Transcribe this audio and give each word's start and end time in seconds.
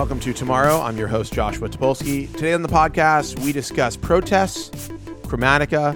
Welcome 0.00 0.20
to 0.20 0.32
Tomorrow. 0.32 0.80
I'm 0.80 0.96
your 0.96 1.08
host, 1.08 1.34
Joshua 1.34 1.68
Topolsky. 1.68 2.32
Today 2.32 2.54
on 2.54 2.62
the 2.62 2.70
podcast, 2.70 3.38
we 3.44 3.52
discuss 3.52 3.98
protests, 3.98 4.88
Chromatica, 5.24 5.92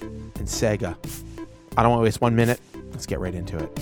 and 0.00 0.46
Sega. 0.46 0.96
I 1.76 1.82
don't 1.82 1.90
want 1.90 1.98
to 1.98 2.04
waste 2.04 2.20
one 2.20 2.36
minute. 2.36 2.60
Let's 2.92 3.04
get 3.04 3.18
right 3.18 3.34
into 3.34 3.58
it. 3.58 3.78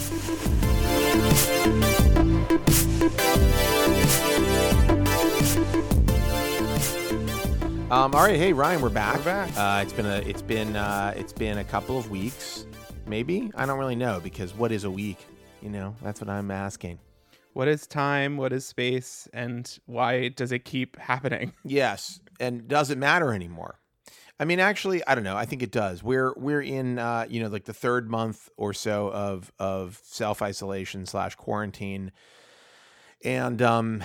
Um, 7.92 8.14
all 8.14 8.24
right, 8.24 8.36
hey 8.36 8.54
Ryan, 8.54 8.80
we're 8.80 8.88
back. 8.88 9.18
We're 9.18 9.24
back. 9.24 9.50
Uh, 9.58 9.82
it's 9.82 9.92
been 9.92 10.06
a 10.06 10.16
it's 10.20 10.40
been 10.40 10.74
uh, 10.74 11.12
it's 11.14 11.34
been 11.34 11.58
a 11.58 11.64
couple 11.64 11.98
of 11.98 12.10
weeks, 12.10 12.64
maybe. 13.06 13.52
I 13.54 13.66
don't 13.66 13.78
really 13.78 13.94
know 13.94 14.20
because 14.20 14.54
what 14.54 14.72
is 14.72 14.84
a 14.84 14.90
week? 14.90 15.18
You 15.60 15.68
know, 15.68 15.94
that's 16.00 16.22
what 16.22 16.30
I'm 16.30 16.50
asking. 16.50 16.98
What 17.56 17.68
is 17.68 17.86
time? 17.86 18.36
What 18.36 18.52
is 18.52 18.66
space? 18.66 19.30
And 19.32 19.78
why 19.86 20.28
does 20.28 20.52
it 20.52 20.66
keep 20.66 20.98
happening? 20.98 21.54
Yes, 21.64 22.20
and 22.38 22.68
does 22.68 22.90
it 22.90 22.98
matter 22.98 23.32
anymore? 23.32 23.80
I 24.38 24.44
mean, 24.44 24.60
actually, 24.60 25.02
I 25.06 25.14
don't 25.14 25.24
know. 25.24 25.38
I 25.38 25.46
think 25.46 25.62
it 25.62 25.70
does. 25.70 26.02
We're 26.02 26.34
we're 26.36 26.60
in 26.60 26.98
uh, 26.98 27.24
you 27.30 27.42
know 27.42 27.48
like 27.48 27.64
the 27.64 27.72
third 27.72 28.10
month 28.10 28.50
or 28.58 28.74
so 28.74 29.10
of 29.10 29.50
of 29.58 29.98
self 30.04 30.42
isolation 30.42 31.06
slash 31.06 31.34
quarantine, 31.34 32.12
and 33.24 33.62
um, 33.62 34.04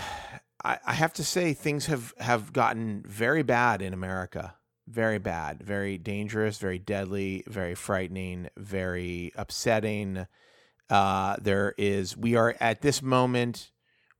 I, 0.63 0.79
I 0.87 0.93
have 0.93 1.11
to 1.15 1.23
say 1.25 1.51
things 1.51 1.87
have 1.87 2.13
have 2.19 2.53
gotten 2.53 3.03
very 3.05 3.43
bad 3.43 3.81
in 3.81 3.93
America. 3.93 4.55
Very 4.87 5.19
bad, 5.19 5.61
very 5.61 5.97
dangerous, 5.97 6.57
very 6.57 6.79
deadly, 6.79 7.43
very 7.47 7.75
frightening, 7.75 8.47
very 8.55 9.33
upsetting. 9.35 10.25
Uh, 10.91 11.37
there 11.41 11.73
is 11.77 12.17
we 12.17 12.35
are 12.35 12.55
at 12.59 12.81
this 12.81 13.01
moment 13.01 13.71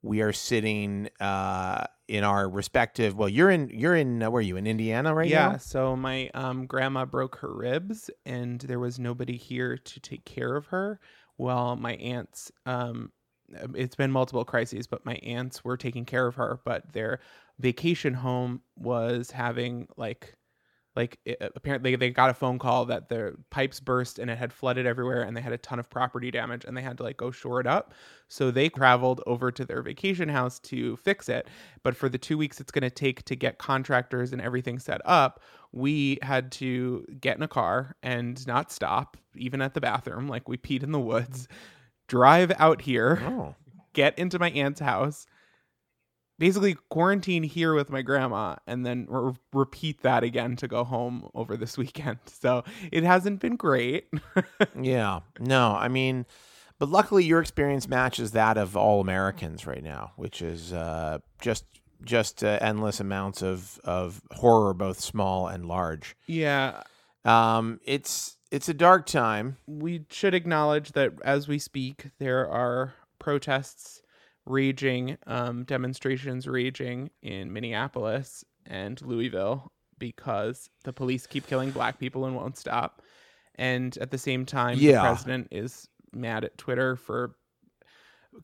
we 0.02 0.22
are 0.22 0.34
sitting 0.34 1.10
uh, 1.20 1.86
in 2.08 2.24
our 2.24 2.50
respective. 2.50 3.16
Well, 3.16 3.30
you're 3.30 3.52
in 3.52 3.70
you're 3.70 3.96
in 3.96 4.24
uh, 4.24 4.32
where 4.32 4.40
are 4.40 4.42
you 4.42 4.58
in 4.58 4.66
Indiana 4.66 5.14
right 5.14 5.30
yeah. 5.30 5.50
now? 5.50 5.58
So 5.58 5.96
my 5.96 6.30
um, 6.34 6.66
grandma 6.66 7.06
broke 7.06 7.38
her 7.38 7.54
ribs, 7.54 8.10
and 8.26 8.60
there 8.62 8.80
was 8.80 9.00
nobody 9.00 9.38
here 9.38 9.78
to 9.78 10.00
take 10.00 10.26
care 10.26 10.56
of 10.56 10.68
her. 10.68 11.00
Well, 11.38 11.76
my 11.76 11.94
aunts. 11.96 12.52
Um, 12.66 13.12
it's 13.76 13.96
been 13.96 14.12
multiple 14.12 14.46
crises, 14.46 14.88
but 14.88 15.06
my 15.06 15.16
aunts 15.16 15.64
were 15.64 15.78
taking 15.78 16.06
care 16.06 16.26
of 16.26 16.36
her. 16.36 16.62
But 16.66 16.94
their 16.94 17.20
vacation 17.60 18.14
home 18.14 18.62
was 18.76 19.32
having 19.32 19.88
like 19.98 20.36
like 20.96 21.20
it, 21.26 21.38
uh, 21.42 21.50
apparently 21.56 21.96
they 21.96 22.10
got 22.10 22.30
a 22.30 22.34
phone 22.34 22.60
call 22.60 22.86
that 22.86 23.10
the 23.10 23.36
pipes 23.50 23.80
burst 23.80 24.20
and 24.20 24.30
it 24.30 24.38
had 24.38 24.52
flooded 24.52 24.86
everywhere 24.86 25.22
and 25.24 25.36
they 25.36 25.42
had 25.42 25.54
a 25.54 25.58
ton 25.58 25.80
of 25.80 25.90
property 25.90 26.32
damage 26.32 26.66
and 26.66 26.76
they 26.76 26.82
had 26.82 26.98
to 26.98 27.04
like 27.04 27.18
go 27.18 27.32
shore 27.32 27.60
it 27.60 27.68
up. 27.68 27.94
So 28.28 28.52
they 28.52 28.70
traveled 28.70 29.22
over 29.26 29.52
to 29.52 29.66
their 29.66 29.82
vacation 29.82 30.30
house 30.30 30.60
to 30.60 30.98
fix 30.98 31.30
it. 31.30 31.48
But 31.84 31.96
for 31.96 32.10
the 32.10 32.18
two 32.18 32.38
weeks 32.38 32.60
it's 32.60 32.72
going 32.72 32.84
to 32.84 32.90
take 32.90 33.24
to 33.26 33.36
get 33.36 33.58
contractors 33.58 34.34
and 34.34 34.42
everything 34.42 34.80
set 34.80 35.02
up 35.06 35.42
we 35.74 36.20
had 36.22 36.52
to 36.52 37.06
get 37.22 37.38
in 37.38 37.44
a 37.44 37.48
car 37.48 37.96
and 38.04 38.46
not 38.46 38.72
stop 38.74 39.16
even 39.36 39.62
at 39.62 39.74
the 39.74 39.80
bathroom 39.80 40.28
like 40.28 40.50
we 40.50 40.58
peed 40.58 40.84
in 40.84 40.92
the 40.92 41.00
woods 41.00 41.48
drive 42.08 42.52
out 42.60 42.82
here 42.82 43.22
Oh, 43.26 43.56
get 43.94 44.18
into 44.20 44.38
my 44.40 44.50
aunt's 44.52 44.82
house, 44.82 45.26
basically 46.42 46.76
quarantine 46.90 47.44
here 47.44 47.76
with 47.76 47.92
my 47.92 48.02
grandma, 48.02 48.56
and 48.66 48.84
then 48.84 49.06
re- 49.08 49.34
repeat 49.54 50.02
that 50.02 50.24
again 50.24 50.56
to 50.56 50.68
go 50.68 50.84
home 50.84 51.30
over 51.36 51.56
this 51.56 51.78
weekend. 51.84 52.18
So 52.26 52.64
it 52.92 53.04
hasn't 53.04 53.40
been 53.40 53.56
great. 53.56 54.08
yeah. 54.82 55.20
No, 55.40 55.76
I 55.76 55.88
mean, 55.88 56.26
but 56.80 56.90
luckily 56.90 57.24
your 57.24 57.40
experience 57.40 57.88
matches 57.88 58.32
that 58.32 58.58
of 58.58 58.76
all 58.76 59.00
Americans 59.02 59.68
right 59.68 59.84
now, 59.84 60.14
which 60.16 60.42
is 60.42 60.74
uh, 60.74 61.20
just 61.40 61.64
just 62.04 62.44
uh, 62.44 62.58
endless 62.60 63.00
amounts 63.00 63.44
of 63.44 63.80
of 63.84 64.22
horror, 64.32 64.74
both 64.74 65.00
small 65.00 65.48
and 65.48 65.68
large. 65.68 66.16
yeah, 66.26 66.82
Um, 67.24 67.80
it's 67.86 68.38
it's 68.52 68.68
a 68.68 68.74
dark 68.74 69.06
time. 69.06 69.58
we 69.68 70.06
should 70.10 70.34
acknowledge 70.34 70.94
that 70.94 71.14
as 71.24 71.48
we 71.48 71.60
speak, 71.60 72.10
there 72.18 72.50
are 72.50 72.96
protests 73.20 74.02
raging, 74.46 75.18
um, 75.28 75.64
demonstrations 75.64 76.48
raging 76.48 77.10
in 77.22 77.52
Minneapolis 77.54 78.44
and 78.66 79.02
Louisville 79.02 79.72
because 80.00 80.70
the 80.84 80.94
police 80.94 81.28
keep 81.28 81.46
killing 81.48 81.72
black 81.72 82.00
people 82.00 82.26
and 82.26 82.36
won't 82.36 82.58
stop. 82.58 83.02
And 83.56 83.96
at 84.00 84.10
the 84.12 84.18
same 84.18 84.46
time, 84.46 84.78
Yeah. 84.80 84.94
the 84.94 85.00
president 85.02 85.48
is 85.52 85.88
mad 86.14 86.44
at 86.44 86.58
Twitter 86.58 86.96
for 86.96 87.36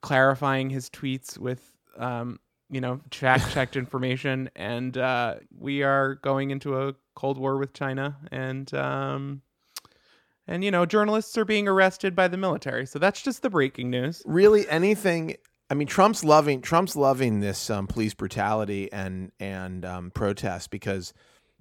clarifying 0.02 0.69
his 0.69 0.90
tweets 0.90 1.38
with, 1.38 1.75
um, 1.97 2.40
you 2.69 2.81
know, 2.81 3.00
fact 3.12 3.50
checked 3.53 3.75
information. 3.75 4.50
And 4.56 4.97
uh, 4.97 5.35
we 5.58 5.84
are 5.84 6.16
going 6.16 6.52
into 6.52 6.79
a 6.79 6.94
Cold 7.16 7.38
War 7.38 7.58
with 7.58 7.74
China. 7.74 8.18
And, 8.31 8.72
um, 8.74 9.41
and 10.46 10.64
you 10.64 10.72
know, 10.72 10.85
journalists 10.85 11.38
are 11.38 11.46
being 11.46 11.68
arrested 11.68 12.16
by 12.16 12.28
the 12.28 12.38
military. 12.38 12.85
So 12.85 13.00
that's 13.00 13.22
just 13.22 13.41
the 13.41 13.50
breaking 13.50 13.90
news. 13.90 14.22
really 14.25 14.68
anything 14.69 15.35
i 15.69 15.73
mean 15.73 15.88
trump's 15.88 16.23
loving 16.23 16.61
trump's 16.61 16.95
loving 16.95 17.39
this 17.39 17.69
um, 17.69 17.88
police 17.88 18.13
brutality 18.13 18.91
and 18.91 19.31
and 19.39 19.85
um, 19.85 20.11
protest 20.11 20.69
because 20.72 21.13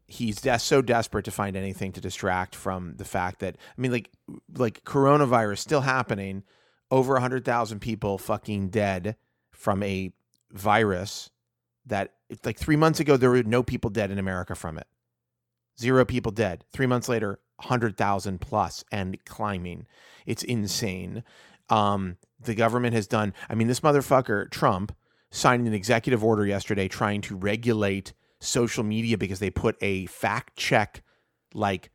he's 0.06 0.40
des- 0.40 0.58
so 0.58 0.80
desperate 0.80 1.24
to 1.24 1.30
find 1.30 1.56
anything 1.56 1.92
to 1.92 2.00
distract 2.00 2.54
from 2.54 2.94
the 2.96 3.04
fact 3.04 3.40
that 3.40 3.56
i 3.56 3.80
mean 3.80 3.92
like 3.92 4.10
like 4.56 4.84
coronavirus 4.84 5.58
still 5.58 5.82
happening 5.82 6.42
over 6.90 7.14
100000 7.14 7.80
people 7.80 8.18
fucking 8.18 8.68
dead 8.68 9.16
from 9.50 9.82
a 9.82 10.12
virus 10.52 11.30
that 11.86 12.12
like 12.44 12.58
three 12.58 12.76
months 12.76 13.00
ago 13.00 13.16
there 13.16 13.30
were 13.30 13.42
no 13.42 13.62
people 13.62 13.90
dead 13.90 14.10
in 14.10 14.18
america 14.18 14.54
from 14.54 14.78
it. 14.78 14.86
Zero 15.78 16.04
people 16.04 16.32
dead. 16.32 16.64
Three 16.72 16.86
months 16.86 17.08
later 17.08 17.38
100000 17.56 18.40
plus 18.40 18.84
and 18.90 19.22
climbing. 19.24 19.86
It's 20.24 20.42
insane. 20.42 21.22
Um, 21.68 22.16
the 22.40 22.54
government 22.54 22.94
has 22.94 23.06
done. 23.06 23.32
I 23.48 23.54
mean, 23.54 23.68
this 23.68 23.80
motherfucker 23.80 24.50
Trump 24.50 24.94
signed 25.30 25.66
an 25.66 25.74
executive 25.74 26.24
order 26.24 26.46
yesterday 26.46 26.88
trying 26.88 27.20
to 27.22 27.36
regulate 27.36 28.12
social 28.40 28.84
media 28.84 29.18
because 29.18 29.38
they 29.38 29.50
put 29.50 29.76
a 29.80 30.06
fact 30.06 30.56
check 30.56 31.02
like 31.54 31.90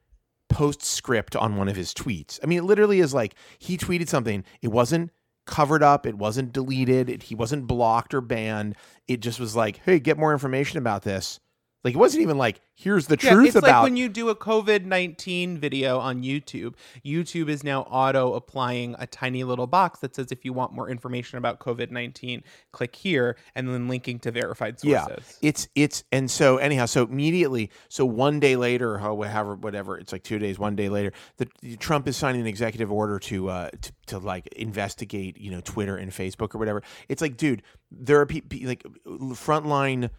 postscript 0.50 1.36
on 1.36 1.56
one 1.56 1.70
of 1.70 1.76
his 1.76 1.94
tweets. 1.94 2.40
I 2.44 2.48
mean, 2.48 2.60
it 2.60 2.64
literally 2.64 3.00
is 3.00 3.14
like 3.14 3.36
he 3.60 3.78
tweeted 3.78 4.10
something. 4.10 4.44
It 4.62 4.68
wasn't 4.70 5.12
covered 5.46 5.84
up. 5.84 6.06
It 6.06 6.18
wasn't 6.18 6.54
deleted. 6.54 7.10
It, 7.10 7.24
he 7.24 7.36
wasn't 7.36 7.68
blocked 7.68 8.14
or 8.14 8.22
banned. 8.22 8.76
It 9.08 9.22
just 9.22 9.40
was 9.40 9.56
like, 9.56 9.82
hey, 9.86 10.00
get 10.00 10.18
more 10.18 10.34
information 10.34 10.78
about 10.78 11.04
this. 11.04 11.40
Like 11.84 11.96
it 11.96 11.98
wasn't 11.98 12.22
even 12.22 12.38
like, 12.38 12.62
here's 12.76 13.08
the 13.08 13.18
Yeah, 13.22 13.34
truth 13.34 13.48
it's 13.48 13.56
about 13.56 13.82
like 13.82 13.84
when 13.84 13.98
you 13.98 14.08
do 14.08 14.30
a 14.30 14.36
COVID 14.36 14.86
19 14.86 15.58
video 15.58 15.98
on 16.00 16.22
YouTube, 16.22 16.76
YouTube 17.04 17.50
is 17.50 17.64
now 17.64 17.82
auto 17.84 18.34
applying 18.34 18.96
a 19.00 19.08
tiny 19.08 19.44
little 19.44 19.66
box 19.66 20.00
that 20.00 20.16
says 20.16 20.32
if 20.32 20.46
you 20.46 20.54
want 20.54 20.74
more 20.74 20.90
information 20.90 21.40
about 21.40 21.60
COVID 21.60 21.90
19, 21.90 22.44
click 22.72 22.96
here, 22.96 23.36
and 23.56 23.68
then 23.68 23.88
linking 23.88 24.20
to 24.20 24.32
verified 24.32 24.80
sources. 24.80 25.38
Yeah, 25.42 25.50
it's 25.50 25.68
it's 25.74 26.04
and 26.12 26.30
so 26.30 26.58
anyhow, 26.58 26.86
so 26.86 27.04
immediately, 27.04 27.72
so 27.90 28.06
one 28.06 28.40
day 28.40 28.56
later, 28.56 29.00
however, 29.00 29.56
whatever, 29.56 29.98
it's 29.98 30.12
like 30.12 30.24
two 30.24 30.38
days, 30.38 30.60
one 30.60 30.76
day 30.76 30.90
later, 30.90 31.12
the, 31.38 31.78
Trump 31.78 32.08
is 32.08 32.16
signing 32.16 32.42
an 32.42 32.48
executive 32.48 32.92
order 32.92 33.18
to 33.20 33.50
uh 33.50 33.70
to, 33.82 33.92
to 34.08 34.18
like 34.20 34.48
investigate, 34.50 35.40
you 35.40 35.50
know, 35.50 35.62
Twitter 35.62 35.98
and 35.98 36.12
Facebook 36.12 36.54
or 36.54 36.60
whatever. 36.60 36.84
It's 37.10 37.22
like, 37.22 37.38
dude, 37.38 37.64
there 37.90 38.20
are 38.20 38.26
people 38.28 38.68
like 38.68 38.84
frontline 39.08 40.10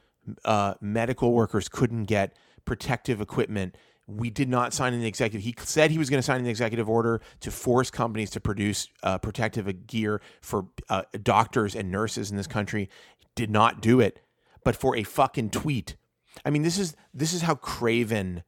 uh, 0.45 0.75
medical 0.81 1.33
workers 1.33 1.69
couldn't 1.69 2.05
get 2.05 2.37
protective 2.65 3.21
equipment. 3.21 3.77
We 4.07 4.31
did 4.31 4.49
not 4.49 4.73
sign 4.73 4.95
an 4.95 5.05
executive. 5.05 5.45
He 5.45 5.55
said 5.59 5.91
he 5.91 5.99
was 5.99 6.11
going 6.11 6.19
to 6.19 6.23
sign 6.23 6.41
an 6.41 6.47
executive 6.47 6.89
order 6.89 7.21
to 7.41 7.51
force 7.51 7.91
companies 7.91 8.31
to 8.31 8.41
produce 8.41 8.89
uh, 9.03 9.19
protective 9.19 9.87
gear 9.87 10.21
for 10.41 10.67
uh, 10.89 11.03
doctors 11.23 11.75
and 11.75 11.91
nurses 11.91 12.31
in 12.31 12.37
this 12.37 12.47
country. 12.47 12.89
Did 13.35 13.51
not 13.51 13.81
do 13.81 14.01
it, 14.01 14.21
but 14.65 14.77
for 14.77 14.97
a 14.97 15.03
fucking 15.03 15.51
tweet. 15.51 15.97
I 16.45 16.51
mean, 16.51 16.63
this 16.63 16.79
is 16.79 16.97
this 17.15 17.33
is 17.33 17.43
how 17.43 17.55
craven 17.55 18.43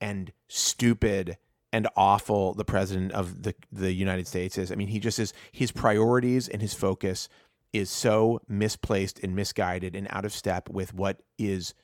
and 0.00 0.32
stupid 0.48 1.36
and 1.72 1.88
awful 1.96 2.54
the 2.54 2.64
president 2.64 3.12
of 3.12 3.42
the 3.42 3.54
the 3.72 3.92
United 3.92 4.26
States 4.26 4.58
is. 4.58 4.70
I 4.70 4.74
mean, 4.74 4.88
he 4.88 4.98
just 4.98 5.18
is 5.18 5.32
his 5.52 5.72
priorities 5.72 6.48
and 6.48 6.60
his 6.62 6.74
focus 6.74 7.28
is 7.72 7.90
so 7.90 8.40
misplaced 8.48 9.20
and 9.20 9.34
misguided 9.34 9.94
and 9.94 10.06
out 10.10 10.24
of 10.24 10.32
step 10.32 10.68
with 10.68 10.92
what 10.94 11.22
is 11.38 11.74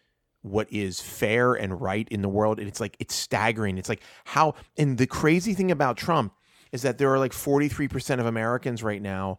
what 0.42 0.72
is 0.72 1.00
fair 1.00 1.54
and 1.54 1.80
right 1.80 2.06
in 2.10 2.22
the 2.22 2.28
world. 2.28 2.58
And 2.58 2.68
it's 2.68 2.80
like 2.80 2.96
it's 2.98 3.14
staggering. 3.14 3.78
It's 3.78 3.88
like 3.88 4.02
how 4.24 4.54
and 4.76 4.98
the 4.98 5.06
crazy 5.06 5.54
thing 5.54 5.70
about 5.70 5.96
Trump 5.96 6.32
is 6.72 6.82
that 6.82 6.98
there 6.98 7.12
are 7.12 7.18
like 7.18 7.32
43% 7.32 8.20
of 8.20 8.26
Americans 8.26 8.82
right 8.82 9.00
now 9.00 9.38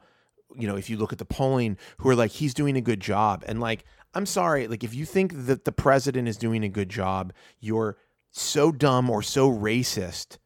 you 0.56 0.66
know 0.66 0.78
if 0.78 0.90
you 0.90 0.96
look 0.98 1.12
at 1.12 1.20
the 1.20 1.26
polling 1.26 1.78
who 1.98 2.10
are 2.10 2.16
like 2.16 2.32
he's 2.32 2.54
doing 2.54 2.78
a 2.78 2.82
good 2.82 3.00
job. 3.00 3.44
And 3.48 3.60
like 3.60 3.86
I'm 4.14 4.26
sorry 4.26 4.68
like 4.68 4.84
if 4.84 4.94
you 4.94 5.06
think 5.06 5.34
that 5.46 5.66
the 5.66 5.72
president 5.72 6.28
is 6.28 6.38
doing 6.38 6.64
a 6.64 6.70
good 6.70 6.90
job 6.90 7.34
you're 7.60 7.98
so 8.32 8.72
dumb 8.72 9.10
or 9.10 9.22
so 9.22 9.52
racist 9.52 10.38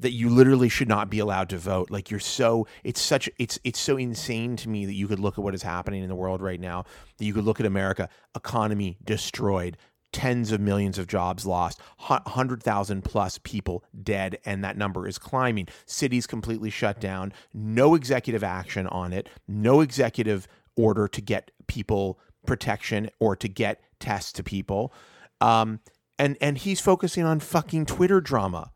that 0.00 0.12
you 0.12 0.30
literally 0.30 0.68
should 0.68 0.88
not 0.88 1.10
be 1.10 1.18
allowed 1.18 1.48
to 1.50 1.58
vote. 1.58 1.90
Like 1.90 2.10
you're 2.10 2.20
so 2.20 2.66
it's 2.84 3.00
such 3.00 3.28
it's 3.38 3.58
it's 3.64 3.80
so 3.80 3.96
insane 3.96 4.56
to 4.56 4.68
me 4.68 4.86
that 4.86 4.94
you 4.94 5.08
could 5.08 5.18
look 5.18 5.38
at 5.38 5.44
what 5.44 5.54
is 5.54 5.62
happening 5.62 6.02
in 6.02 6.08
the 6.08 6.14
world 6.14 6.40
right 6.40 6.60
now. 6.60 6.84
That 7.18 7.24
you 7.24 7.34
could 7.34 7.44
look 7.44 7.60
at 7.60 7.66
America, 7.66 8.08
economy 8.34 8.98
destroyed, 9.04 9.76
tens 10.12 10.52
of 10.52 10.60
millions 10.60 10.98
of 10.98 11.06
jobs 11.06 11.44
lost, 11.46 11.80
100,000 12.06 13.02
plus 13.02 13.38
people 13.38 13.84
dead, 14.02 14.38
and 14.44 14.64
that 14.64 14.76
number 14.76 15.06
is 15.06 15.18
climbing. 15.18 15.68
Cities 15.86 16.26
completely 16.26 16.70
shut 16.70 17.00
down, 17.00 17.32
no 17.52 17.94
executive 17.94 18.44
action 18.44 18.86
on 18.86 19.12
it, 19.12 19.28
no 19.46 19.80
executive 19.80 20.48
order 20.76 21.08
to 21.08 21.20
get 21.20 21.50
people 21.66 22.18
protection 22.46 23.10
or 23.18 23.36
to 23.36 23.48
get 23.48 23.82
tests 24.00 24.32
to 24.32 24.42
people. 24.42 24.92
Um, 25.40 25.80
and 26.18 26.36
and 26.40 26.58
he's 26.58 26.80
focusing 26.80 27.24
on 27.24 27.40
fucking 27.40 27.86
Twitter 27.86 28.20
drama 28.20 28.72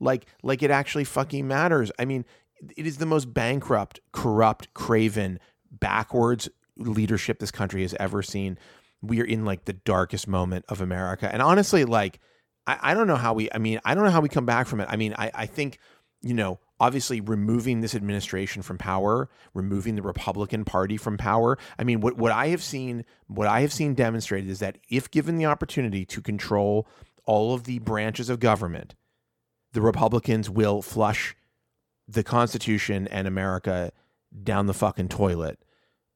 like 0.00 0.26
like 0.42 0.62
it 0.62 0.70
actually 0.70 1.04
fucking 1.04 1.46
matters. 1.46 1.90
I 1.98 2.04
mean, 2.04 2.24
it 2.76 2.86
is 2.86 2.98
the 2.98 3.06
most 3.06 3.32
bankrupt, 3.32 4.00
corrupt, 4.12 4.72
craven, 4.74 5.38
backwards 5.70 6.48
leadership 6.76 7.38
this 7.38 7.50
country 7.50 7.82
has 7.82 7.94
ever 7.98 8.22
seen. 8.22 8.58
We 9.02 9.20
are 9.20 9.24
in 9.24 9.44
like 9.44 9.64
the 9.64 9.72
darkest 9.72 10.28
moment 10.28 10.64
of 10.68 10.80
America. 10.80 11.32
And 11.32 11.42
honestly, 11.42 11.84
like 11.84 12.20
I, 12.66 12.78
I 12.82 12.94
don't 12.94 13.06
know 13.06 13.16
how 13.16 13.34
we 13.34 13.50
I 13.52 13.58
mean, 13.58 13.80
I 13.84 13.94
don't 13.94 14.04
know 14.04 14.10
how 14.10 14.20
we 14.20 14.28
come 14.28 14.46
back 14.46 14.66
from 14.66 14.80
it. 14.80 14.88
I 14.90 14.96
mean, 14.96 15.14
I, 15.16 15.30
I 15.34 15.46
think, 15.46 15.78
you 16.22 16.34
know, 16.34 16.58
obviously 16.78 17.20
removing 17.20 17.80
this 17.80 17.94
administration 17.94 18.62
from 18.62 18.78
power, 18.78 19.30
removing 19.54 19.94
the 19.94 20.02
Republican 20.02 20.64
Party 20.64 20.96
from 20.96 21.16
power. 21.16 21.56
I 21.78 21.84
mean, 21.84 22.00
what, 22.00 22.16
what 22.16 22.32
I 22.32 22.48
have 22.48 22.62
seen, 22.62 23.04
what 23.28 23.46
I 23.46 23.60
have 23.60 23.72
seen 23.72 23.94
demonstrated 23.94 24.50
is 24.50 24.58
that 24.58 24.78
if 24.90 25.10
given 25.10 25.36
the 25.36 25.46
opportunity 25.46 26.04
to 26.06 26.20
control 26.20 26.86
all 27.24 27.54
of 27.54 27.64
the 27.64 27.78
branches 27.78 28.28
of 28.28 28.40
government, 28.40 28.94
the 29.76 29.82
Republicans 29.82 30.48
will 30.48 30.80
flush 30.80 31.36
the 32.08 32.22
Constitution 32.22 33.06
and 33.08 33.28
America 33.28 33.92
down 34.42 34.64
the 34.64 34.72
fucking 34.72 35.08
toilet. 35.08 35.58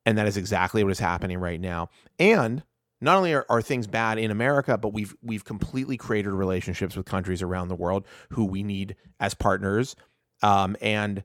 And 0.07 0.17
that 0.17 0.27
is 0.27 0.39
exactly 0.39 0.83
what 0.83 0.93
is 0.93 0.99
happening 0.99 1.37
right 1.37 1.61
now. 1.61 1.91
And 2.19 2.63
not 3.03 3.19
only 3.19 3.35
are, 3.35 3.45
are 3.51 3.61
things 3.61 3.87
bad 3.87 4.17
in 4.17 4.31
America, 4.31 4.79
but 4.79 4.95
we've 4.95 5.15
we've 5.21 5.45
completely 5.45 5.99
created 5.99 6.31
relationships 6.31 6.97
with 6.97 7.05
countries 7.05 7.43
around 7.43 7.69
the 7.69 7.75
world 7.75 8.07
who 8.31 8.47
we 8.47 8.63
need 8.63 8.97
as 9.21 9.35
partners. 9.35 9.95
Um, 10.43 10.75
and 10.81 11.23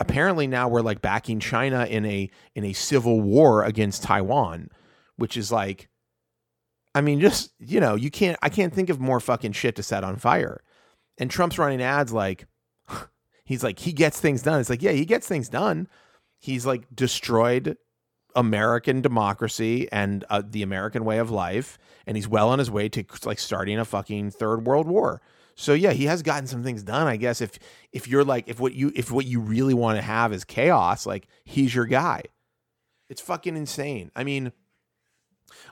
apparently 0.00 0.46
now 0.46 0.68
we're 0.68 0.80
like 0.80 1.02
backing 1.02 1.40
China 1.40 1.84
in 1.84 2.06
a 2.06 2.30
in 2.54 2.64
a 2.64 2.72
civil 2.72 3.20
war 3.20 3.64
against 3.64 4.02
Taiwan, 4.02 4.70
which 5.16 5.36
is 5.36 5.52
like, 5.52 5.90
I 6.94 7.02
mean, 7.02 7.20
just 7.20 7.52
you 7.58 7.80
know, 7.80 7.96
you 7.96 8.10
can't 8.10 8.38
I 8.40 8.48
can't 8.48 8.72
think 8.72 8.88
of 8.88 8.98
more 8.98 9.20
fucking 9.20 9.52
shit 9.52 9.76
to 9.76 9.82
set 9.82 10.04
on 10.04 10.16
fire. 10.16 10.62
And 11.18 11.30
Trump's 11.30 11.58
running 11.58 11.82
ads 11.82 12.12
like, 12.12 12.46
he's 13.44 13.64
like, 13.64 13.78
he 13.78 13.92
gets 13.92 14.20
things 14.20 14.42
done. 14.42 14.60
It's 14.60 14.70
like, 14.70 14.82
yeah, 14.82 14.92
he 14.92 15.04
gets 15.04 15.26
things 15.26 15.48
done. 15.48 15.88
He's 16.38 16.66
like 16.66 16.84
destroyed 16.94 17.76
American 18.34 19.00
democracy 19.00 19.88
and 19.90 20.24
uh, 20.28 20.42
the 20.48 20.62
American 20.62 21.04
way 21.04 21.18
of 21.18 21.30
life. 21.30 21.78
And 22.06 22.16
he's 22.16 22.28
well 22.28 22.50
on 22.50 22.58
his 22.58 22.70
way 22.70 22.88
to 22.90 23.04
like 23.24 23.38
starting 23.38 23.78
a 23.78 23.84
fucking 23.84 24.30
third 24.32 24.66
world 24.66 24.86
war. 24.86 25.22
So 25.56 25.72
yeah, 25.72 25.92
he 25.92 26.04
has 26.04 26.22
gotten 26.22 26.46
some 26.46 26.62
things 26.62 26.82
done. 26.82 27.06
I 27.06 27.16
guess 27.16 27.40
if 27.40 27.58
if 27.90 28.06
you're 28.06 28.24
like 28.24 28.46
if 28.46 28.60
what 28.60 28.74
you 28.74 28.92
if 28.94 29.10
what 29.10 29.24
you 29.24 29.40
really 29.40 29.72
want 29.72 29.96
to 29.96 30.02
have 30.02 30.32
is 30.32 30.44
chaos, 30.44 31.06
like 31.06 31.26
he's 31.44 31.74
your 31.74 31.86
guy. 31.86 32.22
It's 33.08 33.22
fucking 33.22 33.56
insane. 33.56 34.10
I 34.14 34.22
mean, 34.22 34.52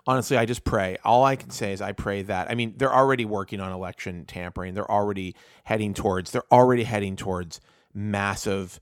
honestly, 0.06 0.36
I 0.36 0.44
just 0.44 0.64
pray. 0.64 0.96
All 1.04 1.24
I 1.24 1.36
can 1.36 1.50
say 1.50 1.72
is 1.72 1.80
I 1.80 1.92
pray 1.92 2.22
that. 2.22 2.50
I 2.50 2.54
mean, 2.54 2.74
they're 2.76 2.94
already 2.94 3.24
working 3.24 3.60
on 3.60 3.72
election 3.72 4.24
tampering. 4.26 4.74
They're 4.74 4.90
already 4.90 5.34
heading 5.64 5.94
towards. 5.94 6.30
They're 6.30 6.52
already 6.52 6.84
heading 6.84 7.16
towards 7.16 7.60
massive 7.92 8.80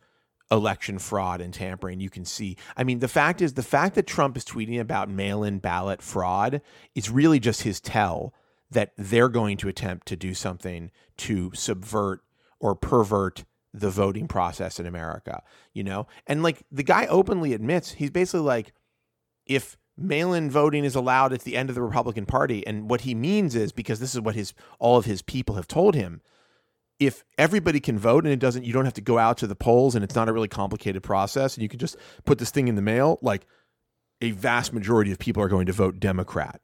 election 0.51 0.99
fraud 0.99 1.41
and 1.41 1.55
tampering. 1.55 2.01
You 2.01 2.11
can 2.11 2.25
see. 2.25 2.57
I 2.77 2.85
mean, 2.85 2.99
the 2.99 3.09
fact 3.09 3.41
is, 3.41 3.55
the 3.55 3.63
fact 3.63 3.95
that 3.95 4.07
Trump 4.07 4.37
is 4.37 4.45
tweeting 4.45 4.81
about 4.81 5.09
mail-in 5.09 5.59
ballot 5.59 6.03
fraud 6.03 6.61
is 6.95 7.09
really 7.11 7.41
just 7.41 7.63
his 7.63 7.81
tell 7.81 8.35
that 8.71 8.93
they're 8.97 9.29
going 9.29 9.57
to 9.59 9.69
attempt 9.69 10.07
to 10.09 10.17
do 10.17 10.35
something 10.35 10.91
to 11.19 11.51
subvert 11.55 12.21
or 12.61 12.75
pervert 12.75 13.45
the 13.75 13.91
voting 13.91 14.29
process 14.29 14.79
in 14.79 14.87
America, 14.87 15.43
you 15.73 15.83
know? 15.83 16.07
And 16.27 16.43
like 16.43 16.63
the 16.71 16.83
guy 16.83 17.07
openly 17.07 17.55
admits, 17.55 17.93
he's 17.93 18.11
basically 18.11 18.41
like, 18.41 18.73
if 19.47 19.77
mail 19.97 20.33
in 20.33 20.51
voting 20.51 20.85
is 20.85 20.95
allowed 20.95 21.33
at 21.33 21.43
the 21.43 21.57
end 21.57 21.69
of 21.69 21.75
the 21.75 21.83
Republican 21.83 22.27
Party. 22.27 22.67
And 22.67 22.89
what 22.89 23.03
he 23.03 23.15
means 23.15 23.55
is 23.55 23.73
because 23.73 24.01
this 24.01 24.15
is 24.15 24.21
what 24.21 24.35
his 24.35 24.55
all 24.79 24.97
of 24.97 25.05
his 25.05 25.23
people 25.23 25.57
have 25.57 25.69
told 25.69 25.95
him. 25.95 26.21
If 26.99 27.25
everybody 27.37 27.81
can 27.81 27.99
vote 27.99 28.25
and 28.25 28.33
it 28.33 28.39
doesn't, 28.39 28.65
you 28.65 28.73
don't 28.73 28.85
have 28.85 28.95
to 28.95 29.01
go 29.01 29.19
out 29.19 29.37
to 29.39 29.47
the 29.47 29.57
polls 29.57 29.95
and 29.95 30.05
it's 30.05 30.15
not 30.15 30.29
a 30.29 30.33
really 30.33 30.49
complicated 30.49 31.03
process 31.03 31.55
and 31.55 31.63
you 31.63 31.69
can 31.69 31.81
just 31.81 31.97
put 32.25 32.39
this 32.39 32.51
thing 32.51 32.69
in 32.69 32.77
the 32.77 32.83
mail, 32.83 33.19
like 33.23 33.47
a 34.21 34.31
vast 34.31 34.73
majority 34.73 35.11
of 35.11 35.19
people 35.19 35.43
are 35.43 35.49
going 35.49 35.67
to 35.67 35.73
vote 35.73 35.99
Democrat. 35.99 36.61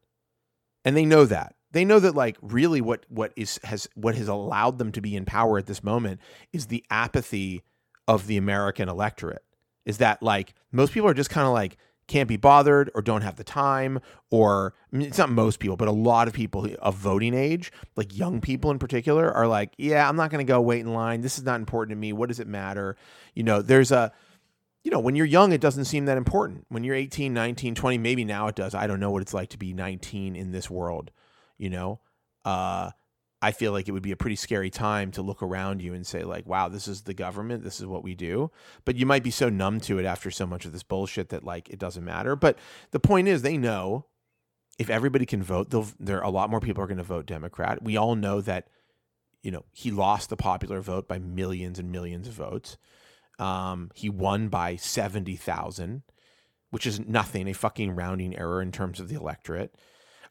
And 0.85 0.97
they 0.97 1.05
know 1.05 1.25
that. 1.25 1.57
They 1.73 1.85
know 1.85 1.99
that 1.99 2.15
like 2.15 2.37
really 2.41 2.81
what 2.81 3.05
what 3.09 3.33
is 3.37 3.59
has 3.65 3.89
what 3.95 4.15
has 4.15 4.29
allowed 4.29 4.79
them 4.79 4.93
to 4.93 5.01
be 5.01 5.17
in 5.17 5.25
power 5.25 5.59
at 5.59 5.67
this 5.67 5.85
moment 5.85 6.21
is 6.53 6.67
the 6.67 6.85
apathy 6.89 7.63
of 8.07 8.27
the 8.27 8.39
American 8.39 8.89
electorate. 8.89 9.45
Is 9.85 9.99
that 9.99 10.23
like 10.23 10.55
most 10.73 10.93
people 10.93 11.09
are 11.09 11.15
just 11.15 11.31
kind 11.31 11.47
of 11.47 11.53
like 11.53 11.77
can't 12.09 12.29
be 12.29 12.37
bothered 12.37 12.91
or 12.95 13.03
don't 13.03 13.23
have 13.23 13.37
the 13.37 13.45
time 13.45 14.01
or 14.31 14.75
I 14.93 14.97
mean, 14.97 15.07
it's 15.07 15.19
not 15.19 15.31
most 15.31 15.61
people 15.61 15.77
but 15.77 15.87
a 15.87 15.93
lot 15.93 16.27
of 16.27 16.35
people 16.35 16.67
of 16.81 16.97
voting 16.97 17.35
age 17.35 17.71
like 17.97 18.17
young 18.17 18.41
people 18.41 18.71
in 18.71 18.79
particular 18.79 19.31
are 19.31 19.47
like 19.47 19.75
yeah 19.79 20.09
i'm 20.09 20.17
not 20.17 20.31
going 20.31 20.45
to 20.45 20.51
go 20.51 20.61
wait 20.61 20.81
in 20.81 20.93
line. 20.93 21.21
This 21.21 21.39
is 21.39 21.45
not 21.45 21.61
important 21.61 21.95
to 21.95 22.01
me. 22.01 22.13
What 22.13 22.29
does 22.29 22.41
it 22.41 22.49
matter? 22.49 22.97
You 23.35 23.43
know 23.45 23.63
there's 23.63 23.93
a 23.93 24.13
you 24.83 24.91
know 24.91 24.99
when 24.99 25.15
you're 25.15 25.27
young 25.27 25.53
it 25.53 25.61
doesn't 25.61 25.85
seem 25.85 26.07
that 26.07 26.17
important. 26.17 26.65
When 26.69 26.83
you're 26.83 26.97
18 26.97 27.33
19 27.33 27.75
20 27.75 27.99
maybe 27.99 28.25
now 28.25 28.49
it 28.49 28.57
does. 28.57 28.75
I 28.75 28.87
don't 28.87 29.01
know 29.01 29.11
what 29.11 29.23
it's 29.23 29.35
like 29.35 29.51
to 29.51 29.59
be 29.59 29.73
19 29.73 30.35
in 30.35 30.51
this 30.51 30.69
world 30.69 31.11
you 31.59 31.71
know? 31.71 32.01
Uh 32.45 32.91
I 33.41 33.53
feel 33.53 33.71
like 33.71 33.89
it 33.89 33.93
would 33.93 34.03
be 34.03 34.13
a 34.13 34.17
pretty 34.17 34.37
scary 34.37 34.71
time 34.71 35.13
to 35.13 35.23
look 35.23 35.43
around 35.43 35.81
you 35.81 35.95
and 35.95 36.07
say 36.07 36.25
like, 36.25 36.47
"Wow, 36.47 36.69
this 36.69 36.89
is 36.89 37.03
the 37.03 37.15
government. 37.15 37.63
This 37.63 37.79
is 37.79 37.87
what 37.87 38.03
we 38.03 38.15
do." 38.15 38.51
But 38.85 38.97
you 38.97 39.07
might 39.07 39.23
be 39.23 39.31
so 39.31 39.49
numb 39.49 39.81
to 39.83 39.99
it 39.99 40.05
after 40.05 40.31
so 40.31 40.47
much 40.47 40.65
of 40.65 40.73
this 40.73 40.83
bullshit 40.83 41.29
that 41.29 41.45
like 41.45 41.69
it 41.69 41.79
doesn't 41.79 42.05
matter. 42.05 42.35
But 42.35 42.59
the 42.91 43.01
point 43.01 43.29
is, 43.29 43.43
they 43.43 43.57
know 43.57 44.07
if 44.79 44.91
everybody 44.91 45.27
can 45.27 45.43
vote, 45.43 45.71
they'll 45.71 45.87
there 46.01 46.21
a 46.21 46.31
lot 46.31 46.51
more 46.51 46.61
people 46.61 46.83
are 46.83 46.89
going 46.89 46.99
to 46.99 47.05
vote 47.05 47.27
Democrat. 47.27 47.83
We 47.83 47.97
all 47.97 48.17
know 48.17 48.41
that 48.41 48.69
you 49.43 49.51
know 49.53 49.65
he 49.73 49.91
lost 49.91 50.31
the 50.31 50.37
popular 50.37 50.81
vote 50.81 51.07
by 51.07 51.19
millions 51.19 51.79
and 51.79 51.93
millions 51.93 52.27
of 52.27 52.35
votes. 52.35 52.77
Um, 53.39 53.91
he 53.95 54.11
won 54.11 54.49
by 54.49 54.75
seventy 54.77 55.37
thousand, 55.37 56.03
which 56.71 56.87
is 56.87 56.99
nothing, 57.01 57.47
a 57.49 57.53
fucking 57.53 57.95
rounding 57.95 58.37
error 58.37 58.61
in 58.61 58.73
terms 58.73 58.99
of 58.99 59.09
the 59.09 59.15
electorate. 59.15 59.75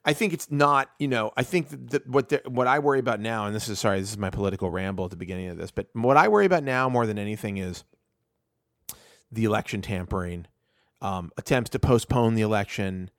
I 0.08 0.14
think 0.14 0.32
it's 0.32 0.50
not, 0.50 0.90
you 1.00 1.10
know, 1.10 1.34
I 1.36 1.44
think 1.44 1.68
that 1.92 2.08
what 2.08 2.32
what 2.48 2.66
I 2.66 2.80
worry 2.80 3.00
about 3.00 3.20
now, 3.20 3.46
and 3.46 3.54
this 3.54 3.68
is 3.68 3.78
sorry, 3.78 4.00
this 4.00 4.12
is 4.12 4.18
my 4.18 4.30
political 4.30 4.72
ramble 4.72 5.04
at 5.04 5.12
the 5.12 5.18
beginning 5.18 5.50
of 5.50 5.58
this, 5.58 5.70
but 5.70 5.88
what 5.92 6.16
I 6.16 6.30
worry 6.30 6.46
about 6.46 6.64
now 6.64 6.88
more 6.88 7.06
than 7.06 7.20
anything 7.20 7.58
is 7.58 7.84
the 9.30 9.44
election 9.44 9.82
tampering, 9.82 10.48
um, 11.02 11.32
attempts 11.38 11.72
to 11.72 11.80
postpone 11.80 12.36
the 12.36 12.42
election, 12.42 13.12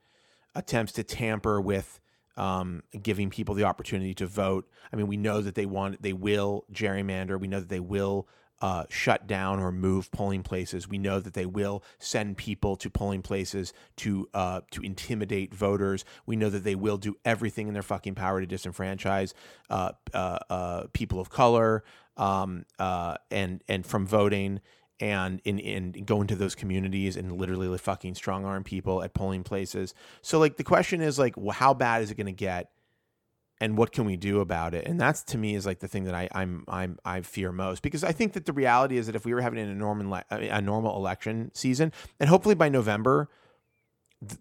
attempts 0.54 0.92
to 0.92 1.04
tamper 1.04 1.61
with 1.61 2.00
um, 2.38 2.83
giving 3.02 3.28
people 3.28 3.54
the 3.54 3.64
opportunity 3.64 4.14
to 4.14 4.26
vote. 4.26 4.66
I 4.90 4.97
mean, 4.97 5.09
we 5.09 5.18
know 5.18 5.42
that 5.42 5.57
they 5.57 5.66
want, 5.66 6.00
they 6.00 6.14
will 6.14 6.64
gerrymander. 6.73 7.38
We 7.38 7.49
know 7.49 7.61
that 7.61 7.68
they 7.68 7.80
will 7.80 8.28
uh, 8.61 8.85
shut 8.88 9.27
down 9.27 9.61
or 9.61 9.71
move 9.71 10.11
polling 10.11 10.43
places. 10.43 10.88
We 10.88 10.99
know 10.99 11.21
that 11.21 11.35
they 11.35 11.47
will 11.47 11.83
send 11.99 12.37
people 12.37 12.77
to 12.77 12.91
polling 12.91 13.23
places 13.23 13.73
to 13.97 14.29
uh, 14.35 14.61
to 14.73 14.83
intimidate 14.83 15.55
voters. 15.55 16.05
We 16.27 16.37
know 16.37 16.50
that 16.50 16.65
they 16.65 16.75
will 16.75 16.99
do 16.99 17.17
everything 17.25 17.69
in 17.69 17.75
their 17.75 17.83
fucking 17.83 18.15
power 18.15 18.45
to 18.45 18.47
disenfranchise 18.47 19.33
uh, 19.71 19.93
uh, 20.12 20.38
uh 20.50 20.83
people 20.93 21.21
of 21.21 21.31
color 21.31 21.85
um, 22.17 22.65
uh, 22.79 23.17
and 23.31 23.62
and 23.69 23.87
from 23.87 24.07
voting 24.07 24.61
and 25.00 25.41
in, 25.45 25.59
in 25.59 25.93
go 26.05 26.21
into 26.21 26.35
those 26.35 26.55
communities 26.55 27.17
and 27.17 27.33
literally 27.33 27.77
fucking 27.79 28.15
strong 28.15 28.45
arm 28.45 28.65
people 28.65 29.03
at 29.03 29.15
polling 29.15 29.45
places. 29.45 29.95
So 30.23 30.38
like 30.38 30.57
the 30.57 30.65
question 30.65 31.00
is 31.00 31.19
like, 31.19 31.37
well, 31.37 31.55
how 31.55 31.75
bad 31.75 32.03
is 32.03 32.11
it 32.11 32.17
going 32.17 32.27
to 32.27 32.33
get? 32.33 32.71
And 33.61 33.77
what 33.77 33.93
can 33.93 34.05
we 34.05 34.17
do 34.17 34.41
about 34.41 34.75
it 34.75 34.87
and 34.87 35.00
that's 35.00 35.23
to 35.23 35.38
me 35.38 35.55
is 35.55 35.67
like 35.67 35.81
the 35.81 35.88
thing 35.88 36.05
that 36.05 36.15
I, 36.15 36.29
I'm 36.33 36.65
I'm 36.69 36.99
I 37.05 37.21
fear 37.23 37.53
most 37.53 37.83
because 37.83 38.05
I 38.05 38.12
think 38.12 38.33
that 38.35 38.47
the 38.47 38.53
reality 38.53 38.97
is 38.97 39.07
that 39.07 39.17
if 39.17 39.25
we 39.25 39.35
were 39.35 39.41
having 39.41 39.59
a 39.59 39.75
normal 39.75 40.21
a 40.31 40.61
normal 40.61 40.97
election 40.97 41.50
season 41.55 41.93
and 42.21 42.29
hopefully 42.29 42.55
by 42.55 42.69
November 42.69 43.29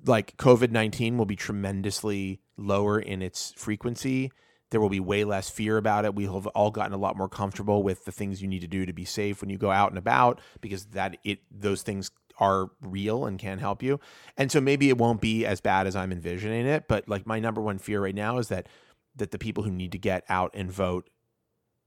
like 0.05 0.37
COVID 0.37 0.71
nineteen 0.71 1.17
will 1.17 1.25
be 1.25 1.35
tremendously 1.35 2.41
lower 2.57 2.99
in 2.99 3.21
its 3.21 3.53
frequency. 3.55 4.31
There 4.69 4.81
will 4.81 4.89
be 4.89 4.99
way 4.99 5.23
less 5.23 5.49
fear 5.49 5.77
about 5.77 6.03
it. 6.03 6.13
We 6.13 6.25
have 6.25 6.47
all 6.47 6.71
gotten 6.71 6.93
a 6.93 6.97
lot 6.97 7.15
more 7.15 7.29
comfortable 7.29 7.83
with 7.83 8.03
the 8.03 8.11
things 8.11 8.41
you 8.41 8.49
need 8.49 8.61
to 8.61 8.67
do 8.67 8.85
to 8.85 8.91
be 8.91 9.05
safe 9.05 9.39
when 9.39 9.49
you 9.49 9.57
go 9.57 9.71
out 9.71 9.91
and 9.91 9.97
about 9.97 10.41
because 10.59 10.87
that 10.87 11.17
it 11.23 11.39
those 11.51 11.83
things 11.83 12.11
are 12.39 12.69
real 12.81 13.25
and 13.25 13.39
can 13.39 13.59
help 13.59 13.81
you. 13.81 13.99
And 14.35 14.51
so 14.51 14.61
maybe 14.61 14.89
it 14.89 14.97
won't 14.97 15.21
be 15.21 15.45
as 15.45 15.61
bad 15.61 15.87
as 15.87 15.95
I'm 15.95 16.11
envisioning 16.11 16.65
it, 16.67 16.87
but 16.87 17.07
like 17.07 17.25
my 17.25 17.39
number 17.39 17.61
one 17.61 17.77
fear 17.77 18.01
right 18.01 18.13
now 18.13 18.37
is 18.37 18.49
that 18.49 18.67
that 19.17 19.31
the 19.31 19.39
people 19.39 19.63
who 19.63 19.71
need 19.71 19.91
to 19.91 19.97
get 19.97 20.23
out 20.29 20.51
and 20.53 20.71
vote 20.71 21.09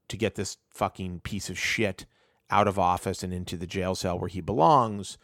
to 0.09 0.17
get 0.17 0.35
this 0.35 0.57
fucking 0.69 1.21
piece 1.21 1.49
of 1.49 1.57
shit 1.57 2.05
out 2.49 2.67
of 2.67 2.77
office 2.77 3.23
and 3.23 3.33
into 3.33 3.55
the 3.55 3.67
jail 3.67 3.95
cell 3.95 4.19
where 4.19 4.27
he 4.27 4.41
belongs 4.41 5.17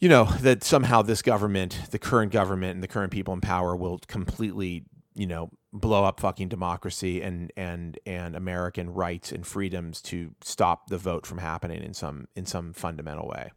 you 0.00 0.08
know 0.08 0.24
that 0.40 0.64
somehow 0.64 1.02
this 1.02 1.22
government 1.22 1.82
the 1.90 1.98
current 1.98 2.32
government 2.32 2.74
and 2.74 2.82
the 2.82 2.88
current 2.88 3.12
people 3.12 3.34
in 3.34 3.40
power 3.40 3.76
will 3.76 3.98
completely 4.06 4.84
you 5.14 5.26
know 5.26 5.50
blow 5.72 6.04
up 6.04 6.20
fucking 6.20 6.48
democracy 6.48 7.20
and 7.20 7.52
and 7.56 7.98
and 8.06 8.34
American 8.34 8.90
rights 8.90 9.32
and 9.32 9.46
freedoms 9.46 10.00
to 10.00 10.34
stop 10.40 10.88
the 10.88 10.98
vote 10.98 11.26
from 11.26 11.38
happening 11.38 11.82
in 11.82 11.92
some 11.92 12.28
in 12.34 12.46
some 12.46 12.72
fundamental 12.72 13.28
way. 13.28 13.50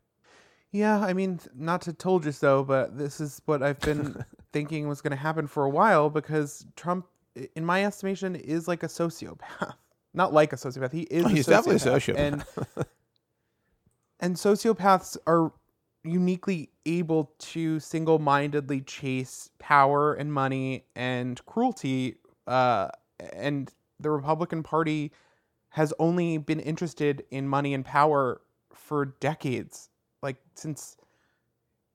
Yeah, 0.71 0.99
I 1.01 1.11
mean, 1.11 1.41
not 1.53 1.81
to 1.83 1.93
told 1.93 2.25
you 2.25 2.31
so, 2.31 2.63
but 2.63 2.97
this 2.97 3.19
is 3.19 3.41
what 3.45 3.61
I've 3.61 3.79
been 3.81 4.23
thinking 4.53 4.87
was 4.87 5.01
going 5.01 5.11
to 5.11 5.17
happen 5.17 5.47
for 5.47 5.65
a 5.65 5.69
while 5.69 6.09
because 6.09 6.65
Trump, 6.77 7.07
in 7.55 7.65
my 7.65 7.85
estimation, 7.85 8.35
is 8.35 8.67
like 8.67 8.83
a 8.83 8.87
sociopath. 8.87 9.73
Not 10.13 10.33
like 10.33 10.51
a 10.53 10.57
sociopath. 10.57 10.91
He 10.91 11.03
is. 11.03 11.25
Oh, 11.25 11.27
he's 11.29 11.47
a 11.47 11.51
definitely 11.51 11.75
a 11.75 11.95
sociopath. 11.95 12.17
And 12.17 12.45
and 14.19 14.35
sociopaths 14.35 15.17
are 15.25 15.51
uniquely 16.03 16.69
able 16.85 17.31
to 17.37 17.79
single-mindedly 17.79 18.81
chase 18.81 19.51
power 19.59 20.13
and 20.13 20.33
money 20.33 20.83
and 20.95 21.43
cruelty. 21.45 22.15
Uh, 22.47 22.89
and 23.33 23.71
the 23.99 24.09
Republican 24.09 24.63
Party 24.63 25.11
has 25.69 25.93
only 25.99 26.37
been 26.37 26.59
interested 26.59 27.23
in 27.31 27.47
money 27.47 27.73
and 27.73 27.85
power 27.85 28.41
for 28.73 29.05
decades, 29.21 29.89
like 30.21 30.37
since 30.55 30.97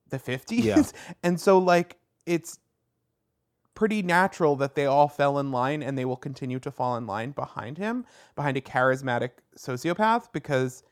the 0.09 0.19
50s. 0.19 0.65
Yeah. 0.65 0.83
And 1.23 1.39
so, 1.41 1.59
like, 1.59 1.97
it's 2.27 2.59
pretty 3.77 4.03
natural 4.03 4.57
that 4.57 4.75
they 4.75 4.87
all 4.87 5.07
fell 5.07 5.39
in 5.39 5.53
line 5.53 5.83
and 5.85 5.97
they 5.97 6.05
will 6.05 6.17
continue 6.17 6.59
to 6.59 6.71
fall 6.73 6.97
in 6.97 7.07
line 7.07 7.31
behind 7.31 7.79
him, 7.79 8.05
behind 8.35 8.57
a 8.57 8.61
charismatic 8.61 9.31
sociopath, 9.57 10.33
because 10.33 10.83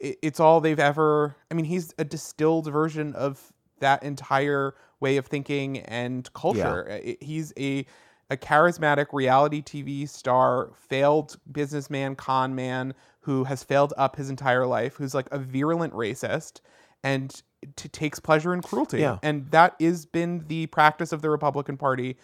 it's 0.00 0.40
all 0.40 0.60
they've 0.60 0.78
ever. 0.78 1.36
I 1.50 1.54
mean, 1.54 1.64
he's 1.64 1.92
a 1.98 2.04
distilled 2.04 2.70
version 2.72 3.14
of 3.14 3.52
that 3.80 4.02
entire 4.02 4.74
way 5.00 5.16
of 5.16 5.26
thinking 5.26 5.78
and 5.80 6.32
culture. 6.34 6.88
I- 6.90 7.16
He's 7.20 7.52
a 7.58 7.86
a 8.30 8.36
charismatic 8.36 9.06
reality 9.12 9.62
TV 9.62 10.06
star, 10.06 10.70
failed 10.74 11.38
businessman, 11.50 12.14
con 12.14 12.54
man 12.54 12.92
who 13.20 13.44
has 13.44 13.64
failed 13.64 13.94
up 13.96 14.16
his 14.16 14.28
entire 14.28 14.66
life, 14.66 14.96
who's 14.96 15.14
like 15.14 15.28
a 15.32 15.38
virulent 15.38 15.94
racist 15.94 16.60
and 17.02 17.42
t- 17.76 17.88
takes 17.88 18.20
pleasure 18.20 18.54
in 18.54 18.62
cruelty. 18.62 19.00
Yeah. 19.00 19.18
And 19.22 19.50
that 19.50 19.74
has 19.80 20.06
been 20.06 20.44
the 20.48 20.66
practice 20.66 21.12
of 21.12 21.22
the 21.22 21.30
Republican 21.30 21.76
Party 21.76 22.16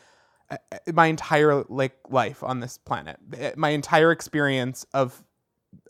uh, 0.50 0.56
uh, 0.72 0.92
my 0.92 1.06
entire 1.06 1.64
like 1.68 1.96
life 2.10 2.42
on 2.42 2.60
this 2.60 2.78
planet. 2.78 3.18
Uh, 3.40 3.50
My 3.56 3.70
entire 3.70 4.12
experience 4.12 4.86
of 4.92 5.24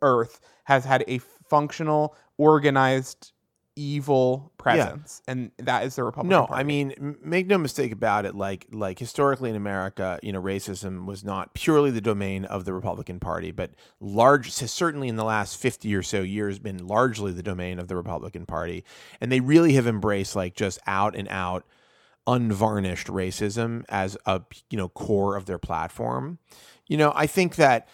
Earth 0.01 0.41
has 0.65 0.85
had 0.85 1.05
a 1.09 1.19
functional, 1.51 2.17
organized, 2.39 3.33
evil 3.77 4.53
presence, 4.57 5.21
and 5.27 5.51
that 5.59 5.85
is 5.85 5.97
the 5.97 6.05
Republican 6.05 6.31
No, 6.31 6.47
Party. 6.47 6.61
I 6.61 6.65
mean, 6.65 7.17
make 7.23 7.47
no 7.47 7.59
mistake 7.59 7.93
about 7.93 8.25
it. 8.25 8.35
Like, 8.35 8.67
like 8.71 8.99
historically 8.99 9.51
in 9.51 9.57
America, 9.57 10.19
you 10.23 10.33
know, 10.33 10.41
racism 10.41 11.07
was 11.07 11.25
not 11.25 11.55
purely 11.55 11.91
the 11.91 12.01
domain 12.01 12.45
of 12.45 12.65
the 12.65 12.73
Republican 12.73 13.19
Party, 13.19 13.51
but 13.51 13.73
large, 14.01 14.53
certainly 14.53 15.09
in 15.09 15.17
the 15.17 15.25
last 15.25 15.57
fifty 15.57 15.95
or 15.95 16.03
so 16.03 16.23
years, 16.23 16.59
been 16.59 16.87
largely 16.87 17.33
the 17.33 17.43
domain 17.43 17.79
of 17.79 17.89
the 17.89 17.97
Republican 17.97 18.47
Party, 18.47 18.85
and 19.21 19.33
they 19.33 19.41
really 19.41 19.73
have 19.75 19.87
embraced 19.87 20.37
like 20.37 20.55
just 20.55 20.79
out 20.87 21.17
and 21.17 21.29
out, 21.29 21.65
unvarnished 22.27 23.09
racism 23.09 23.85
as 23.89 24.17
a 24.25 24.41
you 24.71 24.79
know 24.79 24.89
core 24.89 25.37
of 25.37 25.47
their 25.47 25.59
platform. 25.59 26.39
You 26.87 26.97
know, 26.97 27.13
I 27.15 27.27
think 27.27 27.57
that. 27.57 27.89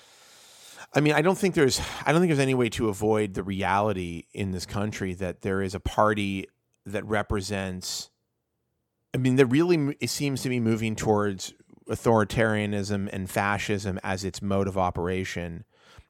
I 0.94 1.00
mean, 1.00 1.12
I 1.12 1.22
don't 1.22 1.38
think 1.38 1.54
there's 1.54 1.80
I 2.04 2.12
don't 2.12 2.20
think 2.20 2.30
there's 2.30 2.38
any 2.38 2.54
way 2.54 2.68
to 2.70 2.88
avoid 2.88 3.34
the 3.34 3.42
reality 3.42 4.24
in 4.32 4.52
this 4.52 4.66
country 4.66 5.14
that 5.14 5.42
there 5.42 5.62
is 5.62 5.74
a 5.74 5.80
party 5.80 6.48
that 6.86 7.04
represents 7.04 8.10
I 9.14 9.18
mean, 9.18 9.36
that 9.36 9.46
really 9.46 9.96
it 10.00 10.10
seems 10.10 10.42
to 10.42 10.48
be 10.48 10.60
moving 10.60 10.94
towards 10.94 11.52
authoritarianism 11.88 13.08
and 13.12 13.28
fascism 13.28 13.98
as 14.04 14.24
its 14.24 14.40
mode 14.40 14.68
of 14.68 14.78
operation. 14.78 15.64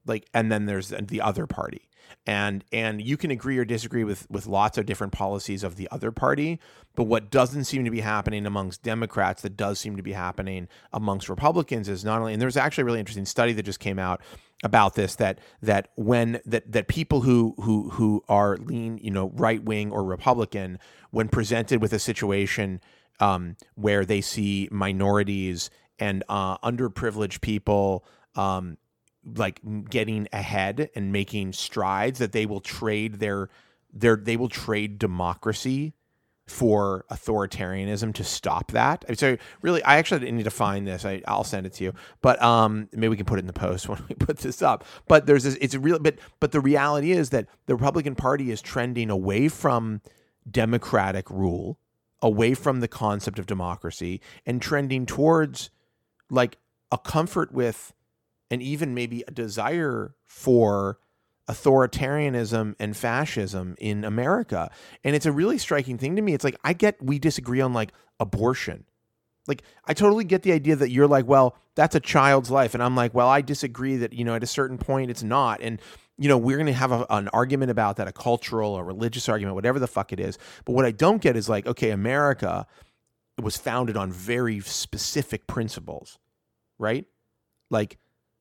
Like, 0.07 0.27
and 0.35 0.53
then 0.53 0.67
there's 0.67 0.89
the 0.89 1.21
other 1.21 1.47
party, 1.47 1.89
and 2.27 2.65
and 2.73 3.03
you 3.03 3.17
can 3.17 3.31
agree 3.31 3.59
or 3.59 3.65
disagree 3.65 4.05
with 4.05 4.29
with 4.31 4.47
lots 4.47 4.79
of 4.79 4.87
different 4.87 5.13
policies 5.13 5.63
of 5.63 5.77
the 5.77 5.89
other 5.91 6.11
party, 6.11 6.59
but 6.95 7.05
what 7.05 7.31
doesn't 7.31 7.65
seem 7.65 7.85
to 7.85 7.91
be 7.91 8.01
happening 8.01 8.47
amongst 8.47 8.83
Democrats 8.83 9.43
that 9.43 9.57
does 9.57 9.79
seem 9.79 9.97
to 9.97 10.03
be 10.03 10.13
happening 10.13 10.69
amongst 10.93 11.29
Republicans 11.29 11.89
is 11.89 12.05
not 12.05 12.21
only 12.21 12.33
and 12.33 12.41
there's 12.41 12.57
actually 12.57 12.83
a 12.83 12.85
really 12.87 13.01
interesting 13.01 13.27
study 13.27 13.53
that 13.53 13.63
just 13.63 13.81
came 13.81 13.99
out 13.99 14.23
about 14.63 14.95
this 14.95 15.15
that 15.17 15.39
that 15.63 15.89
when 15.95 16.41
that 16.45 16.71
that 16.71 16.87
people 16.87 17.23
who 17.23 17.55
who 17.63 17.91
who 17.91 18.23
are 18.29 18.57
lean 18.59 18.99
you 18.99 19.11
know 19.11 19.31
right 19.35 19.63
wing 19.65 19.91
or 19.91 20.05
Republican 20.05 20.79
when 21.11 21.29
presented 21.29 21.81
with 21.81 21.93
a 21.93 21.99
situation 21.99 22.81
um, 23.21 23.57
where 23.75 24.05
they 24.05 24.21
see 24.21 24.69
minorities 24.71 25.71
and 25.99 26.25
uh, 26.29 26.59
underprivileged 26.59 27.41
people 27.41 28.05
um, 28.35 28.77
like 29.25 29.61
getting 29.89 30.29
ahead 30.33 30.91
and 30.95 31.13
making 31.13 31.53
strides 31.53 32.19
that 32.19 32.33
they 32.33 32.47
will 32.47 32.61
trade 32.61 33.15
their 33.15 33.49
their 33.93 34.17
they 34.17 34.37
will 34.37 34.49
trade 34.49 34.99
democracy 34.99 35.95
for 36.51 37.05
authoritarianism 37.11 38.13
to 38.13 38.25
stop 38.25 38.73
that. 38.73 39.05
So 39.17 39.37
really, 39.63 39.83
I 39.85 39.99
actually 39.99 40.21
didn't 40.21 40.37
need 40.37 40.45
to 40.45 40.51
find 40.51 40.85
this. 40.85 41.05
I, 41.05 41.23
I'll 41.29 41.45
send 41.45 41.65
it 41.65 41.75
to 41.75 41.85
you, 41.85 41.95
but 42.23 42.43
um, 42.43 42.89
maybe 42.93 43.09
we 43.09 43.17
can 43.17 43.25
put 43.25 43.39
it 43.39 43.43
in 43.43 43.47
the 43.47 43.53
post 43.53 43.89
when 43.89 44.03
we 44.09 44.17
put 44.17 44.39
this 44.39 44.61
up. 44.61 44.85
But 45.07 45.27
there's 45.27 45.45
this. 45.45 45.57
It's 45.61 45.77
real. 45.77 46.01
But 46.01 46.19
but 46.41 46.51
the 46.51 46.61
reality 46.61 47.13
is 47.13 47.31
that 47.31 47.47
the 47.67 47.75
Republican 47.75 48.17
Party 48.17 48.51
is 48.51 48.61
trending 48.61 49.11
away 49.11 49.49
from 49.49 50.01
democratic 50.51 51.31
rule, 51.31 51.79
away 52.21 52.55
from 52.55 52.81
the 52.81 52.89
concept 52.89 53.39
of 53.39 53.47
democracy, 53.47 54.21
and 54.45 54.61
trending 54.61 55.07
towards 55.07 55.71
like 56.31 56.59
a 56.91 56.99
comfort 56.99 57.53
with, 57.53 57.95
and 58.51 58.61
even 58.61 58.93
maybe 58.93 59.23
a 59.29 59.31
desire 59.31 60.17
for 60.27 60.99
authoritarianism 61.51 62.77
and 62.79 62.97
fascism 62.97 63.75
in 63.79 64.05
America. 64.05 64.71
And 65.03 65.17
it's 65.17 65.27
a 65.27 65.33
really 65.33 65.59
striking 65.59 65.99
thing 65.99 66.17
to 66.17 66.23
me. 66.23 66.33
It's 66.33 66.45
like 66.45 66.57
I 66.63 66.73
get 66.73 67.03
we 67.03 67.19
disagree 67.19 67.61
on 67.61 67.73
like 67.73 67.93
abortion. 68.21 68.85
Like 69.49 69.63
I 69.85 69.95
totally 69.95 70.25
get 70.25 70.43
the 70.43 70.53
idea 70.53 70.77
that 70.77 70.91
you're 70.91 71.09
like, 71.09 71.27
well, 71.27 71.57
that's 71.75 71.97
a 71.97 72.01
child's 72.01 72.51
life 72.51 72.75
and 72.75 72.83
I'm 72.83 72.95
like, 72.95 73.15
well, 73.15 73.29
I 73.29 73.41
disagree 73.41 73.97
that, 73.97 74.13
you 74.13 74.25
know, 74.25 74.35
at 74.35 74.45
a 74.45 74.47
certain 74.47 74.79
point 74.79 75.11
it's 75.11 75.25
not. 75.25 75.61
And 75.61 75.81
you 76.17 76.29
know, 76.29 76.37
we're 76.37 76.59
going 76.59 76.67
to 76.67 76.73
have 76.75 76.93
a, 76.93 77.07
an 77.09 77.29
argument 77.29 77.71
about 77.71 77.97
that, 77.97 78.07
a 78.07 78.13
cultural 78.13 78.75
or 78.75 78.85
religious 78.85 79.29
argument, 79.29 79.55
whatever 79.55 79.79
the 79.79 79.89
fuck 79.89 80.13
it 80.13 80.21
is. 80.21 80.39
But 80.67 80.75
what 80.75 80.85
I 80.85 80.91
don't 80.91 81.21
get 81.23 81.35
is 81.35 81.49
like, 81.49 81.67
okay, 81.67 81.91
America 81.91 82.67
was 83.41 83.57
founded 83.57 83.97
on 83.97 84.13
very 84.13 84.61
specific 84.61 85.47
principles, 85.47 86.19
right? 86.79 87.07
Like, 87.71 87.97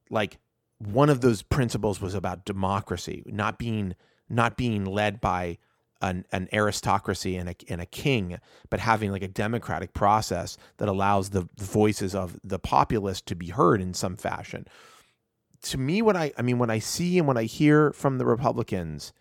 like 0.10 0.40
one 0.80 1.10
of 1.10 1.22
those 1.22 1.42
principles 1.42 2.02
was 2.02 2.16
about 2.16 2.46
democracy, 2.46 3.24
not 3.28 3.60
being 3.60 3.96
not 4.30 4.58
being 4.58 4.86
led 4.86 5.20
by 5.20 5.58
an, 6.02 6.24
an 6.32 6.48
aristocracy 6.54 7.36
and 7.36 7.50
a, 7.50 7.56
and 7.68 7.82
a 7.82 7.86
king, 7.86 8.40
but 8.70 8.80
having 8.80 9.12
like 9.12 9.24
a 9.24 9.28
democratic 9.28 9.94
process 9.94 10.56
that 10.78 10.88
allows 10.88 11.32
the, 11.32 11.50
the 11.58 11.66
voices 11.66 12.14
of 12.14 12.40
the 12.44 12.60
populace 12.60 13.22
to 13.22 13.36
be 13.36 13.48
heard 13.48 13.82
in 13.82 13.94
some 13.94 14.16
fashion. 14.16 14.66
To 15.64 15.78
me, 15.78 16.02
what 16.02 16.16
I 16.16 16.32
I 16.38 16.42
mean, 16.42 16.58
what 16.58 16.70
I 16.70 16.80
see 16.80 17.18
and 17.18 17.28
what 17.28 17.38
I 17.38 17.44
hear 17.44 17.92
from 17.92 18.18
the 18.18 18.26
Republicans 18.26 19.12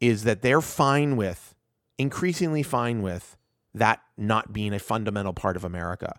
is 0.00 0.24
that 0.24 0.42
they're 0.42 0.62
fine 0.62 1.16
with, 1.16 1.54
increasingly 1.98 2.62
fine 2.62 3.02
with, 3.02 3.36
that 3.74 4.02
not 4.16 4.52
being 4.52 4.72
a 4.72 4.78
fundamental 4.78 5.32
part 5.32 5.56
of 5.56 5.64
America, 5.64 6.18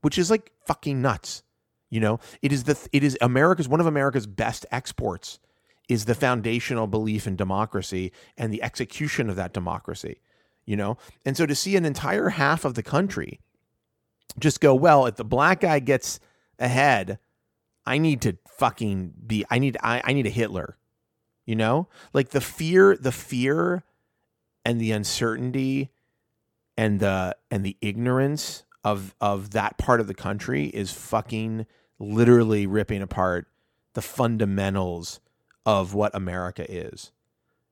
which 0.00 0.18
is 0.18 0.30
like 0.30 0.50
fucking 0.66 1.00
nuts. 1.00 1.42
You 1.90 2.00
know, 2.00 2.20
it 2.42 2.52
is 2.52 2.64
the 2.64 2.88
it 2.92 3.02
is 3.02 3.16
America's 3.20 3.68
one 3.68 3.80
of 3.80 3.86
America's 3.86 4.26
best 4.26 4.66
exports 4.70 5.38
is 5.88 6.04
the 6.04 6.14
foundational 6.14 6.86
belief 6.86 7.26
in 7.26 7.34
democracy 7.34 8.12
and 8.36 8.52
the 8.52 8.62
execution 8.62 9.30
of 9.30 9.36
that 9.36 9.54
democracy. 9.54 10.20
You 10.66 10.76
know, 10.76 10.98
and 11.24 11.36
so 11.36 11.46
to 11.46 11.54
see 11.54 11.76
an 11.76 11.86
entire 11.86 12.28
half 12.28 12.66
of 12.66 12.74
the 12.74 12.82
country 12.82 13.40
just 14.38 14.60
go, 14.60 14.74
well, 14.74 15.06
if 15.06 15.16
the 15.16 15.24
black 15.24 15.60
guy 15.60 15.78
gets 15.78 16.20
ahead, 16.58 17.18
I 17.86 17.96
need 17.96 18.20
to 18.22 18.36
fucking 18.48 19.14
be 19.26 19.46
I 19.50 19.58
need 19.58 19.78
I, 19.82 20.02
I 20.04 20.12
need 20.12 20.26
a 20.26 20.30
Hitler. 20.30 20.76
You 21.46 21.56
know? 21.56 21.88
Like 22.12 22.30
the 22.30 22.42
fear, 22.42 22.96
the 22.96 23.12
fear 23.12 23.84
and 24.66 24.78
the 24.78 24.92
uncertainty 24.92 25.90
and 26.76 27.00
the 27.00 27.34
and 27.50 27.64
the 27.64 27.78
ignorance 27.80 28.64
of 28.84 29.14
of 29.20 29.50
that 29.50 29.78
part 29.78 30.00
of 30.00 30.06
the 30.06 30.14
country 30.14 30.66
is 30.66 30.92
fucking 30.92 31.66
literally 31.98 32.66
ripping 32.66 33.02
apart 33.02 33.46
the 33.94 34.02
fundamentals 34.02 35.20
of 35.66 35.94
what 35.94 36.14
America 36.14 36.64
is. 36.70 37.12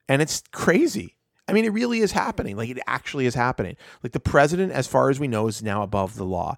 And 0.08 0.20
it's 0.20 0.42
crazy. 0.52 1.16
I 1.48 1.52
mean, 1.52 1.64
it 1.64 1.72
really 1.72 2.00
is 2.00 2.12
happening. 2.12 2.56
Like 2.56 2.68
it 2.68 2.78
actually 2.86 3.26
is 3.26 3.34
happening. 3.34 3.76
Like 4.02 4.12
the 4.12 4.20
president, 4.20 4.72
as 4.72 4.86
far 4.86 5.10
as 5.10 5.20
we 5.20 5.28
know, 5.28 5.46
is 5.46 5.62
now 5.62 5.82
above 5.82 6.16
the 6.16 6.24
law. 6.24 6.56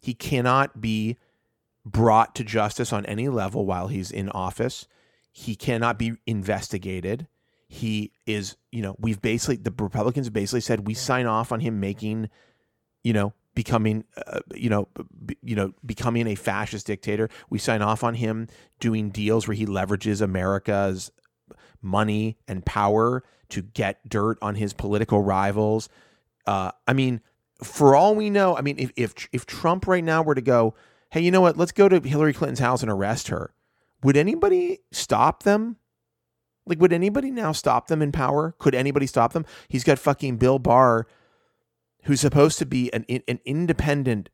He 0.00 0.14
cannot 0.14 0.80
be 0.80 1.16
brought 1.84 2.34
to 2.36 2.44
justice 2.44 2.92
on 2.92 3.04
any 3.06 3.28
level 3.28 3.66
while 3.66 3.88
he's 3.88 4.10
in 4.10 4.28
office. 4.30 4.86
He 5.32 5.56
cannot 5.56 5.98
be 5.98 6.14
investigated. 6.26 7.26
He 7.66 8.12
is, 8.26 8.56
you 8.70 8.82
know, 8.82 8.96
we've 8.98 9.20
basically 9.20 9.56
the 9.56 9.74
Republicans 9.76 10.30
basically 10.30 10.60
said 10.60 10.86
we 10.86 10.94
sign 10.94 11.26
off 11.26 11.52
on 11.52 11.60
him 11.60 11.80
making, 11.80 12.30
you 13.02 13.12
know, 13.12 13.32
becoming, 13.58 14.04
uh, 14.16 14.38
you 14.54 14.70
know, 14.70 14.86
b- 15.26 15.36
you 15.42 15.56
know, 15.56 15.72
becoming 15.84 16.28
a 16.28 16.36
fascist 16.36 16.86
dictator. 16.86 17.28
We 17.50 17.58
sign 17.58 17.82
off 17.82 18.04
on 18.04 18.14
him 18.14 18.46
doing 18.78 19.10
deals 19.10 19.48
where 19.48 19.56
he 19.56 19.66
leverages 19.66 20.22
America's 20.22 21.10
money 21.82 22.38
and 22.46 22.64
power 22.64 23.24
to 23.48 23.62
get 23.62 24.08
dirt 24.08 24.38
on 24.40 24.54
his 24.54 24.72
political 24.72 25.22
rivals. 25.22 25.88
Uh, 26.46 26.70
I 26.86 26.92
mean, 26.92 27.20
for 27.60 27.96
all 27.96 28.14
we 28.14 28.30
know, 28.30 28.56
I 28.56 28.60
mean, 28.60 28.78
if, 28.78 28.92
if 28.94 29.28
if 29.32 29.44
Trump 29.44 29.88
right 29.88 30.04
now 30.04 30.22
were 30.22 30.36
to 30.36 30.40
go, 30.40 30.76
hey, 31.10 31.20
you 31.20 31.32
know 31.32 31.40
what? 31.40 31.56
Let's 31.56 31.72
go 31.72 31.88
to 31.88 31.98
Hillary 32.08 32.34
Clinton's 32.34 32.60
house 32.60 32.82
and 32.82 32.92
arrest 32.92 33.26
her. 33.26 33.52
Would 34.04 34.16
anybody 34.16 34.78
stop 34.92 35.42
them? 35.42 35.78
Like, 36.64 36.80
would 36.80 36.92
anybody 36.92 37.32
now 37.32 37.50
stop 37.50 37.88
them 37.88 38.02
in 38.02 38.12
power? 38.12 38.54
Could 38.60 38.76
anybody 38.76 39.08
stop 39.08 39.32
them? 39.32 39.44
He's 39.66 39.82
got 39.82 39.98
fucking 39.98 40.36
Bill 40.36 40.60
Barr, 40.60 41.08
who's 42.04 42.20
supposed 42.20 42.58
to 42.58 42.66
be 42.66 42.92
an 42.92 43.04
an 43.08 43.40
independent, 43.44 44.28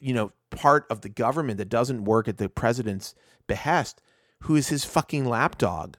you 0.00 0.14
know, 0.14 0.32
part 0.50 0.86
of 0.90 1.02
the 1.02 1.08
government 1.08 1.58
that 1.58 1.68
doesn't 1.68 2.04
work 2.04 2.28
at 2.28 2.38
the 2.38 2.48
president's 2.48 3.14
behest, 3.46 4.00
who 4.42 4.56
is 4.56 4.68
his 4.68 4.84
fucking 4.84 5.24
lapdog. 5.24 5.96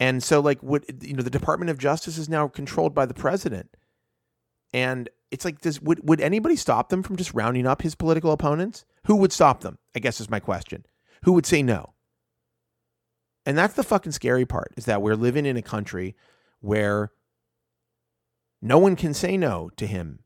And 0.00 0.22
so, 0.22 0.40
like, 0.40 0.62
what 0.62 0.84
you 1.02 1.14
know, 1.14 1.22
the 1.22 1.30
Department 1.30 1.70
of 1.70 1.78
Justice 1.78 2.18
is 2.18 2.28
now 2.28 2.48
controlled 2.48 2.94
by 2.94 3.06
the 3.06 3.14
president, 3.14 3.76
and 4.72 5.08
it's 5.30 5.44
like, 5.44 5.60
does 5.60 5.80
would 5.80 6.06
would 6.08 6.20
anybody 6.20 6.56
stop 6.56 6.88
them 6.88 7.02
from 7.02 7.16
just 7.16 7.34
rounding 7.34 7.66
up 7.66 7.82
his 7.82 7.94
political 7.94 8.32
opponents? 8.32 8.84
Who 9.06 9.16
would 9.16 9.32
stop 9.32 9.60
them? 9.60 9.78
I 9.94 10.00
guess 10.00 10.20
is 10.20 10.30
my 10.30 10.40
question. 10.40 10.86
Who 11.24 11.32
would 11.32 11.46
say 11.46 11.62
no? 11.62 11.94
And 13.46 13.58
that's 13.58 13.74
the 13.74 13.82
fucking 13.82 14.12
scary 14.12 14.44
part 14.44 14.72
is 14.76 14.84
that 14.84 15.02
we're 15.02 15.16
living 15.16 15.46
in 15.46 15.56
a 15.56 15.62
country 15.62 16.16
where 16.60 17.10
no 18.62 18.78
one 18.78 18.96
can 18.96 19.12
say 19.12 19.36
no 19.36 19.70
to 19.76 19.86
him. 19.86 20.20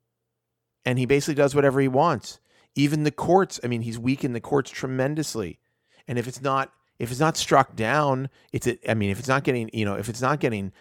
And 0.85 0.99
he 0.99 1.07
basically 1.07 1.35
does 1.35 1.55
whatever 1.55 1.81
he 1.81 1.89
wants. 1.89 2.39
Even 2.77 3.03
the 3.03 3.11
courts, 3.11 3.59
I 3.65 3.67
mean, 3.67 3.83
he's 3.83 3.99
weakened 3.99 4.37
the 4.37 4.41
courts 4.41 4.71
tremendously. 4.71 5.59
And 6.07 6.19
if 6.19 6.29
it's 6.29 6.43
not 6.43 6.71
if 6.99 7.11
it's 7.11 7.21
not 7.21 7.37
struck 7.37 7.77
down, 7.77 8.29
it's 8.53 8.67
a, 8.67 8.91
I 8.91 8.95
mean, 8.95 9.11
if 9.11 9.19
it's 9.19 9.29
not 9.29 9.45
getting, 9.45 9.69
you 9.73 9.85
know, 9.85 9.95
if 9.95 10.09
it's 10.09 10.23
not 10.23 10.41
getting 10.41 10.73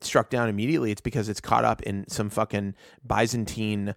struck 0.00 0.28
down 0.30 0.48
immediately, 0.48 0.90
it's 0.90 1.00
because 1.00 1.28
it's 1.28 1.40
caught 1.40 1.64
up 1.64 1.82
in 1.82 2.06
some 2.08 2.28
fucking 2.30 2.74
Byzantine 3.06 3.94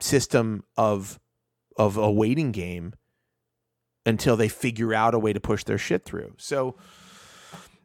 system 0.00 0.64
of 0.76 1.20
of 1.76 1.96
a 1.96 2.10
waiting 2.10 2.52
game 2.52 2.94
until 4.06 4.36
they 4.36 4.48
figure 4.48 4.94
out 4.94 5.14
a 5.14 5.18
way 5.18 5.32
to 5.32 5.40
push 5.40 5.64
their 5.64 5.78
shit 5.78 6.04
through. 6.04 6.34
So 6.38 6.76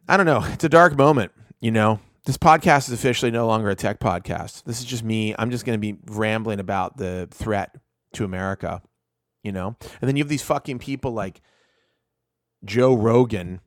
I 0.08 0.16
don't 0.16 0.26
know. 0.26 0.42
It's 0.44 0.64
a 0.64 0.68
dark 0.68 0.96
moment, 0.96 1.32
you 1.60 1.70
know. 1.70 2.00
This 2.26 2.36
podcast 2.36 2.88
is 2.88 2.92
officially 2.92 3.30
no 3.30 3.46
longer 3.46 3.70
a 3.70 3.74
tech 3.74 3.98
podcast. 3.98 4.64
This 4.64 4.80
is 4.80 4.84
just 4.84 5.02
me. 5.02 5.34
I'm 5.38 5.50
just 5.50 5.64
going 5.64 5.80
to 5.80 5.80
be 5.80 5.98
rambling 6.06 6.60
about 6.60 6.96
the 6.98 7.28
threat 7.30 7.74
to 8.14 8.24
America, 8.24 8.82
you 9.42 9.52
know. 9.52 9.76
And 10.00 10.08
then 10.08 10.16
you 10.16 10.22
have 10.22 10.28
these 10.28 10.42
fucking 10.42 10.80
people 10.80 11.12
like 11.12 11.40
Joe 12.64 12.94
Rogan 12.94 13.60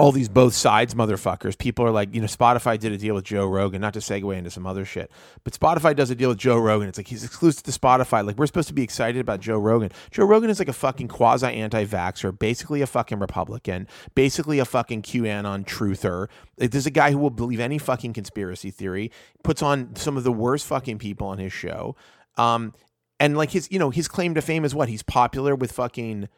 all 0.00 0.12
these 0.12 0.30
both 0.30 0.54
sides 0.54 0.94
motherfuckers. 0.94 1.58
People 1.58 1.84
are 1.84 1.90
like, 1.90 2.14
you 2.14 2.22
know, 2.22 2.26
Spotify 2.26 2.78
did 2.78 2.90
a 2.90 2.96
deal 2.96 3.14
with 3.14 3.24
Joe 3.24 3.44
Rogan, 3.44 3.82
not 3.82 3.92
to 3.92 3.98
segue 3.98 4.34
into 4.34 4.48
some 4.48 4.66
other 4.66 4.86
shit, 4.86 5.10
but 5.44 5.52
Spotify 5.52 5.94
does 5.94 6.10
a 6.10 6.14
deal 6.14 6.30
with 6.30 6.38
Joe 6.38 6.56
Rogan. 6.56 6.88
It's 6.88 6.96
like 6.96 7.08
he's 7.08 7.22
exclusive 7.22 7.64
to 7.64 7.70
Spotify. 7.70 8.24
Like 8.24 8.38
we're 8.38 8.46
supposed 8.46 8.68
to 8.68 8.74
be 8.74 8.82
excited 8.82 9.20
about 9.20 9.40
Joe 9.40 9.58
Rogan. 9.58 9.90
Joe 10.10 10.24
Rogan 10.24 10.48
is 10.48 10.58
like 10.58 10.68
a 10.68 10.72
fucking 10.72 11.08
quasi 11.08 11.48
anti 11.48 11.84
vaxxer, 11.84 12.36
basically 12.36 12.80
a 12.80 12.86
fucking 12.86 13.18
Republican, 13.18 13.86
basically 14.14 14.58
a 14.58 14.64
fucking 14.64 15.02
QAnon 15.02 15.66
truther. 15.66 16.28
Like, 16.56 16.70
there's 16.70 16.86
a 16.86 16.90
guy 16.90 17.10
who 17.10 17.18
will 17.18 17.28
believe 17.28 17.60
any 17.60 17.76
fucking 17.76 18.14
conspiracy 18.14 18.70
theory, 18.70 19.12
puts 19.44 19.60
on 19.60 19.94
some 19.96 20.16
of 20.16 20.24
the 20.24 20.32
worst 20.32 20.64
fucking 20.66 20.96
people 20.96 21.26
on 21.26 21.36
his 21.36 21.52
show. 21.52 21.94
Um, 22.38 22.72
and 23.18 23.36
like 23.36 23.50
his, 23.50 23.70
you 23.70 23.78
know, 23.78 23.90
his 23.90 24.08
claim 24.08 24.34
to 24.34 24.40
fame 24.40 24.64
is 24.64 24.74
what? 24.74 24.88
He's 24.88 25.02
popular 25.02 25.54
with 25.54 25.72
fucking 25.72 26.30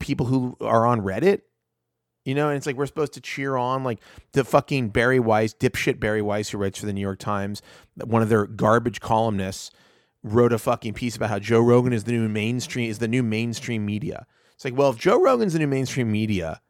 people 0.00 0.26
who 0.26 0.54
are 0.60 0.84
on 0.84 1.00
Reddit 1.00 1.40
you 2.24 2.34
know, 2.34 2.48
and 2.48 2.56
it's 2.56 2.66
like 2.66 2.76
we're 2.76 2.86
supposed 2.86 3.14
to 3.14 3.20
cheer 3.20 3.56
on 3.56 3.84
like 3.84 4.00
the 4.32 4.44
fucking 4.44 4.90
Bari 4.90 5.20
Weiss, 5.20 5.54
dipshit 5.54 5.98
Bari 5.98 6.22
Weiss, 6.22 6.50
who 6.50 6.58
writes 6.58 6.78
for 6.78 6.86
the 6.86 6.92
New 6.92 7.00
York 7.00 7.18
Times, 7.18 7.62
one 8.04 8.22
of 8.22 8.28
their 8.28 8.46
garbage 8.46 9.00
columnists, 9.00 9.70
wrote 10.22 10.52
a 10.52 10.58
fucking 10.58 10.94
piece 10.94 11.16
about 11.16 11.30
how 11.30 11.38
Joe 11.38 11.60
Rogan 11.60 11.92
is 11.92 12.04
the 12.04 12.12
new 12.12 12.28
mainstream 12.28 12.88
is 12.88 12.98
the 12.98 13.08
new 13.08 13.22
mainstream 13.22 13.84
media. 13.84 14.26
It's 14.54 14.64
like, 14.64 14.76
well, 14.76 14.90
if 14.90 14.98
Joe 14.98 15.20
Rogan's 15.20 15.52
the 15.54 15.58
new 15.58 15.66
mainstream 15.66 16.12
media, 16.12 16.60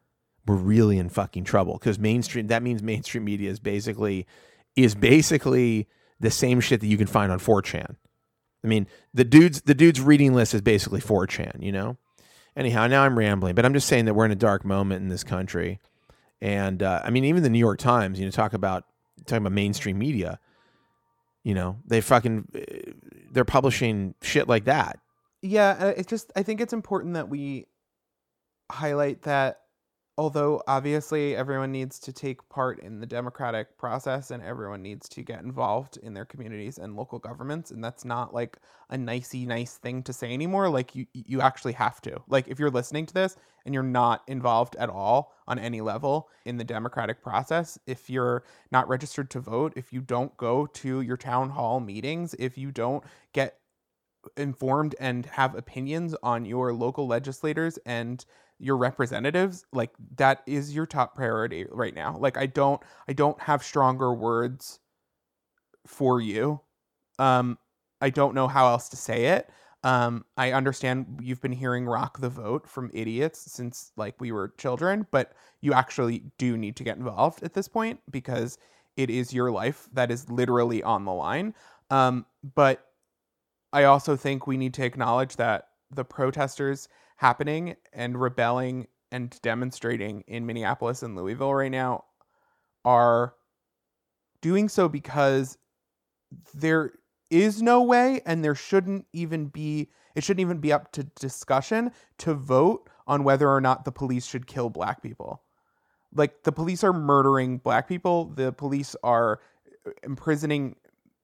we're 0.46 0.56
really 0.56 0.98
in 0.98 1.08
fucking 1.08 1.44
trouble 1.44 1.74
because 1.74 1.98
mainstream 1.98 2.46
that 2.48 2.62
means 2.62 2.82
mainstream 2.82 3.24
media 3.24 3.50
is 3.50 3.60
basically 3.60 4.26
is 4.74 4.94
basically 4.94 5.86
the 6.18 6.30
same 6.30 6.60
shit 6.60 6.80
that 6.80 6.86
you 6.86 6.96
can 6.96 7.06
find 7.06 7.30
on 7.30 7.38
4chan. 7.38 7.96
I 8.64 8.66
mean, 8.66 8.86
the 9.12 9.24
dude's 9.24 9.62
the 9.62 9.74
dude's 9.74 10.00
reading 10.00 10.34
list 10.34 10.54
is 10.54 10.62
basically 10.62 11.00
4chan, 11.00 11.62
you 11.62 11.72
know? 11.72 11.98
Anyhow, 12.56 12.86
now 12.86 13.02
I'm 13.02 13.18
rambling, 13.18 13.54
but 13.54 13.64
I'm 13.64 13.74
just 13.74 13.86
saying 13.86 14.06
that 14.06 14.14
we're 14.14 14.24
in 14.24 14.30
a 14.30 14.36
dark 14.36 14.64
moment 14.64 15.02
in 15.02 15.08
this 15.08 15.24
country. 15.24 15.80
And 16.40 16.82
uh, 16.82 17.00
I 17.04 17.10
mean, 17.10 17.24
even 17.24 17.42
the 17.42 17.50
New 17.50 17.58
York 17.58 17.78
Times, 17.78 18.18
you 18.18 18.24
know, 18.24 18.30
talk 18.30 18.52
about 18.52 18.84
talking 19.26 19.42
about 19.42 19.52
mainstream 19.52 19.98
media. 19.98 20.40
You 21.44 21.54
know, 21.54 21.78
they 21.86 22.00
fucking 22.00 22.48
uh, 22.54 22.92
they're 23.30 23.44
publishing 23.44 24.14
shit 24.22 24.48
like 24.48 24.64
that. 24.64 24.98
Yeah, 25.40 25.76
uh, 25.78 25.92
it's 25.96 26.08
just 26.08 26.32
I 26.36 26.42
think 26.42 26.60
it's 26.60 26.72
important 26.72 27.14
that 27.14 27.28
we 27.28 27.66
highlight 28.70 29.22
that 29.22 29.61
although 30.18 30.62
obviously 30.66 31.34
everyone 31.34 31.72
needs 31.72 31.98
to 31.98 32.12
take 32.12 32.46
part 32.50 32.78
in 32.80 33.00
the 33.00 33.06
democratic 33.06 33.78
process 33.78 34.30
and 34.30 34.42
everyone 34.42 34.82
needs 34.82 35.08
to 35.08 35.22
get 35.22 35.42
involved 35.42 35.96
in 36.02 36.12
their 36.12 36.26
communities 36.26 36.76
and 36.76 36.96
local 36.96 37.18
governments 37.18 37.70
and 37.70 37.82
that's 37.82 38.04
not 38.04 38.34
like 38.34 38.58
a 38.90 38.98
nicey 38.98 39.46
nice 39.46 39.78
thing 39.78 40.02
to 40.02 40.12
say 40.12 40.32
anymore 40.32 40.68
like 40.68 40.94
you 40.94 41.06
you 41.14 41.40
actually 41.40 41.72
have 41.72 42.00
to. 42.02 42.20
Like 42.28 42.46
if 42.48 42.58
you're 42.58 42.70
listening 42.70 43.06
to 43.06 43.14
this 43.14 43.36
and 43.64 43.72
you're 43.72 43.82
not 43.82 44.22
involved 44.26 44.76
at 44.76 44.90
all 44.90 45.32
on 45.48 45.58
any 45.58 45.80
level 45.80 46.28
in 46.44 46.58
the 46.58 46.64
democratic 46.64 47.22
process 47.22 47.78
if 47.86 48.10
you're 48.10 48.44
not 48.70 48.88
registered 48.88 49.30
to 49.30 49.40
vote 49.40 49.72
if 49.76 49.92
you 49.92 50.02
don't 50.02 50.36
go 50.36 50.66
to 50.66 51.00
your 51.00 51.16
town 51.16 51.48
hall 51.50 51.80
meetings 51.80 52.34
if 52.38 52.58
you 52.58 52.70
don't 52.70 53.02
get 53.32 53.58
informed 54.36 54.94
and 55.00 55.26
have 55.26 55.54
opinions 55.54 56.14
on 56.22 56.44
your 56.44 56.72
local 56.72 57.06
legislators 57.06 57.78
and 57.86 58.24
your 58.58 58.76
representatives 58.76 59.64
like 59.72 59.90
that 60.16 60.42
is 60.46 60.74
your 60.74 60.86
top 60.86 61.14
priority 61.14 61.66
right 61.70 61.94
now. 61.94 62.16
Like 62.18 62.36
i 62.36 62.46
don't 62.46 62.80
i 63.08 63.12
don't 63.12 63.40
have 63.40 63.62
stronger 63.62 64.12
words 64.14 64.78
for 65.86 66.20
you. 66.20 66.60
Um 67.18 67.58
i 68.00 68.10
don't 68.10 68.34
know 68.34 68.48
how 68.48 68.68
else 68.68 68.88
to 68.90 68.96
say 68.96 69.26
it. 69.26 69.50
Um 69.82 70.24
i 70.36 70.52
understand 70.52 71.20
you've 71.20 71.40
been 71.40 71.52
hearing 71.52 71.86
rock 71.86 72.20
the 72.20 72.28
vote 72.28 72.68
from 72.68 72.90
idiots 72.94 73.50
since 73.52 73.92
like 73.96 74.14
we 74.20 74.30
were 74.32 74.54
children 74.58 75.06
but 75.10 75.32
you 75.60 75.72
actually 75.72 76.24
do 76.38 76.56
need 76.56 76.76
to 76.76 76.84
get 76.84 76.96
involved 76.96 77.42
at 77.42 77.54
this 77.54 77.68
point 77.68 78.00
because 78.10 78.58
it 78.96 79.10
is 79.10 79.32
your 79.32 79.50
life 79.50 79.88
that 79.92 80.10
is 80.10 80.28
literally 80.30 80.82
on 80.82 81.04
the 81.04 81.12
line. 81.12 81.54
Um 81.90 82.26
but 82.54 82.86
i 83.72 83.84
also 83.84 84.16
think 84.16 84.46
we 84.46 84.56
need 84.56 84.74
to 84.74 84.84
acknowledge 84.84 85.36
that 85.36 85.68
the 85.90 86.04
protesters 86.04 86.88
happening 87.22 87.76
and 87.92 88.20
rebelling 88.20 88.88
and 89.12 89.40
demonstrating 89.42 90.24
in 90.26 90.44
Minneapolis 90.44 91.04
and 91.04 91.14
Louisville 91.14 91.54
right 91.54 91.70
now 91.70 92.02
are 92.84 93.34
doing 94.40 94.68
so 94.68 94.88
because 94.88 95.56
there 96.52 96.94
is 97.30 97.62
no 97.62 97.80
way 97.80 98.20
and 98.26 98.44
there 98.44 98.56
shouldn't 98.56 99.06
even 99.12 99.46
be 99.46 99.88
it 100.16 100.24
shouldn't 100.24 100.40
even 100.40 100.58
be 100.58 100.72
up 100.72 100.90
to 100.92 101.04
discussion 101.04 101.92
to 102.18 102.34
vote 102.34 102.90
on 103.06 103.22
whether 103.22 103.48
or 103.48 103.60
not 103.60 103.84
the 103.84 103.92
police 103.92 104.26
should 104.26 104.48
kill 104.48 104.68
black 104.68 105.00
people. 105.00 105.42
Like 106.12 106.42
the 106.42 106.50
police 106.50 106.82
are 106.82 106.92
murdering 106.92 107.58
black 107.58 107.88
people, 107.88 108.32
the 108.34 108.52
police 108.52 108.96
are 109.04 109.38
imprisoning 110.02 110.74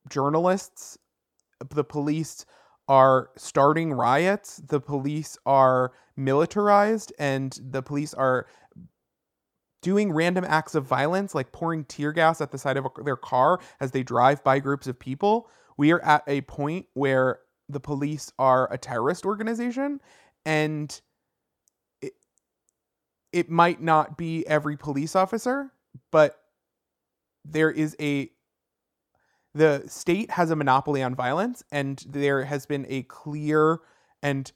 journalists, 0.09 0.97
the 1.71 1.83
police 1.83 2.47
are 2.89 3.31
starting 3.37 3.93
riots, 3.93 4.57
the 4.57 4.81
police 4.81 5.37
are 5.45 5.93
militarized, 6.17 7.13
and 7.19 7.59
the 7.71 7.83
police 7.83 8.15
are 8.15 8.47
doing 9.83 10.13
random 10.13 10.45
acts 10.49 10.75
of 10.75 10.85
violence, 10.85 11.35
like 11.35 11.53
pouring 11.53 11.85
tear 11.85 12.13
gas 12.13 12.41
at 12.41 12.51
the 12.51 12.59
side 12.59 12.77
of 12.77 12.87
their 13.05 13.17
car 13.17 13.61
as 13.81 13.93
they 13.93 14.03
drive 14.03 14.43
by 14.43 14.59
groups 14.59 14.87
of 14.87 14.99
people. 14.99 15.49
We 15.77 15.93
are 15.93 16.05
at 16.05 16.25
a 16.27 16.41
point 16.43 16.87
where 16.95 17.41
the 17.69 17.81
police 17.81 18.33
are 18.39 18.73
a 18.73 18.79
terrorist 18.79 19.25
organization, 19.25 20.01
and 20.45 21.01
it, 22.03 22.15
it 23.33 23.51
might 23.51 23.81
not 23.81 24.17
be 24.17 24.47
every 24.47 24.77
police 24.77 25.15
officer, 25.15 25.73
but 26.11 26.41
there 27.45 27.71
is 27.71 27.95
a 28.01 28.31
the 29.59 29.83
state 29.89 30.31
has 30.31 30.51
a 30.51 30.57
monopoly 30.57 31.03
on 31.03 31.15
violence, 31.15 31.63
and 31.73 32.03
there 32.09 32.45
has 32.45 32.65
been 32.65 32.87
a 32.89 33.03
clear 33.03 33.81
and 34.23 34.51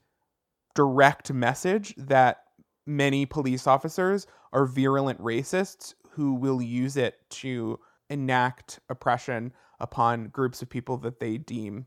direct 0.74 1.32
message 1.32 1.94
that 1.96 2.44
many 2.86 3.26
police 3.26 3.66
officers 3.66 4.26
are 4.52 4.64
virulent 4.64 5.20
racists 5.20 5.94
who 6.10 6.34
will 6.34 6.62
use 6.62 6.96
it 6.96 7.16
to 7.30 7.78
enact 8.10 8.78
oppression 8.88 9.52
upon 9.80 10.28
groups 10.28 10.62
of 10.62 10.68
people 10.68 10.96
that 10.98 11.18
they 11.18 11.36
deem 11.36 11.86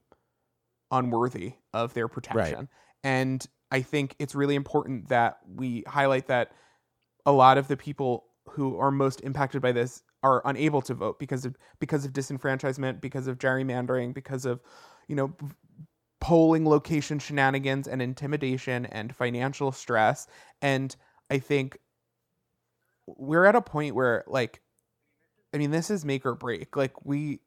unworthy 0.92 1.54
of 1.74 1.94
their 1.94 2.08
protection. 2.08 2.68
And 3.04 3.46
I 3.72 3.82
think 3.82 4.16
it's 4.20 4.36
really 4.36 4.56
important 4.56 5.08
that 5.10 5.38
we 5.48 5.84
highlight 5.88 6.28
that 6.28 6.52
a 7.26 7.32
lot 7.32 7.58
of 7.58 7.68
the 7.68 7.78
people 7.78 8.26
who 8.50 8.78
are 8.78 8.92
most 8.92 9.22
impacted 9.22 9.62
by 9.62 9.72
this 9.72 10.04
are 10.26 10.42
unable 10.46 10.82
to 10.82 10.96
vote 10.96 11.20
because 11.20 11.46
of 11.46 11.56
because 11.80 12.04
of 12.04 12.12
disenfranchisement, 12.12 13.00
because 13.00 13.28
of 13.28 13.38
gerrymandering, 13.38 14.12
because 14.14 14.44
of 14.46 14.60
you 15.08 15.16
know 15.16 15.32
polling 16.20 16.68
location 16.68 17.20
shenanigans 17.20 17.88
and 17.88 18.02
intimidation 18.02 18.88
and 18.88 19.16
financial 19.16 19.72
stress. 19.72 20.26
And 20.64 20.96
I 21.30 21.38
think 21.38 21.78
we're 23.06 23.46
at 23.46 23.56
a 23.56 23.62
point 23.62 23.94
where 23.94 24.24
like 24.26 24.62
I 25.54 25.58
mean 25.58 25.70
this 25.70 25.92
is 25.92 26.04
make 26.04 26.26
or 26.26 26.34
break. 26.34 26.76
Like 26.76 27.06
we 27.06 27.40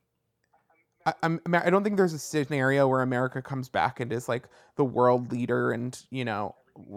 I'm 1.23 1.41
I 1.53 1.71
don't 1.71 1.83
think 1.83 1.97
there's 1.97 2.13
a 2.13 2.19
scenario 2.19 2.87
where 2.87 3.03
America 3.03 3.43
comes 3.43 3.69
back 3.69 3.99
and 3.99 4.13
is 4.13 4.29
like 4.29 4.47
the 4.77 4.85
world 4.85 5.33
leader 5.33 5.73
and 5.73 6.01
you 6.11 6.25
know 6.25 6.55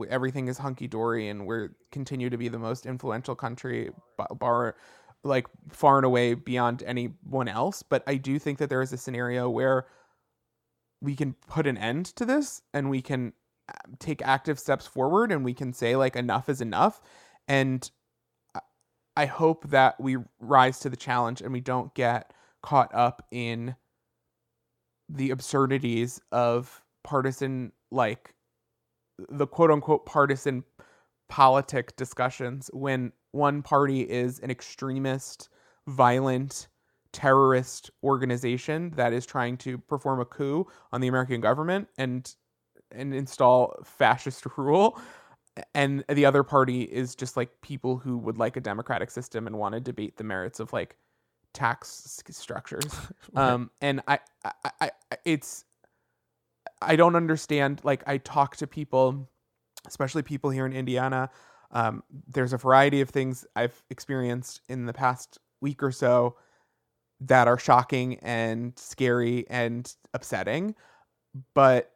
everything 0.10 0.48
is 0.48 0.60
hunky 0.60 0.88
dory 0.88 1.30
and 1.30 1.48
we're 1.48 1.70
continue 1.92 2.30
to 2.30 2.38
be 2.38 2.50
the 2.50 2.60
most 2.60 2.86
influential 2.86 3.36
country 3.36 3.90
bar 4.38 4.76
like 5.24 5.48
far 5.70 5.98
and 5.98 6.06
away 6.06 6.34
beyond 6.34 6.84
anyone 6.84 7.48
else. 7.48 7.84
But 7.84 8.04
I 8.08 8.16
do 8.16 8.40
think 8.40 8.58
that 8.60 8.70
there 8.70 8.82
is 8.82 8.94
a 8.94 8.98
scenario 8.98 9.50
where 9.50 9.86
we 11.02 11.16
can 11.16 11.34
put 11.48 11.68
an 11.68 11.78
end 11.78 12.06
to 12.06 12.26
this 12.26 12.62
and 12.74 12.90
we 12.90 13.02
can 13.02 13.34
uh, 13.68 13.74
take 14.00 14.22
active 14.22 14.60
steps 14.60 14.86
forward 14.88 15.32
and 15.32 15.44
we 15.44 15.54
can 15.54 15.74
say 15.74 15.96
like 15.96 16.16
enough 16.16 16.48
is 16.48 16.62
enough 16.62 17.02
and 17.48 17.90
I- 18.56 18.62
i 19.18 19.26
hope 19.26 19.70
that 19.70 20.00
we 20.00 20.18
rise 20.40 20.80
to 20.80 20.90
the 20.90 20.96
challenge 20.96 21.42
and 21.42 21.52
we 21.52 21.62
don't 21.62 21.94
get 21.96 22.34
caught 22.62 22.94
up 22.94 23.26
in 23.32 23.76
the 25.10 25.32
absurdities 25.32 26.22
of 26.32 26.84
partisan 27.04 27.72
like 27.92 28.36
the 29.30 29.48
quote 29.48 29.72
unquote 29.72 30.06
partisan 30.06 30.64
politic 31.28 31.96
discussions 31.96 32.70
when 32.74 33.12
one 33.32 33.62
party 33.62 34.02
is 34.02 34.40
an 34.40 34.52
extremist 34.52 35.50
violent 35.88 36.68
terrorist 37.14 37.92
organization 38.04 38.92
that 38.96 39.12
is 39.14 39.26
trying 39.26 39.58
to 39.58 39.78
perform 39.78 40.20
a 40.20 40.26
coup 40.26 40.66
on 40.92 41.02
the 41.02 41.08
American 41.08 41.42
government 41.42 41.88
and 41.98 42.36
and 42.92 43.14
install 43.14 43.76
fascist 43.84 44.46
rule. 44.58 45.00
And 45.76 46.06
the 46.08 46.26
other 46.26 46.44
party 46.44 46.84
is 46.84 47.14
just 47.16 47.36
like 47.36 47.50
people 47.62 47.98
who 47.98 48.18
would 48.18 48.38
like 48.38 48.56
a 48.56 48.62
democratic 48.62 49.12
system 49.12 49.48
and 49.48 49.58
want 49.58 49.74
to 49.76 49.82
debate 49.82 50.16
the 50.18 50.24
merits 50.24 50.60
of 50.60 50.72
like 50.72 50.96
tax 51.54 52.22
structures. 52.30 52.94
Um 53.36 53.72
and 53.82 54.02
I 54.08 54.20
i 54.46 54.52
I- 54.82 55.18
it's 55.26 55.66
i 56.82 56.96
don't 56.96 57.16
understand 57.16 57.80
like 57.84 58.04
i 58.08 58.18
talk 58.18 58.56
to 58.58 58.68
people 58.68 59.30
especially 59.86 60.22
people 60.22 60.50
here 60.50 60.66
in 60.66 60.74
indiana 60.74 61.30
um 61.72 62.04
there's 62.28 62.54
a 62.54 62.58
variety 62.58 63.02
of 63.02 63.10
things 63.10 63.46
i've 63.56 63.84
experienced 63.90 64.62
in 64.70 64.86
the 64.86 64.94
past 64.94 65.40
week 65.62 65.82
or 65.82 65.92
so 65.92 66.36
that 67.22 67.48
are 67.48 67.58
shocking 67.58 68.18
and 68.22 68.74
scary 68.78 69.46
and 69.50 69.96
upsetting. 70.14 70.76
But 71.54 71.92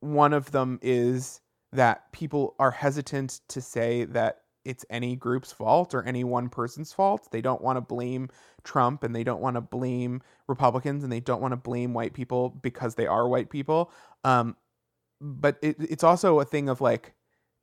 one 0.00 0.32
of 0.32 0.52
them 0.52 0.78
is 0.82 1.40
that 1.72 2.12
people 2.12 2.54
are 2.58 2.70
hesitant 2.70 3.40
to 3.48 3.60
say 3.60 4.04
that 4.04 4.42
it's 4.64 4.84
any 4.90 5.16
group's 5.16 5.50
fault 5.50 5.94
or 5.94 6.02
any 6.02 6.22
one 6.22 6.50
person's 6.50 6.92
fault. 6.92 7.28
They 7.32 7.40
don't 7.40 7.62
want 7.62 7.78
to 7.78 7.80
blame 7.80 8.28
Trump 8.62 9.02
and 9.02 9.16
they 9.16 9.24
don't 9.24 9.40
want 9.40 9.56
to 9.56 9.62
blame 9.62 10.22
Republicans 10.46 11.02
and 11.02 11.10
they 11.10 11.20
don't 11.20 11.40
want 11.40 11.52
to 11.52 11.56
blame 11.56 11.94
white 11.94 12.12
people 12.12 12.50
because 12.50 12.94
they 12.94 13.06
are 13.06 13.26
white 13.26 13.48
people. 13.48 13.90
Um, 14.24 14.56
but 15.20 15.56
it, 15.62 15.76
it's 15.80 16.04
also 16.04 16.40
a 16.40 16.44
thing 16.44 16.68
of 16.68 16.82
like 16.82 17.14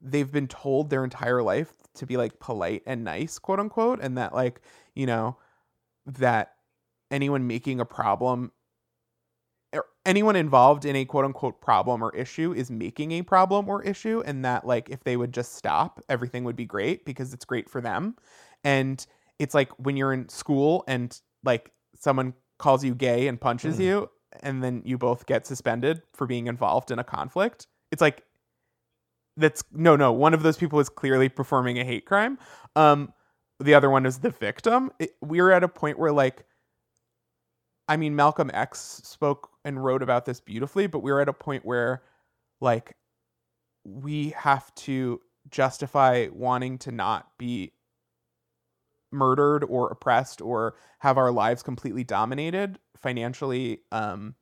they've 0.06 0.32
been 0.32 0.48
told 0.48 0.90
their 0.90 1.04
entire 1.04 1.42
life 1.44 1.74
to 1.96 2.06
be 2.06 2.18
like 2.18 2.40
polite 2.40 2.84
and 2.86 3.04
nice, 3.04 3.40
quote 3.40 3.60
unquote, 3.60 4.00
and 4.02 4.18
that 4.18 4.34
like 4.34 4.62
you 4.96 5.06
know 5.06 5.38
that 6.06 6.56
anyone 7.12 7.48
making 7.48 7.80
a 7.80 7.86
problem 7.86 8.52
or 9.74 9.86
anyone 10.06 10.36
involved 10.36 10.86
in 10.86 10.96
a 10.96 11.06
quote 11.06 11.26
unquote 11.26 11.62
problem 11.62 12.02
or 12.04 12.16
issue 12.16 12.54
is 12.54 12.72
making 12.72 13.12
a 13.12 13.22
problem 13.22 13.68
or 13.68 13.82
issue 13.84 14.22
and 14.26 14.46
that 14.46 14.66
like 14.66 14.90
if 14.90 15.04
they 15.04 15.18
would 15.18 15.34
just 15.34 15.56
stop 15.56 16.02
everything 16.10 16.44
would 16.44 16.56
be 16.56 16.66
great 16.66 17.06
because 17.06 17.34
it's 17.34 17.46
great 17.46 17.70
for 17.70 17.82
them 17.82 18.16
and 18.64 19.06
it's 19.40 19.54
like 19.54 19.70
when 19.80 19.98
you're 19.98 20.14
in 20.14 20.30
school 20.30 20.84
and 20.88 21.22
like 21.44 21.72
someone 21.96 22.34
calls 22.58 22.84
you 22.84 22.96
gay 22.96 23.28
and 23.28 23.42
punches 23.42 23.78
Mhm. 23.78 23.84
you 23.84 24.10
and 24.42 24.64
then 24.64 24.82
you 24.86 24.98
both 24.98 25.26
get 25.26 25.46
suspended 25.46 26.02
for 26.14 26.28
being 26.28 26.48
involved 26.48 26.92
in 26.92 27.00
a 27.00 27.04
conflict 27.04 27.68
it's 27.92 28.02
like 28.02 28.25
that's 29.38 29.64
no 29.74 29.96
no 29.96 30.12
one 30.12 30.34
of 30.34 30.44
those 30.44 30.58
people 30.58 30.80
is 30.80 30.90
clearly 30.90 31.30
performing 31.30 31.80
a 31.80 31.84
hate 31.84 32.06
crime 32.06 32.38
um 32.76 33.12
the 33.60 33.74
other 33.74 33.90
one 33.90 34.06
is 34.06 34.20
the 34.20 34.30
victim 34.30 34.92
it, 35.00 35.16
we're 35.22 35.52
at 35.52 35.64
a 35.64 35.68
point 35.68 36.00
where 36.00 36.12
like 36.12 36.46
I 37.88 37.98
mean, 37.98 38.16
Malcolm 38.16 38.50
X 38.54 39.02
spoke 39.04 39.50
and 39.64 39.84
wrote 39.84 40.02
about 40.02 40.26
this 40.26 40.40
beautifully, 40.40 40.88
but 40.88 41.00
we're 41.00 41.22
at 41.22 41.30
a 41.30 41.34
point 41.34 41.66
where, 41.66 42.02
like, 42.62 42.96
we 43.84 44.30
have 44.32 44.74
to 44.76 45.22
justify 45.50 46.28
wanting 46.32 46.80
to 46.80 46.92
not 46.92 47.28
be 47.38 47.74
murdered 49.12 49.64
or 49.64 49.90
oppressed 49.92 50.42
or 50.42 50.76
have 51.00 51.18
our 51.18 51.32
lives 51.32 51.62
completely 51.62 52.04
dominated 52.04 52.80
financially 52.98 53.82
um, 53.92 54.34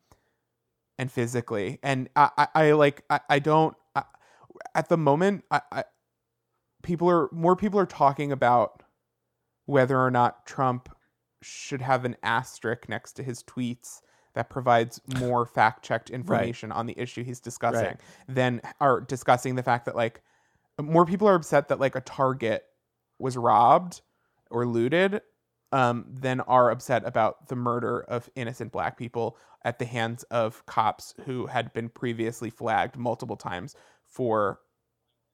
and 0.97 1.11
physically. 1.11 1.79
And 1.83 2.09
I, 2.15 2.29
I, 2.37 2.47
I 2.55 2.71
like, 2.71 3.03
I, 3.09 3.19
I 3.29 3.39
don't, 3.39 3.75
at 4.75 4.89
the 4.89 4.97
moment, 4.97 5.43
I, 5.51 5.61
I, 5.71 5.83
people 6.81 7.09
are, 7.09 7.29
more 7.31 7.55
people 7.55 7.79
are 7.79 7.85
talking 7.85 8.31
about 8.31 8.83
whether 9.65 9.99
or 9.99 10.11
not 10.11 10.45
Trump 10.45 10.89
should 11.41 11.81
have 11.81 12.05
an 12.05 12.15
asterisk 12.23 12.87
next 12.89 13.13
to 13.13 13.23
his 13.23 13.43
tweets 13.43 14.01
that 14.33 14.49
provides 14.49 14.99
more 15.19 15.45
fact 15.45 15.83
checked 15.83 16.09
information 16.09 16.71
on 16.71 16.85
the 16.85 16.97
issue 16.97 17.23
he's 17.23 17.39
discussing 17.39 17.83
Right. 17.83 17.99
than 18.27 18.61
are 18.79 19.01
discussing 19.01 19.55
the 19.55 19.63
fact 19.63 19.85
that 19.85 19.95
like 19.95 20.21
more 20.81 21.05
people 21.05 21.27
are 21.27 21.35
upset 21.35 21.67
that 21.67 21.79
like 21.79 21.95
a 21.95 22.01
target 22.01 22.63
was 23.19 23.37
robbed 23.37 24.01
or 24.49 24.65
looted 24.65 25.21
um, 25.71 26.05
than 26.07 26.39
are 26.41 26.69
upset 26.71 27.03
about 27.05 27.47
the 27.47 27.55
murder 27.55 28.01
of 28.01 28.29
innocent 28.35 28.71
black 28.71 28.97
people 28.97 29.37
at 29.65 29.79
the 29.79 29.85
hands 29.85 30.23
of 30.23 30.65
cops 30.65 31.13
who 31.25 31.47
had 31.47 31.73
been 31.73 31.89
previously 31.89 32.49
flagged 32.49 32.97
multiple 32.97 33.37
times 33.37 33.75
for 34.13 34.61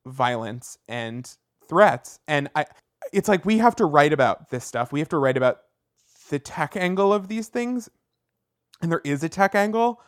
violence 0.07 0.77
and 0.89 1.37
threats. 1.69 2.19
And 2.27 2.49
i 2.55 2.65
it's 3.13 3.29
like 3.29 3.45
we 3.45 3.59
have 3.59 3.75
to 3.77 3.85
write 3.85 4.13
about 4.13 4.51
this 4.51 4.65
stuff. 4.65 4.91
We 4.93 4.99
have 4.99 5.09
to 5.09 5.19
write 5.19 5.37
about 5.37 5.61
the 6.29 6.39
tech 6.39 6.77
angle 6.77 7.13
of 7.13 7.29
these 7.29 7.49
things. 7.49 7.89
And 8.81 8.91
there 8.91 9.01
is 9.05 9.23
a 9.23 9.29
tech 9.29 9.55
angle 9.55 10.01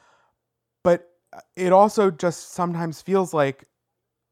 but 0.83 1.09
uh, 1.33 1.41
it 1.55 1.71
also 1.71 2.11
just 2.11 2.53
sometimes 2.53 3.01
feels 3.01 3.33
like 3.33 3.65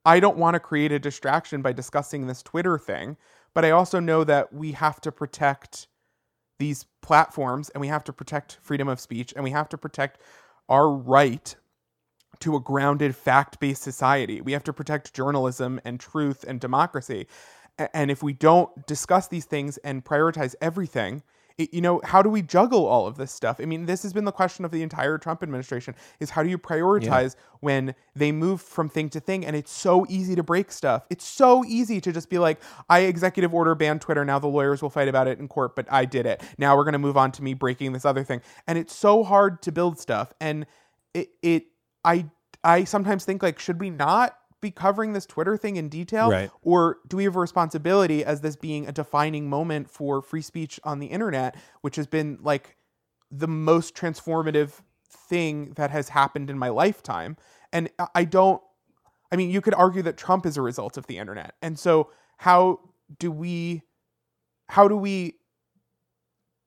i 0.06 0.19
don't 0.19 0.38
want 0.38 0.56
to 0.56 0.60
create 0.60 0.91
a 0.91 0.99
distraction 0.99 1.62
by 1.62 1.73
discussing 1.73 2.28
this 2.28 2.43
twitter 2.43 2.78
thing 2.78 3.17
but 3.54 3.65
i 3.65 3.71
also 3.71 3.99
know 3.99 4.23
that 4.23 4.54
we 4.54 4.71
have 4.73 5.02
to 5.02 5.12
protect 5.12 5.88
these 6.60 6.86
platforms 7.02 7.69
and 7.71 7.82
we 7.82 7.88
have 7.88 8.04
to 8.04 8.13
protect 8.13 8.60
freedom 8.62 8.88
of 8.88 8.99
speech 8.99 9.34
and 9.36 9.43
we 9.43 9.52
have 9.52 9.69
to 9.69 9.78
protect 9.78 10.21
our 10.69 10.89
right 10.91 11.56
to 12.39 12.56
a 12.56 12.60
grounded 12.60 13.15
fact-based 13.15 13.82
society. 13.82 14.41
We 14.41 14.54
have 14.54 14.63
to 14.65 14.73
protect 14.73 15.13
journalism 15.13 15.80
and 15.84 15.99
truth 15.99 16.43
and 16.47 16.60
democracy. 16.60 17.28
And 17.93 18.12
if 18.12 18.21
we 18.21 18.34
don't 18.34 18.86
discuss 18.88 19.28
these 19.28 19.45
things 19.45 19.78
and 19.78 20.04
prioritize 20.04 20.56
everything 20.62 21.23
it, 21.60 21.73
you 21.73 21.82
know 21.82 22.02
how 22.04 22.21
do 22.21 22.30
we 22.30 22.41
juggle 22.41 22.86
all 22.86 23.06
of 23.06 23.17
this 23.17 23.32
stuff? 23.32 23.60
I 23.60 23.65
mean 23.65 23.86
this 23.86 24.02
has 24.04 24.13
been 24.13 24.25
the 24.25 24.32
question 24.32 24.65
of 24.65 24.71
the 24.71 24.82
entire 24.82 25.17
trump 25.17 25.43
administration 25.43 25.93
is 26.19 26.32
how 26.32 26.41
do 26.41 26.49
you 26.49 26.58
prioritize 26.58 27.36
when 27.60 27.93
they 28.15 28.32
move 28.32 28.62
from 28.62 28.89
thing 28.89 29.10
to 29.10 29.19
thing? 29.19 29.45
And 29.45 29.56
it's 29.56 29.71
so 29.71 30.06
easy 30.10 30.36
to 30.36 30.43
break 30.43 30.71
stuff. 30.71 31.06
It's 31.10 31.25
so 31.25 31.65
easy 31.65 32.02
to 32.02 32.12
just 32.12 32.30
be 32.30 32.39
like 32.39 32.62
i 32.89 33.02
executive 33.02 33.54
order 33.54 33.75
ban 33.75 33.99
twitter. 33.99 34.25
Now 34.25 34.39
the 34.39 34.47
lawyers 34.47 34.82
will 34.82 34.89
fight 34.89 35.10
about 35.10 35.28
it 35.28 35.39
in 35.39 35.47
court 35.47 35.75
but 35.75 35.86
i 35.91 36.06
did 36.06 36.25
it. 36.25 36.41
Now 36.58 36.75
we're 36.78 36.86
going 36.86 36.93
to 36.93 36.99
move 36.99 37.17
on 37.17 37.32
to 37.34 37.43
me 37.43 37.54
breaking 37.54 37.91
this 37.91 38.06
other 38.06 38.23
thing. 38.23 38.41
And 38.65 38.78
it's 38.78 38.95
so 38.95 39.23
hard 39.23 39.62
to 39.63 39.71
build 39.71 39.99
stuff. 39.99 40.34
And 40.39 40.65
it, 41.13 41.30
it 41.41 41.65
i 42.03 42.25
i 42.63 42.83
sometimes 42.83 43.25
think 43.25 43.41
like 43.43 43.59
should 43.59 43.79
we 43.79 43.89
not 43.89 44.35
be 44.62 44.71
covering 44.71 45.13
this 45.13 45.25
twitter 45.25 45.55
thing 45.57 45.75
in 45.77 45.88
detail 45.89 46.29
Right. 46.29 46.51
or 46.62 46.97
do 47.07 47.17
we 47.17 47.23
have 47.23 47.35
a 47.35 47.39
responsibility 47.39 48.23
as 48.25 48.41
this 48.41 48.55
being 48.55 48.88
a 48.88 48.91
defining 48.91 49.49
moment 49.49 49.89
for 49.89 50.21
free 50.21 50.41
speech 50.41 50.79
on 50.83 50.99
the 50.99 51.07
internet 51.07 51.55
which 51.81 51.95
has 51.95 52.07
been 52.07 52.39
like 52.41 52.75
the 53.31 53.47
most 53.47 53.95
transformative 53.95 54.81
thing 55.07 55.73
that 55.75 55.91
has 55.91 56.09
happened 56.09 56.49
in 56.49 56.57
my 56.57 56.69
lifetime 56.69 57.38
and 57.71 57.89
I- 57.99 58.07
i 58.15 58.23
don't 58.25 58.62
I 59.31 59.35
mean, 59.35 59.51
you 59.51 59.62
could 59.62 59.75
argue 59.75 60.01
that 60.01 60.17
Trump 60.17 60.47
is 60.47 60.57
a 60.57 60.62
result 60.63 60.97
of 60.97 61.05
the 61.05 61.19
internet. 61.19 61.53
And 61.62 61.77
so 61.77 62.09
how 62.38 62.79
do 63.19 63.31
we 63.31 63.83
how 64.67 64.88
do 64.88 64.97
we 64.97 65.35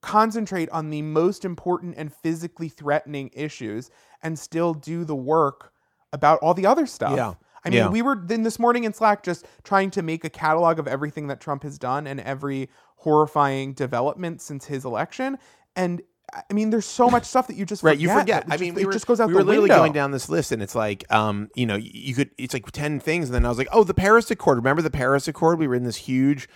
concentrate 0.02 0.68
on 0.70 0.90
the 0.90 1.00
most 1.02 1.44
important 1.44 1.94
and 1.96 2.12
physically 2.12 2.68
threatening 2.68 3.30
issues 3.32 3.90
and 4.22 4.38
still 4.38 4.74
do 4.74 5.04
the 5.04 5.14
work 5.16 5.72
about 6.12 6.38
all 6.40 6.52
the 6.54 6.66
other 6.66 6.84
stuff? 6.86 7.16
Yeah. 7.16 7.34
I 7.64 7.70
mean, 7.70 7.78
Yeah. 7.78 7.88
we 7.88 8.02
were 8.02 8.16
then 8.20 8.42
this 8.42 8.58
morning 8.58 8.84
in 8.84 8.92
Slack 8.92 9.22
just 9.22 9.46
trying 9.62 9.90
to 9.92 10.02
make 10.02 10.24
a 10.24 10.30
catalog 10.30 10.78
of 10.78 10.88
everything 10.88 11.28
that 11.28 11.40
Trump 11.40 11.62
has 11.62 11.78
done 11.78 12.06
and 12.08 12.20
every 12.20 12.68
horrifying 12.96 13.72
development 13.72 14.40
since 14.42 14.66
his 14.66 14.84
election. 14.84 15.38
And 15.76 16.02
I 16.48 16.54
mean, 16.54 16.70
there's 16.70 16.86
so 16.86 17.10
much 17.10 17.24
stuff 17.24 17.46
that 17.48 17.56
you 17.56 17.66
just 17.66 17.82
Right, 17.82 17.98
you 17.98 18.08
forget. 18.08 18.44
forget. 18.44 18.58
I 18.58 18.60
mean, 18.60 18.74
we 18.74 18.82
it 18.82 18.86
were, 18.86 18.92
just 18.92 19.06
goes 19.06 19.20
out 19.20 19.26
the 19.26 19.32
we 19.32 19.34
were 19.34 19.44
literally 19.44 19.68
window. 19.68 19.76
going 19.82 19.92
down 19.92 20.12
this 20.12 20.28
list, 20.30 20.50
and 20.50 20.62
it's 20.62 20.74
like, 20.74 21.04
um, 21.12 21.50
you 21.54 21.66
know, 21.66 21.76
you 21.76 22.14
could. 22.14 22.30
It's 22.38 22.54
like 22.54 22.70
ten 22.72 23.00
things, 23.00 23.26
and 23.26 23.34
then 23.34 23.44
I 23.44 23.50
was 23.50 23.58
like, 23.58 23.68
oh, 23.70 23.84
the 23.84 23.92
Paris 23.92 24.30
Accord. 24.30 24.56
Remember 24.56 24.80
the 24.80 24.90
Paris 24.90 25.28
Accord? 25.28 25.58
We 25.58 25.68
were 25.68 25.74
in 25.74 25.84
this 25.84 25.96
huge 25.96 26.48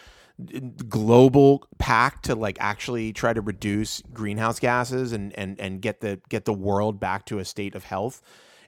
global 0.88 1.66
pact 1.79 2.27
to 2.27 2.35
like 2.35 2.59
actually 2.61 3.12
try 3.12 3.33
to 3.33 3.40
reduce 3.40 4.03
greenhouse 4.12 4.61
gases 4.61 5.12
and 5.12 5.33
and 5.38 5.59
and 5.59 5.81
get 5.81 6.01
the 6.01 6.20
get 6.29 6.44
the 6.44 6.53
world 6.53 7.01
back 7.01 7.25
to 7.27 7.38
a 7.38 7.44
state 7.44 7.75
of 7.75 7.85
health. 7.85 8.20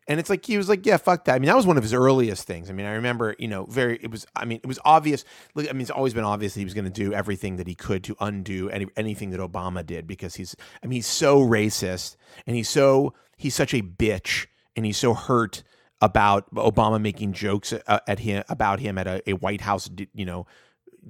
And 0.07 0.19
it's 0.19 0.31
like 0.31 0.47
he 0.47 0.57
was 0.57 0.71
like, 0.71 0.87
yeah, 0.87 0.97
fuck 0.97 1.27
that. 1.27 1.35
I 1.35 1.39
mean, 1.39 1.49
that 1.49 1.57
was 1.57 1.67
one 1.67 1.77
of 1.77 1.83
his 1.83 1.93
earliest 1.93 2.47
things. 2.47 2.71
I 2.71 2.73
mean, 2.73 2.87
I 2.87 2.93
remember, 2.93 3.37
you 3.39 3.47
know, 3.47 3.67
very. 3.67 3.99
It 4.03 4.11
was. 4.11 4.27
I 4.35 4.47
mean, 4.47 4.59
it 4.63 4.67
was 4.67 4.79
obvious. 4.83 5.23
Look, 5.55 5.69
I 5.69 5.73
mean, 5.73 5.83
it's 5.83 5.91
always 5.91 6.15
been 6.15 6.25
obvious 6.25 6.55
he 6.55 6.65
was 6.65 6.73
going 6.73 6.87
to 6.87 6.91
do 6.91 7.13
everything 7.13 7.57
that 7.57 7.67
he 7.67 7.75
could 7.75 8.03
to 8.05 8.17
undo 8.19 8.71
any, 8.71 8.87
anything 8.97 9.31
that 9.31 9.41
Obama 9.41 9.85
did 9.85 10.07
because 10.07 10.37
he's. 10.37 10.57
I 10.83 10.87
mean, 10.87 10.97
he's 10.97 11.07
so 11.07 11.43
racist 11.43 12.17
and 12.47 12.57
he's 12.57 12.71
so 12.71 13.13
he's 13.37 13.55
such 13.55 13.75
a 13.75 13.83
bitch 13.83 14.47
and 14.75 14.87
he's 14.87 14.97
so 14.97 15.13
hurt 15.13 15.63
about 16.01 16.55
Obama 16.55 16.99
making 17.01 17.35
jokes 17.35 17.75
uh, 17.75 18.01
at 18.07 18.21
him 18.21 18.45
about 18.49 18.81
him 18.81 18.97
at 18.97 19.07
a, 19.07 19.23
a 19.29 19.35
White 19.35 19.61
House, 19.61 19.91
you 20.15 20.25
know, 20.25 20.47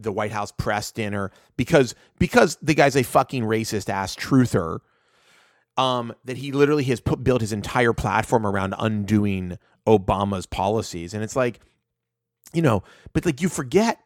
the 0.02 0.12
White 0.12 0.32
House 0.32 0.52
press 0.52 0.90
dinner 0.90 1.30
because 1.56 1.94
because 2.18 2.56
the 2.62 2.74
guy's 2.74 2.96
a 2.96 3.02
fucking 3.02 3.44
racist 3.44 3.88
ass 3.88 4.14
truther 4.14 4.80
um, 5.76 6.12
that 6.24 6.36
he 6.36 6.52
literally 6.52 6.84
has 6.84 7.00
put 7.00 7.22
built 7.22 7.40
his 7.40 7.52
entire 7.52 7.92
platform 7.92 8.46
around 8.46 8.74
undoing 8.78 9.58
Obama's 9.86 10.46
policies, 10.46 11.14
and 11.14 11.22
it's 11.22 11.36
like, 11.36 11.60
you 12.52 12.62
know, 12.62 12.82
but 13.12 13.24
like 13.24 13.40
you 13.40 13.48
forget 13.48 13.98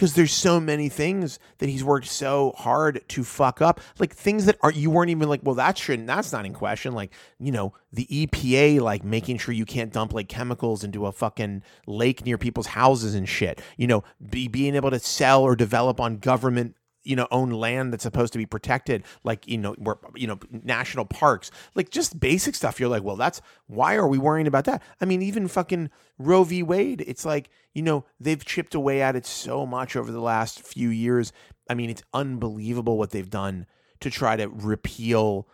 because 0.00 0.14
there's 0.14 0.32
so 0.32 0.58
many 0.58 0.88
things 0.88 1.38
that 1.58 1.68
he's 1.68 1.84
worked 1.84 2.06
so 2.06 2.54
hard 2.56 3.06
to 3.06 3.22
fuck 3.22 3.60
up, 3.60 3.82
like 3.98 4.14
things 4.14 4.46
that 4.46 4.56
are 4.62 4.72
you 4.72 4.88
weren't 4.90 5.10
even 5.10 5.28
like, 5.28 5.42
well, 5.42 5.56
that 5.56 5.76
shouldn't, 5.76 6.06
that's 6.06 6.32
not 6.32 6.46
in 6.46 6.54
question. 6.54 6.94
Like, 6.94 7.12
you 7.38 7.52
know, 7.52 7.74
the 7.92 8.06
EPA 8.06 8.80
like 8.80 9.04
making 9.04 9.36
sure 9.36 9.52
you 9.52 9.66
can't 9.66 9.92
dump 9.92 10.14
like 10.14 10.26
chemicals 10.26 10.84
into 10.84 11.04
a 11.04 11.12
fucking 11.12 11.62
lake 11.86 12.24
near 12.24 12.38
people's 12.38 12.68
houses 12.68 13.14
and 13.14 13.28
shit. 13.28 13.60
You 13.76 13.88
know, 13.88 14.02
be, 14.30 14.48
being 14.48 14.74
able 14.74 14.90
to 14.90 14.98
sell 14.98 15.42
or 15.42 15.54
develop 15.54 16.00
on 16.00 16.16
government 16.16 16.76
you 17.02 17.16
know 17.16 17.26
own 17.30 17.50
land 17.50 17.92
that's 17.92 18.02
supposed 18.02 18.32
to 18.32 18.38
be 18.38 18.46
protected 18.46 19.04
like 19.24 19.46
you 19.46 19.58
know 19.58 19.74
where 19.74 19.96
you 20.14 20.26
know 20.26 20.38
national 20.50 21.04
parks 21.04 21.50
like 21.74 21.90
just 21.90 22.20
basic 22.20 22.54
stuff. 22.54 22.78
You're 22.78 22.88
like 22.88 23.02
well 23.02 23.16
that's 23.16 23.40
why 23.66 23.94
are 23.94 24.08
we 24.08 24.18
worrying 24.18 24.46
about 24.46 24.64
that? 24.64 24.82
I 25.00 25.04
mean 25.04 25.22
even 25.22 25.48
fucking 25.48 25.90
roe 26.18 26.44
v. 26.44 26.62
Wade 26.62 27.04
it's 27.06 27.24
like 27.24 27.50
you 27.74 27.82
know 27.82 28.04
they've 28.18 28.44
chipped 28.44 28.74
away 28.74 29.02
at 29.02 29.16
it 29.16 29.26
so 29.26 29.66
much 29.66 29.96
over 29.96 30.12
the 30.12 30.20
last 30.20 30.62
few 30.62 30.88
years. 30.88 31.32
I 31.68 31.74
mean 31.74 31.90
it's 31.90 32.02
unbelievable 32.12 32.98
what 32.98 33.10
they've 33.10 33.30
done 33.30 33.66
to 34.00 34.10
try 34.10 34.36
to 34.36 34.48
repeal 34.48 35.46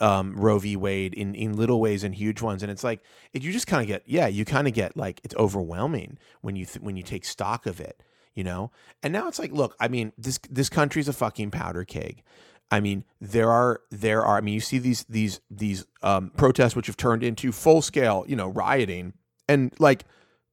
um, 0.00 0.34
Roe 0.36 0.58
v. 0.58 0.76
Wade 0.76 1.14
in, 1.14 1.34
in 1.34 1.56
little 1.56 1.80
ways 1.80 2.02
and 2.02 2.14
huge 2.14 2.42
ones, 2.42 2.62
and 2.62 2.70
it's 2.70 2.82
like 2.82 3.00
it, 3.32 3.42
you 3.42 3.52
just 3.52 3.66
kind 3.66 3.80
of 3.80 3.86
get 3.86 4.02
yeah, 4.06 4.26
you 4.26 4.44
kind 4.44 4.66
of 4.66 4.74
get 4.74 4.96
like 4.96 5.20
it's 5.22 5.34
overwhelming 5.36 6.18
when 6.40 6.56
you 6.56 6.64
th- 6.64 6.82
when 6.82 6.96
you 6.96 7.02
take 7.02 7.24
stock 7.24 7.66
of 7.66 7.80
it, 7.80 8.02
you 8.38 8.44
know. 8.44 8.70
And 9.02 9.12
now 9.12 9.26
it's 9.26 9.40
like, 9.40 9.50
look, 9.50 9.74
I 9.80 9.88
mean, 9.88 10.12
this 10.16 10.38
this 10.48 10.68
country's 10.68 11.08
a 11.08 11.12
fucking 11.12 11.50
powder 11.50 11.84
keg. 11.84 12.22
I 12.70 12.78
mean, 12.78 13.04
there 13.20 13.50
are 13.50 13.80
there 13.90 14.24
are. 14.24 14.36
I 14.36 14.40
mean, 14.40 14.54
you 14.54 14.60
see 14.60 14.78
these 14.78 15.04
these 15.08 15.40
these 15.50 15.84
um, 16.04 16.30
protests 16.36 16.76
which 16.76 16.86
have 16.86 16.96
turned 16.96 17.24
into 17.24 17.50
full 17.50 17.82
scale, 17.82 18.24
you 18.28 18.36
know, 18.36 18.46
rioting, 18.46 19.14
and 19.48 19.74
like, 19.80 20.04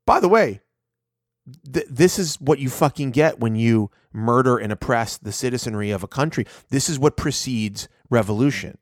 by 0.03 0.19
the 0.19 0.27
way, 0.27 0.61
th- 1.71 1.85
this 1.87 2.17
is 2.17 2.41
what 2.41 2.57
you 2.57 2.71
fucking 2.71 3.11
get 3.11 3.39
when 3.39 3.55
you 3.55 3.91
murder 4.11 4.57
and 4.57 4.71
oppress 4.71 5.17
the 5.17 5.31
citizenry 5.31 5.91
of 5.91 6.01
a 6.01 6.07
country. 6.07 6.47
This 6.69 6.89
is 6.89 6.97
what 6.97 7.15
precedes 7.15 7.87
revolution. 8.09 8.79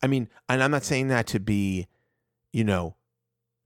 I 0.00 0.06
mean, 0.06 0.28
and 0.48 0.62
I'm 0.62 0.70
not 0.70 0.84
saying 0.84 1.08
that 1.08 1.26
to 1.28 1.40
be, 1.40 1.88
you 2.52 2.62
know, 2.62 2.94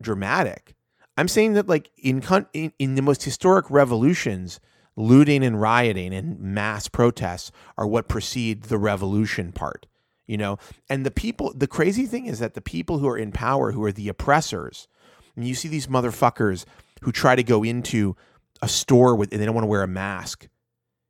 dramatic. 0.00 0.76
I'm 1.18 1.28
saying 1.28 1.54
that 1.54 1.68
like 1.68 1.90
in 1.98 2.22
in, 2.54 2.72
in 2.78 2.94
the 2.94 3.02
most 3.02 3.24
historic 3.24 3.68
revolutions, 3.70 4.60
looting 4.98 5.44
and 5.44 5.60
rioting 5.60 6.12
and 6.12 6.38
mass 6.40 6.88
protests 6.88 7.52
are 7.76 7.86
what 7.86 8.08
precede 8.08 8.64
the 8.64 8.78
revolution 8.78 9.52
part. 9.52 9.86
You 10.26 10.36
know, 10.36 10.58
and 10.90 11.06
the 11.06 11.10
people. 11.10 11.54
The 11.54 11.66
crazy 11.66 12.04
thing 12.04 12.26
is 12.26 12.38
that 12.38 12.52
the 12.52 12.60
people 12.60 12.98
who 12.98 13.08
are 13.08 13.16
in 13.16 13.32
power, 13.32 13.72
who 13.72 13.82
are 13.84 13.92
the 13.92 14.10
oppressors, 14.10 14.86
and 15.34 15.46
you 15.46 15.54
see 15.54 15.68
these 15.68 15.86
motherfuckers 15.86 16.66
who 17.00 17.12
try 17.12 17.34
to 17.34 17.42
go 17.42 17.62
into 17.62 18.14
a 18.60 18.68
store 18.68 19.14
with 19.16 19.32
and 19.32 19.40
they 19.40 19.46
don't 19.46 19.54
want 19.54 19.62
to 19.62 19.68
wear 19.68 19.82
a 19.82 19.88
mask. 19.88 20.48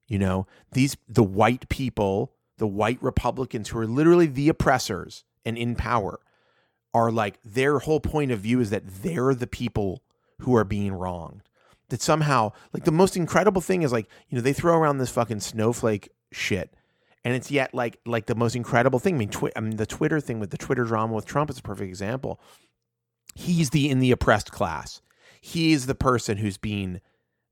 You 0.06 0.20
know, 0.20 0.46
these 0.70 0.96
the 1.08 1.24
white 1.24 1.68
people, 1.68 2.32
the 2.58 2.66
white 2.66 3.02
Republicans 3.02 3.70
who 3.70 3.78
are 3.78 3.86
literally 3.86 4.26
the 4.26 4.48
oppressors 4.48 5.24
and 5.44 5.58
in 5.58 5.74
power 5.74 6.20
are 6.94 7.10
like 7.10 7.38
their 7.44 7.80
whole 7.80 8.00
point 8.00 8.30
of 8.30 8.40
view 8.40 8.60
is 8.60 8.70
that 8.70 8.86
they're 9.02 9.34
the 9.34 9.46
people 9.48 10.04
who 10.42 10.54
are 10.54 10.64
being 10.64 10.92
wronged. 10.92 11.47
That 11.90 12.02
somehow, 12.02 12.52
like 12.74 12.84
the 12.84 12.92
most 12.92 13.16
incredible 13.16 13.62
thing 13.62 13.82
is 13.82 13.92
like, 13.92 14.08
you 14.28 14.36
know, 14.36 14.42
they 14.42 14.52
throw 14.52 14.76
around 14.76 14.98
this 14.98 15.10
fucking 15.10 15.40
snowflake 15.40 16.10
shit. 16.32 16.74
And 17.24 17.34
it's 17.34 17.50
yet 17.50 17.74
like 17.74 17.98
like 18.06 18.26
the 18.26 18.34
most 18.34 18.54
incredible 18.54 18.98
thing. 18.98 19.14
I 19.14 19.18
mean, 19.18 19.30
twi- 19.30 19.52
I 19.56 19.60
mean 19.60 19.76
the 19.76 19.86
Twitter 19.86 20.20
thing 20.20 20.38
with 20.38 20.50
the 20.50 20.58
Twitter 20.58 20.84
drama 20.84 21.14
with 21.14 21.26
Trump 21.26 21.50
is 21.50 21.58
a 21.58 21.62
perfect 21.62 21.88
example. 21.88 22.40
He's 23.34 23.70
the 23.70 23.88
in 23.88 24.00
the 24.00 24.10
oppressed 24.10 24.52
class. 24.52 25.00
He 25.40 25.72
is 25.72 25.86
the 25.86 25.94
person 25.94 26.38
who's 26.38 26.58
being 26.58 27.00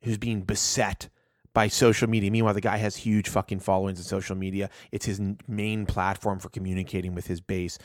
who's 0.03 0.19
being 0.19 0.43
beset 0.43 1.09
by 1.57 1.69
social 1.69 2.09
media. 2.09 2.31
Meanwhile, 2.31 2.53
the 2.53 2.61
guy 2.61 2.77
has 2.77 2.97
huge 2.97 3.31
fucking 3.31 3.61
followings 3.61 3.99
in 3.99 4.05
social 4.05 4.37
media. 4.37 4.69
It's 4.93 5.07
his 5.07 5.21
main 5.49 5.87
platform 5.87 6.39
for 6.39 6.51
communicating 6.51 7.15
with 7.15 7.27
his 7.27 7.41
base. 7.41 7.79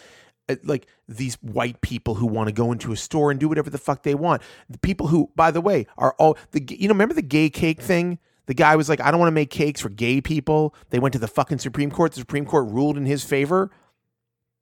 Uh, 0.50 0.56
Like 0.64 0.88
these 1.08 1.36
white 1.36 1.82
people 1.82 2.16
who 2.16 2.28
want 2.28 2.48
to 2.48 2.54
go 2.54 2.72
into 2.72 2.92
a 2.92 2.98
store 2.98 3.32
and 3.32 3.40
do 3.40 3.50
whatever 3.50 3.70
the 3.70 3.78
fuck 3.78 4.04
they 4.04 4.16
want. 4.16 4.42
The 4.70 4.80
people 4.80 5.08
who, 5.08 5.30
by 5.36 5.52
the 5.52 5.62
way, 5.62 5.88
are 5.98 6.16
all 6.18 6.38
the 6.52 6.64
you 6.70 6.88
know 6.88 6.94
remember 6.94 7.14
the 7.14 7.22
gay 7.22 7.50
cake 7.50 7.82
thing. 7.82 8.20
The 8.48 8.54
guy 8.54 8.76
was 8.76 8.90
like, 8.90 9.00
I 9.00 9.12
don't 9.12 9.20
want 9.20 9.28
to 9.28 9.36
make 9.36 9.50
cakes 9.50 9.80
for 9.80 9.90
gay 9.90 10.20
people. 10.20 10.76
They 10.90 11.00
went 11.00 11.14
to 11.14 11.20
the 11.20 11.28
fucking 11.28 11.60
Supreme 11.60 11.92
Court. 11.92 12.12
The 12.12 12.20
Supreme 12.20 12.46
Court 12.46 12.68
ruled 12.70 12.98
in 12.98 13.06
his 13.06 13.24
favor. 13.24 13.72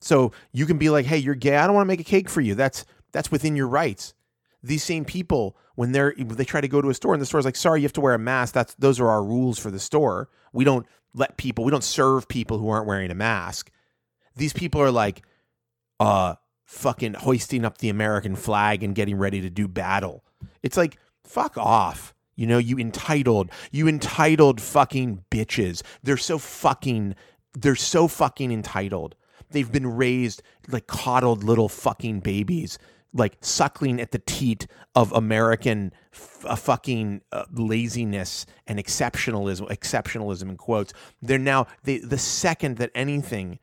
So 0.01 0.31
you 0.51 0.65
can 0.65 0.77
be 0.77 0.89
like, 0.89 1.05
hey, 1.05 1.17
you're 1.17 1.35
gay. 1.35 1.57
I 1.57 1.65
don't 1.65 1.75
want 1.75 1.85
to 1.85 1.93
make 1.93 1.99
a 1.99 2.03
cake 2.03 2.29
for 2.29 2.41
you. 2.41 2.55
That's 2.55 2.85
that's 3.11 3.31
within 3.31 3.55
your 3.55 3.67
rights. 3.67 4.13
These 4.61 4.83
same 4.83 5.05
people, 5.05 5.57
when 5.75 5.91
they're 5.93 6.13
they 6.17 6.45
try 6.45 6.61
to 6.61 6.67
go 6.67 6.81
to 6.81 6.89
a 6.89 6.93
store 6.93 7.13
and 7.13 7.21
the 7.21 7.25
store's 7.25 7.45
like, 7.45 7.55
sorry, 7.55 7.79
you 7.81 7.85
have 7.85 7.93
to 7.93 8.01
wear 8.01 8.13
a 8.13 8.19
mask. 8.19 8.53
That's 8.53 8.75
those 8.75 8.99
are 8.99 9.07
our 9.09 9.23
rules 9.23 9.57
for 9.57 9.71
the 9.71 9.79
store. 9.79 10.29
We 10.53 10.65
don't 10.65 10.85
let 11.13 11.37
people, 11.37 11.63
we 11.65 11.71
don't 11.71 11.83
serve 11.83 12.27
people 12.27 12.59
who 12.59 12.69
aren't 12.69 12.85
wearing 12.85 13.11
a 13.11 13.15
mask. 13.15 13.71
These 14.35 14.53
people 14.53 14.81
are 14.81 14.91
like, 14.91 15.23
uh, 15.99 16.35
fucking 16.65 17.15
hoisting 17.15 17.65
up 17.65 17.79
the 17.79 17.89
American 17.89 18.35
flag 18.35 18.83
and 18.83 18.95
getting 18.95 19.17
ready 19.17 19.41
to 19.41 19.49
do 19.49 19.67
battle. 19.67 20.23
It's 20.61 20.77
like, 20.77 20.97
fuck 21.23 21.57
off. 21.57 22.13
You 22.35 22.47
know, 22.47 22.57
you 22.57 22.77
entitled, 22.77 23.51
you 23.71 23.87
entitled 23.87 24.61
fucking 24.61 25.25
bitches. 25.29 25.81
They're 26.03 26.15
so 26.15 26.37
fucking, 26.37 27.15
they're 27.53 27.75
so 27.75 28.07
fucking 28.07 28.51
entitled. 28.51 29.15
They've 29.51 29.71
been 29.71 29.87
raised 29.87 30.41
like 30.69 30.87
coddled 30.87 31.43
little 31.43 31.67
fucking 31.67 32.21
babies, 32.21 32.77
like 33.13 33.37
suckling 33.41 33.99
at 33.99 34.11
the 34.11 34.19
teat 34.19 34.67
of 34.95 35.11
American 35.11 35.91
f- 36.13 36.45
uh, 36.45 36.55
fucking 36.55 37.21
uh, 37.31 37.45
laziness 37.51 38.45
and 38.67 38.79
exceptionalism, 38.79 39.67
exceptionalism 39.69 40.43
in 40.43 40.55
quotes. 40.55 40.93
They're 41.21 41.39
now, 41.39 41.67
they, 41.83 41.97
the 41.97 42.19
second 42.19 42.77
that 42.77 42.91
anything 42.95 43.59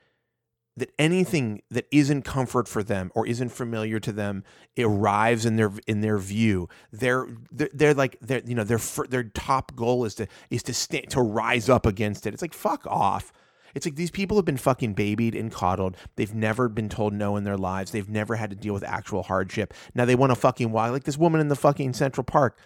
that 0.76 0.92
anything 0.98 1.62
that 1.70 1.86
isn't 1.90 2.22
comfort 2.22 2.68
for 2.68 2.82
them 2.82 3.10
or 3.14 3.26
isn't 3.26 3.48
familiar 3.48 3.98
to 3.98 4.12
them 4.12 4.44
arrives 4.78 5.46
in 5.46 5.56
their 5.56 5.72
in 5.86 6.00
their 6.00 6.18
view 6.18 6.68
they're 6.92 7.26
they're, 7.50 7.70
they're 7.72 7.94
like 7.94 8.18
they're 8.20 8.42
you 8.44 8.54
know 8.54 8.64
their 8.64 8.78
their 9.08 9.24
top 9.24 9.74
goal 9.74 10.04
is 10.04 10.14
to 10.14 10.26
is 10.50 10.62
to 10.62 10.74
stand 10.74 11.08
to 11.08 11.20
rise 11.20 11.68
up 11.68 11.86
against 11.86 12.26
it 12.26 12.34
it's 12.34 12.42
like 12.42 12.54
fuck 12.54 12.86
off 12.86 13.32
it's 13.74 13.84
like 13.84 13.96
these 13.96 14.10
people 14.10 14.38
have 14.38 14.46
been 14.46 14.56
fucking 14.56 14.94
babied 14.94 15.34
and 15.34 15.52
coddled. 15.52 15.98
They've 16.16 16.34
never 16.34 16.66
been 16.70 16.88
told 16.88 17.12
no 17.12 17.36
in 17.36 17.44
their 17.44 17.58
lives. 17.58 17.90
They've 17.90 18.08
never 18.08 18.36
had 18.36 18.48
to 18.48 18.56
deal 18.56 18.72
with 18.72 18.82
actual 18.82 19.22
hardship. 19.22 19.74
Now 19.94 20.06
they 20.06 20.14
want 20.14 20.30
to 20.30 20.34
fucking 20.34 20.72
why 20.72 20.88
like 20.88 21.04
this 21.04 21.18
woman 21.18 21.42
in 21.42 21.48
the 21.48 21.56
fucking 21.56 21.92
Central 21.92 22.24
Park. 22.24 22.58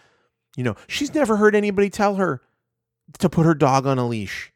You 0.57 0.63
know, 0.63 0.77
she's 0.87 1.13
never 1.13 1.37
heard 1.37 1.57
anybody 1.57 1.91
tell 1.91 2.15
her 2.15 2.43
to 3.19 3.29
put 3.29 3.45
her 3.45 3.55
dog 3.55 3.87
on 3.87 3.99
a 3.99 4.07
leash. 4.07 4.53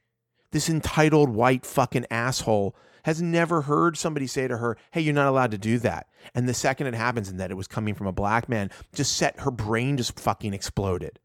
this 0.52 0.70
entitled 0.70 1.30
white 1.30 1.66
fucking 1.66 2.06
asshole 2.08 2.76
has 3.04 3.22
never 3.22 3.62
heard 3.62 3.96
somebody 3.96 4.26
say 4.26 4.48
to 4.48 4.58
her, 4.58 4.76
"Hey, 4.90 5.00
you're 5.00 5.14
not 5.14 5.28
allowed 5.28 5.52
to 5.52 5.58
do 5.58 5.78
that." 5.78 6.08
And 6.34 6.48
the 6.48 6.54
second 6.54 6.88
it 6.88 6.94
happens, 6.94 7.28
and 7.28 7.38
that 7.40 7.50
it 7.50 7.56
was 7.56 7.68
coming 7.68 7.94
from 7.94 8.06
a 8.06 8.12
black 8.12 8.48
man, 8.48 8.70
just 8.94 9.16
set 9.16 9.40
her 9.40 9.50
brain 9.50 9.96
just 9.96 10.18
fucking 10.18 10.54
exploded. 10.54 11.20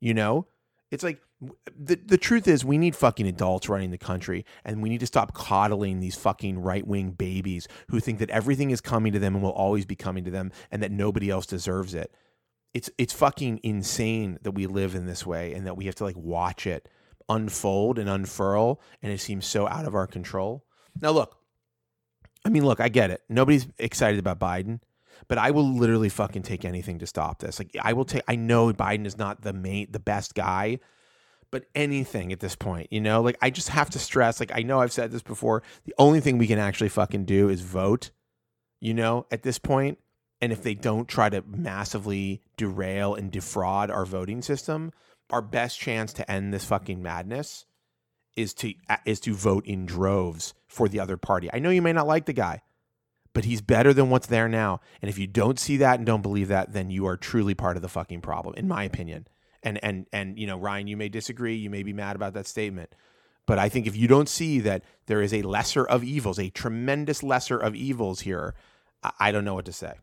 You 0.00 0.14
know, 0.14 0.46
it's 0.90 1.02
like 1.02 1.20
the 1.76 1.96
the 1.96 2.18
truth 2.18 2.48
is 2.48 2.64
we 2.64 2.78
need 2.78 2.96
fucking 2.96 3.26
adults 3.26 3.68
running 3.68 3.90
the 3.90 3.98
country, 3.98 4.44
and 4.64 4.82
we 4.82 4.88
need 4.88 5.00
to 5.00 5.06
stop 5.06 5.34
coddling 5.34 6.00
these 6.00 6.16
fucking 6.16 6.58
right 6.58 6.86
wing 6.86 7.10
babies 7.10 7.66
who 7.88 8.00
think 8.00 8.18
that 8.18 8.30
everything 8.30 8.70
is 8.70 8.80
coming 8.80 9.12
to 9.12 9.18
them 9.18 9.34
and 9.34 9.42
will 9.42 9.50
always 9.50 9.86
be 9.86 9.96
coming 9.96 10.24
to 10.24 10.30
them, 10.30 10.52
and 10.70 10.82
that 10.82 10.92
nobody 10.92 11.30
else 11.30 11.46
deserves 11.46 11.94
it. 11.94 12.14
It's 12.74 12.90
it's 12.98 13.12
fucking 13.14 13.60
insane 13.62 14.38
that 14.42 14.52
we 14.52 14.66
live 14.66 14.94
in 14.94 15.06
this 15.06 15.26
way, 15.26 15.54
and 15.54 15.66
that 15.66 15.76
we 15.76 15.86
have 15.86 15.94
to 15.96 16.04
like 16.04 16.16
watch 16.16 16.66
it 16.66 16.88
unfold 17.28 17.98
and 17.98 18.08
unfurl, 18.08 18.80
and 19.02 19.12
it 19.12 19.20
seems 19.20 19.46
so 19.46 19.66
out 19.66 19.86
of 19.86 19.94
our 19.94 20.06
control. 20.06 20.65
Now, 21.00 21.10
look, 21.10 21.36
I 22.44 22.48
mean, 22.48 22.64
look, 22.64 22.80
I 22.80 22.88
get 22.88 23.10
it. 23.10 23.22
Nobody's 23.28 23.66
excited 23.78 24.18
about 24.18 24.38
Biden, 24.38 24.80
but 25.28 25.38
I 25.38 25.50
will 25.50 25.68
literally 25.68 26.08
fucking 26.08 26.42
take 26.42 26.64
anything 26.64 26.98
to 27.00 27.06
stop 27.06 27.40
this. 27.40 27.58
Like, 27.58 27.76
I 27.80 27.92
will 27.92 28.04
take. 28.04 28.22
I 28.28 28.36
know 28.36 28.72
Biden 28.72 29.06
is 29.06 29.18
not 29.18 29.42
the 29.42 29.52
main, 29.52 29.88
the 29.90 29.98
best 29.98 30.34
guy, 30.34 30.78
but 31.50 31.64
anything 31.74 32.32
at 32.32 32.40
this 32.40 32.56
point, 32.56 32.88
you 32.92 33.00
know, 33.00 33.22
like 33.22 33.36
I 33.40 33.50
just 33.50 33.68
have 33.70 33.90
to 33.90 33.98
stress. 33.98 34.40
Like, 34.40 34.52
I 34.54 34.62
know 34.62 34.80
I've 34.80 34.92
said 34.92 35.10
this 35.10 35.22
before. 35.22 35.62
The 35.84 35.94
only 35.98 36.20
thing 36.20 36.38
we 36.38 36.46
can 36.46 36.58
actually 36.58 36.90
fucking 36.90 37.24
do 37.24 37.48
is 37.48 37.60
vote. 37.62 38.10
You 38.80 38.94
know, 38.94 39.26
at 39.30 39.42
this 39.42 39.58
point. 39.58 39.98
and 40.40 40.52
if 40.52 40.62
they 40.62 40.74
don't 40.74 41.08
try 41.08 41.28
to 41.30 41.42
massively 41.46 42.42
derail 42.56 43.14
and 43.14 43.30
defraud 43.30 43.90
our 43.90 44.04
voting 44.04 44.42
system, 44.42 44.92
our 45.30 45.42
best 45.42 45.80
chance 45.80 46.12
to 46.14 46.30
end 46.30 46.52
this 46.52 46.64
fucking 46.64 47.02
madness 47.02 47.66
is 48.36 48.52
to 48.54 48.74
is 49.04 49.20
to 49.20 49.34
vote 49.34 49.64
in 49.66 49.86
droves 49.86 50.54
for 50.76 50.88
the 50.88 51.00
other 51.00 51.16
party. 51.16 51.48
I 51.52 51.58
know 51.58 51.70
you 51.70 51.80
may 51.80 51.94
not 51.94 52.06
like 52.06 52.26
the 52.26 52.34
guy, 52.34 52.60
but 53.32 53.46
he's 53.46 53.62
better 53.62 53.94
than 53.94 54.10
what's 54.10 54.26
there 54.26 54.46
now. 54.46 54.80
And 55.00 55.08
if 55.08 55.18
you 55.18 55.26
don't 55.26 55.58
see 55.58 55.78
that 55.78 55.98
and 55.98 56.06
don't 56.06 56.22
believe 56.22 56.48
that, 56.48 56.74
then 56.74 56.90
you 56.90 57.06
are 57.06 57.16
truly 57.16 57.54
part 57.54 57.76
of 57.76 57.82
the 57.82 57.88
fucking 57.88 58.20
problem, 58.20 58.54
in 58.56 58.68
my 58.68 58.84
opinion. 58.84 59.26
And 59.62 59.82
and 59.82 60.06
and 60.12 60.38
you 60.38 60.46
know, 60.46 60.58
Ryan, 60.58 60.86
you 60.86 60.96
may 60.96 61.08
disagree, 61.08 61.56
you 61.56 61.70
may 61.70 61.82
be 61.82 61.94
mad 61.94 62.14
about 62.14 62.34
that 62.34 62.46
statement. 62.46 62.94
But 63.46 63.58
I 63.58 63.68
think 63.68 63.86
if 63.86 63.96
you 63.96 64.06
don't 64.06 64.28
see 64.28 64.60
that 64.60 64.84
there 65.06 65.22
is 65.22 65.32
a 65.32 65.42
lesser 65.42 65.84
of 65.84 66.04
evils, 66.04 66.38
a 66.38 66.50
tremendous 66.50 67.22
lesser 67.22 67.58
of 67.58 67.74
evils 67.74 68.20
here, 68.20 68.54
I, 69.02 69.12
I 69.20 69.32
don't 69.32 69.44
know 69.44 69.54
what 69.54 69.64
to 69.64 69.72
say. 69.72 69.94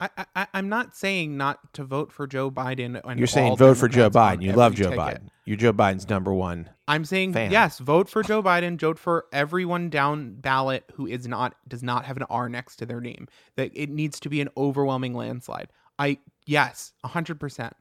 I, 0.00 0.08
I, 0.34 0.46
I'm 0.54 0.68
not 0.68 0.96
saying 0.96 1.36
not 1.36 1.72
to 1.74 1.84
vote 1.84 2.12
for 2.12 2.26
Joe 2.26 2.50
Biden. 2.50 3.00
And 3.04 3.18
You're 3.18 3.26
saying 3.26 3.56
vote 3.56 3.76
for 3.76 3.88
Joe 3.88 4.10
Biden. 4.10 4.42
You 4.42 4.52
love 4.52 4.74
Joe 4.74 4.90
ticket. 4.90 4.98
Biden. 4.98 5.28
You're 5.44 5.56
Joe 5.56 5.72
Biden's 5.72 6.08
number 6.08 6.32
one. 6.32 6.70
I'm 6.88 7.04
saying 7.04 7.32
fan. 7.32 7.50
yes, 7.50 7.78
vote 7.78 8.08
for 8.08 8.22
Joe 8.22 8.42
Biden. 8.42 8.78
Vote 8.80 8.98
for 8.98 9.26
everyone 9.32 9.90
down 9.90 10.34
ballot 10.34 10.84
who 10.94 11.06
is 11.06 11.28
not 11.28 11.54
does 11.68 11.82
not 11.82 12.04
have 12.06 12.16
an 12.16 12.24
R 12.24 12.48
next 12.48 12.76
to 12.76 12.86
their 12.86 13.00
name. 13.00 13.28
That 13.56 13.70
it 13.74 13.90
needs 13.90 14.18
to 14.20 14.28
be 14.28 14.40
an 14.40 14.48
overwhelming 14.56 15.14
landslide. 15.14 15.68
I 15.98 16.18
yes, 16.46 16.92
hundred 17.04 17.38
percent. 17.38 17.74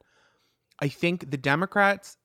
I 0.79 0.87
think 0.89 1.31
the 1.31 1.37
Democrats 1.37 2.17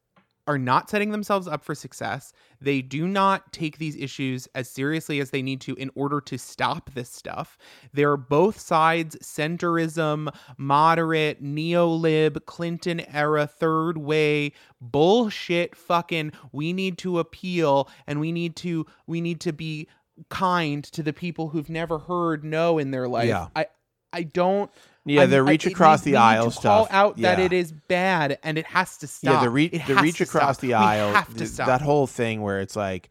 are 0.48 0.58
not 0.58 0.88
setting 0.88 1.10
themselves 1.10 1.46
up 1.46 1.62
for 1.62 1.74
success. 1.74 2.32
They 2.58 2.80
do 2.80 3.06
not 3.06 3.52
take 3.52 3.76
these 3.76 3.94
issues 3.96 4.48
as 4.54 4.68
seriously 4.68 5.20
as 5.20 5.30
they 5.30 5.42
need 5.42 5.60
to 5.60 5.74
in 5.74 5.90
order 5.94 6.22
to 6.22 6.38
stop 6.38 6.90
this 6.94 7.10
stuff. 7.10 7.58
They're 7.92 8.16
both 8.16 8.58
sides 8.58 9.14
centrism, 9.22 10.34
moderate, 10.56 11.44
neolib, 11.44 12.46
Clinton 12.46 13.00
era, 13.14 13.46
third 13.46 13.98
way, 13.98 14.52
bullshit 14.80 15.76
fucking 15.76 16.32
we 16.50 16.72
need 16.72 16.96
to 16.98 17.18
appeal 17.18 17.88
and 18.06 18.18
we 18.18 18.32
need 18.32 18.56
to 18.56 18.86
we 19.06 19.20
need 19.20 19.40
to 19.40 19.52
be 19.52 19.86
kind 20.30 20.82
to 20.82 21.02
the 21.02 21.12
people 21.12 21.50
who've 21.50 21.68
never 21.68 21.98
heard 21.98 22.42
no 22.42 22.78
in 22.78 22.90
their 22.90 23.06
life. 23.06 23.28
Yeah. 23.28 23.48
I 23.54 23.66
I 24.14 24.22
don't 24.22 24.70
Yeah, 25.08 25.26
the 25.26 25.42
reach 25.42 25.66
it 25.66 25.72
across 25.72 26.02
the 26.02 26.16
aisle 26.16 26.46
to 26.46 26.50
stuff. 26.50 26.88
Call 26.88 26.98
out 26.98 27.16
that 27.18 27.38
it 27.38 27.52
is 27.52 27.72
bad 27.72 28.38
and 28.42 28.58
it 28.58 28.66
has 28.66 28.96
to 28.98 29.06
stop. 29.06 29.34
Yeah, 29.34 29.40
the, 29.42 29.50
re- 29.50 29.68
the 29.68 29.96
reach 29.96 30.20
across 30.20 30.56
stop. 30.58 30.60
the 30.62 30.68
We 30.68 30.74
aisle, 30.74 31.12
have 31.12 31.28
to 31.28 31.34
th- 31.38 31.50
stop. 31.50 31.66
that 31.66 31.80
whole 31.82 32.06
thing 32.06 32.42
where 32.42 32.60
it's 32.60 32.76
like, 32.76 33.08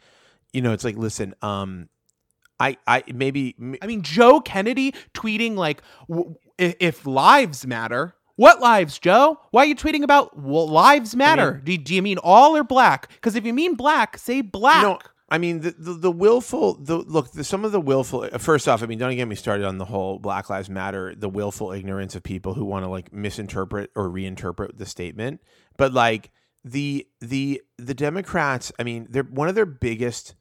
you 0.53 0.61
know, 0.61 0.73
it's 0.73 0.83
like, 0.83 0.97
listen, 0.97 1.33
um, 1.41 1.89
I, 2.59 2.77
I 2.87 3.03
maybe, 3.13 3.55
m- 3.59 3.75
I 3.81 3.87
mean, 3.87 4.01
Joe 4.01 4.41
Kennedy 4.41 4.93
tweeting 5.13 5.55
like, 5.55 5.81
w- 6.09 6.35
if, 6.57 7.05
lives 7.05 7.67
matter, 7.67 8.15
what 8.35 8.59
lives, 8.59 8.97
Joe? 8.99 9.39
Why 9.51 9.63
are 9.63 9.65
you 9.65 9.75
tweeting 9.75 10.03
about 10.03 10.39
well, 10.39 10.67
lives 10.67 11.15
matter? 11.15 11.61
do, 11.63 11.77
do 11.77 11.93
you 11.95 12.01
mean 12.01 12.17
all 12.19 12.55
or 12.55 12.63
black? 12.63 13.09
Because 13.13 13.35
if 13.35 13.45
you 13.45 13.53
mean 13.53 13.75
black, 13.75 14.17
say 14.17 14.41
black. 14.41 14.83
you 14.83 14.89
know, 14.89 14.99
I 15.29 15.37
mean, 15.37 15.59
the, 15.59 15.71
the, 15.71 15.93
the 15.93 16.11
willful, 16.11 16.75
the 16.75 16.97
look, 16.97 17.31
the, 17.31 17.43
some 17.43 17.65
of 17.65 17.73
the 17.73 17.81
willful, 17.81 18.29
uh, 18.31 18.37
first 18.37 18.67
off, 18.67 18.81
I 18.81 18.85
mean, 18.85 18.97
don't 18.97 19.15
get 19.15 19.27
me 19.27 19.35
started 19.35 19.65
on 19.65 19.77
the 19.77 19.85
whole 19.85 20.19
Black 20.19 20.49
Lives 20.49 20.69
Matter, 20.69 21.13
the 21.15 21.27
willful 21.27 21.71
ignorance 21.73 22.15
of 22.15 22.23
people 22.23 22.53
who 22.53 22.63
want 22.63 22.85
to 22.85 22.89
like 22.89 23.11
misinterpret 23.11 23.91
or 23.95 24.09
reinterpret 24.09 24.77
the 24.77 24.85
statement. 24.85 25.41
But 25.75 25.91
like 25.91 26.31
the, 26.63 27.07
the, 27.19 27.61
the 27.77 27.93
Democrats, 27.93 28.71
I 28.79 28.83
mean, 28.83 29.07
they're 29.09 29.23
one 29.23 29.49
of 29.49 29.55
their 29.55 29.65
biggest, 29.65 30.35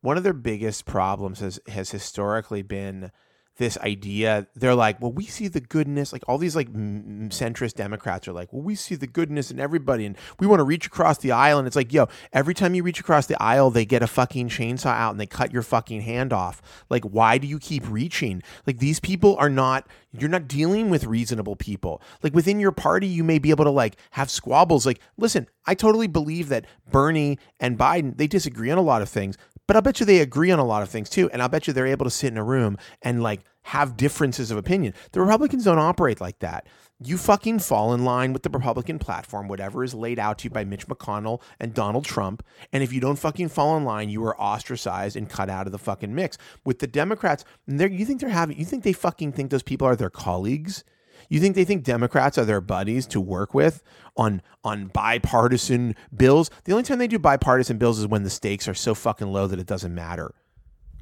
one 0.00 0.16
of 0.16 0.24
their 0.24 0.32
biggest 0.32 0.84
problems 0.84 1.38
has, 1.38 1.60
has 1.68 1.92
historically 1.92 2.62
been 2.62 3.12
this 3.56 3.78
idea. 3.78 4.46
They're 4.54 4.74
like 4.74 5.00
well 5.00 5.12
we 5.12 5.24
see 5.26 5.48
the 5.48 5.60
goodness 5.60 6.12
like 6.12 6.22
all 6.28 6.38
these 6.38 6.56
like 6.56 6.68
m- 6.68 7.28
centrist 7.30 7.74
democrats 7.74 8.26
are 8.28 8.32
like 8.32 8.52
well 8.52 8.62
we 8.62 8.74
see 8.74 8.94
the 8.94 9.06
goodness 9.06 9.50
in 9.50 9.60
everybody 9.60 10.06
and 10.06 10.16
we 10.40 10.46
want 10.46 10.60
to 10.60 10.64
reach 10.64 10.86
across 10.86 11.18
the 11.18 11.32
aisle 11.32 11.58
and 11.58 11.66
it's 11.66 11.76
like 11.76 11.92
yo 11.92 12.06
every 12.32 12.54
time 12.54 12.74
you 12.74 12.82
reach 12.82 13.00
across 13.00 13.26
the 13.26 13.40
aisle 13.42 13.70
they 13.70 13.84
get 13.84 14.02
a 14.02 14.06
fucking 14.06 14.48
chainsaw 14.48 14.86
out 14.94 15.12
and 15.12 15.20
they 15.20 15.26
cut 15.26 15.52
your 15.52 15.62
fucking 15.62 16.02
hand 16.02 16.32
off. 16.32 16.60
Like 16.90 17.04
why 17.04 17.38
do 17.38 17.46
you 17.46 17.58
keep 17.58 17.88
reaching? 17.88 18.42
Like 18.66 18.78
these 18.78 19.00
people 19.00 19.36
are 19.36 19.50
not 19.50 19.86
you're 20.18 20.30
not 20.30 20.48
dealing 20.48 20.90
with 20.90 21.04
reasonable 21.04 21.56
people 21.56 22.00
like 22.22 22.34
within 22.34 22.60
your 22.60 22.72
party 22.72 23.06
you 23.06 23.24
may 23.24 23.38
be 23.38 23.50
able 23.50 23.64
to 23.64 23.70
like 23.70 23.96
have 24.12 24.30
squabbles 24.30 24.86
like 24.86 25.00
listen 25.16 25.48
i 25.66 25.74
totally 25.74 26.06
believe 26.06 26.48
that 26.48 26.66
bernie 26.90 27.38
and 27.60 27.78
biden 27.78 28.16
they 28.16 28.26
disagree 28.26 28.70
on 28.70 28.78
a 28.78 28.82
lot 28.82 29.02
of 29.02 29.08
things 29.08 29.36
but 29.66 29.76
I'll 29.76 29.82
bet 29.82 30.00
you 30.00 30.06
they 30.06 30.20
agree 30.20 30.50
on 30.50 30.58
a 30.58 30.64
lot 30.64 30.82
of 30.82 30.90
things 30.90 31.08
too. 31.08 31.30
And 31.30 31.40
I'll 31.40 31.48
bet 31.48 31.66
you 31.66 31.72
they're 31.72 31.86
able 31.86 32.04
to 32.04 32.10
sit 32.10 32.28
in 32.28 32.36
a 32.36 32.44
room 32.44 32.76
and 33.02 33.22
like 33.22 33.40
have 33.62 33.96
differences 33.96 34.50
of 34.50 34.58
opinion. 34.58 34.94
The 35.12 35.20
Republicans 35.20 35.64
don't 35.64 35.78
operate 35.78 36.20
like 36.20 36.38
that. 36.40 36.66
You 37.06 37.18
fucking 37.18 37.58
fall 37.58 37.92
in 37.92 38.04
line 38.04 38.32
with 38.32 38.44
the 38.44 38.48
Republican 38.48 38.98
platform, 38.98 39.46
whatever 39.46 39.84
is 39.84 39.92
laid 39.92 40.18
out 40.18 40.38
to 40.38 40.44
you 40.44 40.50
by 40.50 40.64
Mitch 40.64 40.86
McConnell 40.86 41.42
and 41.60 41.74
Donald 41.74 42.06
Trump. 42.06 42.42
And 42.72 42.82
if 42.82 42.94
you 42.94 43.00
don't 43.00 43.18
fucking 43.18 43.50
fall 43.50 43.76
in 43.76 43.84
line, 43.84 44.08
you 44.08 44.24
are 44.24 44.40
ostracized 44.40 45.14
and 45.14 45.28
cut 45.28 45.50
out 45.50 45.66
of 45.66 45.72
the 45.72 45.78
fucking 45.78 46.14
mix. 46.14 46.38
With 46.64 46.78
the 46.78 46.86
Democrats, 46.86 47.44
you 47.66 48.06
think 48.06 48.20
they're 48.20 48.30
having, 48.30 48.58
you 48.58 48.64
think 48.64 48.84
they 48.84 48.94
fucking 48.94 49.32
think 49.32 49.50
those 49.50 49.62
people 49.62 49.86
are 49.86 49.96
their 49.96 50.08
colleagues? 50.08 50.82
You 51.28 51.40
think 51.40 51.54
they 51.54 51.64
think 51.64 51.84
Democrats 51.84 52.38
are 52.38 52.44
their 52.46 52.62
buddies 52.62 53.06
to 53.08 53.20
work 53.20 53.52
with 53.52 53.82
on 54.16 54.40
on 54.62 54.86
bipartisan 54.86 55.96
bills? 56.14 56.50
The 56.64 56.72
only 56.72 56.84
time 56.84 56.98
they 56.98 57.06
do 57.06 57.18
bipartisan 57.18 57.76
bills 57.76 57.98
is 57.98 58.06
when 58.06 58.22
the 58.22 58.30
stakes 58.30 58.66
are 58.66 58.74
so 58.74 58.94
fucking 58.94 59.28
low 59.28 59.46
that 59.46 59.58
it 59.58 59.66
doesn't 59.66 59.94
matter. 59.94 60.34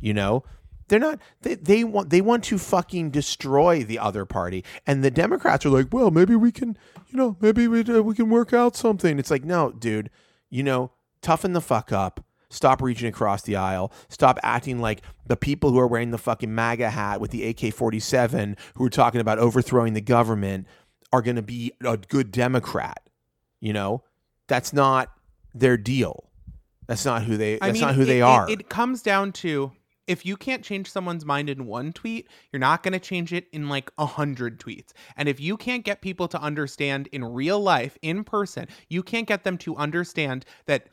You 0.00 0.14
know? 0.14 0.42
They're 0.92 1.00
not 1.00 1.20
they, 1.40 1.54
they 1.54 1.84
want 1.84 2.10
they 2.10 2.20
want 2.20 2.44
to 2.44 2.58
fucking 2.58 3.12
destroy 3.12 3.82
the 3.82 3.98
other 3.98 4.26
party. 4.26 4.62
And 4.86 5.02
the 5.02 5.10
Democrats 5.10 5.64
are 5.64 5.70
like, 5.70 5.86
"Well, 5.90 6.10
maybe 6.10 6.36
we 6.36 6.52
can, 6.52 6.76
you 7.08 7.16
know, 7.16 7.38
maybe 7.40 7.66
we 7.66 7.80
uh, 7.82 8.02
we 8.02 8.14
can 8.14 8.28
work 8.28 8.52
out 8.52 8.76
something." 8.76 9.18
It's 9.18 9.30
like, 9.30 9.42
"No, 9.42 9.72
dude. 9.72 10.10
You 10.50 10.62
know, 10.62 10.90
toughen 11.22 11.54
the 11.54 11.62
fuck 11.62 11.92
up." 11.92 12.22
Stop 12.50 12.82
reaching 12.82 13.08
across 13.08 13.40
the 13.40 13.56
aisle. 13.56 13.90
Stop 14.10 14.38
acting 14.42 14.80
like 14.80 15.00
the 15.26 15.34
people 15.38 15.70
who 15.70 15.78
are 15.78 15.86
wearing 15.86 16.10
the 16.10 16.18
fucking 16.18 16.54
MAGA 16.54 16.90
hat 16.90 17.22
with 17.22 17.30
the 17.30 17.46
AK 17.48 17.72
47 17.72 18.58
who 18.74 18.84
are 18.84 18.90
talking 18.90 19.22
about 19.22 19.38
overthrowing 19.38 19.94
the 19.94 20.02
government 20.02 20.66
are 21.10 21.22
going 21.22 21.36
to 21.36 21.42
be 21.42 21.72
a 21.82 21.96
good 21.96 22.30
Democrat. 22.30 23.08
You 23.60 23.72
know, 23.72 24.02
that's 24.46 24.74
not 24.74 25.10
their 25.54 25.78
deal. 25.78 26.28
That's 26.86 27.06
not 27.06 27.22
who 27.22 27.38
they. 27.38 27.52
That's 27.54 27.64
I 27.64 27.72
mean, 27.72 27.80
not 27.80 27.94
who 27.94 28.02
it- 28.02 28.04
they 28.04 28.18
it- 28.18 28.24
are. 28.24 28.50
It, 28.50 28.68
comes 28.68 29.00
down 29.00 29.32
to 29.32 29.72
if 30.06 30.26
you 30.26 30.36
can't 30.36 30.64
change 30.64 30.90
someone's 30.90 31.24
mind 31.24 31.48
in 31.48 31.66
one 31.66 31.92
tweet, 31.92 32.28
you're 32.52 32.60
not 32.60 32.82
going 32.82 32.92
to 32.92 32.98
change 32.98 33.32
it 33.32 33.46
in 33.52 33.68
like 33.68 33.90
a 33.98 34.06
hundred 34.06 34.60
tweets. 34.60 34.92
And 35.16 35.28
if 35.28 35.40
you 35.40 35.56
can't 35.56 35.84
get 35.84 36.02
people 36.02 36.28
to 36.28 36.40
understand 36.40 37.08
in 37.12 37.24
real 37.24 37.60
life, 37.60 37.96
in 38.02 38.24
person, 38.24 38.66
you 38.88 39.02
can't 39.02 39.28
get 39.28 39.44
them 39.44 39.58
to 39.58 39.76
understand 39.76 40.44
that 40.66 40.88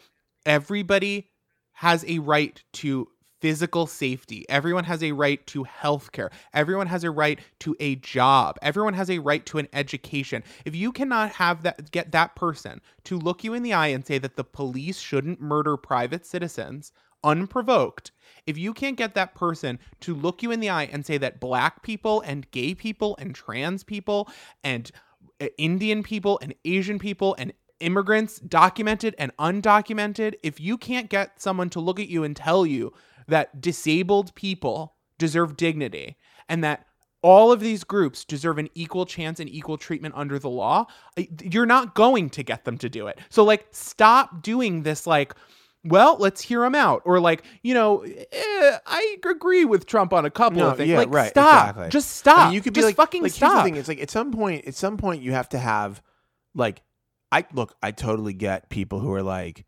everybody 0.46 1.30
has 1.74 2.06
a 2.08 2.20
right 2.20 2.62
to 2.74 3.08
physical 3.42 3.88
safety. 3.88 4.46
Everyone 4.50 4.84
has 4.84 5.02
a 5.02 5.14
right 5.14 5.46
to 5.48 5.64
health 5.64 6.12
care. 6.12 6.30
Everyone 6.54 6.88
has 6.88 7.04
a 7.04 7.12
right 7.12 7.40
to 7.60 7.76
a 7.80 7.96
job. 7.96 8.58
Everyone 8.62 8.94
has 8.94 9.10
a 9.10 9.20
right 9.20 9.46
to 9.46 9.60
an 9.60 9.68
education. 9.72 10.44
If 10.66 10.76
you 10.76 10.92
cannot 10.92 11.32
have 11.32 11.64
that 11.64 11.92
get 11.92 12.12
that 12.12 12.36
person 12.36 12.82
to 13.06 13.18
look 13.18 13.44
you 13.44 13.54
in 13.54 13.64
the 13.64 13.74
eye 13.74 13.88
and 13.88 14.06
say 14.06 14.18
that 14.18 14.36
the 14.36 14.44
police 14.44 15.00
shouldn't 15.00 15.42
murder 15.42 15.78
private 15.78 16.26
citizens 16.26 16.92
unprovoked, 17.24 18.12
if 18.46 18.58
you 18.58 18.74
can't 18.74 18.98
get 18.98 19.16
that 19.16 19.36
person 19.36 19.80
to 20.02 20.16
look 20.16 20.42
you 20.42 20.52
in 20.52 20.60
the 20.60 20.70
eye 20.70 20.90
and 20.92 21.06
say 21.06 21.18
that 21.18 21.40
black 21.40 21.84
people 21.84 22.22
and 22.22 22.50
gay 22.52 22.74
people 22.74 23.16
and 23.20 23.36
trans 23.36 23.84
people 23.84 24.30
and 24.64 24.92
uh, 25.42 25.48
Indian 25.58 26.04
people 26.04 26.40
and 26.42 26.56
Asian 26.66 27.00
people 27.00 27.36
and 27.38 27.54
immigrants, 27.80 28.40
documented 28.40 29.16
and 29.18 29.36
undocumented, 29.38 30.36
if 30.44 30.60
you 30.60 30.78
can't 30.78 31.10
get 31.10 31.42
someone 31.42 31.70
to 31.70 31.80
look 31.80 32.00
at 32.00 32.10
you 32.10 32.24
and 32.24 32.36
tell 32.36 32.66
you 32.66 32.94
that 33.28 33.62
disabled 33.62 34.34
people 34.36 34.96
deserve 35.18 35.56
dignity 35.56 36.18
and 36.48 36.64
that 36.64 36.86
all 37.22 37.52
of 37.52 37.60
these 37.60 37.84
groups 37.84 38.24
deserve 38.24 38.58
an 38.58 38.70
equal 38.76 39.06
chance 39.06 39.40
and 39.40 39.50
equal 39.50 39.78
treatment 39.78 40.16
under 40.16 40.40
the 40.40 40.50
law, 40.50 40.86
you're 41.44 41.66
not 41.66 41.94
going 41.94 42.30
to 42.30 42.44
get 42.44 42.64
them 42.64 42.78
to 42.78 42.90
do 42.90 43.08
it. 43.08 43.20
So, 43.30 43.44
like, 43.44 43.68
stop 43.72 44.42
doing 44.42 44.84
this, 44.84 45.06
like, 45.06 45.36
well, 45.84 46.18
let's 46.20 46.42
hear 46.42 46.64
him 46.64 46.76
out. 46.76 47.02
Or 47.06 47.20
like, 47.20 47.44
you 47.64 47.74
know, 47.74 48.02
eh, 48.02 48.78
I 48.86 49.18
agree 49.26 49.66
with 49.66 49.86
Trump 49.86 50.14
on 50.14 50.26
a 50.26 50.30
couple 50.30 50.60
No, 50.60 50.70
of 50.72 50.78
things. 50.78 50.90
yeah, 50.90 50.98
like, 50.98 51.14
right, 51.14 51.30
stop. 51.30 51.70
exactly. 51.70 51.90
Just 51.90 52.18
stop. 52.18 52.38
I 52.40 52.46
mean, 52.46 52.54
you 52.56 52.62
could 52.62 52.74
be 52.74 52.80
Just 52.82 52.88
like, 52.90 52.96
fucking 52.96 53.22
like, 53.24 53.32
Here's 53.32 53.36
stop. 53.52 53.58
the 53.58 53.64
thing: 53.64 53.76
it's 53.78 53.88
like 53.88 54.02
at 54.02 54.10
some 54.10 54.32
point, 54.32 54.66
at 54.66 54.76
some 54.76 54.98
point, 54.98 55.22
you 55.22 55.32
have 55.32 55.50
to 55.50 55.58
have, 55.60 56.02
like, 56.54 56.82
I 57.32 57.46
look. 57.54 57.76
I 57.82 57.92
totally 57.92 58.34
get 58.34 58.70
people 58.70 59.00
who 59.00 59.12
are 59.14 59.24
like, 59.24 59.66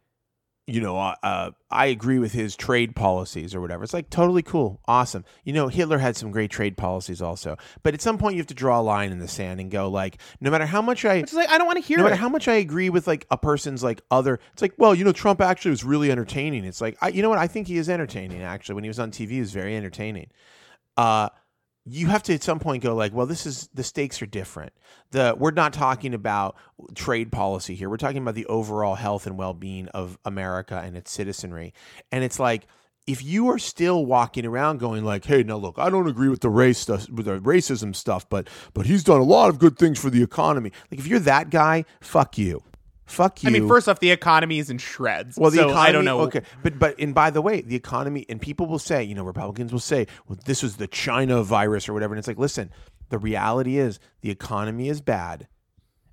you 0.72 0.82
know, 0.82 0.97
uh, 0.97 1.15
uh, 1.22 1.51
I 1.69 1.88
agree 1.88 2.19
with 2.19 2.32
his 2.32 2.55
trade 2.55 2.95
policies 2.95 3.53
or 3.53 3.61
whatever. 3.61 3.84
It's 3.84 3.93
like 3.93 4.09
totally 4.09 4.41
cool, 4.41 4.80
awesome. 4.88 5.26
You 5.43 5.53
know, 5.53 5.67
Hitler 5.67 5.97
had 5.97 6.15
some 6.15 6.32
great 6.32 6.49
trade 6.51 6.78
policies 6.78 7.22
also, 7.22 7.57
but 7.84 7.93
at 7.93 8.01
some 8.01 8.17
point, 8.17 8.36
you 8.36 8.39
have 8.41 8.47
to 8.47 8.53
draw 8.53 8.80
a 8.80 8.82
line 8.82 9.11
in 9.11 9.19
the 9.19 9.28
sand 9.28 9.59
and 9.59 9.69
go 9.69 9.89
like, 9.89 10.17
no 10.39 10.49
matter 10.49 10.65
how 10.65 10.82
much 10.82 11.03
I, 11.05 11.15
It's 11.15 11.34
like 11.34 11.49
I 11.49 11.57
don't 11.57 11.67
want 11.67 11.78
to 11.78 11.84
hear 11.84 11.97
no 11.97 12.05
it. 12.05 12.09
matter 12.11 12.22
how 12.22 12.30
much 12.30 12.47
I 12.47 12.55
agree 12.55 12.89
with 12.89 13.07
like 13.07 13.26
a 13.30 13.38
person's 13.38 13.84
like 13.84 14.01
other, 14.09 14.39
it's 14.53 14.61
like, 14.61 14.74
well, 14.78 14.95
you 14.95 15.03
know, 15.03 15.11
Trump 15.11 15.41
actually 15.41 15.72
was 15.72 15.84
really 15.84 16.11
entertaining. 16.11 16.63
It's 16.65 16.82
like, 16.82 16.97
I, 17.01 17.09
you 17.09 17.22
know 17.22 17.30
what? 17.30 17.39
I 17.39 17.47
think 17.47 17.67
he 17.67 17.78
is 17.78 17.89
entertaining. 17.89 18.41
Actually, 18.41 18.76
when 18.76 18.84
he 18.84 18.89
was 18.89 18.99
on 18.99 19.11
TV, 19.11 19.30
he 19.32 19.39
was 19.39 19.51
very 19.51 19.76
entertaining. 19.76 20.30
Uh, 20.97 21.30
you 21.86 22.07
have 22.07 22.23
to 22.23 22.34
at 22.34 22.43
some 22.43 22.59
point 22.59 22.84
go 22.84 22.93
like, 22.93 23.13
well, 23.13 23.25
this 23.25 23.45
is 23.45 23.69
the 23.73 23.84
stakes 23.84 24.21
are 24.21 24.27
different. 24.27 24.73
The 25.11 25.36
we're 25.38 25.51
not 25.51 25.73
talking 25.73 26.13
about 26.13 26.55
trade 26.93 27.32
policy 27.32 27.75
here. 27.75 27.89
We're 27.89 27.97
talking 27.97 28.21
about 28.21 28.36
the 28.36 28.45
overall 28.45 28.95
health 28.95 29.25
and 29.25 29.38
well 29.38 29.53
being 29.53 29.88
of 29.89 30.17
America 30.23 30.82
and 30.84 30.95
its 30.95 31.11
citizenry. 31.11 31.73
And 32.11 32.23
it's 32.23 32.39
like 32.39 32.67
if 33.07 33.23
you 33.23 33.49
are 33.49 33.57
still 33.57 34.05
walking 34.05 34.45
around 34.45 34.79
going 34.79 35.03
like, 35.03 35.25
"Hey, 35.25 35.41
now 35.41 35.57
look, 35.57 35.79
I 35.79 35.89
don't 35.89 36.07
agree 36.07 36.29
with 36.29 36.41
the 36.41 36.49
race 36.49 36.77
stuff, 36.77 37.09
with 37.09 37.25
the 37.25 37.39
racism 37.39 37.95
stuff, 37.95 38.29
but 38.29 38.47
but 38.73 38.86
he's 38.86 39.03
done 39.03 39.19
a 39.19 39.25
lot 39.25 39.49
of 39.49 39.57
good 39.57 39.77
things 39.77 39.99
for 39.99 40.09
the 40.11 40.21
economy." 40.21 40.71
Like 40.91 40.99
if 40.99 41.07
you're 41.07 41.19
that 41.19 41.49
guy, 41.49 41.86
fuck 41.99 42.38
you, 42.38 42.63
fuck 43.12 43.43
you. 43.43 43.49
I 43.49 43.51
mean, 43.51 43.68
first 43.68 43.88
off, 43.89 43.99
the 43.99 44.12
economy 44.12 44.59
is 44.59 44.70
in 44.70 44.78
shreds. 44.78 45.38
Well, 45.38 45.51
the 45.51 45.57
so 45.57 45.70
economy. 45.70 45.89
I 45.89 45.91
don't 45.91 46.05
know. 46.05 46.22
Okay, 46.22 46.41
but 46.64 46.80
but 46.80 46.99
and 46.99 47.14
by 47.14 47.30
the 47.30 47.41
way, 47.41 47.62
the 47.62 47.76
economy 47.76 48.26
and 48.30 48.41
people 48.41 48.66
will 48.66 48.80
say, 48.80 49.03
you 49.03 49.16
know, 49.16 49.24
Republicans 49.24 49.72
will 49.72 49.80
say, 49.80 50.07
well, 50.28 50.39
this 50.45 50.64
was 50.64 50.78
the 50.78 50.88
China 50.88 51.43
virus 51.43 51.88
or 51.88 51.93
whatever, 51.93 52.14
and 52.14 52.20
it's 52.20 52.28
like, 52.28 52.38
listen, 52.38 52.72
the 53.09 53.18
reality 53.18 53.78
is 53.78 53.99
the 54.22 54.32
economy 54.32 54.89
is 54.89 55.01
bad, 55.01 55.47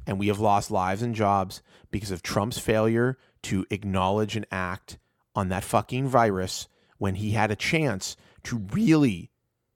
and 0.06 0.18
we 0.18 0.28
have 0.28 0.40
lost 0.40 0.70
lives 0.70 1.02
and 1.02 1.14
jobs 1.14 1.62
because 1.90 2.10
of 2.10 2.22
Trump's 2.22 2.58
failure 2.58 3.16
to 3.42 3.64
acknowledge 3.70 4.36
and 4.36 4.46
act 4.50 4.98
on 5.34 5.48
that 5.48 5.64
fucking 5.64 6.08
virus 6.08 6.68
when 6.98 7.14
he 7.14 7.30
had 7.30 7.50
a 7.50 7.56
chance 7.56 8.16
to 8.42 8.58
really 8.72 9.30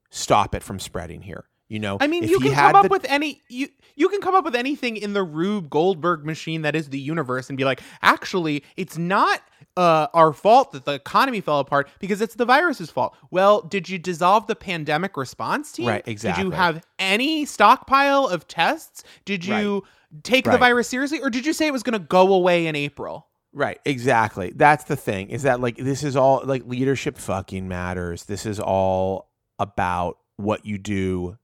stop 0.09 0.53
it 0.53 0.61
from 0.61 0.79
spreading 0.79 1.21
here. 1.21 1.45
You 1.69 1.79
know, 1.79 1.97
I 1.99 2.07
mean, 2.07 2.23
you 2.23 2.39
can 2.39 2.53
come 2.53 2.75
up 2.75 2.83
the- 2.83 2.89
with 2.89 3.05
any 3.09 3.41
you 3.49 3.67
you 3.95 4.09
can 4.09 4.21
come 4.21 4.35
up 4.35 4.45
with 4.45 4.55
anything 4.55 4.97
in 4.97 5.13
the 5.13 5.23
Rube 5.23 5.69
Goldberg 5.69 6.25
machine 6.25 6.63
that 6.63 6.75
is 6.75 6.89
the 6.89 6.99
universe 6.99 7.49
and 7.49 7.57
be 7.57 7.63
like, 7.63 7.81
actually, 8.01 8.63
it's 8.75 8.97
not 8.97 9.41
uh, 9.77 10.07
our 10.13 10.33
fault 10.33 10.71
that 10.71 10.85
the 10.85 10.93
economy 10.93 11.41
fell 11.41 11.59
apart 11.59 11.89
because 11.99 12.21
it's 12.21 12.35
the 12.35 12.45
virus's 12.45 12.89
fault. 12.89 13.15
Well, 13.31 13.61
did 13.61 13.89
you 13.89 13.97
dissolve 13.97 14.47
the 14.47 14.55
pandemic 14.55 15.15
response 15.17 15.71
team? 15.71 15.87
Right, 15.87 16.03
exactly. 16.07 16.43
Did 16.43 16.49
you 16.49 16.55
have 16.55 16.85
any 16.99 17.45
stockpile 17.45 18.27
of 18.27 18.47
tests? 18.47 19.03
Did 19.25 19.45
you 19.45 19.83
take 20.23 20.45
the 20.45 20.57
virus 20.57 20.87
seriously, 20.87 21.21
or 21.21 21.29
did 21.29 21.45
you 21.45 21.53
say 21.53 21.67
it 21.67 21.73
was 21.73 21.83
going 21.83 21.99
to 21.99 22.05
go 22.05 22.33
away 22.33 22.67
in 22.67 22.75
April? 22.75 23.27
Right, 23.51 23.79
exactly. 23.85 24.51
That's 24.55 24.85
the 24.85 24.95
thing. 24.95 25.29
Is 25.29 25.43
that 25.43 25.59
like 25.59 25.77
this 25.77 26.03
is 26.03 26.15
all 26.15 26.41
like 26.43 26.65
leadership 26.65 27.17
fucking 27.17 27.67
matters. 27.67 28.25
This 28.25 28.45
is 28.45 28.59
all 28.59 29.29
about 29.59 30.17
what 30.37 30.65
you 30.65 30.79
do 30.79 31.37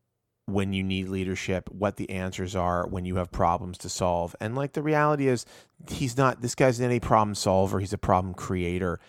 when 0.49 0.73
you 0.73 0.83
need 0.83 1.07
leadership, 1.07 1.69
what 1.71 1.97
the 1.97 2.09
answers 2.09 2.55
are 2.55 2.87
when 2.87 3.05
you 3.05 3.15
have 3.17 3.31
problems 3.31 3.77
to 3.79 3.89
solve. 3.89 4.35
And 4.39 4.55
like 4.55 4.73
the 4.73 4.83
reality 4.83 5.27
is 5.27 5.45
he's 5.89 6.17
not 6.17 6.41
this 6.41 6.55
guy's 6.55 6.79
not 6.79 6.91
a 6.91 6.99
problem 6.99 7.35
solver, 7.35 7.79
he's 7.79 7.93
a 7.93 7.97
problem 7.97 8.33
creator. 8.33 8.99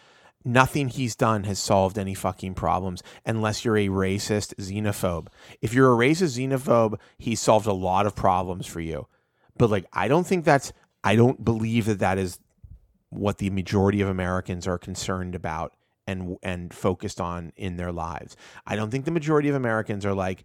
Nothing 0.42 0.88
he's 0.88 1.16
done 1.16 1.44
has 1.44 1.58
solved 1.58 1.98
any 1.98 2.14
fucking 2.14 2.54
problems 2.54 3.02
unless 3.26 3.62
you're 3.62 3.76
a 3.76 3.88
racist 3.88 4.54
xenophobe. 4.54 5.26
If 5.60 5.74
you're 5.74 5.92
a 5.92 5.96
racist 5.96 6.38
xenophobe, 6.38 6.98
he's 7.18 7.40
solved 7.40 7.66
a 7.66 7.74
lot 7.74 8.06
of 8.06 8.16
problems 8.16 8.66
for 8.66 8.80
you. 8.80 9.06
But 9.58 9.70
like 9.70 9.86
I 9.92 10.08
don't 10.08 10.26
think 10.26 10.44
that's 10.44 10.72
I 11.04 11.16
don't 11.16 11.44
believe 11.44 11.86
that 11.86 11.98
that 11.98 12.18
is 12.18 12.38
what 13.10 13.38
the 13.38 13.50
majority 13.50 14.00
of 14.00 14.08
Americans 14.08 14.66
are 14.66 14.78
concerned 14.78 15.34
about 15.34 15.74
and 16.06 16.36
and 16.42 16.74
focused 16.74 17.20
on 17.20 17.52
in 17.56 17.76
their 17.76 17.92
lives. 17.92 18.36
I 18.66 18.76
don't 18.76 18.90
think 18.90 19.04
the 19.04 19.10
majority 19.10 19.48
of 19.48 19.54
Americans 19.54 20.04
are 20.04 20.14
like 20.14 20.44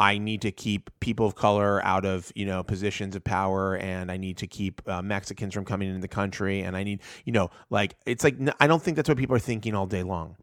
I 0.00 0.16
need 0.16 0.40
to 0.42 0.50
keep 0.50 0.90
people 1.00 1.26
of 1.26 1.34
color 1.34 1.84
out 1.84 2.06
of 2.06 2.32
you 2.34 2.46
know 2.46 2.62
positions 2.62 3.14
of 3.14 3.22
power, 3.22 3.76
and 3.76 4.10
I 4.10 4.16
need 4.16 4.38
to 4.38 4.46
keep 4.46 4.80
uh, 4.88 5.02
Mexicans 5.02 5.52
from 5.52 5.66
coming 5.66 5.88
into 5.88 6.00
the 6.00 6.08
country, 6.08 6.62
and 6.62 6.74
I 6.74 6.82
need 6.82 7.00
you 7.26 7.32
know 7.32 7.50
like 7.68 7.94
it's 8.06 8.24
like 8.24 8.36
I 8.58 8.66
don't 8.66 8.82
think 8.82 8.96
that's 8.96 9.08
what 9.10 9.18
people 9.18 9.36
are 9.36 9.40
thinking 9.40 9.74
all 9.74 9.86
day 9.86 10.02
long. 10.02 10.36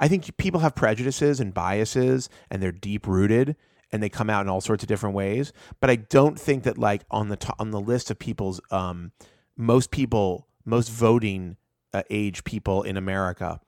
I 0.00 0.08
think 0.08 0.36
people 0.36 0.60
have 0.60 0.74
prejudices 0.74 1.38
and 1.38 1.54
biases, 1.54 2.28
and 2.50 2.60
they're 2.60 2.72
deep 2.72 3.06
rooted, 3.06 3.54
and 3.92 4.02
they 4.02 4.08
come 4.08 4.28
out 4.28 4.42
in 4.42 4.48
all 4.48 4.60
sorts 4.60 4.82
of 4.82 4.88
different 4.88 5.14
ways. 5.14 5.52
But 5.80 5.90
I 5.90 5.96
don't 5.96 6.38
think 6.38 6.64
that 6.64 6.76
like 6.76 7.04
on 7.10 7.28
the 7.28 7.36
to- 7.36 7.54
on 7.60 7.70
the 7.70 7.80
list 7.80 8.10
of 8.10 8.18
people's 8.18 8.60
um, 8.72 9.12
most 9.56 9.92
people 9.92 10.48
most 10.64 10.90
voting 10.90 11.56
uh, 11.92 12.02
age 12.10 12.42
people 12.42 12.82
in 12.82 12.96
America 12.96 13.60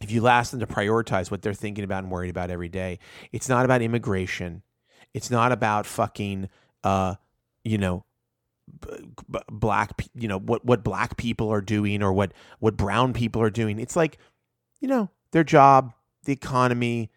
if 0.00 0.10
you 0.10 0.26
ask 0.26 0.50
them 0.50 0.58
to 0.58 0.66
prioritize 0.66 1.30
what 1.30 1.42
they're 1.42 1.54
thinking 1.54 1.84
about 1.84 2.02
and 2.02 2.10
worried 2.10 2.30
about 2.30 2.50
every 2.50 2.68
day, 2.68 2.98
it's 3.30 3.48
not 3.48 3.64
about 3.64 3.82
immigration. 3.82 4.62
It's 5.14 5.30
not 5.30 5.52
about 5.52 5.86
fucking, 5.86 6.48
uh, 6.84 7.16
you 7.64 7.78
know, 7.78 8.04
b- 8.80 9.04
b- 9.30 9.38
black, 9.50 10.08
you 10.14 10.28
know, 10.28 10.38
what 10.38 10.64
what 10.64 10.82
black 10.82 11.16
people 11.16 11.50
are 11.50 11.60
doing 11.60 12.02
or 12.02 12.12
what 12.12 12.32
what 12.58 12.76
brown 12.76 13.12
people 13.12 13.42
are 13.42 13.50
doing. 13.50 13.78
It's 13.78 13.96
like, 13.96 14.18
you 14.80 14.88
know, 14.88 15.10
their 15.32 15.44
job, 15.44 15.92
the 16.24 16.32
economy, 16.32 17.10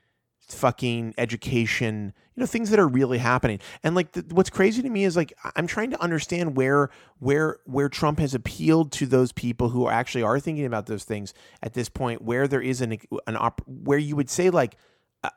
fucking 0.48 1.14
education, 1.18 2.14
you 2.36 2.41
know, 2.41 2.46
things 2.46 2.70
that 2.70 2.80
are 2.80 2.88
really 2.88 3.18
happening. 3.18 3.60
And 3.84 3.96
like, 3.96 4.12
the, 4.12 4.26
what's 4.30 4.50
crazy 4.50 4.82
to 4.82 4.89
me 4.89 5.04
is 5.04 5.16
like, 5.16 5.34
I'm 5.56 5.68
trying 5.68 5.91
to 5.91 6.02
understand 6.02 6.56
where 6.56 6.89
where 7.20 7.58
where 7.66 7.89
Trump 7.89 8.20
has 8.20 8.34
appealed 8.34 8.91
to 8.93 9.06
those 9.06 9.32
people 9.32 9.70
who 9.70 9.88
actually 9.88 10.24
are 10.24 10.39
thinking 10.39 10.66
about 10.66 10.86
those 10.86 11.04
things 11.04 11.34
at 11.64 11.74
this 11.74 11.89
point, 11.89 12.22
where 12.22 12.48
there 12.48 12.62
is 12.62 12.82
an 12.82 12.98
an 13.26 13.38
op- 13.38 13.62
where 13.66 13.98
you 13.98 14.16
would 14.16 14.30
say 14.30 14.50
like, 14.50 14.78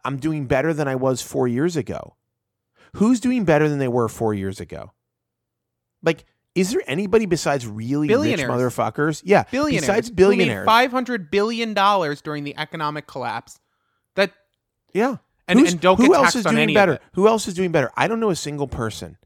I'm 0.05 0.19
doing 0.19 0.47
better 0.47 0.75
than 0.75 0.89
I 0.89 0.97
was 0.97 1.23
four 1.23 1.49
years 1.49 1.77
ago. 1.77 2.17
Who's 2.95 3.20
doing 3.20 3.45
better 3.45 3.68
than 3.68 3.78
they 3.78 3.89
were 3.89 4.09
four 4.09 4.34
years 4.34 4.61
ago? 4.61 4.93
Like, 6.03 6.24
is 6.55 6.72
there 6.72 6.82
anybody 6.86 7.26
besides 7.26 7.66
really 7.66 8.09
rich 8.09 8.41
motherfuckers? 8.41 9.22
Yeah, 9.24 9.45
Billionaires. 9.51 9.82
Besides 9.82 10.11
billionaires, 10.11 10.66
five 10.66 10.91
hundred 10.91 11.30
billion 11.30 11.74
dollars 11.74 12.20
during 12.20 12.45
the 12.45 12.57
economic 12.57 13.07
collapse. 13.07 13.61
That 14.16 14.32
yeah. 14.93 15.16
and, 15.47 15.59
Who's- 15.59 15.72
and 15.72 15.80
don't 15.80 15.97
who 15.99 16.09
get 16.09 16.16
else 16.16 16.34
is 16.34 16.47
on 16.47 16.55
doing 16.55 16.62
any 16.64 16.74
better? 16.74 16.99
Who 17.14 17.28
else 17.28 17.47
is 17.47 17.55
doing 17.55 17.70
better? 17.72 17.91
I 17.97 18.09
don't 18.09 18.20
know 18.20 18.30
a 18.30 18.36
single 18.36 18.66
person. 18.66 19.16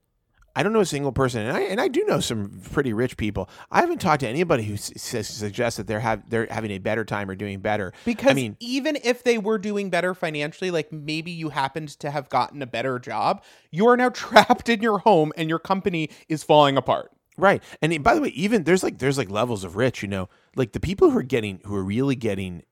I 0.54 0.62
don't 0.62 0.72
know 0.72 0.80
a 0.80 0.86
single 0.86 1.12
person, 1.12 1.42
and 1.42 1.56
I 1.56 1.60
and 1.62 1.80
I 1.80 1.88
do 1.88 2.04
know 2.04 2.20
some 2.20 2.60
pretty 2.72 2.92
rich 2.92 3.16
people. 3.16 3.48
I 3.70 3.80
haven't 3.80 4.00
talked 4.00 4.20
to 4.20 4.28
anybody 4.28 4.64
who 4.64 4.76
says 4.76 5.28
suggests 5.28 5.78
that 5.78 5.86
they're 5.86 6.00
have 6.00 6.28
they're 6.28 6.46
having 6.50 6.70
a 6.72 6.78
better 6.78 7.04
time 7.04 7.30
or 7.30 7.34
doing 7.34 7.60
better. 7.60 7.92
Because 8.04 8.30
I 8.30 8.34
mean, 8.34 8.56
even 8.60 8.98
if 9.02 9.24
they 9.24 9.38
were 9.38 9.58
doing 9.58 9.88
better 9.88 10.14
financially, 10.14 10.70
like 10.70 10.92
maybe 10.92 11.30
you 11.30 11.48
happened 11.48 11.88
to 12.00 12.10
have 12.10 12.28
gotten 12.28 12.60
a 12.60 12.66
better 12.66 12.98
job, 12.98 13.42
you 13.70 13.86
are 13.88 13.96
now 13.96 14.08
trapped 14.10 14.68
in 14.68 14.82
your 14.82 14.98
home 14.98 15.32
and 15.36 15.48
your 15.48 15.58
company 15.58 16.10
is 16.28 16.42
falling 16.42 16.76
apart. 16.76 17.10
right? 17.38 17.62
And 17.80 18.04
by 18.04 18.14
the 18.14 18.20
way, 18.20 18.28
even 18.28 18.64
there's 18.64 18.82
like 18.82 18.98
there's 18.98 19.16
like 19.16 19.30
levels 19.30 19.64
of 19.64 19.76
rich. 19.76 20.02
You 20.02 20.08
know, 20.08 20.28
like 20.54 20.72
the 20.72 20.80
people 20.80 21.10
who 21.10 21.18
are 21.18 21.22
getting 21.22 21.60
who 21.64 21.74
are 21.74 21.84
really 21.84 22.16
getting 22.16 22.62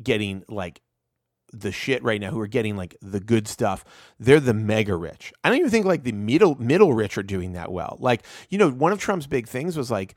getting 0.00 0.44
like 0.48 0.80
the 1.52 1.72
shit 1.72 2.02
right 2.02 2.20
now 2.20 2.30
who 2.30 2.40
are 2.40 2.46
getting 2.46 2.76
like 2.76 2.96
the 3.02 3.20
good 3.20 3.48
stuff 3.48 3.84
they're 4.18 4.40
the 4.40 4.54
mega 4.54 4.94
rich. 4.94 5.32
I 5.42 5.48
don't 5.48 5.58
even 5.58 5.70
think 5.70 5.86
like 5.86 6.04
the 6.04 6.12
middle 6.12 6.54
middle 6.56 6.92
rich 6.92 7.18
are 7.18 7.22
doing 7.22 7.52
that 7.52 7.72
well. 7.72 7.96
Like 8.00 8.24
you 8.48 8.58
know 8.58 8.70
one 8.70 8.92
of 8.92 8.98
trump's 8.98 9.26
big 9.26 9.48
things 9.48 9.76
was 9.76 9.90
like 9.90 10.14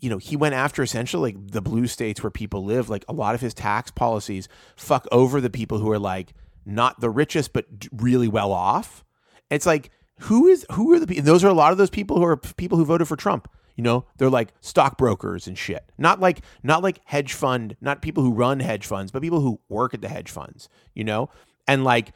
you 0.00 0.10
know 0.10 0.18
he 0.18 0.36
went 0.36 0.54
after 0.54 0.82
essentially 0.82 1.32
like 1.32 1.50
the 1.50 1.62
blue 1.62 1.86
states 1.86 2.22
where 2.22 2.30
people 2.30 2.64
live. 2.64 2.88
Like 2.88 3.04
a 3.08 3.12
lot 3.12 3.34
of 3.34 3.40
his 3.40 3.54
tax 3.54 3.90
policies 3.90 4.48
fuck 4.76 5.06
over 5.12 5.40
the 5.40 5.50
people 5.50 5.78
who 5.78 5.90
are 5.90 5.98
like 5.98 6.34
not 6.66 7.00
the 7.00 7.10
richest 7.10 7.52
but 7.52 7.66
really 7.92 8.28
well 8.28 8.52
off. 8.52 9.04
It's 9.50 9.66
like 9.66 9.90
who 10.20 10.46
is 10.46 10.64
who 10.72 10.92
are 10.92 10.98
the 10.98 11.06
people 11.06 11.24
those 11.24 11.44
are 11.44 11.48
a 11.48 11.54
lot 11.54 11.72
of 11.72 11.78
those 11.78 11.90
people 11.90 12.16
who 12.16 12.24
are 12.24 12.36
people 12.36 12.78
who 12.78 12.84
voted 12.84 13.08
for 13.08 13.16
trump 13.16 13.48
you 13.74 13.82
know 13.82 14.04
they're 14.16 14.30
like 14.30 14.52
stockbrokers 14.60 15.46
and 15.46 15.58
shit 15.58 15.90
not 15.98 16.20
like 16.20 16.42
not 16.62 16.82
like 16.82 17.00
hedge 17.04 17.32
fund 17.32 17.76
not 17.80 18.02
people 18.02 18.22
who 18.22 18.32
run 18.32 18.60
hedge 18.60 18.86
funds 18.86 19.10
but 19.10 19.22
people 19.22 19.40
who 19.40 19.60
work 19.68 19.94
at 19.94 20.00
the 20.00 20.08
hedge 20.08 20.30
funds 20.30 20.68
you 20.94 21.04
know 21.04 21.28
and 21.66 21.84
like 21.84 22.12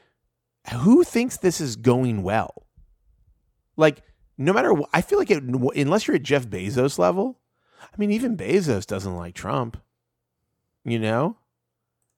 who 0.83 1.03
thinks 1.03 1.37
this 1.37 1.61
is 1.61 1.77
going 1.77 2.23
well 2.23 2.67
like 3.77 4.03
no 4.39 4.53
matter 4.53 4.73
what, 4.73 4.89
I 4.95 5.03
feel 5.03 5.19
like 5.19 5.31
it, 5.31 5.43
unless 5.43 6.07
you're 6.07 6.17
at 6.17 6.23
Jeff 6.23 6.47
Bezos 6.47 6.99
level, 6.99 7.41
I 7.83 7.97
mean, 7.99 8.13
even 8.13 8.37
Bezos 8.37 8.87
doesn't 8.87 9.17
like 9.17 9.35
Trump. 9.35 9.77
You 10.85 11.01
know, 11.01 11.37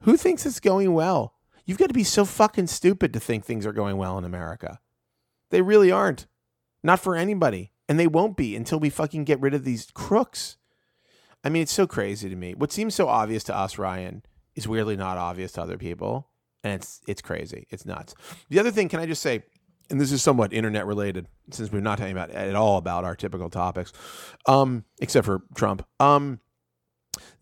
who 0.03 0.17
thinks 0.17 0.45
it's 0.45 0.61
going 0.61 0.93
well? 0.93 1.35
You've 1.65 1.79
got 1.79 1.89
to 1.89 1.95
be 1.95 2.05
so 2.05 2.25
fucking 2.25 2.67
stupid 2.67 3.13
to 3.15 3.21
think 3.21 3.45
things 3.45 3.65
are 3.65 3.73
going 3.73 3.97
well 3.97 4.19
in 4.19 4.25
America. 4.25 4.81
They 5.51 5.63
really 5.63 5.91
aren't. 5.91 6.27
Not 6.83 7.01
for 7.01 7.17
anybody. 7.17 7.70
And 7.91 7.99
they 7.99 8.07
won't 8.07 8.37
be 8.37 8.55
until 8.55 8.79
we 8.79 8.89
fucking 8.89 9.25
get 9.25 9.41
rid 9.41 9.53
of 9.53 9.65
these 9.65 9.89
crooks. 9.93 10.57
I 11.43 11.49
mean, 11.49 11.63
it's 11.63 11.73
so 11.73 11.89
crazy 11.89 12.31
to 12.31 12.37
me. 12.37 12.55
What 12.55 12.71
seems 12.71 12.95
so 12.95 13.09
obvious 13.09 13.43
to 13.45 13.57
us, 13.57 13.79
Ryan, 13.79 14.23
is 14.55 14.69
weirdly 14.69 14.97
not 14.97 15.19
obvious 15.19 15.51
to 15.53 15.63
other 15.63 15.77
people. 15.77 16.29
And 16.63 16.75
it's 16.75 17.01
it's 17.09 17.21
crazy. 17.21 17.67
It's 17.71 17.85
nuts. 17.85 18.15
The 18.49 18.61
other 18.61 18.71
thing, 18.71 18.89
can 18.89 19.01
I 19.01 19.07
just 19.07 19.23
say, 19.23 19.43
and 19.91 20.01
this 20.01 20.13
is 20.13 20.23
somewhat 20.23 20.53
internet 20.53 20.87
related, 20.87 21.27
since 21.51 21.73
we're 21.73 21.81
not 21.81 21.99
talking 21.99 22.13
about 22.13 22.31
at 22.31 22.55
all 22.55 22.77
about 22.77 23.05
our 23.05 23.17
typical 23.17 23.51
topics, 23.51 23.93
um, 24.47 24.85
except 25.01 25.27
for 25.27 25.43
Trump. 25.57 25.85
Um, 25.99 26.39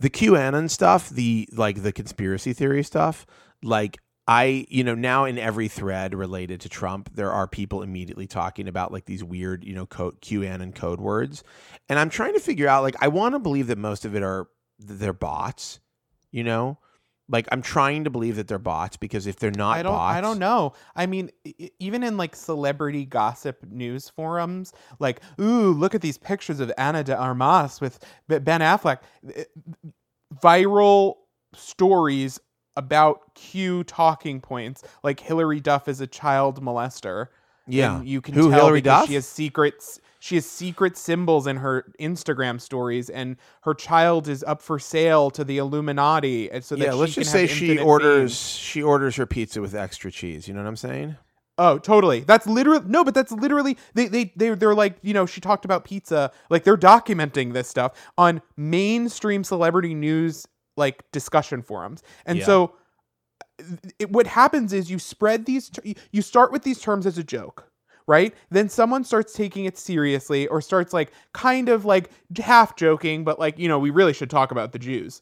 the 0.01 0.09
QAnon 0.09 0.71
stuff, 0.71 1.11
the 1.11 1.47
like 1.53 1.83
the 1.83 1.93
conspiracy 1.93 2.55
theory 2.55 2.83
stuff, 2.83 3.27
like 3.63 3.99
I, 4.29 4.67
you 4.69 4.85
know, 4.85 4.95
now 4.95 5.25
in 5.25 5.39
every 5.39 5.69
thread 5.69 6.15
related 6.15 6.61
to 6.61 6.69
Trump, 6.69 7.09
there 7.15 7.33
are 7.33 7.49
people 7.49 7.83
immediately 7.83 8.27
talking 8.27 8.69
about 8.69 8.93
like 8.93 9.07
these 9.07 9.25
weird, 9.25 9.65
you 9.65 9.75
know, 9.75 9.87
code, 9.87 10.21
QAnon 10.21 10.75
code 10.75 11.01
words. 11.01 11.43
And 11.89 11.99
I'm 11.99 12.11
trying 12.11 12.35
to 12.35 12.41
figure 12.41 12.69
out, 12.69 12.83
like, 12.83 12.97
I 13.01 13.09
want 13.09 13.35
to 13.35 13.39
believe 13.39 13.69
that 13.69 13.79
most 13.79 14.05
of 14.05 14.15
it 14.15 14.23
are, 14.23 14.47
they're 14.79 15.15
bots, 15.15 15.81
you 16.31 16.45
know? 16.45 16.77
Like, 17.31 17.49
I'm 17.53 17.63
trying 17.63 18.05
to 18.05 18.11
believe 18.11 18.37
that 18.37 18.49
they're 18.49 18.59
bots 18.59 18.99
because 18.99 19.27
if 19.27 19.37
they're 19.37 19.51
not 19.51 19.79
I 19.79 19.83
don't 19.83 19.93
bots. 19.93 20.15
I 20.15 20.21
don't 20.21 20.39
know. 20.39 20.75
I 20.95 21.07
mean, 21.07 21.31
even 21.79 22.03
in 22.03 22.19
like 22.19 22.37
celebrity 22.37 23.07
gossip 23.07 23.65
news 23.71 24.11
forums, 24.11 24.75
like, 24.99 25.23
ooh, 25.41 25.73
look 25.73 25.95
at 25.95 26.03
these 26.03 26.19
pictures 26.19 26.61
of 26.61 26.71
Ana 26.77 27.03
de 27.03 27.17
Armas 27.17 27.81
with 27.81 27.99
Ben 28.29 28.61
Affleck. 28.61 28.99
Viral 30.43 31.15
stories 31.55 32.39
about 32.79 33.35
Q 33.35 33.85
talking 33.85 34.41
points, 34.41 34.85
like 35.03 35.21
Hilary 35.21 35.61
Duff 35.61 35.89
is 35.89 36.01
a 36.01 36.07
child 36.07 36.63
molester. 36.63 37.27
Yeah. 37.67 37.99
And 37.99 38.09
you 38.09 38.23
can 38.23 38.35
Who, 38.35 38.51
tell 38.51 38.61
Hilary 38.61 38.81
because 38.81 39.01
Duff? 39.01 39.09
she 39.09 39.15
has 39.15 39.27
secrets. 39.27 40.01
She 40.21 40.37
has 40.37 40.47
secret 40.47 40.97
symbols 40.97 41.47
in 41.47 41.57
her 41.57 41.93
Instagram 42.01 42.61
stories, 42.61 43.11
and 43.11 43.37
her 43.63 43.75
child 43.75 44.27
is 44.27 44.43
up 44.45 44.63
for 44.63 44.79
sale 44.79 45.31
to 45.33 45.45
the 45.45 45.59
Illuminati. 45.59 46.51
And 46.51 46.65
so 46.65 46.77
that 46.77 46.85
yeah, 46.85 46.93
let's 46.95 47.15
just 47.15 47.31
say 47.31 47.47
she 47.47 47.79
orders 47.79 48.33
fame. 48.33 48.63
she 48.63 48.83
orders 48.83 49.17
her 49.17 49.27
pizza 49.27 49.61
with 49.61 49.75
extra 49.75 50.11
cheese. 50.11 50.49
You 50.49 50.55
know 50.55 50.63
what 50.63 50.69
I'm 50.69 50.77
saying? 50.77 51.17
Oh, 51.59 51.79
totally. 51.79 52.21
That's 52.21 52.47
literally 52.47 52.85
no, 52.87 53.05
but 53.05 53.15
that's 53.15 53.33
literally 53.33 53.77
they 53.95 54.07
they 54.07 54.33
they 54.37 54.51
they're 54.51 54.75
like 54.75 54.97
you 55.03 55.13
know 55.13 55.27
she 55.27 55.41
talked 55.41 55.65
about 55.65 55.85
pizza 55.85 56.31
like 56.51 56.63
they're 56.63 56.77
documenting 56.77 57.53
this 57.53 57.69
stuff 57.69 57.93
on 58.17 58.41
mainstream 58.57 59.43
celebrity 59.43 59.95
news 59.95 60.47
like 60.79 61.05
discussion 61.13 61.61
forums, 61.63 62.03
and 62.25 62.39
Yeah. 62.39 62.47
so 62.47 62.73
it, 63.99 64.11
what 64.11 64.27
happens 64.27 64.73
is 64.73 64.91
you 64.91 64.99
spread 64.99 65.45
these 65.45 65.69
ter- 65.69 65.83
you 66.13 66.23
start 66.23 66.53
with 66.53 66.63
these 66.63 66.81
terms 66.81 67.07
as 67.07 67.19
a 67.19 67.25
joke 67.25 67.71
right? 68.07 68.35
Then 68.49 68.71
someone 68.71 69.05
starts 69.05 69.35
taking 69.35 69.67
it 69.67 69.77
seriously 69.77 70.47
or 70.47 70.63
starts 70.63 70.95
like 70.95 71.13
kind 71.35 71.69
of 71.69 71.85
like 71.85 72.11
half 72.39 72.75
joking 72.75 73.23
but 73.23 73.39
like 73.39 73.59
you 73.59 73.69
know 73.69 73.79
we 73.79 73.91
really 73.91 74.15
should 74.15 74.31
talk 74.31 74.51
about 74.51 74.73
the 74.73 74.79
jews. 74.79 75.21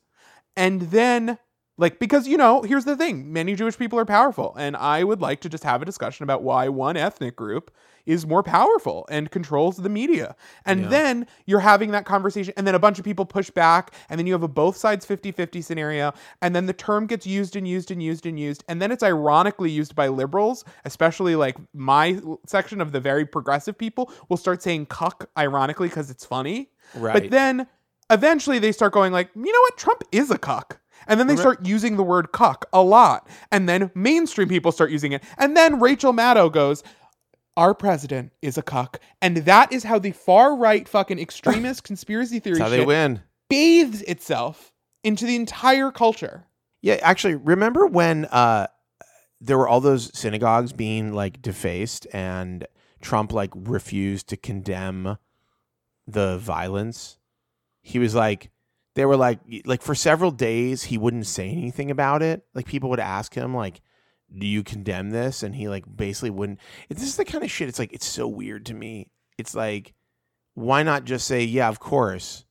And 0.56 0.82
then 0.82 1.36
like 1.78 1.98
because 1.98 2.26
you 2.26 2.36
know 2.36 2.62
here's 2.62 2.84
the 2.84 2.96
thing 2.96 3.32
many 3.32 3.54
jewish 3.54 3.76
people 3.78 3.98
are 3.98 4.04
powerful 4.04 4.54
and 4.58 4.76
i 4.76 5.02
would 5.04 5.20
like 5.20 5.40
to 5.40 5.48
just 5.48 5.64
have 5.64 5.82
a 5.82 5.84
discussion 5.84 6.24
about 6.24 6.42
why 6.42 6.68
one 6.68 6.96
ethnic 6.96 7.36
group 7.36 7.70
is 8.06 8.24
more 8.24 8.42
powerful 8.42 9.04
and 9.10 9.30
controls 9.32 9.76
the 9.78 9.88
media 9.88 10.36
and 10.64 10.82
Yeah. 10.82 10.88
then 10.88 11.26
you're 11.44 11.60
having 11.60 11.90
that 11.90 12.04
conversation 12.04 12.54
and 12.56 12.64
then 12.66 12.74
a 12.76 12.78
bunch 12.78 12.98
of 13.00 13.04
people 13.04 13.24
push 13.24 13.50
back 13.50 13.92
and 14.08 14.18
then 14.18 14.26
you 14.28 14.32
have 14.32 14.44
a 14.44 14.48
both 14.48 14.76
sides 14.76 15.04
50-50 15.04 15.62
scenario 15.64 16.12
and 16.40 16.54
then 16.54 16.66
the 16.66 16.72
term 16.72 17.06
gets 17.08 17.26
used 17.26 17.56
and 17.56 17.66
used 17.66 17.90
and 17.90 18.00
used 18.02 18.24
and 18.24 18.38
used 18.38 18.62
and 18.68 18.80
then 18.80 18.92
it's 18.92 19.02
ironically 19.02 19.70
used 19.70 19.94
by 19.96 20.06
liberals 20.06 20.64
especially 20.84 21.34
like 21.34 21.56
my 21.74 22.20
section 22.46 22.80
of 22.80 22.92
the 22.92 23.00
very 23.00 23.26
progressive 23.26 23.76
people 23.76 24.10
will 24.28 24.36
start 24.36 24.62
saying 24.62 24.86
cuck 24.86 25.28
ironically 25.36 25.88
because 25.88 26.10
it's 26.10 26.24
funny 26.24 26.70
Right. 26.94 27.12
but 27.12 27.30
then 27.30 27.66
eventually 28.10 28.58
they 28.60 28.70
start 28.72 28.92
going 28.92 29.12
like, 29.12 29.30
you 29.34 29.52
know 29.52 29.60
what? 29.62 29.76
Trump 29.76 30.04
is 30.12 30.30
a 30.30 30.38
cuck. 30.38 30.80
And 31.06 31.20
then 31.20 31.26
they 31.26 31.36
start 31.36 31.64
using 31.64 31.96
the 31.96 32.02
word 32.02 32.32
cuck 32.32 32.66
a 32.72 32.82
lot. 32.82 33.28
And 33.52 33.68
then 33.68 33.90
mainstream 33.94 34.48
people 34.48 34.72
start 34.72 34.90
using 34.90 35.12
it. 35.12 35.22
And 35.38 35.56
then 35.56 35.80
Rachel 35.80 36.12
Maddow 36.12 36.52
goes, 36.52 36.82
our 37.56 37.74
president 37.74 38.32
is 38.42 38.58
a 38.58 38.62
cuck. 38.62 39.00
And 39.22 39.38
that 39.38 39.72
is 39.72 39.84
how 39.84 39.98
the 39.98 40.12
far 40.12 40.56
right 40.56 40.88
fucking 40.88 41.18
extremist 41.18 41.84
conspiracy 41.84 42.38
theory 42.38 42.58
how 42.58 42.68
they 42.68 42.78
shit 42.78 42.86
win. 42.86 43.22
bathes 43.48 44.02
itself 44.02 44.72
into 45.02 45.24
the 45.24 45.36
entire 45.36 45.90
culture. 45.90 46.46
Yeah, 46.82 46.98
actually, 47.02 47.36
remember 47.36 47.86
when 47.86 48.26
uh, 48.26 48.66
there 49.40 49.56
were 49.56 49.68
all 49.68 49.80
those 49.80 50.16
synagogues 50.16 50.72
being 50.72 51.12
like 51.12 51.40
defaced, 51.40 52.06
and 52.12 52.66
Trump 53.00 53.32
like 53.32 53.50
refused 53.54 54.28
to 54.28 54.36
condemn 54.36 55.16
the 56.06 56.38
violence? 56.38 57.18
He 57.82 57.98
was 57.98 58.14
like, 58.14 58.50
they 58.96 59.04
were 59.04 59.16
like, 59.16 59.40
like 59.66 59.82
for 59.82 59.94
several 59.94 60.30
days, 60.30 60.84
he 60.84 60.96
wouldn't 60.96 61.26
say 61.26 61.50
anything 61.50 61.90
about 61.90 62.22
it. 62.22 62.46
Like 62.54 62.66
people 62.66 62.88
would 62.88 62.98
ask 62.98 63.34
him, 63.34 63.54
like, 63.54 63.82
"Do 64.36 64.46
you 64.46 64.64
condemn 64.64 65.10
this?" 65.10 65.42
And 65.42 65.54
he 65.54 65.68
like 65.68 65.84
basically 65.94 66.30
wouldn't. 66.30 66.60
This 66.88 67.02
is 67.02 67.16
the 67.16 67.26
kind 67.26 67.44
of 67.44 67.50
shit. 67.50 67.68
It's 67.68 67.78
like 67.78 67.92
it's 67.92 68.06
so 68.06 68.26
weird 68.26 68.64
to 68.66 68.74
me. 68.74 69.10
It's 69.36 69.54
like, 69.54 69.92
why 70.54 70.82
not 70.82 71.04
just 71.04 71.26
say, 71.26 71.44
"Yeah, 71.44 71.68
of 71.68 71.78
course, 71.78 72.45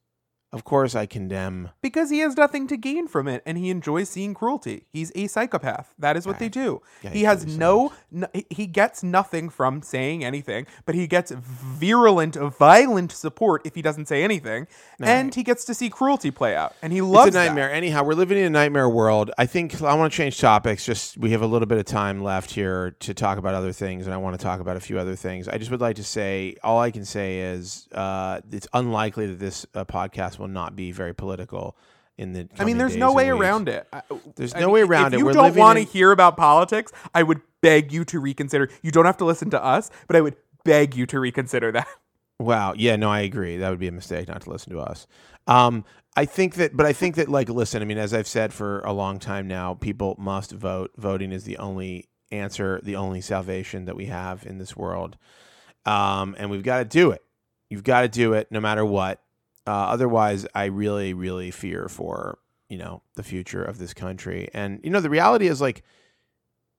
of 0.55 0.63
course, 0.63 0.95
I 0.95 1.05
condemn." 1.05 1.71
Because 1.81 2.09
he 2.09 2.19
has 2.19 2.37
nothing 2.37 2.67
to 2.67 2.77
gain 2.77 3.07
from 3.07 3.27
it 3.27 3.43
and 3.45 3.57
he 3.57 3.69
enjoys 3.69 4.07
seeing 4.07 4.33
cruelty. 4.33 4.85
He's 4.89 5.11
a 5.15 5.27
psychopath. 5.27 5.93
That 5.99 6.15
is 6.15 6.25
what 6.25 6.39
they 6.39 6.49
do. 6.49 6.81
Yeah, 7.03 7.11
he 7.11 7.25
he 7.25 7.27
has 7.27 7.57
no, 7.57 7.91
no, 8.11 8.27
he 8.49 8.67
gets 8.67 9.01
nothing 9.01 9.49
from 9.49 9.81
saying 9.81 10.23
anything, 10.23 10.67
but 10.85 10.93
he 10.93 11.07
gets 11.07 11.31
virulent, 11.31 12.35
violent 12.35 13.11
support 13.11 13.65
if 13.65 13.73
he 13.73 13.81
doesn't 13.81 14.07
say 14.07 14.23
anything. 14.23 14.67
And 14.99 15.33
he 15.33 15.43
gets 15.43 15.65
to 15.65 15.73
see 15.73 15.89
cruelty 15.89 16.31
play 16.31 16.55
out. 16.55 16.75
And 16.81 16.93
he 16.93 17.01
loves 17.01 17.29
it's 17.29 17.35
a 17.35 17.39
that. 17.39 17.45
nightmare. 17.47 17.71
Anyhow, 17.71 18.03
we're 18.03 18.13
living 18.13 18.37
in 18.37 18.45
a 18.45 18.49
nightmare 18.49 18.87
world. 18.87 19.31
I 19.37 19.47
think 19.47 19.81
I 19.81 19.95
want 19.95 20.11
to 20.13 20.15
change 20.15 20.39
topics. 20.39 20.85
Just 20.85 21.17
we 21.17 21.31
have 21.31 21.41
a 21.41 21.47
little 21.47 21.65
bit 21.65 21.79
of 21.79 21.85
time 21.85 22.21
left 22.21 22.51
here 22.51 22.95
to 22.99 23.13
talk 23.13 23.37
about 23.37 23.55
other 23.55 23.71
things, 23.71 24.05
and 24.05 24.13
I 24.13 24.17
want 24.17 24.37
to 24.37 24.43
talk 24.43 24.59
about 24.59 24.77
a 24.77 24.79
few 24.79 24.99
other 24.99 25.15
things. 25.15 25.47
I 25.47 25.57
just 25.57 25.71
would 25.71 25.81
like 25.81 25.95
to 25.95 26.03
say, 26.03 26.55
all 26.63 26.79
I 26.79 26.91
can 26.91 27.05
say 27.05 27.39
is, 27.39 27.87
uh, 27.91 28.41
it's 28.51 28.67
unlikely 28.73 29.27
that 29.27 29.39
this 29.39 29.65
uh, 29.73 29.83
podcast 29.85 30.37
will 30.37 30.44
not 30.47 30.75
be 30.75 30.91
very 30.91 31.13
political. 31.13 31.75
In 32.17 32.31
the, 32.31 32.47
I 32.57 32.63
mean, 32.63 32.77
there's 32.77 32.95
no 32.95 33.11
way 33.11 33.29
around 33.29 33.67
it. 33.67 33.87
I- 33.91 34.01
There's 34.37 34.55
I 34.55 34.59
no 34.61 34.67
mean, 34.67 34.73
way 34.75 34.81
around 34.83 35.13
it. 35.13 35.17
if 35.17 35.19
you 35.25 35.33
don't 35.33 35.55
want 35.55 35.75
to 35.77 35.81
in- 35.81 35.87
hear 35.87 36.11
about 36.11 36.37
politics, 36.37 36.91
I 37.13 37.23
would 37.23 37.41
beg 37.61 37.91
you 37.91 38.05
to 38.05 38.19
reconsider. 38.19 38.69
You 38.81 38.91
don't 38.91 39.05
have 39.05 39.17
to 39.17 39.25
listen 39.25 39.49
to 39.49 39.61
us, 39.63 39.91
but 40.07 40.15
I 40.15 40.21
would 40.21 40.35
beg 40.63 40.95
you 40.95 41.05
to 41.07 41.19
reconsider 41.19 41.71
that. 41.73 41.87
Wow. 42.37 42.73
Yeah, 42.75 42.97
no, 42.97 43.09
I 43.09 43.21
agree. 43.21 43.55
That 43.55 43.69
would 43.69 43.79
be 43.79 43.87
a 43.87 43.93
mistake 43.93 44.27
not 44.27 44.41
to 44.41 44.49
listen 44.49 44.73
to 44.73 44.79
us. 44.81 45.07
Um, 45.47 45.85
I 46.17 46.25
think 46.25 46.55
that, 46.55 46.75
but 46.75 46.85
I 46.85 46.91
think 46.91 47.15
that, 47.15 47.29
like, 47.29 47.47
listen, 47.47 47.81
I 47.81 47.85
mean, 47.85 47.97
as 47.97 48.13
I've 48.13 48.27
said 48.27 48.51
for 48.51 48.81
a 48.81 48.91
long 48.91 49.19
time 49.19 49.47
now, 49.47 49.75
people 49.75 50.17
must 50.19 50.51
vote. 50.51 50.91
Voting 50.97 51.31
is 51.31 51.45
the 51.45 51.57
only 51.59 52.09
answer, 52.33 52.81
the 52.83 52.97
only 52.97 53.21
salvation 53.21 53.85
that 53.85 53.95
we 53.95 54.07
have 54.07 54.45
in 54.45 54.57
this 54.57 54.75
world. 54.75 55.15
Um, 55.85 56.35
and 56.37 56.49
we've 56.51 56.61
got 56.61 56.79
to 56.79 56.85
do 56.85 57.11
it. 57.11 57.23
You've 57.69 57.85
got 57.85 58.01
to 58.01 58.09
do 58.09 58.33
it 58.33 58.51
no 58.51 58.59
matter 58.59 58.83
what. 58.83 59.21
Uh, 59.67 59.71
otherwise, 59.71 60.45
I 60.53 60.65
really, 60.65 61.13
really 61.13 61.51
fear 61.51 61.87
for, 61.89 62.39
you 62.69 62.77
know, 62.77 63.01
the 63.15 63.23
future 63.23 63.63
of 63.63 63.77
this 63.77 63.93
country. 63.93 64.49
And, 64.53 64.79
you 64.83 64.89
know, 64.89 65.01
the 65.01 65.09
reality 65.09 65.47
is 65.47 65.61
like, 65.61 65.83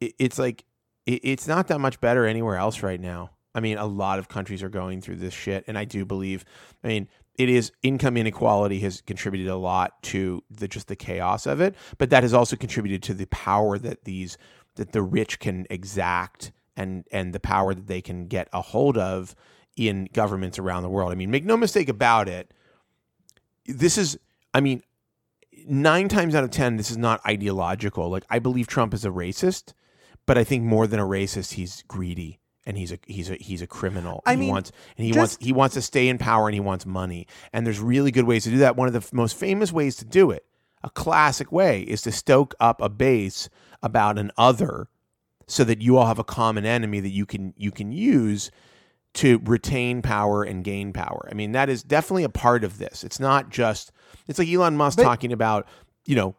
it, 0.01 0.15
it's 0.19 0.39
like, 0.39 0.65
it, 1.05 1.21
it's 1.25 1.49
not 1.49 1.69
that 1.69 1.81
much 1.81 2.01
better 2.01 2.27
anywhere 2.27 2.57
else 2.57 2.83
right 2.83 3.01
now. 3.01 3.31
I 3.55 3.61
mean, 3.61 3.79
a 3.79 3.87
lot 3.87 4.19
of 4.19 4.29
countries 4.29 4.63
are 4.63 4.69
going 4.69 5.01
through 5.01 5.17
this 5.17 5.33
shit, 5.33 5.65
and 5.67 5.79
I 5.79 5.87
do 5.87 6.05
believe. 6.05 6.45
I 6.85 6.89
mean, 6.89 7.09
it 7.37 7.49
is 7.49 7.73
income 7.83 8.17
inequality 8.17 8.81
has 8.81 9.01
contributed 9.01 9.49
a 9.49 9.57
lot 9.57 10.03
to 10.05 10.45
the 10.51 10.69
just 10.69 10.89
the 10.89 10.97
chaos 10.97 11.47
of 11.47 11.61
it, 11.61 11.75
but 11.97 12.11
that 12.11 12.23
has 12.23 12.35
also 12.35 12.57
contributed 12.57 13.03
to 13.05 13.15
the 13.15 13.27
power 13.27 13.79
that 13.79 14.05
these 14.05 14.37
that 14.77 14.93
the 14.93 15.03
rich 15.03 15.39
can 15.39 15.67
exact 15.71 16.53
and 16.77 17.07
and 17.11 17.33
the 17.33 17.41
power 17.41 17.75
that 17.75 17.87
they 17.87 18.03
can 18.03 18.27
get 18.27 18.49
a 18.53 18.61
hold 18.61 18.99
of 18.99 19.35
in 19.77 20.09
governments 20.13 20.59
around 20.59 20.83
the 20.83 20.91
world. 20.91 21.13
I 21.13 21.15
mean, 21.15 21.31
make 21.31 21.45
no 21.45 21.57
mistake 21.57 21.89
about 21.89 22.29
it. 22.29 22.53
This 23.69 23.99
is, 23.99 24.19
I 24.55 24.61
mean, 24.61 24.83
nine 25.67 26.09
times 26.09 26.35
out 26.35 26.45
of 26.45 26.51
ten, 26.51 26.77
this 26.77 26.91
is 26.91 26.97
not 26.97 27.21
ideological. 27.27 28.09
Like 28.09 28.25
I 28.31 28.39
believe 28.39 28.67
Trump 28.67 28.95
is 28.95 29.05
a 29.05 29.11
racist, 29.11 29.73
but 30.27 30.39
I 30.39 30.45
think 30.45 30.65
more 30.65 30.87
than 30.87 31.01
a 31.01 31.05
racist, 31.07 31.55
he's 31.55 31.83
greedy 31.89 32.41
and 32.65 32.77
he's 32.77 32.91
a 32.93 32.99
he's 33.07 33.31
a 33.31 33.37
he's 33.37 33.63
a 33.63 33.67
criminal. 33.67 34.23
I 34.27 34.33
he 34.35 34.41
mean, 34.41 34.51
wants 34.51 34.73
and 34.97 35.07
he 35.07 35.13
just- 35.13 35.19
wants 35.19 35.37
he 35.41 35.53
wants 35.53 35.75
to 35.75 35.83
stay 35.83 36.09
in 36.09 36.19
power 36.19 36.47
and 36.49 36.55
he 36.55 36.61
wants 36.61 36.85
money. 36.87 37.27
And 37.53 37.67
there's 37.67 37.81
really 37.81 38.11
good 38.11 38.25
ways 38.25 38.45
to 38.45 38.51
do 38.51 38.59
that. 38.59 38.77
One 38.77 38.89
of 38.89 38.93
the 38.93 38.99
f- 39.01 39.13
most 39.13 39.37
famous 39.37 39.73
ways 39.73 39.97
to 39.97 40.05
do 40.05 40.31
it, 40.31 40.45
a 40.83 40.91
classic 40.91 41.53
way, 41.53 41.83
is 41.83 42.03
to 42.03 42.13
stoke 42.13 42.55
up 42.61 42.81
a 42.81 42.89
base 42.89 43.49
about 43.83 44.19
an 44.19 44.33
other, 44.37 44.89
so 45.47 45.63
that 45.65 45.81
you 45.81 45.97
all 45.97 46.07
have 46.07 46.19
a 46.19 46.25
common 46.25 46.67
enemy 46.67 46.99
that 47.01 47.11
you 47.11 47.25
can 47.27 47.55
you 47.57 47.71
can 47.71 47.93
use 47.93 48.51
to 49.17 49.41
retain 49.45 50.03
power 50.03 50.43
and 50.43 50.63
gain 50.63 50.93
power. 50.93 51.29
I 51.31 51.35
mean, 51.35 51.53
that 51.53 51.69
is 51.69 51.83
definitely 51.83 52.25
a 52.25 52.29
part 52.29 52.65
of 52.65 52.79
this. 52.79 53.03
It's 53.05 53.19
not 53.19 53.51
just 53.51 53.93
it's 54.29 54.39
like 54.39 54.49
Elon 54.49 54.77
Musk 54.77 54.99
But- 54.99 55.05
talking 55.05 55.33
about, 55.33 55.67
you 56.05 56.17
know, 56.17 56.37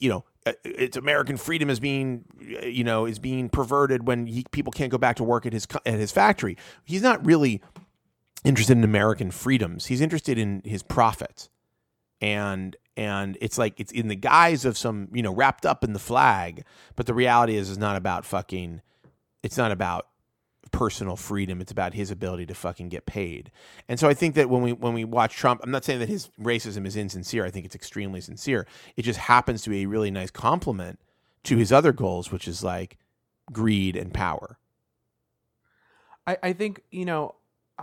you 0.00 0.10
know, 0.10 0.24
uh, 0.44 0.52
it's 0.64 0.96
American 0.96 1.36
freedom 1.36 1.70
is 1.70 1.80
being, 1.80 2.24
uh, 2.62 2.66
you 2.66 2.84
know, 2.84 3.06
is 3.06 3.18
being 3.18 3.48
perverted 3.48 4.06
when 4.06 4.26
he, 4.26 4.44
people 4.50 4.72
can't 4.72 4.90
go 4.90 4.98
back 4.98 5.16
to 5.16 5.24
work 5.24 5.46
at 5.46 5.52
his 5.52 5.66
at 5.84 5.94
his 5.94 6.12
factory. 6.12 6.56
He's 6.84 7.02
not 7.02 7.24
really 7.24 7.62
interested 8.44 8.76
in 8.76 8.84
American 8.84 9.30
freedoms. 9.30 9.86
He's 9.86 10.00
interested 10.00 10.38
in 10.38 10.62
his 10.64 10.82
profits, 10.82 11.48
and 12.20 12.76
and 12.96 13.36
it's 13.40 13.58
like 13.58 13.78
it's 13.78 13.92
in 13.92 14.08
the 14.08 14.14
guise 14.16 14.64
of 14.64 14.78
some, 14.78 15.08
you 15.12 15.22
know, 15.22 15.32
wrapped 15.34 15.66
up 15.66 15.84
in 15.84 15.92
the 15.92 15.98
flag. 15.98 16.64
But 16.96 17.06
the 17.06 17.14
reality 17.14 17.56
is, 17.56 17.68
it's 17.70 17.78
not 17.78 17.96
about 17.96 18.24
fucking. 18.24 18.82
It's 19.42 19.56
not 19.56 19.70
about 19.70 20.08
personal 20.76 21.16
freedom. 21.16 21.62
It's 21.62 21.72
about 21.72 21.94
his 21.94 22.10
ability 22.10 22.44
to 22.46 22.54
fucking 22.54 22.90
get 22.90 23.06
paid. 23.06 23.50
And 23.88 23.98
so 23.98 24.10
I 24.10 24.12
think 24.14 24.34
that 24.34 24.50
when 24.50 24.60
we 24.60 24.74
when 24.74 24.92
we 24.92 25.04
watch 25.04 25.34
Trump, 25.34 25.62
I'm 25.64 25.70
not 25.70 25.84
saying 25.84 26.00
that 26.00 26.08
his 26.10 26.28
racism 26.38 26.86
is 26.86 26.96
insincere. 26.96 27.46
I 27.46 27.50
think 27.50 27.64
it's 27.64 27.74
extremely 27.74 28.20
sincere. 28.20 28.66
It 28.94 29.02
just 29.02 29.20
happens 29.20 29.62
to 29.62 29.70
be 29.70 29.84
a 29.84 29.86
really 29.86 30.10
nice 30.10 30.30
complement 30.30 30.98
to 31.44 31.56
his 31.56 31.72
other 31.72 31.92
goals, 31.92 32.30
which 32.30 32.46
is 32.46 32.62
like 32.62 32.98
greed 33.50 33.96
and 33.96 34.12
power. 34.12 34.58
I, 36.26 36.36
I 36.42 36.52
think 36.52 36.82
you 36.90 37.06
know, 37.06 37.36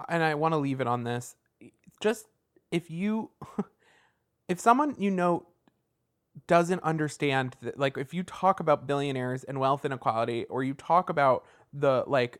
and 0.07 0.21
I 0.21 0.35
want 0.35 0.53
to 0.53 0.57
leave 0.57 0.79
it 0.79 0.85
on 0.85 1.03
this. 1.03 1.35
Just 1.99 2.27
if 2.69 2.91
you, 2.91 3.31
if 4.47 4.59
someone 4.59 4.93
you 4.99 5.09
know 5.09 5.47
doesn't 6.45 6.83
understand 6.83 7.55
that, 7.63 7.79
like 7.79 7.97
if 7.97 8.13
you 8.13 8.21
talk 8.21 8.59
about 8.59 8.85
billionaires 8.85 9.43
and 9.43 9.59
wealth 9.59 9.83
inequality, 9.83 10.45
or 10.45 10.63
you 10.63 10.75
talk 10.75 11.09
about 11.09 11.43
the 11.73 12.03
like 12.05 12.37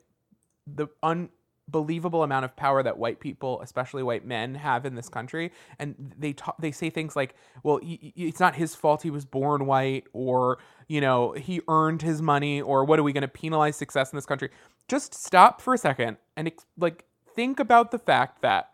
the 0.68 0.88
unbelievable 1.02 2.24
amount 2.24 2.46
of 2.46 2.56
power 2.56 2.84
that 2.84 2.98
white 2.98 3.20
people, 3.20 3.62
especially 3.62 4.04
white 4.04 4.26
men, 4.26 4.56
have 4.56 4.86
in 4.86 4.96
this 4.96 5.10
country, 5.10 5.52
and 5.80 6.14
they 6.18 6.34
talk, 6.34 6.56
they 6.60 6.72
say 6.72 6.90
things 6.90 7.16
like, 7.16 7.36
"Well, 7.64 7.80
it's 7.84 8.40
not 8.40 8.56
his 8.56 8.76
fault 8.76 9.04
he 9.04 9.10
was 9.10 9.26
born 9.26 9.66
white," 9.66 10.06
or 10.14 10.60
you 10.88 11.02
know, 11.02 11.32
he 11.34 11.62
earned 11.68 12.02
his 12.02 12.22
money, 12.22 12.62
or 12.62 12.86
what 12.86 13.00
are 13.00 13.04
we 13.04 13.14
going 13.14 13.22
to 13.22 13.28
penalize 13.28 13.76
success 13.76 14.12
in 14.12 14.18
this 14.18 14.26
country? 14.26 14.50
Just 14.88 15.14
stop 15.14 15.62
for 15.62 15.74
a 15.74 15.78
second 15.78 16.18
and 16.36 16.52
like 16.78 17.06
think 17.36 17.60
about 17.60 17.92
the 17.92 18.00
fact 18.00 18.42
that 18.42 18.70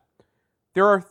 there 0.74 0.86
are 0.86 1.06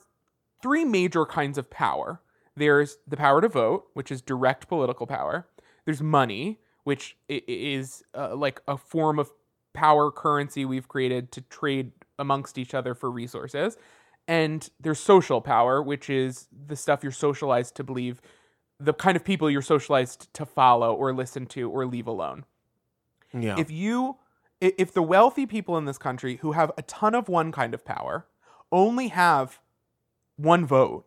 three 0.63 0.85
major 0.85 1.25
kinds 1.25 1.59
of 1.59 1.71
power. 1.71 2.21
There's 2.57 2.99
the 3.07 3.17
power 3.17 3.41
to 3.41 3.49
vote, 3.49 3.87
which 3.95 4.11
is 4.11 4.21
direct 4.21 4.69
political 4.69 5.07
power. 5.07 5.47
There's 5.85 6.03
money, 6.03 6.59
which 6.85 7.17
is 7.29 8.03
uh, 8.15 8.35
like 8.35 8.61
a 8.67 8.77
form 8.77 9.19
of 9.19 9.31
power 9.79 10.11
currency 10.11 10.65
we've 10.65 10.89
created 10.89 11.31
to 11.33 11.41
trade 11.43 11.93
amongst 12.19 12.59
each 12.59 12.75
other 12.75 12.95
for 12.95 13.11
resources. 13.11 13.77
And 14.27 14.69
there's 14.81 15.01
social 15.01 15.41
power, 15.41 15.83
which 15.83 16.11
is 16.11 16.49
the 16.67 16.77
stuff 16.77 17.03
you're 17.03 17.13
socialized 17.13 17.75
to 17.77 17.85
believe, 17.85 18.21
the 18.81 18.93
kind 18.93 19.17
of 19.17 19.25
people 19.25 19.51
you're 19.51 19.63
socialized 19.63 20.33
to 20.35 20.45
follow 20.47 20.95
or 20.95 21.13
listen 21.15 21.47
to 21.47 21.71
or 21.71 21.87
leave 21.87 22.07
alone 22.07 22.45
Yeah. 23.33 23.57
if 23.59 23.71
you 23.71 24.17
if 24.61 24.93
the 24.93 25.03
wealthy 25.03 25.47
people 25.47 25.79
in 25.79 25.85
this 25.85 25.99
country 25.99 26.37
who 26.43 26.53
have 26.53 26.71
a 26.77 26.83
ton 26.83 27.15
of 27.15 27.29
one 27.29 27.53
kind 27.53 27.75
of 27.75 27.85
power 27.85 28.27
only 28.73 29.09
have 29.09 29.61
one 30.37 30.67
vote 30.67 31.05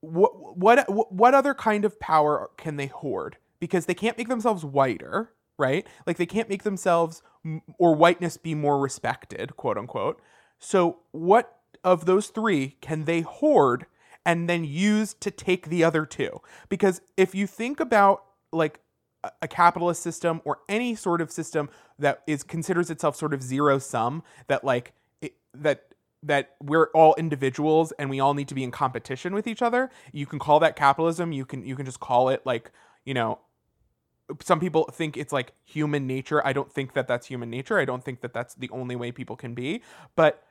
what 0.00 0.56
what 0.58 1.12
what 1.12 1.34
other 1.34 1.54
kind 1.54 1.84
of 1.84 1.98
power 1.98 2.50
can 2.56 2.76
they 2.76 2.86
hoard 2.86 3.36
because 3.60 3.86
they 3.86 3.94
can't 3.94 4.18
make 4.18 4.28
themselves 4.28 4.64
whiter 4.64 5.33
right? 5.58 5.86
Like 6.06 6.16
they 6.16 6.26
can't 6.26 6.48
make 6.48 6.62
themselves 6.62 7.22
or 7.78 7.94
whiteness 7.94 8.36
be 8.36 8.54
more 8.54 8.78
respected 8.78 9.56
quote 9.56 9.78
unquote. 9.78 10.20
So 10.58 11.00
what 11.12 11.58
of 11.82 12.06
those 12.06 12.28
three 12.28 12.76
can 12.80 13.04
they 13.04 13.20
hoard 13.20 13.86
and 14.24 14.48
then 14.48 14.64
use 14.64 15.14
to 15.14 15.30
take 15.30 15.68
the 15.68 15.84
other 15.84 16.06
two? 16.06 16.40
Because 16.68 17.02
if 17.16 17.34
you 17.34 17.46
think 17.46 17.80
about 17.80 18.24
like 18.52 18.80
a- 19.42 19.48
capitalist 19.48 20.02
system 20.02 20.40
or 20.44 20.60
any 20.68 20.94
sort 20.94 21.20
of 21.20 21.30
system 21.30 21.68
that 21.98 22.22
is 22.26 22.42
considers 22.42 22.90
itself 22.90 23.16
sort 23.16 23.34
of 23.34 23.42
zero 23.42 23.78
sum 23.78 24.22
that 24.46 24.64
like 24.64 24.92
it, 25.20 25.34
that 25.52 25.86
that 26.22 26.54
we're 26.62 26.88
all 26.94 27.14
individuals 27.16 27.92
and 27.98 28.08
we 28.08 28.18
all 28.18 28.32
need 28.32 28.48
to 28.48 28.54
be 28.54 28.64
in 28.64 28.70
competition 28.70 29.34
with 29.34 29.46
each 29.46 29.60
other 29.60 29.90
you 30.12 30.24
can 30.24 30.38
call 30.38 30.58
that 30.60 30.74
capitalism. 30.76 31.32
You 31.32 31.44
can 31.44 31.64
you 31.66 31.76
can 31.76 31.84
just 31.84 32.00
call 32.00 32.28
it 32.30 32.44
like 32.44 32.72
you 33.04 33.14
know 33.14 33.38
some 34.40 34.60
people 34.60 34.84
think 34.92 35.16
it's 35.16 35.32
like 35.32 35.52
human 35.64 36.06
nature. 36.06 36.44
I 36.46 36.52
don't 36.52 36.72
think 36.72 36.94
that 36.94 37.06
that's 37.06 37.26
human 37.26 37.50
nature. 37.50 37.78
I 37.78 37.84
don't 37.84 38.02
think 38.02 38.20
that 38.22 38.32
that's 38.32 38.54
the 38.54 38.70
only 38.70 38.96
way 38.96 39.12
people 39.12 39.36
can 39.36 39.54
be. 39.54 39.82
But 40.16 40.42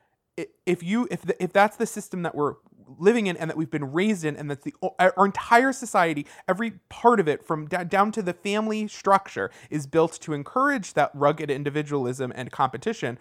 if 0.65 0.81
you 0.81 1.07
if 1.11 1.21
the, 1.21 1.41
if 1.43 1.53
that's 1.53 1.77
the 1.77 1.85
system 1.85 2.23
that 2.23 2.35
we're 2.35 2.55
living 2.97 3.27
in 3.27 3.37
and 3.37 3.49
that 3.49 3.57
we've 3.57 3.71
been 3.71 3.91
raised 3.91 4.25
in 4.25 4.35
and 4.35 4.49
that's 4.49 4.63
the 4.63 4.73
our 4.99 5.25
entire 5.25 5.71
society 5.71 6.25
every 6.47 6.71
part 6.89 7.19
of 7.19 7.27
it 7.27 7.45
from 7.45 7.67
da- 7.67 7.83
down 7.83 8.11
to 8.11 8.21
the 8.21 8.33
family 8.33 8.87
structure 8.87 9.49
is 9.69 9.87
built 9.87 10.19
to 10.19 10.33
encourage 10.33 10.93
that 10.93 11.09
rugged 11.13 11.49
individualism 11.49 12.33
and 12.35 12.51
competition 12.51 13.17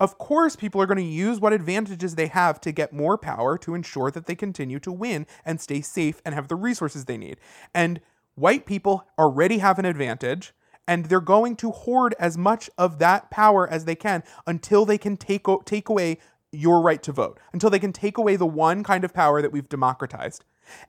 of 0.00 0.16
course 0.16 0.56
people 0.56 0.80
are 0.80 0.86
going 0.86 0.96
to 0.96 1.02
use 1.02 1.38
what 1.38 1.52
advantages 1.52 2.14
they 2.14 2.28
have 2.28 2.60
to 2.62 2.72
get 2.72 2.92
more 2.92 3.18
power 3.18 3.58
to 3.58 3.74
ensure 3.74 4.10
that 4.10 4.26
they 4.26 4.34
continue 4.34 4.78
to 4.80 4.90
win 4.90 5.26
and 5.44 5.60
stay 5.60 5.82
safe 5.82 6.22
and 6.24 6.34
have 6.34 6.48
the 6.48 6.56
resources 6.56 7.04
they 7.04 7.18
need. 7.18 7.38
And 7.74 8.00
white 8.40 8.66
people 8.66 9.06
already 9.18 9.58
have 9.58 9.78
an 9.78 9.84
advantage 9.84 10.52
and 10.88 11.06
they're 11.06 11.20
going 11.20 11.54
to 11.56 11.70
hoard 11.70 12.14
as 12.18 12.36
much 12.36 12.68
of 12.76 12.98
that 12.98 13.30
power 13.30 13.68
as 13.68 13.84
they 13.84 13.94
can 13.94 14.22
until 14.46 14.84
they 14.84 14.98
can 14.98 15.16
take 15.16 15.48
o- 15.48 15.62
take 15.64 15.88
away 15.88 16.18
your 16.52 16.80
right 16.80 17.02
to 17.02 17.12
vote 17.12 17.38
until 17.52 17.70
they 17.70 17.78
can 17.78 17.92
take 17.92 18.18
away 18.18 18.34
the 18.36 18.46
one 18.46 18.82
kind 18.82 19.04
of 19.04 19.14
power 19.14 19.40
that 19.40 19.52
we've 19.52 19.68
democratized. 19.68 20.44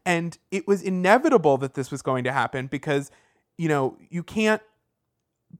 And 0.05 0.37
it 0.49 0.67
was 0.67 0.81
inevitable 0.81 1.57
that 1.57 1.75
this 1.75 1.91
was 1.91 2.01
going 2.01 2.23
to 2.23 2.31
happen 2.31 2.67
because 2.67 3.11
you 3.57 3.67
know 3.67 3.97
you 4.09 4.23
can't 4.23 4.61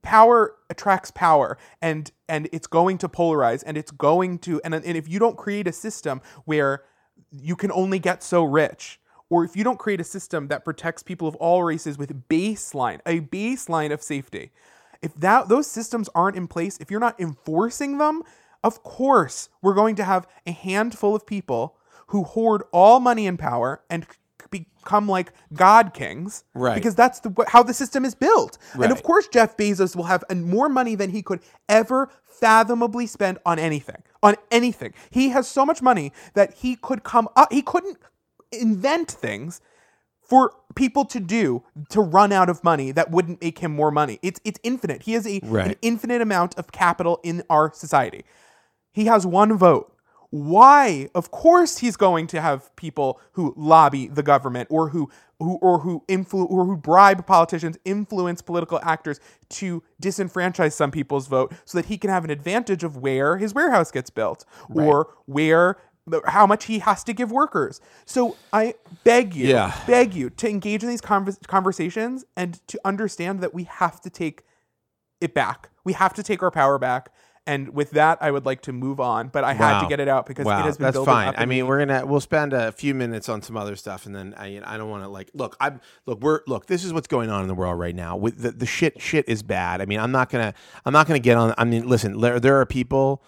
power 0.02 0.56
attracts 0.70 1.12
power 1.12 1.58
and 1.82 2.12
and 2.30 2.48
it's 2.54 2.68
going 2.68 2.98
to 2.98 3.10
polarize 3.10 3.64
and 3.66 3.78
it's 3.78 3.92
going 3.92 4.40
to 4.40 4.62
and, 4.64 4.74
and 4.74 4.86
if 4.86 5.10
you 5.10 5.20
don't 5.20 5.38
create 5.38 5.68
a 5.68 5.74
system 5.74 6.22
where 6.46 6.84
you 7.30 7.56
can 7.56 7.72
only 7.74 8.00
get 8.00 8.24
so 8.24 8.44
rich 8.44 9.00
or 9.32 9.44
if 9.44 9.56
you 9.56 9.64
don't 9.64 9.80
create 9.80 10.00
a 10.00 10.04
system 10.04 10.50
that 10.50 10.64
protects 10.64 11.02
people 11.02 11.28
of 11.28 11.36
all 11.38 11.64
races 11.64 11.98
with 11.98 12.28
baseline 12.30 13.00
a 13.08 13.22
baseline 13.22 13.92
of 13.92 14.04
safety. 14.04 14.52
If 15.02 15.16
that 15.16 15.50
those 15.50 15.66
systems 15.66 16.10
aren't 16.14 16.38
in 16.38 16.48
place 16.48 16.78
if 16.80 16.92
you're 16.92 17.00
not 17.00 17.20
enforcing 17.20 17.98
them 17.98 18.22
of 18.64 18.84
course 18.84 19.50
we're 19.64 19.74
going 19.74 19.96
to 19.96 20.04
have 20.04 20.28
a 20.46 20.52
handful 20.52 21.16
of 21.16 21.26
people 21.26 21.76
who 22.08 22.24
hoard 22.24 22.62
all 22.72 23.00
money 23.00 23.26
and 23.26 23.40
power 23.40 23.82
and 23.90 24.06
become 24.52 25.08
like 25.08 25.32
god 25.54 25.94
kings 25.94 26.44
Right. 26.54 26.76
because 26.76 26.94
that's 26.94 27.22
the 27.22 27.32
how 27.48 27.64
the 27.64 27.74
system 27.74 28.04
is 28.06 28.14
built. 28.14 28.58
And 28.74 28.92
of 28.92 29.02
course 29.02 29.28
jeff 29.28 29.56
bezos 29.58 29.96
will 29.96 30.04
have 30.04 30.24
more 30.36 30.68
money 30.70 30.94
than 30.96 31.10
he 31.10 31.22
could 31.24 31.40
ever 31.70 32.10
fathomably 32.26 33.08
spend 33.08 33.38
on 33.46 33.58
anything 33.60 34.04
on 34.22 34.36
anything. 34.52 34.94
He 35.10 35.30
has 35.30 35.48
so 35.48 35.66
much 35.66 35.82
money 35.82 36.12
that 36.34 36.54
he 36.56 36.76
could 36.76 37.04
come 37.04 37.28
up 37.36 37.52
he 37.52 37.62
couldn't 37.62 37.98
invent 38.52 39.10
things 39.12 39.62
for 40.22 40.54
people 40.76 41.04
to 41.06 41.20
do 41.20 41.64
to 41.90 42.00
run 42.00 42.32
out 42.32 42.50
of 42.50 42.64
money 42.64 42.92
that 42.92 43.12
wouldn't 43.12 43.42
make 43.42 43.60
him 43.60 43.74
more 43.74 43.92
money. 43.92 44.18
It's 44.22 44.40
it's 44.46 44.60
infinite. 44.64 45.04
He 45.04 45.14
has 45.14 45.28
a, 45.28 45.42
an 45.72 45.76
infinite 45.82 46.22
amount 46.22 46.58
of 46.58 46.72
capital 46.72 47.20
in 47.24 47.44
our 47.50 47.74
society. 47.74 48.24
He 48.94 49.06
has 49.06 49.26
one 49.26 49.58
vote. 49.58 49.94
Why? 50.30 51.10
Of 51.14 51.32
course 51.32 51.80
he's 51.80 51.98
going 51.98 52.28
to 52.28 52.40
have 52.40 52.74
people 52.78 53.20
who 53.34 53.54
lobby 53.58 54.08
the 54.08 54.24
government 54.24 54.70
or 54.72 54.90
who 54.90 55.10
who 55.40 55.56
or 55.56 55.80
who 55.80 56.04
influ- 56.08 56.50
or 56.50 56.66
who 56.66 56.78
bribe 56.78 57.26
politicians, 57.28 57.78
influence 57.84 58.42
political 58.42 58.80
actors 58.84 59.20
to 59.50 59.84
disenfranchise 60.02 60.72
some 60.72 60.92
people's 60.92 61.28
vote 61.28 61.52
so 61.66 61.78
that 61.78 61.88
he 61.88 61.98
can 61.98 62.10
have 62.10 62.24
an 62.24 62.30
advantage 62.30 62.86
of 62.86 62.96
where 62.96 63.38
his 63.38 63.54
warehouse 63.54 63.92
gets 63.92 64.10
built 64.10 64.46
or 64.70 65.14
where 65.26 65.76
how 66.26 66.46
much 66.48 66.66
he 66.66 66.80
has 66.80 67.04
to 67.06 67.14
give 67.14 67.32
workers. 67.32 67.82
So 68.06 68.36
I 68.52 68.76
beg 69.04 69.34
you, 69.36 69.48
Yeah. 69.48 69.74
beg 69.88 70.14
you 70.14 70.30
to 70.32 70.50
engage 70.50 70.84
in 70.84 70.90
these 70.90 71.02
convers- 71.02 71.40
conversations 71.48 72.26
and 72.36 72.66
to 72.68 72.80
understand 72.86 73.40
that 73.42 73.54
we 73.54 73.64
have 73.66 74.02
to 74.02 74.10
take 74.10 74.44
it 75.20 75.34
back. 75.34 75.70
We 75.84 75.94
have 75.94 76.14
to 76.16 76.24
take 76.24 76.42
our 76.44 76.52
power 76.52 76.78
back. 76.78 77.10
And 77.48 77.74
with 77.74 77.92
that, 77.92 78.20
I 78.22 78.30
would 78.30 78.46
like 78.46 78.62
to 78.64 78.72
move 78.72 79.00
on, 79.00 79.30
but 79.30 79.44
I 79.44 79.54
had 79.54 79.82
to 79.82 79.88
get 79.88 80.00
it 80.00 80.08
out 80.08 80.28
because 80.28 80.46
wow, 80.46 80.60
it 80.60 80.64
has 80.64 80.78
been 80.78 80.86
that's 80.86 80.94
building 80.96 81.12
fine. 81.12 81.28
up. 81.30 81.36
I 81.40 81.46
mean, 81.46 81.58
me. 81.58 81.64
we're 81.64 81.84
gonna 81.84 82.06
we'll 82.06 82.20
spend 82.22 82.54
a 82.54 82.72
few 82.72 82.94
minutes 82.94 83.30
on 83.30 83.42
some 83.42 83.58
other 83.58 83.76
stuff, 83.76 84.06
and 84.06 84.16
then 84.16 84.36
I 84.38 84.62
I 84.64 84.78
don't 84.78 84.92
want 84.92 85.04
to 85.04 85.10
like 85.10 85.32
look. 85.34 85.58
I'm 85.60 85.82
look. 86.06 86.22
We're 86.22 86.42
look. 86.46 86.68
This 86.68 86.84
is 86.84 86.94
what's 86.94 87.08
going 87.08 87.32
on 87.32 87.42
in 87.42 87.48
the 87.48 87.56
world 87.56 87.80
right 87.80 87.96
now. 87.96 88.16
With 88.16 88.44
the, 88.44 88.52
the 88.52 88.68
shit 88.68 89.02
shit 89.02 89.28
is 89.28 89.42
bad. 89.42 89.82
I 89.82 89.86
mean, 89.86 90.00
I'm 90.00 90.12
not 90.12 90.30
gonna 90.30 90.54
I'm 90.86 90.94
not 90.94 91.08
gonna 91.08 91.18
get 91.18 91.36
on. 91.36 91.56
I 91.58 91.64
mean, 91.64 91.88
listen. 91.88 92.22
There 92.22 92.40
there 92.40 92.62
are 92.62 92.66
people. 92.68 93.24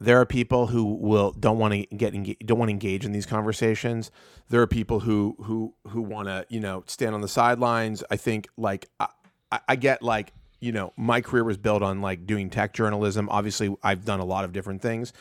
There 0.00 0.18
are 0.20 0.24
people 0.26 0.68
who 0.68 0.84
will 0.94 1.32
don't 1.32 1.58
want 1.58 1.74
to 1.74 1.86
get 1.94 2.12
don't 2.46 2.58
want 2.58 2.70
to 2.70 2.72
engage 2.72 3.04
in 3.04 3.12
these 3.12 3.26
conversations. 3.26 4.10
There 4.48 4.62
are 4.62 4.66
people 4.66 5.00
who 5.00 5.36
who 5.42 5.74
who 5.88 6.00
want 6.00 6.28
to 6.28 6.46
you 6.48 6.60
know 6.60 6.84
stand 6.86 7.14
on 7.14 7.20
the 7.20 7.28
sidelines. 7.28 8.02
I 8.10 8.16
think 8.16 8.48
like 8.56 8.88
I, 8.98 9.08
I- 9.68 9.76
get 9.76 10.02
like 10.02 10.32
you 10.60 10.72
know, 10.72 10.92
my 10.96 11.22
career 11.22 11.42
was 11.42 11.56
built 11.56 11.82
on 11.82 12.02
like 12.02 12.26
doing 12.26 12.50
tech 12.50 12.74
journalism. 12.74 13.28
Obviously, 13.30 13.74
I've 13.82 14.04
done 14.04 14.20
a 14.20 14.24
lot 14.26 14.44
of 14.44 14.52
different 14.52 14.82
things. 14.82 15.12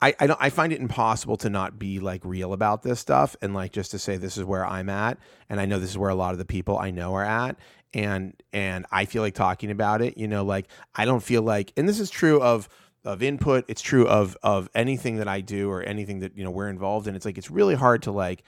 I 0.00 0.14
I, 0.20 0.36
I 0.38 0.50
find 0.50 0.72
it 0.72 0.80
impossible 0.80 1.36
to 1.38 1.50
not 1.50 1.78
be 1.78 1.98
like 2.00 2.24
real 2.24 2.52
about 2.52 2.82
this 2.82 3.00
stuff 3.00 3.34
and 3.42 3.54
like 3.54 3.72
just 3.72 3.90
to 3.92 3.98
say 3.98 4.16
this 4.16 4.36
is 4.36 4.44
where 4.44 4.64
I'm 4.66 4.88
at, 4.88 5.18
and 5.48 5.60
I 5.60 5.66
know 5.66 5.78
this 5.80 5.90
is 5.90 5.98
where 5.98 6.10
a 6.10 6.14
lot 6.14 6.32
of 6.32 6.38
the 6.38 6.44
people 6.44 6.78
I 6.78 6.90
know 6.90 7.14
are 7.14 7.24
at, 7.24 7.56
and 7.94 8.34
and 8.52 8.86
I 8.92 9.04
feel 9.04 9.22
like 9.22 9.34
talking 9.34 9.70
about 9.70 10.00
it. 10.02 10.16
You 10.16 10.28
know, 10.28 10.44
like 10.44 10.66
I 10.94 11.04
don't 11.04 11.22
feel 11.22 11.42
like, 11.42 11.72
and 11.76 11.88
this 11.88 11.98
is 12.00 12.10
true 12.10 12.40
of 12.40 12.68
of 13.08 13.22
input. 13.22 13.64
It's 13.68 13.80
true 13.80 14.06
of 14.06 14.36
of 14.42 14.68
anything 14.74 15.16
that 15.16 15.28
I 15.28 15.40
do 15.40 15.70
or 15.70 15.82
anything 15.82 16.20
that 16.20 16.36
you 16.36 16.44
know 16.44 16.50
we're 16.50 16.68
involved 16.68 17.08
in. 17.08 17.16
It's 17.16 17.24
like 17.24 17.38
it's 17.38 17.50
really 17.50 17.74
hard 17.74 18.02
to 18.02 18.12
like 18.12 18.44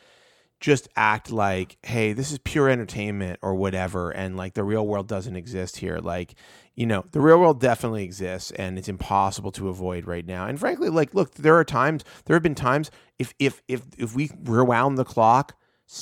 just 0.61 0.89
act 0.95 1.33
like, 1.33 1.79
hey, 1.83 2.13
this 2.13 2.31
is 2.31 2.39
pure 2.39 2.69
entertainment 2.69 3.39
or 3.41 3.55
whatever, 3.55 4.11
and 4.11 4.37
like 4.37 4.53
the 4.53 4.63
real 4.63 4.87
world 4.87 5.09
doesn't 5.09 5.35
exist 5.35 5.79
here. 5.79 5.99
Like, 5.99 6.35
you 6.75 6.85
know, 6.85 7.07
the 7.13 7.21
real 7.21 7.41
world 7.41 7.59
definitely 7.59 8.05
exists, 8.05 8.51
and 8.51 8.79
it's 8.79 8.89
impossible 8.89 9.51
to 9.53 9.71
avoid 9.71 10.07
right 10.07 10.27
now. 10.27 10.47
And 10.47 10.61
frankly, 10.61 10.91
like, 10.91 11.15
look, 11.15 11.35
there 11.35 11.57
are 11.57 11.65
times, 11.65 12.05
there 12.27 12.37
have 12.37 12.43
been 12.43 12.55
times, 12.55 12.91
if 13.19 13.33
if 13.39 13.63
if 13.67 13.83
if 13.97 14.15
we 14.15 14.31
rewound 14.45 14.99
the 14.99 15.05
clock 15.07 15.57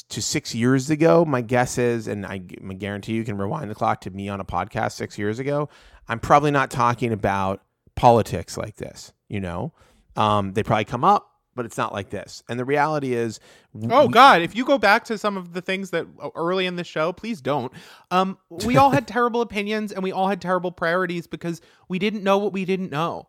to 0.09 0.21
six 0.21 0.53
years 0.53 0.91
ago, 0.91 1.25
my 1.25 1.41
guess 1.41 1.79
is, 1.79 2.09
and 2.09 2.27
I, 2.27 2.43
I 2.69 2.75
guarantee 2.75 3.15
you 3.15 3.25
can 3.25 3.39
rewind 3.39 3.71
the 3.71 3.75
clock 3.75 4.03
to 4.03 4.11
me 4.11 4.29
on 4.29 4.41
a 4.41 4.45
podcast 4.45 4.93
six 4.93 5.17
years 5.17 5.39
ago, 5.39 5.71
I'm 6.09 6.19
probably 6.19 6.51
not 6.51 6.71
talking 6.71 7.13
about 7.13 7.63
politics 7.99 8.57
like 8.57 8.76
this. 8.76 9.12
You 9.28 9.40
know, 9.40 9.72
um, 10.16 10.53
they 10.55 10.62
probably 10.62 10.84
come 10.84 11.05
up 11.05 11.28
but 11.59 11.66
it's 11.66 11.76
not 11.76 11.92
like 11.92 12.09
this. 12.09 12.44
And 12.49 12.57
the 12.57 12.64
reality 12.64 13.14
is, 13.14 13.40
oh 13.90 14.07
God, 14.07 14.42
if 14.42 14.55
you 14.55 14.64
go 14.64 14.78
back 14.78 15.05
to 15.07 15.18
some 15.18 15.36
of 15.36 15.55
the 15.55 15.61
things 15.61 15.90
that 15.90 16.07
uh, 16.22 16.30
early 16.36 16.66
in 16.66 16.76
the 16.76 16.84
show, 16.84 17.12
please 17.12 17.40
don't. 17.40 17.72
Um, 18.12 18.38
we 18.64 18.76
all 18.76 18.90
had 18.90 19.09
terrible 19.09 19.40
opinions 19.40 19.90
and 19.90 20.05
we 20.05 20.12
all 20.12 20.28
had 20.28 20.40
terrible 20.40 20.70
priorities 20.70 21.26
because 21.26 21.61
we 21.88 21.99
didn't 21.99 22.22
know 22.22 22.38
what 22.38 22.53
we 22.53 22.64
didn't 22.64 22.92
know. 22.92 23.26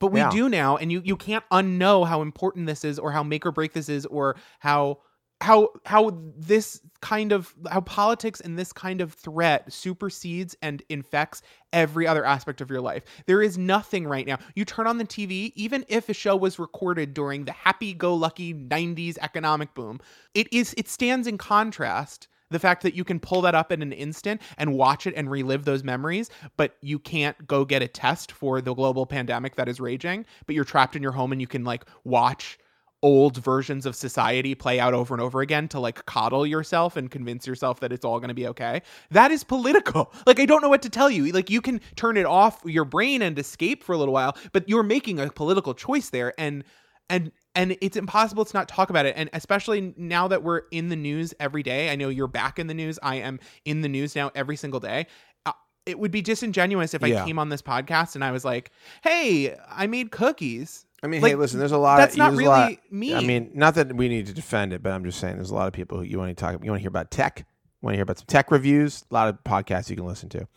But 0.00 0.08
we 0.08 0.18
yeah. 0.18 0.30
do 0.30 0.48
now, 0.48 0.76
and 0.76 0.90
you 0.90 1.02
you 1.04 1.16
can't 1.16 1.44
unknow 1.52 2.06
how 2.06 2.22
important 2.22 2.66
this 2.66 2.84
is, 2.84 2.98
or 2.98 3.12
how 3.12 3.22
make 3.22 3.46
or 3.46 3.52
break 3.52 3.72
this 3.72 3.88
is, 3.88 4.06
or 4.06 4.36
how 4.60 4.98
how 5.40 5.70
how 5.86 6.18
this 6.36 6.80
kind 7.00 7.30
of 7.30 7.54
how 7.70 7.80
politics 7.80 8.40
and 8.40 8.58
this 8.58 8.72
kind 8.72 9.00
of 9.00 9.12
threat 9.12 9.72
supersedes 9.72 10.56
and 10.62 10.82
infects 10.88 11.42
every 11.72 12.06
other 12.06 12.24
aspect 12.24 12.60
of 12.60 12.70
your 12.70 12.80
life. 12.80 13.04
There 13.26 13.40
is 13.40 13.56
nothing 13.56 14.06
right 14.06 14.26
now. 14.26 14.38
You 14.56 14.64
turn 14.64 14.86
on 14.86 14.98
the 14.98 15.04
TV, 15.04 15.52
even 15.54 15.84
if 15.88 16.08
a 16.08 16.14
show 16.14 16.34
was 16.34 16.58
recorded 16.58 17.14
during 17.14 17.44
the 17.44 17.52
happy-go-lucky 17.52 18.54
90s 18.54 19.16
economic 19.20 19.74
boom, 19.74 20.00
it 20.34 20.52
is 20.52 20.74
it 20.76 20.88
stands 20.88 21.26
in 21.26 21.38
contrast 21.38 22.26
the 22.50 22.58
fact 22.58 22.82
that 22.82 22.94
you 22.94 23.04
can 23.04 23.20
pull 23.20 23.42
that 23.42 23.54
up 23.54 23.70
in 23.70 23.82
an 23.82 23.92
instant 23.92 24.40
and 24.56 24.74
watch 24.74 25.06
it 25.06 25.14
and 25.16 25.30
relive 25.30 25.64
those 25.64 25.84
memories, 25.84 26.30
but 26.56 26.76
you 26.80 26.98
can't 26.98 27.46
go 27.46 27.64
get 27.64 27.82
a 27.82 27.88
test 27.88 28.32
for 28.32 28.60
the 28.60 28.74
global 28.74 29.06
pandemic 29.06 29.56
that 29.56 29.68
is 29.68 29.80
raging, 29.80 30.24
but 30.46 30.54
you're 30.54 30.64
trapped 30.64 30.96
in 30.96 31.02
your 31.02 31.12
home 31.12 31.30
and 31.30 31.40
you 31.40 31.46
can 31.46 31.64
like 31.64 31.84
watch 32.04 32.58
old 33.02 33.36
versions 33.36 33.86
of 33.86 33.94
society 33.94 34.54
play 34.54 34.80
out 34.80 34.92
over 34.92 35.14
and 35.14 35.22
over 35.22 35.40
again 35.40 35.68
to 35.68 35.78
like 35.78 36.04
coddle 36.06 36.46
yourself 36.46 36.96
and 36.96 37.10
convince 37.10 37.46
yourself 37.46 37.80
that 37.80 37.92
it's 37.92 38.04
all 38.04 38.18
going 38.18 38.28
to 38.28 38.34
be 38.34 38.46
okay. 38.48 38.82
That 39.10 39.30
is 39.30 39.44
political. 39.44 40.12
Like 40.26 40.40
I 40.40 40.46
don't 40.46 40.60
know 40.60 40.68
what 40.68 40.82
to 40.82 40.90
tell 40.90 41.10
you. 41.10 41.32
Like 41.32 41.48
you 41.48 41.62
can 41.62 41.80
turn 41.96 42.18
it 42.18 42.26
off 42.26 42.60
your 42.64 42.84
brain 42.84 43.22
and 43.22 43.38
escape 43.38 43.82
for 43.82 43.94
a 43.94 43.98
little 43.98 44.12
while, 44.12 44.36
but 44.52 44.68
you're 44.68 44.82
making 44.82 45.18
a 45.18 45.30
political 45.30 45.72
choice 45.72 46.10
there 46.10 46.34
and 46.38 46.64
and 47.08 47.32
and 47.54 47.76
it's 47.80 47.96
impossible 47.96 48.44
to 48.44 48.56
not 48.56 48.68
talk 48.68 48.90
about 48.90 49.06
it 49.06 49.14
and 49.16 49.30
especially 49.32 49.94
now 49.96 50.28
that 50.28 50.42
we're 50.42 50.62
in 50.70 50.90
the 50.90 50.96
news 50.96 51.32
every 51.40 51.62
day. 51.62 51.90
I 51.90 51.96
know 51.96 52.10
you're 52.10 52.26
back 52.26 52.58
in 52.58 52.66
the 52.66 52.74
news. 52.74 52.98
I 53.02 53.16
am 53.16 53.40
in 53.64 53.80
the 53.80 53.88
news 53.88 54.14
now 54.14 54.30
every 54.34 54.56
single 54.56 54.80
day 54.80 55.06
uh, 55.46 55.52
it 55.86 55.98
would 55.98 56.10
be 56.10 56.20
disingenuous 56.20 56.92
if 56.92 57.02
I 57.02 57.08
yeah. 57.08 57.24
came 57.24 57.38
on 57.38 57.48
this 57.48 57.62
podcast 57.62 58.16
and 58.16 58.24
I 58.24 58.32
was 58.32 58.44
like, 58.44 58.70
"Hey, 59.02 59.56
I 59.70 59.86
made 59.86 60.10
cookies." 60.10 60.84
I 61.02 61.06
mean, 61.06 61.22
like, 61.22 61.30
hey, 61.30 61.36
listen. 61.36 61.58
There's 61.58 61.72
a 61.72 61.78
lot. 61.78 61.98
That's 61.98 62.14
of, 62.14 62.18
not 62.18 62.32
really 62.32 62.44
lot, 62.44 62.72
me. 62.90 63.14
I 63.14 63.20
mean, 63.20 63.50
not 63.54 63.74
that 63.76 63.94
we 63.94 64.08
need 64.08 64.26
to 64.26 64.32
defend 64.32 64.72
it, 64.72 64.82
but 64.82 64.92
I'm 64.92 65.04
just 65.04 65.20
saying 65.20 65.36
there's 65.36 65.50
a 65.50 65.54
lot 65.54 65.68
of 65.68 65.72
people 65.72 65.98
who 65.98 66.04
you 66.04 66.18
want 66.18 66.36
to 66.36 66.40
talk. 66.40 66.52
You 66.62 66.70
want 66.70 66.78
to 66.78 66.82
hear 66.82 66.88
about 66.88 67.10
tech. 67.10 67.46
Want 67.80 67.94
to 67.94 67.96
hear 67.96 68.02
about 68.02 68.18
some 68.18 68.26
tech 68.26 68.50
reviews. 68.50 69.04
A 69.10 69.14
lot 69.14 69.28
of 69.28 69.42
podcasts 69.44 69.88
you 69.88 69.96
can 69.96 70.06
listen 70.06 70.28
to. 70.30 70.48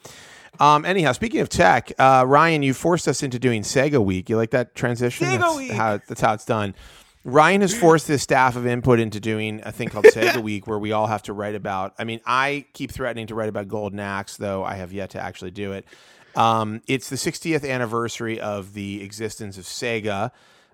Um, 0.60 0.86
anyhow, 0.86 1.12
speaking 1.12 1.40
of 1.42 1.50
tech, 1.50 1.92
uh, 2.00 2.26
Ryan, 2.28 2.64
you 2.64 2.74
forced 2.74 3.08
us 3.08 3.24
into 3.24 3.40
doing 3.40 3.62
Sega 3.62 4.04
Week. 4.04 4.30
You 4.30 4.38
like 4.38 4.52
that 4.52 4.76
transition? 4.76 5.28
Sega 5.28 5.40
that's 5.40 5.58
Week. 5.58 5.72
How, 5.72 6.00
that's 6.08 6.22
how 6.22 6.34
it's 6.34 6.46
done. 6.46 6.76
Ryan 7.24 7.62
has 7.62 7.78
forced 7.78 8.08
his 8.08 8.24
staff 8.24 8.56
of 8.56 8.66
input 8.66 9.00
into 9.00 9.20
doing 9.20 9.62
a 9.64 9.72
thing 9.72 9.90
called 9.90 10.06
Sega 10.06 10.38
Week, 10.44 10.66
where 10.66 10.80
we 10.80 10.92
all 10.92 11.06
have 11.06 11.22
to 11.24 11.34
write 11.34 11.54
about. 11.54 11.94
I 12.00 12.04
mean, 12.04 12.20
I 12.26 12.66
keep 12.74 12.92
threatening 12.92 13.28
to 13.28 13.36
write 13.36 13.50
about 13.50 13.68
Golden 13.68 14.00
Axe, 14.00 14.38
though 14.38 14.64
I 14.64 14.76
have 14.76 14.92
yet 14.92 15.12
to 15.12 15.22
actually 15.22 15.52
do 15.52 15.74
it. 15.74 15.86
Um, 16.36 16.82
it's 16.88 17.10
the 17.10 17.16
60th 17.16 17.70
anniversary 17.70 18.40
of 18.40 18.74
the 18.74 19.04
existence 19.04 19.58
of 19.58 19.66
Sega 19.66 20.32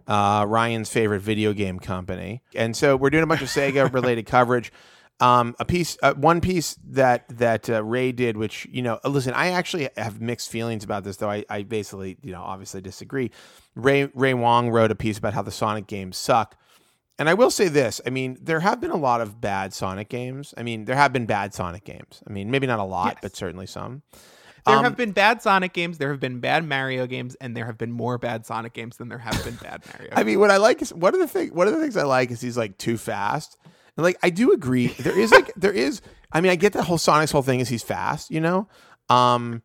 uh, 0.07 0.45
Ryan's 0.47 0.89
favorite 0.89 1.19
video 1.19 1.53
game 1.53 1.79
company. 1.79 2.41
And 2.55 2.75
so 2.75 2.95
we're 2.95 3.09
doing 3.09 3.23
a 3.23 3.27
bunch 3.27 3.41
of 3.41 3.49
Sega 3.49 3.91
related 3.93 4.25
coverage. 4.25 4.71
Um, 5.19 5.55
a 5.59 5.65
piece, 5.65 5.97
uh, 6.03 6.13
one 6.13 6.41
piece 6.41 6.77
that 6.89 7.27
that 7.39 7.69
uh, 7.71 7.83
Ray 7.83 8.11
did, 8.11 8.37
which 8.37 8.67
you 8.71 8.83
know, 8.83 8.99
listen, 9.03 9.33
I 9.33 9.47
actually 9.49 9.89
have 9.97 10.21
mixed 10.21 10.49
feelings 10.49 10.83
about 10.83 11.03
this, 11.03 11.17
though. 11.17 11.29
I, 11.29 11.43
I 11.49 11.63
basically, 11.63 12.17
you 12.21 12.31
know, 12.31 12.41
obviously 12.41 12.81
disagree. 12.81 13.31
Ray 13.73 14.11
Ray 14.13 14.35
Wong 14.35 14.69
wrote 14.69 14.91
a 14.91 14.95
piece 14.95 15.17
about 15.17 15.33
how 15.33 15.41
the 15.41 15.51
Sonic 15.51 15.87
games 15.87 16.17
suck, 16.17 16.55
and 17.17 17.27
I 17.27 17.33
will 17.33 17.49
say 17.49 17.67
this: 17.67 17.99
I 18.05 18.11
mean, 18.11 18.37
there 18.39 18.59
have 18.59 18.79
been 18.79 18.91
a 18.91 18.97
lot 18.97 19.21
of 19.21 19.41
bad 19.41 19.73
Sonic 19.73 20.07
games. 20.07 20.53
I 20.55 20.61
mean, 20.61 20.85
there 20.85 20.95
have 20.95 21.13
been 21.13 21.25
bad 21.25 21.51
Sonic 21.51 21.83
games. 21.83 22.21
I 22.27 22.31
mean, 22.31 22.51
maybe 22.51 22.67
not 22.67 22.77
a 22.77 22.83
lot, 22.83 23.13
yes. 23.13 23.19
but 23.23 23.35
certainly 23.35 23.65
some. 23.65 24.03
There 24.67 24.75
um, 24.75 24.83
have 24.83 24.97
been 24.97 25.13
bad 25.13 25.41
Sonic 25.41 25.71
games, 25.71 25.97
there 25.97 26.11
have 26.11 26.19
been 26.19 26.41
bad 26.41 26.67
Mario 26.67 27.07
games, 27.07 27.35
and 27.35 27.55
there 27.55 27.65
have 27.65 27.77
been 27.77 27.91
more 27.91 28.17
bad 28.17 28.45
Sonic 28.45 28.73
games 28.73 28.97
than 28.97 29.07
there 29.07 29.17
have 29.17 29.41
been 29.45 29.55
bad 29.55 29.81
Mario. 29.93 30.11
I 30.13 30.23
mean, 30.23 30.39
what 30.39 30.51
I 30.51 30.57
like 30.57 30.81
is 30.81 30.93
one 30.93 31.13
of 31.13 31.21
the 31.21 31.27
thing. 31.27 31.53
One 31.53 31.67
of 31.67 31.73
the 31.73 31.79
things 31.79 31.95
I 31.95 32.03
like 32.03 32.31
is 32.31 32.41
he's 32.41 32.57
like 32.57 32.77
too 32.77 32.97
fast. 32.97 33.57
And 33.95 34.03
like 34.03 34.17
I 34.21 34.29
do 34.29 34.51
agree, 34.51 34.87
there 34.87 35.17
is 35.17 35.31
like 35.31 35.53
there 35.55 35.71
is. 35.71 36.01
I 36.33 36.41
mean, 36.41 36.51
I 36.51 36.55
get 36.55 36.73
the 36.73 36.83
whole 36.83 36.97
Sonic's 36.97 37.31
whole 37.31 37.43
thing 37.43 37.61
is 37.61 37.69
he's 37.69 37.83
fast, 37.83 38.29
you 38.29 38.41
know. 38.41 38.67
Um, 39.09 39.63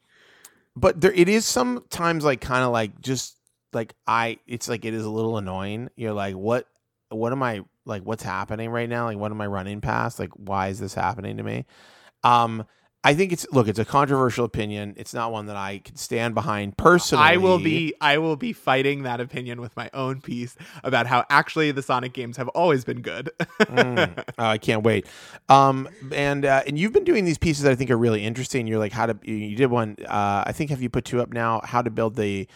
but 0.76 1.00
there 1.00 1.12
it 1.12 1.28
is 1.28 1.44
sometimes 1.44 2.24
like 2.24 2.40
kind 2.40 2.64
of 2.64 2.70
like 2.70 3.00
just 3.00 3.36
like 3.72 3.94
I. 4.06 4.38
It's 4.46 4.68
like 4.68 4.84
it 4.84 4.94
is 4.94 5.04
a 5.04 5.10
little 5.10 5.36
annoying. 5.36 5.90
You're 5.96 6.12
like, 6.12 6.36
what? 6.36 6.68
What 7.08 7.32
am 7.32 7.42
I 7.42 7.64
like? 7.84 8.04
What's 8.04 8.22
happening 8.22 8.70
right 8.70 8.88
now? 8.88 9.06
Like, 9.06 9.18
what 9.18 9.32
am 9.32 9.40
I 9.40 9.46
running 9.46 9.80
past? 9.80 10.20
Like, 10.20 10.30
why 10.36 10.68
is 10.68 10.78
this 10.78 10.94
happening 10.94 11.38
to 11.38 11.42
me? 11.42 11.66
Um 12.22 12.64
I 13.04 13.14
think 13.14 13.32
it's 13.32 13.44
look, 13.50 13.66
it's 13.66 13.80
a 13.80 13.84
controversial 13.84 14.44
opinion. 14.44 14.94
It's 14.96 15.12
not 15.12 15.32
one 15.32 15.46
that 15.46 15.56
I 15.56 15.78
can 15.78 15.96
stand 15.96 16.34
behind 16.34 16.76
personally. 16.76 17.24
I 17.24 17.36
will 17.36 17.58
be 17.58 17.94
I 18.00 18.18
will 18.18 18.36
be 18.36 18.52
fighting 18.52 19.02
that 19.02 19.20
opinion 19.20 19.60
with 19.60 19.76
my 19.76 19.90
own 19.92 20.20
piece 20.20 20.56
about 20.84 21.08
how 21.08 21.24
actually 21.28 21.72
the 21.72 21.82
Sonic 21.82 22.12
games 22.12 22.36
have 22.36 22.48
always 22.48 22.84
been 22.84 23.02
good. 23.02 23.30
mm, 23.60 24.24
oh, 24.38 24.44
I 24.44 24.58
can't 24.58 24.84
wait. 24.84 25.06
Um, 25.48 25.88
and 26.12 26.44
uh, 26.44 26.62
and 26.66 26.78
you've 26.78 26.92
been 26.92 27.04
doing 27.04 27.24
these 27.24 27.38
pieces 27.38 27.64
that 27.64 27.72
I 27.72 27.74
think 27.74 27.90
are 27.90 27.98
really 27.98 28.24
interesting. 28.24 28.68
You're 28.68 28.78
like 28.78 28.92
how 28.92 29.06
to 29.06 29.18
you 29.24 29.56
did 29.56 29.70
one. 29.70 29.96
Uh, 30.06 30.44
I 30.46 30.52
think 30.52 30.70
have 30.70 30.80
you 30.80 30.88
put 30.88 31.04
two 31.04 31.20
up 31.20 31.32
now? 31.32 31.60
How 31.64 31.82
to 31.82 31.90
build 31.90 32.14
the 32.14 32.46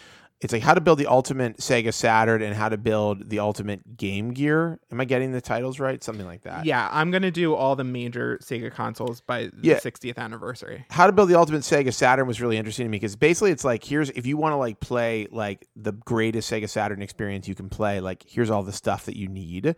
it's 0.42 0.52
like 0.52 0.62
how 0.62 0.74
to 0.74 0.82
build 0.82 0.98
the 0.98 1.06
ultimate 1.06 1.56
Sega 1.58 1.94
Saturn 1.94 2.42
and 2.42 2.54
how 2.54 2.68
to 2.68 2.76
build 2.76 3.30
the 3.30 3.38
ultimate 3.38 3.96
Game 3.96 4.34
Gear. 4.34 4.78
Am 4.92 5.00
I 5.00 5.06
getting 5.06 5.32
the 5.32 5.40
titles 5.40 5.80
right? 5.80 6.02
Something 6.04 6.26
like 6.26 6.42
that. 6.42 6.66
Yeah, 6.66 6.88
I'm 6.92 7.10
gonna 7.10 7.30
do 7.30 7.54
all 7.54 7.74
the 7.74 7.84
major 7.84 8.38
Sega 8.42 8.70
consoles 8.70 9.22
by 9.22 9.44
the 9.44 9.52
yeah. 9.62 9.76
60th 9.76 10.18
anniversary. 10.18 10.84
How 10.90 11.06
to 11.06 11.12
build 11.12 11.30
the 11.30 11.38
ultimate 11.38 11.62
Sega 11.62 11.92
Saturn 11.92 12.26
was 12.26 12.40
really 12.40 12.58
interesting 12.58 12.84
to 12.84 12.90
me 12.90 12.96
because 12.96 13.16
basically 13.16 13.50
it's 13.50 13.64
like 13.64 13.82
here's 13.82 14.10
if 14.10 14.26
you 14.26 14.36
want 14.36 14.52
to 14.52 14.56
like 14.56 14.78
play 14.78 15.26
like 15.30 15.66
the 15.74 15.92
greatest 15.92 16.52
Sega 16.52 16.68
Saturn 16.68 17.00
experience 17.00 17.48
you 17.48 17.54
can 17.54 17.70
play, 17.70 18.00
like 18.00 18.22
here's 18.28 18.50
all 18.50 18.62
the 18.62 18.72
stuff 18.72 19.06
that 19.06 19.16
you 19.16 19.28
need. 19.28 19.74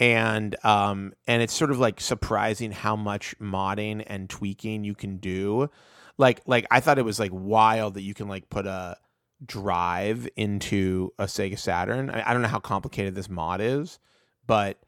And 0.00 0.56
um 0.64 1.12
and 1.28 1.42
it's 1.42 1.54
sort 1.54 1.70
of 1.70 1.78
like 1.78 2.00
surprising 2.00 2.72
how 2.72 2.96
much 2.96 3.38
modding 3.38 4.02
and 4.04 4.28
tweaking 4.28 4.82
you 4.82 4.96
can 4.96 5.18
do. 5.18 5.70
Like 6.18 6.40
like 6.44 6.66
I 6.72 6.80
thought 6.80 6.98
it 6.98 7.04
was 7.04 7.20
like 7.20 7.30
wild 7.32 7.94
that 7.94 8.02
you 8.02 8.14
can 8.14 8.26
like 8.26 8.50
put 8.50 8.66
a 8.66 8.96
drive 9.44 10.28
into 10.36 11.12
a 11.18 11.24
Sega 11.24 11.58
Saturn. 11.58 12.10
I, 12.10 12.30
I, 12.30 12.32
don't 12.32 12.42
know 12.42 12.48
how 12.48 12.60
complicated 12.60 13.14
this 13.14 13.28
mod 13.28 13.60
is, 13.60 13.98
but 14.46 14.78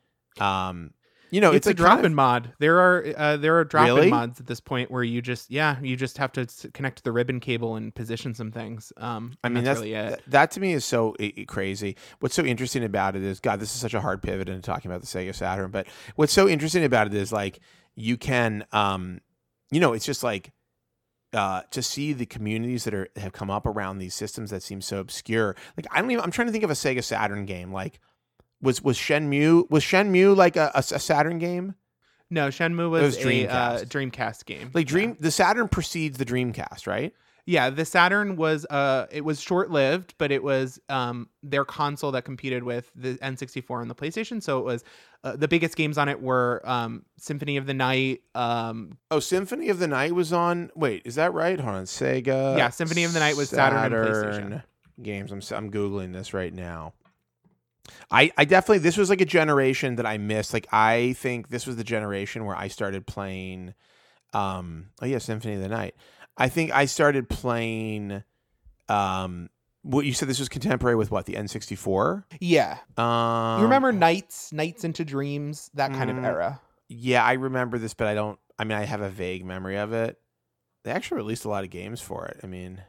um, 0.40 0.92
you 1.30 1.40
know, 1.40 1.50
it's, 1.50 1.66
it's 1.66 1.72
a 1.72 1.74
drop-in 1.74 2.06
of... 2.06 2.12
mod. 2.12 2.52
There 2.58 2.78
are 2.78 3.04
uh, 3.16 3.36
there 3.36 3.58
are 3.58 3.64
drop-in 3.64 3.94
really? 3.94 4.10
mods 4.10 4.40
at 4.40 4.46
this 4.46 4.60
point 4.60 4.90
where 4.90 5.02
you 5.02 5.20
just 5.20 5.50
yeah 5.50 5.80
you 5.80 5.96
just 5.96 6.18
have 6.18 6.32
to 6.32 6.46
connect 6.72 7.02
the 7.02 7.12
ribbon 7.12 7.40
cable 7.40 7.76
and 7.76 7.94
position 7.94 8.34
some 8.34 8.52
things. 8.52 8.92
Um, 8.96 9.36
I 9.42 9.48
mean 9.48 9.64
that's, 9.64 9.80
that's 9.80 9.84
really 9.84 9.92
that, 9.94 10.22
that, 10.28 10.50
to 10.52 10.60
me 10.60 10.72
is 10.72 10.84
so 10.84 11.16
crazy. 11.46 11.96
What's 12.20 12.34
so 12.34 12.44
interesting 12.44 12.84
about 12.84 13.16
it 13.16 13.22
is 13.22 13.40
God, 13.40 13.60
this 13.60 13.74
is 13.74 13.80
such 13.80 13.94
a 13.94 14.00
hard 14.00 14.22
pivot 14.22 14.48
into 14.48 14.62
talking 14.62 14.90
about 14.90 15.00
the 15.00 15.06
Sega 15.06 15.34
Saturn. 15.34 15.70
But 15.70 15.88
what's 16.14 16.32
so 16.32 16.48
interesting 16.48 16.84
about 16.84 17.08
it 17.08 17.14
is 17.14 17.32
like 17.32 17.60
you 17.96 18.16
can 18.16 18.64
um, 18.72 19.20
you 19.70 19.80
know, 19.80 19.92
it's 19.92 20.06
just 20.06 20.22
like 20.22 20.52
uh, 21.34 21.62
to 21.70 21.82
see 21.82 22.12
the 22.12 22.26
communities 22.26 22.84
that 22.84 22.94
are 22.94 23.08
have 23.16 23.32
come 23.32 23.50
up 23.50 23.66
around 23.66 23.98
these 23.98 24.14
systems 24.14 24.50
that 24.50 24.62
seem 24.62 24.80
so 24.80 24.98
obscure. 24.98 25.56
Like 25.76 25.86
I 25.90 26.00
don't 26.00 26.10
even. 26.10 26.24
I'm 26.24 26.30
trying 26.30 26.46
to 26.46 26.52
think 26.52 26.64
of 26.64 26.70
a 26.70 26.74
Sega 26.74 27.02
Saturn 27.02 27.44
game. 27.44 27.72
Like 27.72 28.00
was 28.62 28.82
was 28.82 28.96
Shenmue 28.96 29.70
was 29.70 29.84
Shenmue 29.84 30.36
like 30.36 30.56
a, 30.56 30.70
a, 30.74 30.78
a 30.78 30.82
Saturn 30.82 31.38
game? 31.38 31.74
No, 32.30 32.48
Shenmue 32.48 32.90
was, 32.90 33.02
was 33.02 33.16
a 33.18 33.20
Dreamcast. 33.20 33.50
Uh, 33.50 33.78
Dreamcast 33.84 34.44
game. 34.46 34.70
Like 34.72 34.86
Dream, 34.86 35.10
yeah. 35.10 35.16
the 35.20 35.30
Saturn 35.30 35.68
precedes 35.68 36.18
the 36.18 36.24
Dreamcast, 36.24 36.86
right? 36.86 37.12
Yeah, 37.46 37.68
the 37.68 37.84
Saturn 37.84 38.36
was 38.36 38.64
uh 38.70 39.06
it 39.10 39.22
was 39.24 39.40
short-lived, 39.40 40.14
but 40.18 40.32
it 40.32 40.42
was 40.42 40.80
um 40.88 41.28
their 41.42 41.64
console 41.64 42.10
that 42.12 42.24
competed 42.24 42.62
with 42.62 42.90
the 42.94 43.14
N64 43.16 43.82
and 43.82 43.90
the 43.90 43.94
PlayStation, 43.94 44.42
so 44.42 44.58
it 44.58 44.64
was 44.64 44.84
uh, 45.24 45.36
the 45.36 45.48
biggest 45.48 45.76
games 45.76 45.96
on 45.98 46.08
it 46.08 46.20
were 46.22 46.62
um 46.64 47.04
Symphony 47.18 47.56
of 47.58 47.66
the 47.66 47.74
Night, 47.74 48.22
um 48.34 48.96
Oh, 49.10 49.20
Symphony 49.20 49.68
of 49.68 49.78
the 49.78 49.88
Night 49.88 50.14
was 50.14 50.32
on. 50.32 50.70
Wait, 50.74 51.02
is 51.04 51.16
that 51.16 51.34
right? 51.34 51.60
Hold 51.60 51.74
on, 51.74 51.84
Sega. 51.84 52.56
Yeah, 52.56 52.70
Symphony 52.70 53.04
of 53.04 53.12
the 53.12 53.20
Night 53.20 53.36
was 53.36 53.50
Saturn 53.50 53.92
and 53.92 53.94
PlayStation. 53.94 54.62
games. 55.02 55.30
I'm 55.30 55.40
I'm 55.54 55.70
googling 55.70 56.12
this 56.14 56.32
right 56.32 56.52
now. 56.52 56.94
I 58.10 58.32
I 58.38 58.46
definitely 58.46 58.78
this 58.78 58.96
was 58.96 59.10
like 59.10 59.20
a 59.20 59.26
generation 59.26 59.96
that 59.96 60.06
I 60.06 60.16
missed. 60.16 60.52
Like 60.54 60.66
I 60.72 61.14
think 61.18 61.48
this 61.48 61.66
was 61.66 61.76
the 61.76 61.84
generation 61.84 62.46
where 62.46 62.56
I 62.56 62.68
started 62.68 63.06
playing. 63.06 63.74
Um. 64.32 64.86
Oh 65.02 65.06
yeah, 65.06 65.18
Symphony 65.18 65.54
of 65.54 65.60
the 65.60 65.68
Night. 65.68 65.94
I 66.36 66.48
think 66.48 66.72
I 66.72 66.86
started 66.86 67.28
playing. 67.28 68.22
Um. 68.88 69.50
What 69.82 70.06
you 70.06 70.14
said 70.14 70.28
this 70.30 70.38
was 70.38 70.48
contemporary 70.48 70.96
with 70.96 71.10
what 71.10 71.26
the 71.26 71.34
N64. 71.34 72.24
yeah. 72.40 72.78
Um. 72.96 73.58
You 73.58 73.64
remember 73.64 73.92
Nights, 73.92 74.50
Nights 74.52 74.82
into 74.84 75.04
Dreams, 75.04 75.70
that 75.74 75.92
kind 75.92 76.10
Mm. 76.10 76.18
of 76.18 76.24
era. 76.24 76.60
Yeah, 76.88 77.22
I 77.22 77.34
remember 77.34 77.78
this, 77.78 77.92
but 77.94 78.06
I 78.06 78.14
don't. 78.14 78.38
I 78.58 78.64
mean, 78.64 78.78
I 78.78 78.84
have 78.84 79.00
a 79.02 79.10
vague 79.10 79.44
memory 79.44 79.76
of 79.76 79.92
it. 79.92 80.18
They 80.84 80.90
actually 80.90 81.16
released 81.18 81.44
a 81.44 81.48
lot 81.48 81.64
of 81.64 81.70
games 81.70 82.00
for 82.00 82.26
it. 82.26 82.40
I 82.42 82.46
mean, 82.46 82.82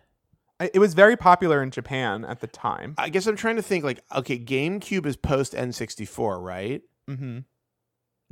It 0.59 0.79
was 0.79 0.93
very 0.93 1.17
popular 1.17 1.61
in 1.61 1.69
Japan 1.71 2.23
at 2.23 2.39
the 2.39 2.47
time. 2.47 2.95
I 2.97 3.09
guess 3.09 3.27
I'm 3.27 3.35
trying 3.35 3.57
to 3.57 3.61
think. 3.61 3.83
Like, 3.83 3.99
okay, 4.15 4.39
GameCube 4.39 5.05
is 5.05 5.17
post 5.17 5.53
N64, 5.53 6.41
right? 6.41 6.81
Mm-hmm. 7.09 7.39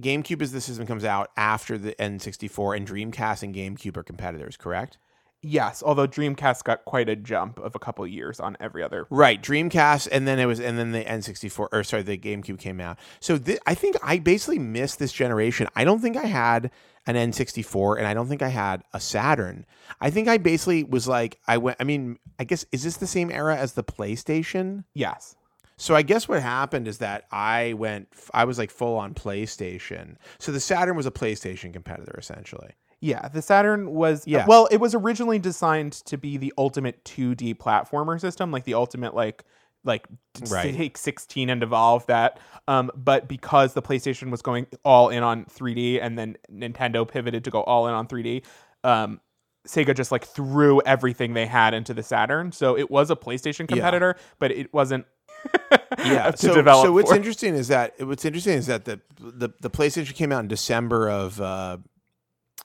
GameCube 0.04 0.42
is 0.42 0.52
the 0.52 0.62
system 0.62 0.86
comes 0.86 1.04
out 1.04 1.32
after 1.38 1.78
the 1.78 1.94
N64, 1.96 2.78
and 2.78 2.88
Dreamcast 2.88 3.42
and 3.44 3.56
GameCube 3.56 3.98
are 3.98 4.04
competitors, 4.04 4.58
correct? 4.58 4.98
Yes, 5.46 5.84
although 5.86 6.08
Dreamcast 6.08 6.64
got 6.64 6.86
quite 6.86 7.10
a 7.10 7.18
jump 7.18 7.60
of 7.60 7.76
a 7.76 7.80
couple 7.80 8.08
years 8.08 8.40
on 8.40 8.56
every 8.62 8.82
other. 8.82 9.08
Right, 9.10 9.42
Dreamcast, 9.42 10.08
and 10.12 10.26
then 10.26 10.40
it 10.40 10.46
was, 10.46 10.62
and 10.62 10.78
then 10.80 10.94
the 10.94 11.04
N64, 11.04 11.68
or 11.72 11.84
sorry, 11.84 12.04
the 12.04 12.18
GameCube 12.18 12.60
came 12.60 12.80
out. 12.80 12.98
So 13.20 13.38
thi- 13.38 13.60
I 13.66 13.76
think 13.76 13.98
I 14.02 14.20
basically 14.20 14.60
missed 14.60 15.00
this 15.00 15.12
generation. 15.12 15.68
I 15.76 15.84
don't 15.84 16.00
think 16.00 16.16
I 16.16 16.28
had 16.28 16.72
an 17.06 17.16
N64, 17.16 17.98
and 17.98 18.08
I 18.08 18.14
don't 18.14 18.28
think 18.28 18.42
I 18.42 18.48
had 18.48 18.84
a 18.94 19.02
Saturn. 19.02 19.66
I 20.00 20.10
think 20.12 20.30
I 20.30 20.38
basically 20.38 20.86
was 20.86 21.10
like, 21.10 21.40
I 21.46 21.58
went. 21.58 21.76
I 21.80 21.84
mean, 21.84 22.20
I 22.40 22.46
guess 22.46 22.66
is 22.72 22.84
this 22.84 22.96
the 22.98 23.08
same 23.08 23.30
era 23.30 23.58
as 23.58 23.74
the 23.74 23.84
PlayStation? 23.84 24.86
Yes. 24.94 25.36
So 25.84 25.96
I 25.98 26.02
guess 26.02 26.30
what 26.30 26.42
happened 26.42 26.88
is 26.88 27.00
that 27.00 27.26
I 27.30 27.74
went, 27.74 28.08
I 28.34 28.46
was 28.46 28.58
like 28.58 28.72
full 28.72 28.96
on 28.98 29.14
PlayStation. 29.14 30.16
So 30.40 30.54
the 30.54 30.62
Saturn 30.62 30.96
was 30.96 31.06
a 31.06 31.12
PlayStation 31.12 31.74
competitor 31.74 32.16
essentially. 32.18 32.70
Yeah, 33.02 33.28
the 33.28 33.42
Saturn 33.42 33.92
was 33.92 34.26
Yeah. 34.26 34.46
well, 34.48 34.70
it 34.72 34.78
was 34.78 34.96
originally 34.96 35.40
designed 35.40 35.92
to 36.06 36.18
be 36.18 36.38
the 36.38 36.54
ultimate 36.58 37.04
2D 37.04 37.56
platformer 37.56 38.18
system, 38.18 38.50
like 38.50 38.64
the 38.64 38.76
ultimate 38.76 39.14
like 39.14 39.44
like 39.84 40.08
Right. 40.50 40.74
take 40.74 40.98
16 40.98 41.50
and 41.50 41.62
evolve 41.62 42.06
that. 42.06 42.40
Um, 42.70 42.90
but 42.96 43.28
because 43.28 43.74
the 43.74 43.82
PlayStation 43.82 44.32
was 44.32 44.42
going 44.42 44.68
all 44.86 45.10
in 45.10 45.22
on 45.22 45.44
3D 45.48 46.00
and 46.02 46.18
then 46.18 46.38
Nintendo 46.50 47.06
pivoted 47.06 47.44
to 47.44 47.52
go 47.52 47.62
all 47.64 47.90
in 47.90 47.94
on 47.94 48.08
3D, 48.08 48.44
um, 48.86 49.20
Sega 49.68 49.94
just 49.94 50.14
like 50.14 50.24
threw 50.24 50.82
everything 50.86 51.34
they 51.34 51.46
had 51.46 51.74
into 51.74 51.94
the 51.94 52.04
Saturn. 52.04 52.54
So 52.54 52.78
it 52.78 52.90
was 52.90 53.12
a 53.12 53.18
PlayStation 53.18 53.62
Yeah. 53.62 53.76
competitor, 53.76 54.16
but 54.40 54.52
it 54.52 54.74
wasn't 54.74 55.06
Yeah. 56.00 56.32
to 56.32 56.38
so, 56.38 56.54
develop. 56.56 56.86
so 56.86 56.92
what's 56.92 57.10
for. 57.12 57.16
interesting 57.16 57.56
is 57.56 57.68
that 57.70 57.94
what's 58.06 58.26
interesting 58.26 58.54
is 58.58 58.68
that 58.68 58.86
the 58.86 59.00
the, 59.20 59.50
the 59.62 59.70
PlayStation 59.70 60.14
came 60.14 60.32
out 60.32 60.42
in 60.42 60.48
December 60.48 61.10
of 61.10 61.40
uh, 61.40 61.78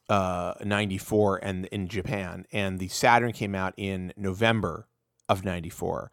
uh, 0.08 0.54
94 0.64 1.40
and 1.42 1.66
in 1.66 1.88
Japan 1.88 2.46
and 2.52 2.78
the 2.78 2.88
Saturn 2.88 3.32
came 3.32 3.54
out 3.54 3.74
in 3.76 4.12
November 4.16 4.88
of 5.28 5.44
94 5.44 6.10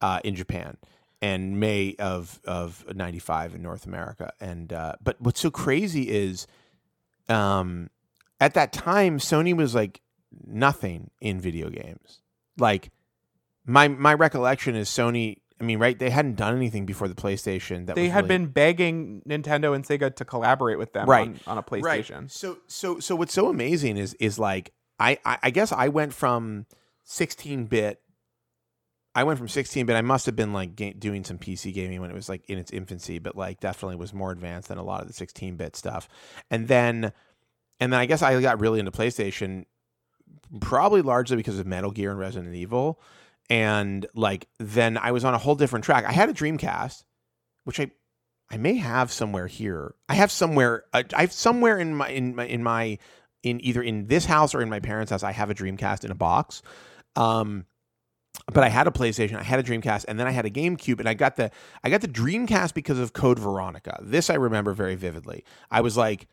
uh, 0.00 0.20
in 0.24 0.34
Japan 0.34 0.78
and 1.20 1.60
May 1.60 1.94
of 1.98 2.40
of 2.44 2.84
95 2.94 3.54
in 3.54 3.62
North 3.62 3.86
America 3.86 4.32
and 4.40 4.72
uh, 4.72 4.94
but 5.02 5.20
what's 5.20 5.40
so 5.40 5.50
crazy 5.50 6.10
is 6.10 6.46
um 7.28 7.90
at 8.40 8.54
that 8.54 8.72
time 8.72 9.18
Sony 9.18 9.54
was 9.54 9.74
like 9.74 10.00
nothing 10.46 11.10
in 11.20 11.40
video 11.40 11.68
games 11.68 12.20
like 12.58 12.90
my 13.66 13.88
my 13.88 14.14
recollection 14.14 14.74
is 14.74 14.88
Sony 14.88 15.38
I 15.64 15.66
mean 15.66 15.78
right 15.78 15.98
they 15.98 16.10
hadn't 16.10 16.34
done 16.36 16.54
anything 16.54 16.84
before 16.86 17.08
the 17.08 17.14
PlayStation 17.14 17.86
that 17.86 17.96
they 17.96 18.08
had 18.08 18.24
really- 18.24 18.28
been 18.28 18.46
begging 18.46 19.22
Nintendo 19.28 19.74
and 19.74 19.84
Sega 19.84 20.14
to 20.16 20.24
collaborate 20.24 20.78
with 20.78 20.92
them 20.92 21.08
Right. 21.08 21.28
on, 21.28 21.40
on 21.46 21.58
a 21.58 21.62
PlayStation. 21.62 22.20
Right. 22.22 22.30
So 22.30 22.58
so 22.66 23.00
so 23.00 23.16
what's 23.16 23.32
so 23.32 23.48
amazing 23.48 23.96
is 23.96 24.14
is 24.14 24.38
like 24.38 24.72
I 25.00 25.18
I, 25.24 25.38
I 25.44 25.50
guess 25.50 25.72
I 25.72 25.88
went 25.88 26.12
from 26.12 26.66
16 27.04 27.66
bit. 27.66 28.00
I 29.16 29.22
went 29.24 29.38
from 29.38 29.48
16 29.48 29.86
bit. 29.86 29.94
I 29.96 30.02
must 30.02 30.26
have 30.26 30.34
been 30.36 30.52
like 30.52 30.74
ga- 30.76 30.92
doing 30.92 31.22
some 31.24 31.38
PC 31.38 31.72
gaming 31.72 32.00
when 32.00 32.10
it 32.10 32.14
was 32.14 32.28
like 32.28 32.48
in 32.48 32.58
its 32.58 32.70
infancy, 32.70 33.18
but 33.18 33.36
like 33.36 33.60
definitely 33.60 33.96
was 33.96 34.12
more 34.12 34.32
advanced 34.32 34.68
than 34.68 34.78
a 34.78 34.82
lot 34.84 35.00
of 35.02 35.06
the 35.06 35.12
16 35.14 35.56
bit 35.56 35.76
stuff. 35.76 36.08
And 36.50 36.68
then 36.68 37.12
and 37.80 37.92
then 37.92 38.00
I 38.00 38.06
guess 38.06 38.22
I 38.22 38.40
got 38.40 38.60
really 38.60 38.78
into 38.80 38.92
PlayStation 38.92 39.64
probably 40.60 41.02
largely 41.02 41.36
because 41.36 41.58
of 41.58 41.66
Metal 41.66 41.90
Gear 41.90 42.10
and 42.10 42.18
Resident 42.18 42.54
Evil. 42.54 43.00
And 43.50 44.06
like 44.14 44.48
then 44.58 44.96
I 44.96 45.12
was 45.12 45.24
on 45.24 45.34
a 45.34 45.38
whole 45.38 45.54
different 45.54 45.84
track. 45.84 46.04
I 46.04 46.12
had 46.12 46.28
a 46.28 46.34
Dreamcast, 46.34 47.04
which 47.64 47.78
I 47.78 47.90
I 48.50 48.56
may 48.56 48.76
have 48.76 49.10
somewhere 49.10 49.46
here. 49.46 49.94
I 50.08 50.14
have 50.14 50.30
somewhere. 50.30 50.84
Uh, 50.92 51.02
I 51.14 51.22
have 51.22 51.32
somewhere 51.32 51.78
in 51.78 51.94
my 51.94 52.08
in 52.08 52.34
my 52.34 52.46
in 52.46 52.62
my 52.62 52.98
in 53.42 53.64
either 53.64 53.82
in 53.82 54.06
this 54.06 54.24
house 54.24 54.54
or 54.54 54.62
in 54.62 54.70
my 54.70 54.80
parents' 54.80 55.10
house. 55.10 55.22
I 55.22 55.32
have 55.32 55.50
a 55.50 55.54
Dreamcast 55.54 56.04
in 56.04 56.10
a 56.10 56.14
box. 56.14 56.62
Um, 57.16 57.66
but 58.52 58.64
I 58.64 58.68
had 58.68 58.86
a 58.86 58.90
PlayStation, 58.90 59.38
I 59.38 59.42
had 59.42 59.60
a 59.60 59.62
Dreamcast, 59.62 60.04
and 60.08 60.18
then 60.18 60.26
I 60.26 60.30
had 60.30 60.44
a 60.44 60.50
GameCube, 60.50 60.98
and 60.98 61.08
I 61.08 61.14
got 61.14 61.36
the 61.36 61.50
I 61.82 61.90
got 61.90 62.00
the 62.00 62.08
Dreamcast 62.08 62.74
because 62.74 62.98
of 62.98 63.12
Code 63.12 63.38
Veronica. 63.38 63.98
This 64.02 64.28
I 64.28 64.34
remember 64.34 64.72
very 64.72 64.96
vividly. 64.96 65.44
I 65.70 65.80
was 65.80 65.96
like, 65.96 66.26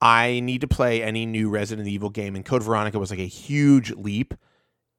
I 0.00 0.40
need 0.40 0.60
to 0.62 0.68
play 0.68 1.02
any 1.02 1.26
new 1.26 1.50
Resident 1.50 1.88
Evil 1.88 2.10
game, 2.10 2.36
and 2.36 2.44
Code 2.44 2.62
Veronica 2.62 2.98
was 2.98 3.10
like 3.10 3.20
a 3.20 3.26
huge 3.26 3.90
leap 3.92 4.34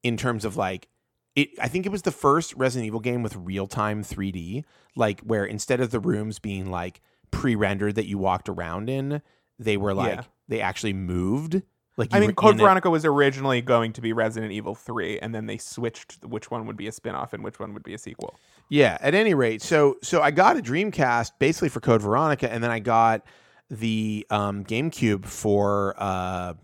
in 0.02 0.16
terms 0.16 0.44
of 0.44 0.56
like 0.56 0.88
it. 1.36 1.50
I 1.60 1.68
think 1.68 1.86
it 1.86 1.90
was 1.90 2.02
the 2.02 2.10
first 2.12 2.54
Resident 2.54 2.86
Evil 2.86 3.00
game 3.00 3.22
with 3.22 3.36
real 3.36 3.66
time 3.66 4.02
3D, 4.02 4.64
like 4.96 5.20
where 5.20 5.44
instead 5.44 5.80
of 5.80 5.90
the 5.90 6.00
rooms 6.00 6.38
being 6.38 6.70
like 6.70 7.00
pre 7.30 7.54
rendered 7.54 7.96
that 7.96 8.06
you 8.06 8.18
walked 8.18 8.48
around 8.48 8.88
in, 8.88 9.22
they 9.58 9.76
were 9.76 9.94
like 9.94 10.16
Yeah. 10.16 10.22
they 10.48 10.60
actually 10.60 10.92
moved. 10.92 11.62
Like 11.96 12.12
I 12.12 12.18
mean, 12.18 12.32
Code 12.34 12.54
in 12.54 12.60
it. 12.60 12.62
Veronica 12.62 12.90
was 12.90 13.04
originally 13.04 13.62
going 13.62 13.92
to 13.92 14.00
be 14.00 14.12
Resident 14.12 14.50
Evil 14.50 14.74
3, 14.74 15.20
and 15.20 15.32
then 15.32 15.46
they 15.46 15.58
switched 15.58 16.24
which 16.24 16.50
one 16.50 16.66
would 16.66 16.76
be 16.76 16.88
a 16.88 16.92
spin 16.92 17.14
off 17.14 17.32
and 17.32 17.44
which 17.44 17.60
one 17.60 17.72
would 17.72 17.84
be 17.84 17.94
a 17.94 17.98
sequel. 17.98 18.34
Yeah. 18.68 18.98
At 19.00 19.14
any 19.14 19.32
rate, 19.34 19.62
so 19.62 19.96
so 20.02 20.20
I 20.20 20.32
got 20.32 20.56
a 20.56 20.60
Dreamcast 20.60 21.32
basically 21.38 21.68
for 21.68 21.80
Code 21.80 22.02
Veronica, 22.02 22.52
and 22.52 22.64
then 22.64 22.72
I 22.72 22.80
got 22.80 23.24
the 23.70 24.26
um, 24.30 24.64
GameCube 24.64 25.24
for 25.24 25.94
uh, 25.96 26.54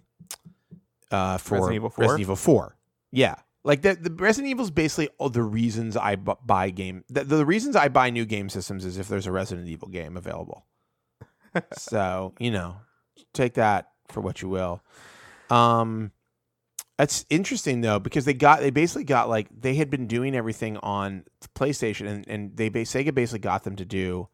uh, 1.11 1.39
for 1.39 1.55
Resident 1.55 1.75
Evil 1.77 1.91
4? 1.91 2.03
Resident 2.03 2.21
Evil 2.21 2.37
Four. 2.37 2.77
Yeah. 3.13 3.37
Like 3.63 3.83
the, 3.83 3.95
the 3.95 4.11
Resident 4.11 4.51
Evil 4.51 4.65
is 4.65 4.71
basically 4.71 5.09
all 5.19 5.29
the 5.29 5.43
reasons 5.43 5.97
I 5.97 6.17
bu- 6.17 6.37
buy 6.45 6.71
game. 6.71 7.05
The, 7.11 7.25
the 7.25 7.45
reasons 7.45 7.77
I 7.77 7.89
buy 7.89 8.11
new 8.11 8.25
game 8.25 8.49
systems 8.49 8.85
is 8.85 8.97
if 8.99 9.09
there's 9.09 9.27
a 9.27 9.33
Resident 9.33 9.69
Evil 9.69 9.89
game 9.89 10.17
available. 10.17 10.65
so 11.77 12.33
you 12.39 12.51
know, 12.51 12.77
take 13.35 13.55
that 13.55 13.91
for 14.09 14.21
what 14.21 14.41
you 14.41 14.49
will. 14.49 14.83
Um, 15.51 16.13
that's 16.97 17.25
interesting 17.31 17.81
though 17.81 17.99
because 17.99 18.25
they 18.25 18.35
got 18.35 18.61
they 18.61 18.71
basically 18.71 19.05
got 19.05 19.29
like 19.29 19.49
they 19.59 19.75
had 19.75 19.91
been 19.91 20.07
doing 20.07 20.35
everything 20.37 20.77
on 20.79 21.25
PlayStation 21.55 22.07
and 22.07 22.29
and 22.29 22.57
they 22.57 22.71
Sega 22.71 23.15
basically 23.15 23.41
got 23.41 23.65
them 23.65 23.77
to 23.77 23.85
do 23.85 24.29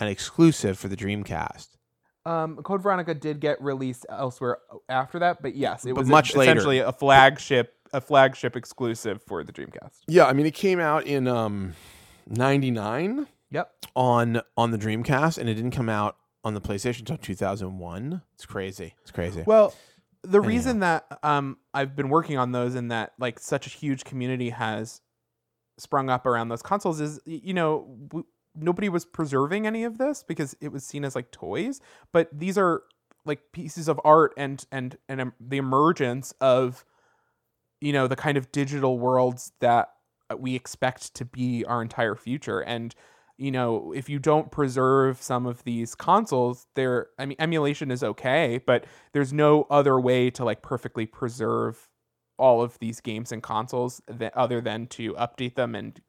an 0.00 0.08
exclusive 0.08 0.78
for 0.78 0.88
the 0.88 0.96
Dreamcast. 0.96 1.68
Um, 2.26 2.56
Code 2.58 2.82
Veronica 2.82 3.14
did 3.14 3.40
get 3.40 3.60
released 3.62 4.04
elsewhere 4.10 4.58
after 4.88 5.18
that, 5.20 5.40
but 5.40 5.54
yes, 5.54 5.84
it 5.86 5.94
But 5.94 6.00
was 6.00 6.08
much 6.08 6.36
later. 6.36 6.52
essentially 6.52 6.78
a 6.80 6.92
flagship 6.92 7.74
a 7.92 8.00
flagship 8.00 8.56
exclusive 8.56 9.22
for 9.22 9.42
the 9.44 9.52
Dreamcast. 9.52 10.00
Yeah, 10.06 10.26
I 10.26 10.32
mean 10.32 10.46
it 10.46 10.54
came 10.54 10.80
out 10.80 11.06
in 11.06 11.26
um 11.28 11.74
99 12.28 13.26
Yep. 13.50 13.72
on 13.96 14.42
on 14.56 14.70
the 14.70 14.78
Dreamcast 14.78 15.38
and 15.38 15.48
it 15.48 15.54
didn't 15.54 15.70
come 15.70 15.88
out 15.88 16.16
on 16.44 16.54
the 16.54 16.60
PlayStation 16.60 17.00
until 17.00 17.16
2001. 17.16 18.22
It's 18.34 18.46
crazy. 18.46 18.94
It's 19.02 19.10
crazy. 19.10 19.42
Well, 19.46 19.74
the 20.22 20.38
Anyhow. 20.38 20.48
reason 20.48 20.78
that 20.80 21.18
um 21.22 21.56
I've 21.72 21.96
been 21.96 22.08
working 22.10 22.36
on 22.38 22.52
those 22.52 22.74
and 22.74 22.90
that 22.90 23.12
like 23.18 23.38
such 23.38 23.66
a 23.66 23.70
huge 23.70 24.04
community 24.04 24.50
has 24.50 25.00
sprung 25.78 26.10
up 26.10 26.26
around 26.26 26.48
those 26.48 26.62
consoles 26.62 27.00
is 27.00 27.20
you 27.24 27.54
know 27.54 27.96
w- 28.08 28.26
nobody 28.54 28.88
was 28.88 29.04
preserving 29.04 29.66
any 29.66 29.84
of 29.84 29.96
this 29.98 30.22
because 30.24 30.56
it 30.60 30.72
was 30.72 30.84
seen 30.84 31.04
as 31.04 31.14
like 31.14 31.30
toys, 31.30 31.80
but 32.12 32.28
these 32.32 32.58
are 32.58 32.82
like 33.24 33.40
pieces 33.52 33.88
of 33.88 34.00
art 34.04 34.32
and 34.36 34.66
and 34.72 34.96
and 35.08 35.20
um, 35.20 35.32
the 35.40 35.56
emergence 35.56 36.32
of 36.40 36.84
you 37.80 37.92
know 37.92 38.06
the 38.06 38.16
kind 38.16 38.36
of 38.36 38.50
digital 38.52 38.98
worlds 38.98 39.52
that 39.60 39.90
uh, 40.30 40.36
we 40.36 40.54
expect 40.54 41.14
to 41.14 41.24
be 41.24 41.64
our 41.64 41.82
entire 41.82 42.14
future. 42.14 42.60
And 42.60 42.94
you 43.38 43.52
know 43.52 43.92
if 43.94 44.08
you 44.08 44.18
don't 44.18 44.50
preserve 44.50 45.22
some 45.22 45.46
of 45.46 45.62
these 45.64 45.94
consoles 45.94 46.66
there 46.74 47.06
i 47.18 47.24
mean 47.24 47.36
emulation 47.38 47.90
is 47.90 48.02
okay 48.02 48.60
but 48.66 48.84
there's 49.12 49.32
no 49.32 49.64
other 49.70 49.98
way 49.98 50.28
to 50.28 50.44
like 50.44 50.60
perfectly 50.60 51.06
preserve 51.06 51.88
all 52.36 52.62
of 52.62 52.78
these 52.78 53.00
games 53.00 53.32
and 53.32 53.42
consoles 53.42 54.00
that, 54.06 54.36
other 54.36 54.60
than 54.60 54.86
to 54.86 55.12
update 55.14 55.54
them 55.54 55.74
and 55.74 56.00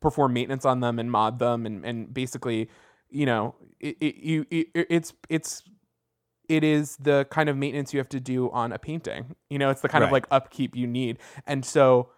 perform 0.00 0.32
maintenance 0.32 0.64
on 0.64 0.80
them 0.80 0.98
and 0.98 1.10
mod 1.10 1.38
them 1.38 1.66
and, 1.66 1.84
and 1.84 2.12
basically 2.12 2.68
you 3.08 3.26
know 3.26 3.54
it, 3.80 3.96
it, 4.00 4.16
you 4.16 4.46
it, 4.50 4.68
it's 4.74 5.12
it's 5.28 5.62
it 6.48 6.64
is 6.64 6.96
the 6.96 7.26
kind 7.30 7.48
of 7.48 7.56
maintenance 7.56 7.92
you 7.92 7.98
have 7.98 8.08
to 8.10 8.20
do 8.20 8.50
on 8.50 8.72
a 8.72 8.78
painting. 8.78 9.36
You 9.50 9.58
know 9.58 9.70
it's 9.70 9.80
the 9.80 9.88
kind 9.88 10.04
of 10.04 10.12
like 10.12 10.26
upkeep 10.30 10.76
you 10.76 10.86
need. 10.86 11.18
And 11.46 11.64
so 11.64 12.10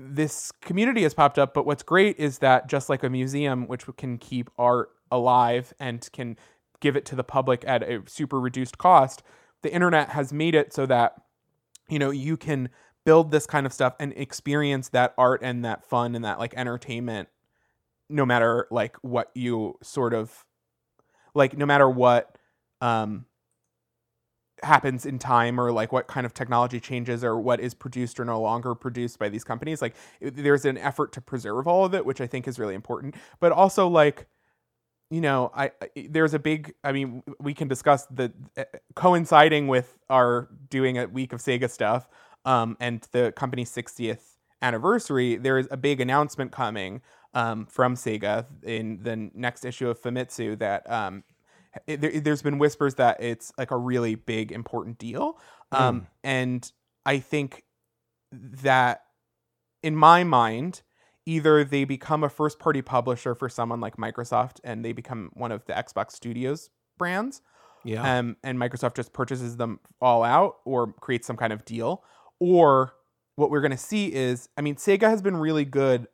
this 0.00 0.50
community 0.62 1.02
has 1.02 1.12
popped 1.12 1.38
up 1.38 1.52
but 1.52 1.66
what's 1.66 1.82
great 1.82 2.18
is 2.18 2.38
that 2.38 2.66
just 2.66 2.88
like 2.88 3.02
a 3.02 3.10
museum 3.10 3.66
which 3.66 3.84
can 3.98 4.16
keep 4.16 4.48
art 4.58 4.88
alive 5.12 5.74
and 5.78 6.08
can 6.12 6.36
give 6.80 6.96
it 6.96 7.04
to 7.04 7.14
the 7.14 7.22
public 7.22 7.62
at 7.66 7.82
a 7.82 8.02
super 8.06 8.40
reduced 8.40 8.78
cost 8.78 9.22
the 9.62 9.72
internet 9.72 10.08
has 10.10 10.32
made 10.32 10.54
it 10.54 10.72
so 10.72 10.86
that 10.86 11.20
you 11.90 11.98
know 11.98 12.10
you 12.10 12.38
can 12.38 12.70
build 13.04 13.30
this 13.30 13.46
kind 13.46 13.66
of 13.66 13.72
stuff 13.74 13.94
and 14.00 14.14
experience 14.16 14.88
that 14.88 15.12
art 15.18 15.40
and 15.42 15.64
that 15.64 15.84
fun 15.84 16.14
and 16.14 16.24
that 16.24 16.38
like 16.38 16.54
entertainment 16.56 17.28
no 18.08 18.24
matter 18.24 18.66
like 18.70 18.96
what 19.02 19.30
you 19.34 19.76
sort 19.82 20.14
of 20.14 20.46
like 21.34 21.58
no 21.58 21.66
matter 21.66 21.88
what 21.88 22.36
um 22.80 23.26
happens 24.62 25.06
in 25.06 25.18
time 25.18 25.60
or 25.60 25.72
like 25.72 25.92
what 25.92 26.06
kind 26.06 26.26
of 26.26 26.34
technology 26.34 26.80
changes 26.80 27.24
or 27.24 27.40
what 27.40 27.60
is 27.60 27.74
produced 27.74 28.20
or 28.20 28.24
no 28.24 28.40
longer 28.40 28.74
produced 28.74 29.18
by 29.18 29.28
these 29.28 29.44
companies 29.44 29.82
like 29.82 29.94
there's 30.20 30.64
an 30.64 30.78
effort 30.78 31.12
to 31.12 31.20
preserve 31.20 31.66
all 31.66 31.84
of 31.84 31.94
it 31.94 32.04
which 32.04 32.20
i 32.20 32.26
think 32.26 32.46
is 32.48 32.58
really 32.58 32.74
important. 32.74 33.14
But 33.40 33.52
also 33.52 33.88
like 33.88 34.26
you 35.10 35.20
know 35.20 35.50
i 35.54 35.70
I- 35.82 36.08
there's 36.10 36.34
a 36.34 36.38
big 36.38 36.74
i 36.84 36.92
mean 36.92 37.22
we 37.40 37.54
can 37.54 37.68
discuss 37.68 38.06
the 38.06 38.32
uh, 38.56 38.64
coinciding 38.94 39.68
with 39.68 39.98
our 40.08 40.48
doing 40.68 40.98
a 40.98 41.06
week 41.06 41.32
of 41.32 41.40
sega 41.40 41.70
stuff 41.70 42.08
um 42.44 42.76
and 42.80 43.06
the 43.12 43.32
company's 43.36 43.70
60th 43.70 44.38
anniversary 44.62 45.36
there 45.36 45.58
is 45.58 45.68
a 45.70 45.76
big 45.76 46.00
announcement 46.00 46.52
coming 46.52 47.00
um 47.34 47.66
from 47.66 47.94
sega 47.94 48.46
in 48.62 49.02
the 49.02 49.30
next 49.34 49.64
issue 49.64 49.88
of 49.88 50.00
famitsu 50.00 50.58
that 50.58 50.88
um 50.90 51.24
it, 51.86 52.00
there, 52.00 52.20
there's 52.20 52.42
been 52.42 52.58
whispers 52.58 52.96
that 52.96 53.22
it's 53.22 53.52
like 53.58 53.70
a 53.70 53.76
really 53.76 54.14
big 54.14 54.52
important 54.52 54.98
deal 54.98 55.38
um 55.72 56.06
and 56.24 56.72
i 57.06 57.18
think 57.18 57.62
that 58.32 59.02
in 59.82 59.94
my 59.96 60.24
mind 60.24 60.82
either 61.26 61.64
they 61.64 61.84
become 61.84 62.24
a 62.24 62.28
first 62.28 62.58
party 62.58 62.82
publisher 62.82 63.34
for 63.34 63.48
someone 63.48 63.80
like 63.80 63.96
microsoft 63.96 64.58
and 64.64 64.84
they 64.84 64.92
become 64.92 65.30
one 65.34 65.52
of 65.52 65.64
the 65.66 65.72
xbox 65.72 66.12
studios 66.12 66.70
brands 66.98 67.40
Yeah. 67.84 68.18
um, 68.18 68.36
and 68.44 68.58
Microsoft 68.58 68.94
just 68.96 69.12
purchases 69.12 69.56
them 69.56 69.80
all 70.00 70.22
out 70.22 70.56
or 70.64 70.92
creates 71.00 71.26
some 71.26 71.36
kind 71.38 71.50
of 71.52 71.64
deal. 71.64 72.04
Or 72.38 72.92
what 73.36 73.50
we're 73.50 73.62
going 73.62 73.70
to 73.70 73.78
see 73.78 74.12
is, 74.12 74.50
I 74.58 74.60
mean, 74.60 74.74
Sega 74.74 75.08
has 75.08 75.22
been 75.22 75.38
really 75.38 75.64
good 75.64 76.06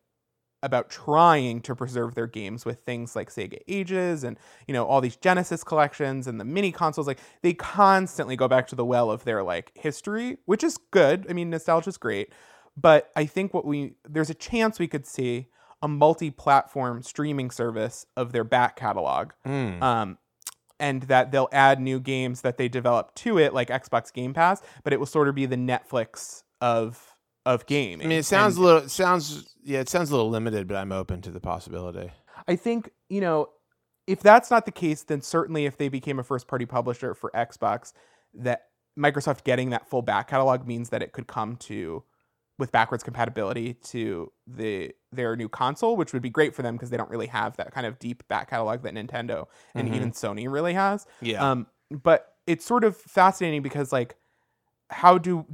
about 0.62 0.90
trying 0.90 1.60
to 1.60 1.74
preserve 1.76 2.14
their 2.14 2.26
games 2.26 2.64
with 2.64 2.80
things 2.80 3.14
like 3.14 3.30
Sega 3.30 3.58
Ages 3.68 4.24
and 4.24 4.38
you 4.66 4.74
know 4.74 4.84
all 4.86 5.00
these 5.00 5.16
Genesis 5.16 5.62
collections 5.62 6.26
and 6.26 6.40
the 6.40 6.44
mini 6.44 6.72
consoles. 6.72 7.06
Like 7.06 7.20
they 7.42 7.52
constantly 7.54 8.36
go 8.36 8.48
back 8.48 8.66
to 8.68 8.74
the 8.76 8.84
well 8.84 9.10
of 9.10 9.24
their 9.24 9.42
like 9.42 9.70
history, 9.74 10.38
which 10.46 10.64
is 10.64 10.78
good. 10.90 11.26
I 11.28 11.32
mean, 11.32 11.50
nostalgia 11.50 11.90
is 11.90 11.98
great, 11.98 12.32
but 12.76 13.10
I 13.14 13.26
think 13.26 13.52
what 13.54 13.64
we 13.64 13.94
there's 14.08 14.30
a 14.30 14.34
chance 14.34 14.78
we 14.78 14.88
could 14.88 15.06
see 15.06 15.48
a 15.82 15.88
multi-platform 15.88 17.02
streaming 17.02 17.50
service 17.50 18.06
of 18.16 18.32
their 18.32 18.44
back 18.44 18.76
catalog 18.76 19.32
Mm. 19.44 19.82
um, 19.82 20.18
and 20.80 21.02
that 21.04 21.30
they'll 21.32 21.48
add 21.52 21.80
new 21.80 22.00
games 22.00 22.40
that 22.40 22.56
they 22.58 22.68
develop 22.68 23.14
to 23.16 23.38
it, 23.38 23.54
like 23.54 23.68
Xbox 23.68 24.12
Game 24.12 24.34
Pass, 24.34 24.62
but 24.84 24.92
it 24.92 24.98
will 24.98 25.06
sort 25.06 25.28
of 25.28 25.34
be 25.34 25.46
the 25.46 25.56
Netflix 25.56 26.42
of 26.60 27.15
of 27.46 27.64
gaming. 27.64 28.04
I 28.06 28.08
mean, 28.10 28.18
it 28.18 28.24
sounds 28.24 28.56
And 28.56 28.62
a 28.64 28.66
little. 28.66 28.82
It 28.82 28.90
sounds 28.90 29.54
yeah, 29.64 29.80
it 29.80 29.88
sounds 29.88 30.10
a 30.10 30.14
little 30.16 30.28
limited, 30.30 30.68
but 30.68 30.76
I'm 30.76 30.92
open 30.92 31.22
to 31.22 31.30
the 31.30 31.40
possibility. 31.40 32.10
I 32.46 32.56
think 32.56 32.90
you 33.08 33.22
know 33.22 33.48
if 34.06 34.20
that's 34.20 34.50
not 34.50 34.66
the 34.66 34.72
case, 34.72 35.02
then 35.04 35.22
certainly 35.22 35.64
if 35.64 35.78
they 35.78 35.88
became 35.88 36.18
a 36.18 36.22
first 36.22 36.46
party 36.46 36.66
publisher 36.66 37.14
for 37.14 37.30
Xbox, 37.34 37.92
that 38.34 38.66
Microsoft 38.98 39.44
getting 39.44 39.70
that 39.70 39.88
full 39.88 40.02
back 40.02 40.28
catalog 40.28 40.66
means 40.66 40.90
that 40.90 41.02
it 41.02 41.12
could 41.12 41.26
come 41.26 41.56
to 41.56 42.04
with 42.58 42.72
backwards 42.72 43.02
compatibility 43.04 43.74
to 43.74 44.32
the 44.46 44.92
their 45.12 45.36
new 45.36 45.48
console, 45.48 45.96
which 45.96 46.12
would 46.12 46.22
be 46.22 46.30
great 46.30 46.54
for 46.54 46.62
them 46.62 46.74
because 46.74 46.90
they 46.90 46.96
don't 46.96 47.10
really 47.10 47.26
have 47.26 47.56
that 47.56 47.72
kind 47.72 47.86
of 47.86 47.98
deep 47.98 48.26
back 48.28 48.50
catalog 48.50 48.82
that 48.82 48.94
Nintendo 48.94 49.46
and 49.74 49.88
Mhm. 49.88 49.94
even 49.96 50.12
Sony 50.12 50.50
really 50.50 50.72
has. 50.74 51.06
Yeah. 51.20 51.48
Um, 51.50 51.66
but 51.90 52.34
it's 52.46 52.64
sort 52.64 52.84
of 52.84 52.96
fascinating 52.96 53.60
because 53.62 53.92
like, 53.92 54.16
how 54.90 55.18
do 55.18 55.44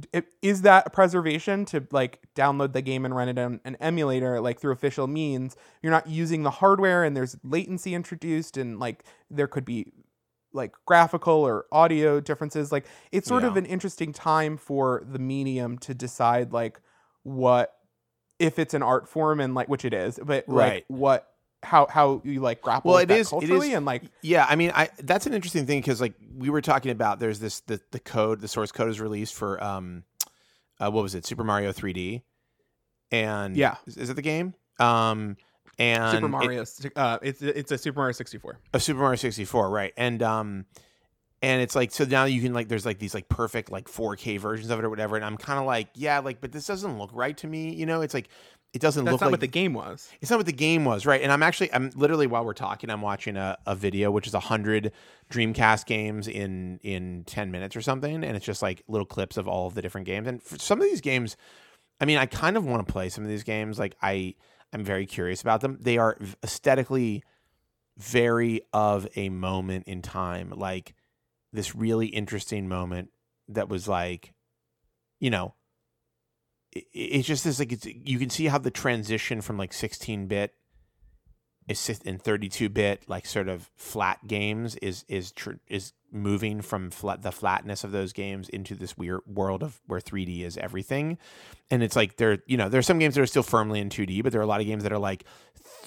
is 0.41 0.61
that 0.61 0.93
preservation 0.93 1.65
to 1.65 1.87
like 1.91 2.19
download 2.35 2.73
the 2.73 2.81
game 2.81 3.03
and 3.03 3.15
run 3.15 3.29
it 3.29 3.39
on 3.39 3.59
an 3.65 3.75
emulator 3.79 4.39
like 4.39 4.59
through 4.59 4.73
official 4.73 5.07
means? 5.07 5.55
You're 5.81 5.91
not 5.91 6.07
using 6.07 6.43
the 6.43 6.51
hardware 6.51 7.03
and 7.03 7.17
there's 7.17 7.35
latency 7.43 7.95
introduced 7.95 8.57
and 8.57 8.79
like 8.79 9.03
there 9.31 9.47
could 9.47 9.65
be 9.65 9.91
like 10.53 10.73
graphical 10.85 11.33
or 11.33 11.65
audio 11.71 12.19
differences. 12.19 12.71
Like 12.71 12.85
it's 13.11 13.27
sort 13.27 13.43
of 13.43 13.57
an 13.57 13.65
interesting 13.65 14.13
time 14.13 14.55
for 14.55 15.03
the 15.09 15.19
medium 15.19 15.79
to 15.79 15.95
decide 15.95 16.53
like 16.53 16.79
what 17.23 17.73
if 18.39 18.59
it's 18.59 18.73
an 18.73 18.83
art 18.83 19.07
form 19.09 19.39
and 19.39 19.55
like 19.55 19.67
which 19.67 19.85
it 19.85 19.93
is, 19.93 20.19
but 20.23 20.47
like 20.47 20.73
Right. 20.73 20.85
what 20.89 21.32
how 21.63 21.87
how 21.89 22.21
you 22.23 22.39
like 22.41 22.61
grapple 22.61 22.89
Well, 22.91 22.95
with 22.99 23.03
it 23.03 23.07
that 23.13 23.19
is- 23.19 23.19
it 23.19 23.21
is- 23.21 23.29
culturally 23.49 23.73
and 23.73 23.85
like 23.85 24.03
Yeah, 24.21 24.45
I 24.49 24.55
mean, 24.55 24.71
I 24.75 24.89
that's 24.99 25.25
an 25.25 25.33
interesting 25.33 25.65
thing 25.65 25.79
because 25.79 25.99
like 26.01 26.13
we 26.37 26.49
were 26.49 26.61
talking 26.61 26.91
about, 26.91 27.19
there's 27.19 27.39
this 27.39 27.61
the 27.61 27.79
the 27.91 27.99
code, 27.99 28.41
the 28.41 28.47
source 28.47 28.71
code 28.71 28.89
is 28.89 28.99
released 29.01 29.33
for 29.33 29.63
um, 29.63 30.03
uh, 30.79 30.89
what 30.91 31.01
was 31.03 31.15
it, 31.15 31.25
Super 31.25 31.43
Mario 31.43 31.71
3D, 31.71 32.21
and 33.11 33.55
Yeah. 33.55 33.75
is, 33.85 33.97
is 33.97 34.09
it 34.09 34.15
the 34.15 34.21
game? 34.21 34.53
Um, 34.79 35.37
and 35.79 36.11
Super 36.11 36.25
it- 36.25 36.29
Mario. 36.29 36.65
uh, 36.95 37.17
it's 37.21 37.41
it's 37.41 37.71
a 37.71 37.77
Super 37.77 37.99
Mario 37.99 38.11
64. 38.13 38.59
a 38.73 38.79
Super 38.79 38.99
Mario 38.99 39.15
64, 39.15 39.69
right? 39.69 39.93
And 39.97 40.21
um, 40.21 40.65
and 41.41 41.61
it's 41.61 41.75
like 41.75 41.91
so 41.91 42.05
now 42.05 42.25
you 42.25 42.41
can 42.41 42.53
like 42.53 42.67
there's 42.67 42.85
like 42.85 42.99
these 42.99 43.13
like 43.13 43.27
perfect 43.29 43.71
like 43.71 43.87
4K 43.87 44.39
versions 44.39 44.69
of 44.69 44.79
it 44.79 44.85
or 44.85 44.89
whatever, 44.89 45.15
and 45.15 45.25
I'm 45.25 45.37
kind 45.37 45.59
of 45.59 45.65
like, 45.65 45.89
yeah, 45.95 46.19
like, 46.19 46.41
but 46.41 46.51
this 46.51 46.67
doesn't 46.67 46.97
look 46.97 47.09
right 47.13 47.35
to 47.37 47.47
me, 47.47 47.73
you 47.73 47.85
know? 47.85 48.01
It's 48.01 48.13
like 48.13 48.29
it 48.73 48.81
doesn't 48.81 49.05
That's 49.05 49.13
look 49.13 49.21
not 49.21 49.27
like 49.27 49.33
what 49.33 49.39
the 49.39 49.47
game 49.47 49.73
was. 49.73 50.09
It's 50.19 50.31
not 50.31 50.37
what 50.37 50.47
the 50.47 50.51
game 50.51 50.83
was, 50.83 51.05
right? 51.05 51.21
And 51.21 51.31
I'm 51.31 51.43
actually, 51.43 51.71
I'm 51.71 51.91
literally 51.95 52.25
while 52.25 52.43
we're 52.43 52.53
talking, 52.53 52.89
I'm 52.89 53.01
watching 53.01 53.37
a, 53.37 53.55
a 53.67 53.75
video 53.75 54.09
which 54.09 54.25
is 54.25 54.33
a 54.33 54.39
hundred 54.39 54.91
Dreamcast 55.31 55.85
games 55.85 56.27
in 56.27 56.79
in 56.81 57.23
ten 57.25 57.51
minutes 57.51 57.75
or 57.75 57.81
something, 57.81 58.23
and 58.23 58.35
it's 58.35 58.45
just 58.45 58.63
like 58.63 58.81
little 58.87 59.05
clips 59.05 59.37
of 59.37 59.47
all 59.47 59.67
of 59.67 59.75
the 59.75 59.81
different 59.83 60.07
games. 60.07 60.27
And 60.27 60.41
for 60.41 60.57
some 60.57 60.81
of 60.81 60.85
these 60.85 61.01
games, 61.01 61.37
I 62.01 62.05
mean, 62.05 62.17
I 62.17 62.25
kind 62.25 62.57
of 62.57 62.65
want 62.65 62.85
to 62.85 62.91
play 62.91 63.09
some 63.09 63.23
of 63.23 63.29
these 63.29 63.43
games. 63.43 63.77
Like 63.77 63.95
I, 64.01 64.33
I'm 64.73 64.83
very 64.83 65.05
curious 65.05 65.41
about 65.41 65.61
them. 65.61 65.77
They 65.79 65.99
are 65.99 66.17
aesthetically 66.43 67.23
very 67.97 68.61
of 68.73 69.07
a 69.15 69.29
moment 69.29 69.87
in 69.87 70.01
time, 70.01 70.51
like 70.55 70.95
this 71.51 71.75
really 71.75 72.07
interesting 72.07 72.67
moment 72.67 73.11
that 73.49 73.69
was 73.69 73.87
like, 73.87 74.33
you 75.19 75.29
know, 75.29 75.53
it, 76.75 76.85
it's 76.93 77.27
just 77.27 77.43
this 77.43 77.59
like 77.59 77.71
it's 77.71 77.85
you 77.85 78.19
can 78.19 78.29
see 78.29 78.45
how 78.45 78.57
the 78.57 78.71
transition 78.71 79.41
from 79.41 79.57
like 79.57 79.73
16 79.73 80.27
bit 80.27 80.53
is 81.67 82.01
and 82.05 82.21
32 82.21 82.69
bit 82.69 83.03
like 83.07 83.25
sort 83.25 83.47
of 83.47 83.69
flat 83.75 84.27
games 84.27 84.75
is 84.77 85.05
is 85.07 85.31
tr- 85.31 85.51
is 85.67 85.93
moving 86.11 86.61
from 86.61 86.91
flat 86.91 87.21
the 87.21 87.31
flatness 87.31 87.83
of 87.83 87.91
those 87.91 88.13
games 88.13 88.49
into 88.49 88.75
this 88.75 88.97
weird 88.97 89.21
world 89.25 89.63
of 89.63 89.81
where 89.87 89.99
3D 89.99 90.43
is 90.43 90.57
everything. 90.57 91.17
And 91.71 91.81
it's 91.81 91.95
like 91.95 92.17
there 92.17 92.39
you 92.47 92.57
know 92.57 92.69
there's 92.69 92.85
some 92.85 92.99
games 92.99 93.15
that 93.15 93.21
are 93.21 93.27
still 93.27 93.43
firmly 93.43 93.79
in 93.79 93.89
2D 93.89 94.23
but 94.23 94.31
there 94.31 94.41
are 94.41 94.43
a 94.43 94.47
lot 94.47 94.61
of 94.61 94.67
games 94.67 94.83
that 94.83 94.91
are 94.91 94.99
like 94.99 95.23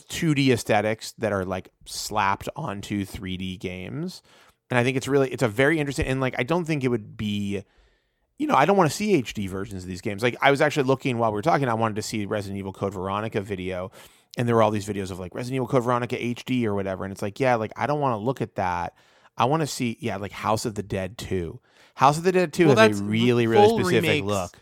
2D 0.09 0.49
aesthetics 0.49 1.13
that 1.19 1.33
are 1.33 1.45
like 1.45 1.71
slapped 1.85 2.49
onto 2.57 3.05
3D 3.05 3.59
games. 3.59 4.23
And 4.71 4.79
I 4.79 4.85
think 4.85 4.97
it's 4.97 5.09
really 5.09 5.31
it's 5.31 5.43
a 5.43 5.49
very 5.49 5.79
interesting 5.79 6.07
and 6.07 6.21
like 6.21 6.35
I 6.39 6.43
don't 6.43 6.65
think 6.65 6.85
it 6.85 6.89
would 6.89 7.17
be 7.17 7.65
you 8.39 8.47
know, 8.47 8.55
I 8.55 8.65
don't 8.67 8.77
want 8.77 8.91
to 8.91 8.97
see 8.97 9.21
HD 9.23 9.49
versions 9.49 9.83
of 9.85 9.89
these 9.89 10.01
games. 10.01 10.23
Like 10.23 10.37
I 10.43 10.51
was 10.51 10.61
actually 10.61 10.85
looking 10.85 11.19
while 11.19 11.31
we 11.31 11.37
were 11.37 11.43
talking, 11.43 11.69
I 11.69 11.75
wanted 11.75 11.97
to 11.97 12.03
see 12.03 12.27
Resident 12.27 12.59
Evil 12.59 12.73
Code 12.73 12.93
Veronica 12.95 13.41
video, 13.41 13.91
and 14.37 14.47
there 14.47 14.55
were 14.55 14.63
all 14.63 14.71
these 14.71 14.87
videos 14.87 15.11
of 15.11 15.19
like 15.19 15.35
Resident 15.35 15.57
Evil 15.57 15.69
Code 15.69 15.85
Veronica 15.85 16.17
HD 16.17 16.65
or 16.65 16.75
whatever, 16.75 17.05
and 17.05 17.13
it's 17.13 17.23
like, 17.23 17.41
yeah, 17.41 17.55
like 17.55 17.73
I 17.77 17.87
don't 17.87 18.01
want 18.01 18.13
to 18.13 18.25
look 18.25 18.41
at 18.43 18.57
that. 18.57 18.95
I 19.39 19.45
want 19.47 19.61
to 19.61 19.67
see, 19.67 19.97
yeah, 20.01 20.17
like 20.17 20.33
House 20.33 20.65
of 20.65 20.75
the 20.75 20.83
Dead 20.83 21.19
2. 21.19 21.61
House 21.95 22.19
of 22.19 22.25
the 22.25 22.33
Dead 22.33 22.53
2 22.53 22.67
Well, 22.69 22.77
has 22.77 23.01
a 23.01 23.05
really, 23.05 23.47
really 23.47 23.69
specific 23.69 24.03
remakes. 24.03 24.27
look. 24.27 24.57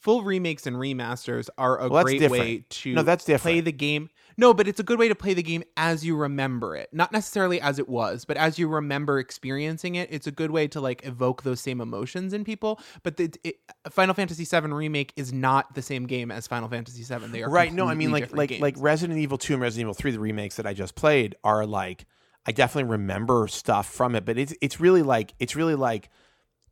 Full 0.00 0.22
remakes 0.22 0.66
and 0.66 0.76
remasters 0.76 1.48
are 1.58 1.78
a 1.78 1.88
Well, 1.88 2.02
great 2.04 2.20
different. 2.20 2.42
way 2.42 2.64
to 2.68 2.94
No, 2.94 3.02
that's 3.02 3.24
different. 3.24 3.42
play 3.54 3.60
the 3.60 3.72
game. 3.72 4.08
No, 4.36 4.54
but 4.54 4.68
it's 4.68 4.80
a 4.80 4.82
good 4.82 4.98
way 4.98 5.08
to 5.08 5.14
play 5.14 5.34
the 5.34 5.42
game 5.42 5.62
as 5.76 6.04
you 6.04 6.16
remember 6.16 6.76
it. 6.76 6.88
Not 6.92 7.12
necessarily 7.12 7.60
as 7.60 7.78
it 7.78 7.88
was, 7.88 8.24
but 8.24 8.36
as 8.36 8.58
you 8.58 8.68
remember 8.68 9.18
experiencing 9.18 9.94
it. 9.94 10.08
It's 10.12 10.26
a 10.26 10.30
good 10.30 10.50
way 10.50 10.68
to 10.68 10.80
like 10.80 11.04
evoke 11.04 11.42
those 11.42 11.60
same 11.60 11.80
emotions 11.80 12.32
in 12.32 12.44
people. 12.44 12.80
But 13.02 13.16
the, 13.16 13.32
it, 13.44 13.56
Final 13.90 14.14
Fantasy 14.14 14.44
VII 14.44 14.68
remake 14.68 15.12
is 15.16 15.32
not 15.32 15.74
the 15.74 15.82
same 15.82 16.06
game 16.06 16.30
as 16.30 16.46
Final 16.46 16.68
Fantasy 16.68 17.02
VII. 17.02 17.26
They 17.28 17.42
are 17.42 17.50
right 17.50 17.72
no 17.72 17.86
i 17.86 17.94
mean 17.94 18.10
like 18.10 18.34
like 18.34 18.50
games. 18.50 18.62
like 18.62 18.74
resident 18.78 19.18
evil 19.18 19.38
2 19.38 19.54
and 19.54 19.62
resident 19.62 19.86
evil 19.86 19.94
3 19.94 20.10
the 20.12 20.20
remakes 20.20 20.56
that 20.56 20.66
i 20.66 20.72
just 20.72 20.94
played 20.94 21.34
are 21.44 21.66
like 21.66 22.06
i 22.46 22.52
definitely 22.52 22.90
remember 22.90 23.46
stuff 23.48 23.88
from 23.88 24.14
it 24.14 24.24
but 24.24 24.38
it's 24.38 24.54
it's 24.60 24.80
really 24.80 25.02
like 25.02 25.34
it's 25.38 25.56
really 25.56 25.74
like 25.74 26.10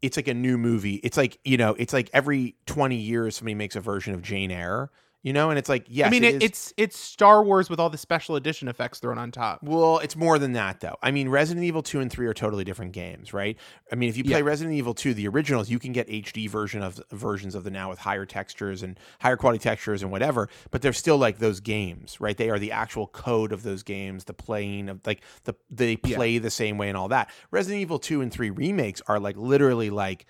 it's 0.02 0.16
like 0.16 0.28
a 0.28 0.34
new 0.34 0.58
movie. 0.58 0.96
It's 0.96 1.16
like 1.16 1.38
you 1.44 1.56
know, 1.56 1.74
it's 1.78 1.92
like 1.92 2.10
every 2.12 2.56
twenty 2.66 2.96
years 2.96 3.36
somebody 3.36 3.54
makes 3.54 3.76
a 3.76 3.80
version 3.80 4.14
of 4.14 4.22
Jane 4.22 4.50
Eyre. 4.50 4.90
You 5.24 5.32
know, 5.32 5.50
and 5.50 5.58
it's 5.58 5.68
like 5.68 5.84
yes, 5.88 6.06
I 6.06 6.10
mean, 6.10 6.22
it 6.22 6.40
it's 6.44 6.72
it's 6.76 6.96
Star 6.96 7.42
Wars 7.42 7.68
with 7.68 7.80
all 7.80 7.90
the 7.90 7.98
special 7.98 8.36
edition 8.36 8.68
effects 8.68 9.00
thrown 9.00 9.18
on 9.18 9.32
top. 9.32 9.60
Well, 9.64 9.98
it's 9.98 10.14
more 10.14 10.38
than 10.38 10.52
that, 10.52 10.78
though. 10.78 10.94
I 11.02 11.10
mean, 11.10 11.28
Resident 11.28 11.66
Evil 11.66 11.82
2 11.82 11.98
and 11.98 12.08
3 12.10 12.24
are 12.28 12.32
totally 12.34 12.62
different 12.62 12.92
games, 12.92 13.34
right? 13.34 13.58
I 13.90 13.96
mean, 13.96 14.08
if 14.10 14.16
you 14.16 14.22
play 14.22 14.38
Yeah. 14.38 14.44
Resident 14.44 14.76
Evil 14.76 14.94
2, 14.94 15.14
the 15.14 15.26
originals, 15.26 15.68
you 15.70 15.80
can 15.80 15.92
get 15.92 16.06
HD 16.08 16.48
version 16.48 16.82
of 16.82 17.00
versions 17.10 17.56
of 17.56 17.64
the 17.64 17.70
now 17.70 17.90
with 17.90 17.98
higher 17.98 18.24
textures 18.24 18.84
and 18.84 18.96
higher 19.20 19.36
quality 19.36 19.58
textures 19.58 20.02
and 20.04 20.12
whatever, 20.12 20.48
but 20.70 20.82
they're 20.82 20.92
still 20.92 21.18
like 21.18 21.38
those 21.38 21.58
games, 21.58 22.20
right? 22.20 22.36
They 22.36 22.48
are 22.48 22.60
the 22.60 22.70
actual 22.70 23.08
code 23.08 23.50
of 23.50 23.64
those 23.64 23.82
games, 23.82 24.24
the 24.24 24.34
playing 24.34 24.88
of 24.88 25.04
like 25.04 25.22
the 25.44 25.54
they 25.68 25.98
Yeah. 26.04 26.14
play 26.16 26.38
the 26.38 26.48
same 26.50 26.78
way 26.78 26.88
and 26.88 26.96
all 26.96 27.08
that. 27.08 27.28
Resident 27.50 27.82
Evil 27.82 27.98
2 27.98 28.20
and 28.20 28.32
3 28.32 28.50
remakes 28.50 29.02
are 29.08 29.18
like 29.18 29.36
literally 29.36 29.90
like 29.90 30.26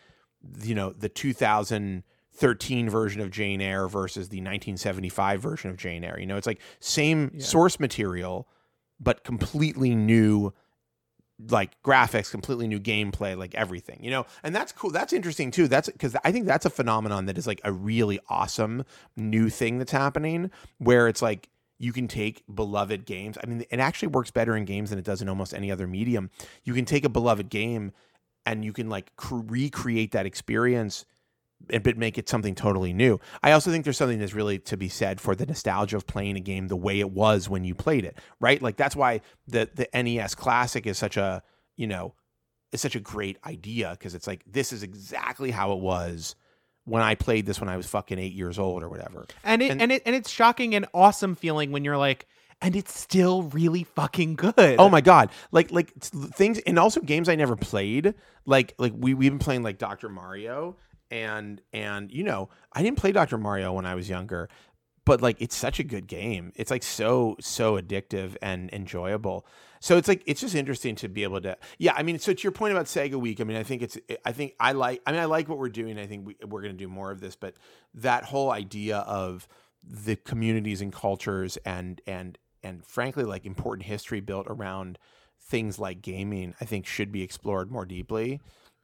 you 0.63 0.75
know, 0.75 0.93
the 0.93 1.09
2013 2.39 2.89
version 2.89 3.21
of 3.21 3.31
Jane 3.31 3.61
Eyre 3.61 3.89
versus 3.89 4.29
the 4.29 4.39
1975 4.39 5.41
version 5.43 5.71
of 5.71 5.77
Jane 5.77 6.05
Eyre. 6.05 6.19
You 6.19 6.27
know, 6.27 6.37
it's 6.37 6.47
like 6.47 6.61
same 6.81 7.31
Yeah. 7.35 7.45
source 7.45 7.81
material 7.81 8.49
but 9.01 9.25
completely 9.25 9.95
new 9.95 10.53
like 11.49 11.81
graphics 11.85 12.33
completely 12.33 12.67
new 12.67 12.81
gameplay 12.81 13.39
like 13.39 13.55
everything 13.55 13.97
you 14.03 14.11
know 14.11 14.27
and 14.43 14.53
that's 14.57 14.73
cool 14.73 14.91
that's 14.91 15.13
interesting 15.13 15.53
too 15.53 15.69
that's 15.69 15.89
because 15.89 16.17
i 16.25 16.33
think 16.33 16.47
that's 16.47 16.67
a 16.67 16.71
phenomenon 16.71 17.27
that 17.27 17.39
is 17.39 17.47
like 17.47 17.61
a 17.63 17.71
really 17.73 18.19
awesome 18.29 18.83
new 19.17 19.49
thing 19.49 19.79
that's 19.79 19.93
happening 19.93 20.51
where 20.79 21.07
it's 21.07 21.23
like 21.23 21.49
you 21.79 21.93
can 21.93 22.09
take 22.09 22.43
beloved 22.53 23.07
games 23.07 23.39
i 23.41 23.47
mean 23.47 23.65
it 23.71 23.79
actually 23.79 24.09
works 24.09 24.33
better 24.33 24.57
in 24.57 24.65
games 24.65 24.91
than 24.91 24.99
it 24.99 25.05
does 25.05 25.23
in 25.23 25.29
almost 25.29 25.55
any 25.55 25.71
other 25.71 25.87
medium 25.87 26.29
you 26.65 26.75
can 26.75 26.85
take 26.85 27.05
a 27.05 27.09
beloved 27.09 27.49
game 27.49 27.93
and 28.45 28.65
you 28.65 28.73
can 28.73 28.89
like 28.89 29.15
cr- 29.15 29.37
recreate 29.37 30.11
that 30.11 30.27
experience 30.27 31.05
but 31.83 31.97
make 31.97 32.17
it 32.19 32.29
something 32.29 32.55
totally 32.55 32.93
new. 32.93 33.19
I 33.43 33.53
also 33.53 33.71
think 33.71 33.85
there's 33.85 33.97
something 33.97 34.19
that's 34.19 34.35
really 34.35 34.59
to 34.61 34.77
be 34.77 34.89
said 34.89 35.21
for 35.21 35.35
the 35.35 35.45
nostalgia 35.47 35.97
of 35.97 36.07
playing 36.07 36.37
a 36.37 36.41
game 36.41 36.69
the 36.69 36.77
way 36.77 37.01
it 37.01 37.11
was 37.11 37.49
when 37.49 37.65
you 37.65 37.75
played 37.75 38.05
it, 38.05 38.19
right? 38.41 38.61
Like 38.63 38.77
that's 38.77 38.97
why 38.97 39.21
the 39.47 39.69
the 39.75 39.89
NES 40.03 40.35
Classic 40.35 40.87
is 40.87 40.97
such 40.99 41.17
a 41.17 41.43
you 41.77 41.87
know 41.87 42.15
is 42.73 42.81
such 42.81 42.95
a 42.97 43.01
great 43.01 43.39
idea 43.47 43.91
because 43.99 44.15
it's 44.15 44.27
like 44.27 44.43
this 44.47 44.73
is 44.73 44.83
exactly 44.83 45.51
how 45.51 45.73
it 45.73 45.79
was 45.81 46.37
when 46.85 47.03
I 47.03 47.15
played 47.17 47.45
this 47.45 47.61
when 47.61 47.69
I 47.69 47.77
was 47.77 47.87
fucking 47.87 48.19
eight 48.19 48.33
years 48.33 48.59
old 48.59 48.83
or 48.83 48.89
whatever. 48.89 49.27
And 49.45 49.61
it 49.63 49.71
And- 49.73 49.83
and, 49.83 49.93
it 49.93 50.03
and 50.07 50.15
it's 50.15 50.31
shocking 50.31 50.75
and 50.75 50.87
awesome 50.95 51.35
feeling 51.35 51.71
when 51.71 51.85
you're 51.85 51.99
like, 51.99 52.27
and 52.63 52.75
it's 52.75 52.99
still 52.99 53.43
really 53.43 53.85
fucking 53.85 54.35
good. 54.37 54.77
Oh 54.79 54.89
my 54.89 55.01
god! 55.01 55.31
Like 55.53 55.71
like 55.71 55.93
things 56.01 56.59
and 56.61 56.79
also 56.79 57.01
games 57.01 57.29
I 57.29 57.35
never 57.37 57.57
played. 57.57 58.15
Like 58.47 58.75
like 58.79 58.93
we 58.97 59.15
we've 59.15 59.31
been 59.31 59.39
playing 59.39 59.63
like 59.63 59.79
Doctor 59.79 60.09
Mario 60.09 60.77
and 61.11 61.61
and 61.73 62.13
you 62.13 62.25
know 62.25 62.49
I 62.73 62.83
didn't 62.83 62.99
play 62.99 63.13
Doctor 63.13 63.39
Mario 63.39 63.73
when 63.73 63.87
I 63.87 63.95
was 63.95 64.09
younger, 64.09 64.49
but 65.05 65.23
like 65.23 65.37
it's 65.41 65.57
such 65.57 65.79
a 65.79 65.85
good 65.85 66.07
game. 66.07 66.53
It's 66.57 66.71
like 66.71 66.83
so 66.83 67.37
so 67.41 67.81
addictive 67.81 68.37
and 68.43 68.71
enjoyable. 68.73 69.47
So 69.81 69.97
it's 69.97 70.09
like 70.09 70.23
it's 70.27 70.41
just 70.41 70.55
interesting 70.55 70.97
to 70.97 71.09
be 71.09 71.23
able 71.23 71.41
to 71.43 71.57
yeah. 71.79 71.95
I 71.97 72.03
mean, 72.03 72.19
so 72.19 72.33
to 72.33 72.43
your 72.43 72.53
point 72.53 72.73
about 72.73 72.87
Sega 72.87 73.15
Week, 73.15 73.41
I 73.41 73.45
mean, 73.45 73.57
I 73.57 73.63
think 73.63 73.83
it's 73.83 73.99
I 74.25 74.33
think 74.33 74.55
I 74.59 74.73
like 74.73 75.03
I 75.07 75.13
mean 75.13 75.21
I 75.21 75.27
like 75.27 75.49
what 75.49 75.59
we're 75.59 75.69
doing. 75.69 75.99
I 75.99 76.07
think 76.07 76.27
we, 76.27 76.37
we're 76.47 76.63
going 76.63 76.75
to 76.75 76.79
do 76.79 76.89
more 76.89 77.11
of 77.11 77.21
this, 77.21 77.37
but 77.37 77.55
that 77.95 78.25
whole 78.25 78.51
idea 78.51 78.99
of 78.99 79.47
the 79.83 80.17
communities 80.17 80.81
and 80.81 80.93
cultures 80.93 81.57
and 81.65 82.01
and 82.07 82.39
and 82.63 82.85
frankly 82.85 83.25
like 83.25 83.47
important 83.47 83.87
history 83.87 84.21
built 84.21 84.47
around 84.49 84.99
things 85.41 85.79
like 85.79 86.03
gaming 86.03 86.55
i 86.61 86.65
think 86.65 86.87
should 86.87 87.13
be 87.13 87.23
explored 87.23 87.71
more 87.71 87.87
deeply 87.87 88.41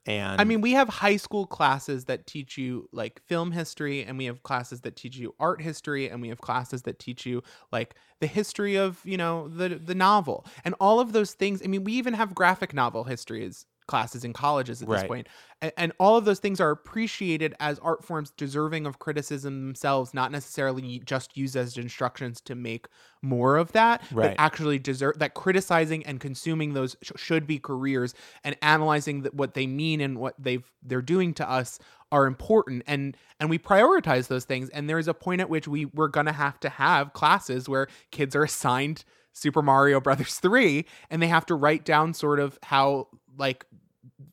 and 0.06 0.40
I 0.40 0.44
mean, 0.44 0.60
we 0.60 0.72
have 0.72 0.88
high 0.88 1.16
school 1.16 1.46
classes 1.46 2.04
that 2.06 2.26
teach 2.26 2.58
you 2.58 2.88
like 2.92 3.22
film 3.26 3.52
history, 3.52 4.04
and 4.04 4.18
we 4.18 4.26
have 4.26 4.42
classes 4.42 4.82
that 4.82 4.96
teach 4.96 5.16
you 5.16 5.34
art 5.40 5.62
history, 5.62 6.08
and 6.08 6.20
we 6.20 6.28
have 6.28 6.40
classes 6.40 6.82
that 6.82 6.98
teach 6.98 7.24
you 7.24 7.42
like 7.72 7.94
the 8.20 8.26
history 8.26 8.76
of 8.76 9.00
you 9.04 9.16
know 9.16 9.48
the 9.48 9.70
the 9.70 9.94
novel 9.94 10.46
and 10.64 10.74
all 10.80 11.00
of 11.00 11.12
those 11.12 11.32
things. 11.32 11.62
I 11.64 11.68
mean, 11.68 11.84
we 11.84 11.92
even 11.94 12.14
have 12.14 12.34
graphic 12.34 12.74
novel 12.74 13.04
histories 13.04 13.66
classes 13.86 14.24
in 14.24 14.32
colleges 14.32 14.82
at 14.82 14.88
this 14.88 15.00
Right. 15.00 15.08
point, 15.08 15.28
and, 15.60 15.72
and 15.76 15.92
all 15.98 16.16
of 16.16 16.24
those 16.24 16.38
things 16.38 16.60
are 16.60 16.70
appreciated 16.70 17.54
as 17.60 17.78
art 17.80 18.04
forms 18.04 18.30
deserving 18.30 18.86
of 18.86 18.98
criticism 18.98 19.66
themselves, 19.66 20.14
not 20.14 20.32
necessarily 20.32 21.00
just 21.00 21.36
used 21.36 21.56
as 21.56 21.76
instructions 21.76 22.40
to 22.42 22.54
make 22.54 22.86
more 23.22 23.56
of 23.56 23.72
that, 23.72 24.02
Right. 24.12 24.36
but 24.36 24.42
actually 24.42 24.78
deserve 24.78 25.18
that 25.18 25.34
criticizing 25.34 26.04
and 26.06 26.20
consuming 26.20 26.74
those 26.74 26.96
sh- 27.02 27.12
should 27.16 27.46
be 27.46 27.58
careers 27.58 28.14
and 28.42 28.56
analyzing 28.62 29.22
that 29.22 29.34
what 29.34 29.54
they 29.54 29.66
mean 29.66 30.00
and 30.00 30.18
what 30.18 30.34
they've 30.38 30.70
they're 30.82 31.02
doing 31.02 31.32
to 31.34 31.48
us 31.50 31.78
are 32.12 32.26
important 32.26 32.82
and 32.86 33.16
and 33.40 33.50
we 33.50 33.58
prioritize 33.58 34.28
those 34.28 34.44
things 34.44 34.68
and 34.68 34.88
there 34.88 34.98
is 34.98 35.08
a 35.08 35.14
point 35.14 35.40
at 35.40 35.48
which 35.48 35.66
we 35.66 35.86
we're 35.86 36.06
going 36.08 36.26
to 36.26 36.32
have 36.32 36.60
to 36.60 36.68
have 36.68 37.12
classes 37.12 37.68
where 37.68 37.88
kids 38.12 38.36
are 38.36 38.44
assigned 38.44 39.04
Super 39.32 39.62
Mario 39.62 40.00
Brothers 40.00 40.38
3 40.38 40.84
and 41.10 41.20
they 41.20 41.26
have 41.26 41.44
to 41.46 41.54
write 41.56 41.84
down 41.84 42.14
sort 42.14 42.38
of 42.38 42.56
how 42.62 43.08
like 43.36 43.64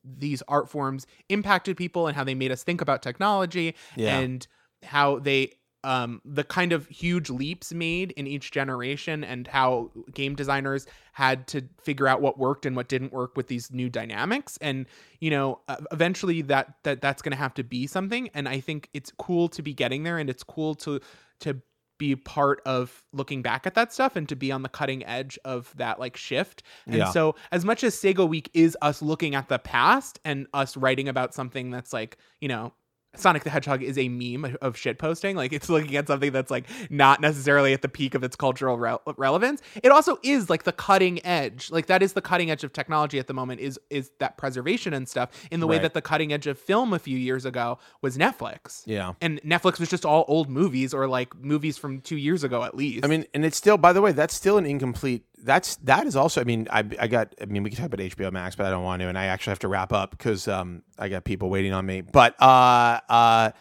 these 0.04 0.44
art 0.48 0.70
forms 0.70 1.08
impacted 1.30 1.78
people 1.78 2.08
and 2.08 2.16
how 2.16 2.24
they 2.24 2.36
made 2.36 2.52
us 2.52 2.64
think 2.64 2.82
about 2.82 3.02
technology 3.02 3.76
Yeah. 3.96 4.20
and 4.20 4.48
how 4.84 5.20
they 5.20 5.54
um 5.84 6.22
the 6.24 6.44
kind 6.44 6.74
of 6.74 6.88
huge 6.90 7.30
leaps 7.30 7.74
made 7.74 8.12
in 8.12 8.28
each 8.28 8.52
generation 8.52 9.24
and 9.24 9.48
how 9.48 9.90
game 10.14 10.36
designers 10.36 10.86
had 11.14 11.48
to 11.48 11.64
figure 11.82 12.08
out 12.08 12.22
what 12.22 12.38
worked 12.38 12.66
and 12.68 12.76
what 12.76 12.88
didn't 12.88 13.12
work 13.12 13.36
with 13.36 13.48
these 13.48 13.72
new 13.72 13.90
dynamics 13.90 14.58
and 14.62 14.86
you 15.20 15.32
know 15.32 15.60
uh, 15.70 15.78
eventually 15.92 16.44
that 16.44 16.76
that 16.84 17.02
that's 17.02 17.22
going 17.24 17.32
to 17.32 17.38
have 17.38 17.54
to 17.54 17.64
be 17.64 17.88
something 17.88 18.30
and 18.36 18.48
i 18.48 18.60
think 18.60 18.90
it's 18.94 19.12
cool 19.18 19.48
to 19.50 19.64
be 19.64 19.74
getting 19.74 20.04
there 20.04 20.20
and 20.20 20.30
it's 20.30 20.44
cool 20.44 20.76
to 20.76 21.00
to 21.40 21.60
be 22.02 22.16
part 22.16 22.64
of 22.66 23.04
looking 23.14 23.44
back 23.44 23.68
at 23.68 23.76
that 23.76 23.94
stuff 23.94 24.16
and 24.16 24.28
to 24.28 24.36
be 24.36 24.52
on 24.52 24.64
the 24.64 24.70
cutting 24.70 25.06
edge 25.06 25.38
of 25.46 25.72
that 25.78 26.00
like 26.00 26.18
shift. 26.18 26.64
And 26.88 26.96
Yeah. 26.96 27.12
so 27.12 27.36
as 27.52 27.64
much 27.64 27.84
as 27.84 27.96
Sega 27.96 28.28
Week 28.28 28.50
is 28.56 28.76
us 28.82 29.04
looking 29.04 29.36
at 29.36 29.50
the 29.50 29.60
past 29.60 30.20
and 30.26 30.48
us 30.52 30.76
writing 30.76 31.08
about 31.08 31.36
something 31.36 31.70
that's 31.70 31.94
like, 31.94 32.18
you 32.40 32.48
know, 32.48 32.74
Sonic 33.16 33.44
the 33.44 33.50
Hedgehog 33.50 33.84
is 33.84 33.98
a 33.98 34.08
meme 34.08 34.58
of 34.62 34.78
shit 34.78 34.98
posting. 34.98 35.36
Like 35.36 35.52
it's 35.52 35.70
looking 35.70 35.96
at 35.98 36.08
something 36.08 36.32
that's 36.32 36.50
like 36.50 36.66
not 36.90 37.20
necessarily 37.20 37.74
at 37.74 37.82
the 37.82 37.90
peak 37.90 38.16
of 38.16 38.24
its 38.24 38.36
cultural 38.36 38.78
rel- 38.78 39.02
relevance. 39.18 39.62
It 39.84 39.92
also 39.92 40.18
is 40.24 40.50
like 40.50 40.64
the 40.64 40.72
cutting 40.72 41.24
edge. 41.26 41.70
Like 41.72 41.88
that 41.88 42.02
is 42.02 42.14
the 42.14 42.22
cutting 42.22 42.50
edge 42.50 42.64
of 42.64 42.72
technology 42.74 43.20
at 43.20 43.28
the 43.28 43.34
moment 43.34 43.60
is 43.60 43.78
is 43.90 44.12
that 44.20 44.38
preservation 44.38 44.94
and 44.94 45.10
stuff 45.10 45.30
in 45.52 45.60
the 45.60 45.68
way 45.68 45.76
Right. 45.76 45.82
that 45.84 45.94
the 45.94 46.02
cutting 46.02 46.32
edge 46.32 46.48
of 46.48 46.58
film 46.58 46.94
a 46.94 47.00
few 47.00 47.18
years 47.18 47.46
ago 47.46 47.80
was 48.02 48.18
Netflix. 48.18 48.84
yeah 48.86 49.14
And 49.22 49.42
Netflix 49.44 49.80
was 49.80 49.90
just 49.90 50.06
all 50.06 50.24
old 50.28 50.50
movies 50.50 50.94
or 50.94 51.08
like 51.08 51.36
movies 51.36 51.78
from 51.78 52.00
2 52.02 52.16
years 52.18 52.44
ago 52.44 52.64
at 52.64 52.76
least. 52.76 53.04
I 53.04 53.08
mean, 53.08 53.26
and 53.34 53.44
it's 53.44 53.58
still. 53.58 53.78
By 53.78 53.94
the 53.94 54.02
way, 54.02 54.12
that's 54.14 54.34
still 54.34 54.58
an 54.58 54.66
incomplete. 54.66 55.26
That's 55.44 55.76
that 55.78 56.08
is 56.08 56.16
also. 56.16 56.42
I 56.42 56.44
mean, 56.44 56.68
I 56.72 56.80
I 57.00 57.08
got. 57.08 57.34
I 57.42 57.46
mean, 57.46 57.64
we 57.64 57.70
can 57.70 57.78
talk 57.78 57.88
about 57.94 58.00
HBO 58.00 58.32
Max, 58.32 58.56
but 58.56 58.66
I 58.66 58.70
don't 58.70 58.84
want 58.84 59.02
to, 59.02 59.08
and 59.08 59.18
I 59.18 59.26
actually 59.26 59.52
have 59.52 59.60
to 59.60 59.68
wrap 59.68 59.92
up 59.94 60.12
because 60.12 60.48
um 60.48 60.84
I 61.00 61.10
got 61.10 61.24
people 61.24 61.50
waiting 61.50 61.74
on 61.74 61.86
me. 61.86 62.02
But 62.02 62.36
uh 62.42 63.00
uh. 63.10 63.52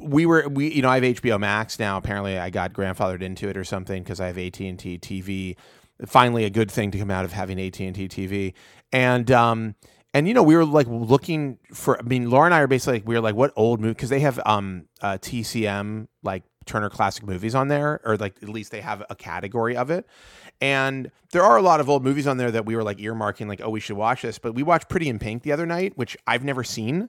We 0.00 0.24
were 0.24 0.48
we 0.48 0.72
you 0.72 0.80
know 0.80 0.88
I 0.88 0.98
have 0.98 1.16
HBO 1.16 1.38
Max 1.38 1.78
now. 1.78 1.98
Apparently, 1.98 2.38
I 2.38 2.48
got 2.48 2.72
grandfathered 2.72 3.20
into 3.20 3.50
it 3.50 3.56
or 3.56 3.64
something 3.64 4.02
because 4.02 4.18
I 4.18 4.28
have 4.28 4.38
AT 4.38 4.58
and 4.60 4.78
T 4.78 4.98
TV. 4.98 5.56
Finally, 6.06 6.44
a 6.44 6.50
good 6.50 6.70
thing 6.70 6.90
to 6.92 6.98
come 6.98 7.10
out 7.10 7.26
of 7.26 7.32
having 7.32 7.60
AT 7.60 7.78
and 7.80 7.94
T 7.94 8.08
TV, 8.08 8.54
and 8.92 9.30
um 9.30 9.74
and 10.14 10.26
you 10.26 10.32
know 10.32 10.42
we 10.42 10.56
were 10.56 10.64
like 10.64 10.86
looking 10.88 11.58
for. 11.74 11.98
I 11.98 12.02
mean, 12.02 12.30
Laura 12.30 12.46
and 12.46 12.54
I 12.54 12.60
are 12.60 12.66
basically 12.66 13.00
like 13.00 13.08
we 13.08 13.14
were 13.14 13.20
like 13.20 13.34
what 13.34 13.52
old 13.56 13.80
movie 13.80 13.92
because 13.92 14.08
they 14.08 14.20
have 14.20 14.40
um 14.46 14.86
uh, 15.02 15.18
TCM 15.20 16.08
like 16.22 16.44
Turner 16.64 16.88
Classic 16.88 17.26
Movies 17.26 17.54
on 17.54 17.68
there, 17.68 18.00
or 18.04 18.16
like 18.16 18.36
at 18.42 18.48
least 18.48 18.70
they 18.72 18.80
have 18.80 19.04
a 19.10 19.14
category 19.16 19.76
of 19.76 19.90
it. 19.90 20.06
And 20.60 21.10
there 21.32 21.42
are 21.44 21.56
a 21.56 21.62
lot 21.62 21.80
of 21.80 21.88
old 21.88 22.02
movies 22.02 22.26
on 22.26 22.36
there 22.36 22.50
that 22.50 22.66
we 22.66 22.74
were 22.74 22.82
like 22.82 22.98
earmarking, 22.98 23.46
like, 23.48 23.60
oh, 23.62 23.70
we 23.70 23.80
should 23.80 23.96
watch 23.96 24.22
this. 24.22 24.38
But 24.38 24.54
we 24.54 24.62
watched 24.62 24.88
Pretty 24.88 25.08
in 25.08 25.18
Pink 25.18 25.42
the 25.42 25.52
other 25.52 25.66
night, 25.66 25.92
which 25.96 26.16
I've 26.26 26.42
never 26.44 26.64
seen. 26.64 27.08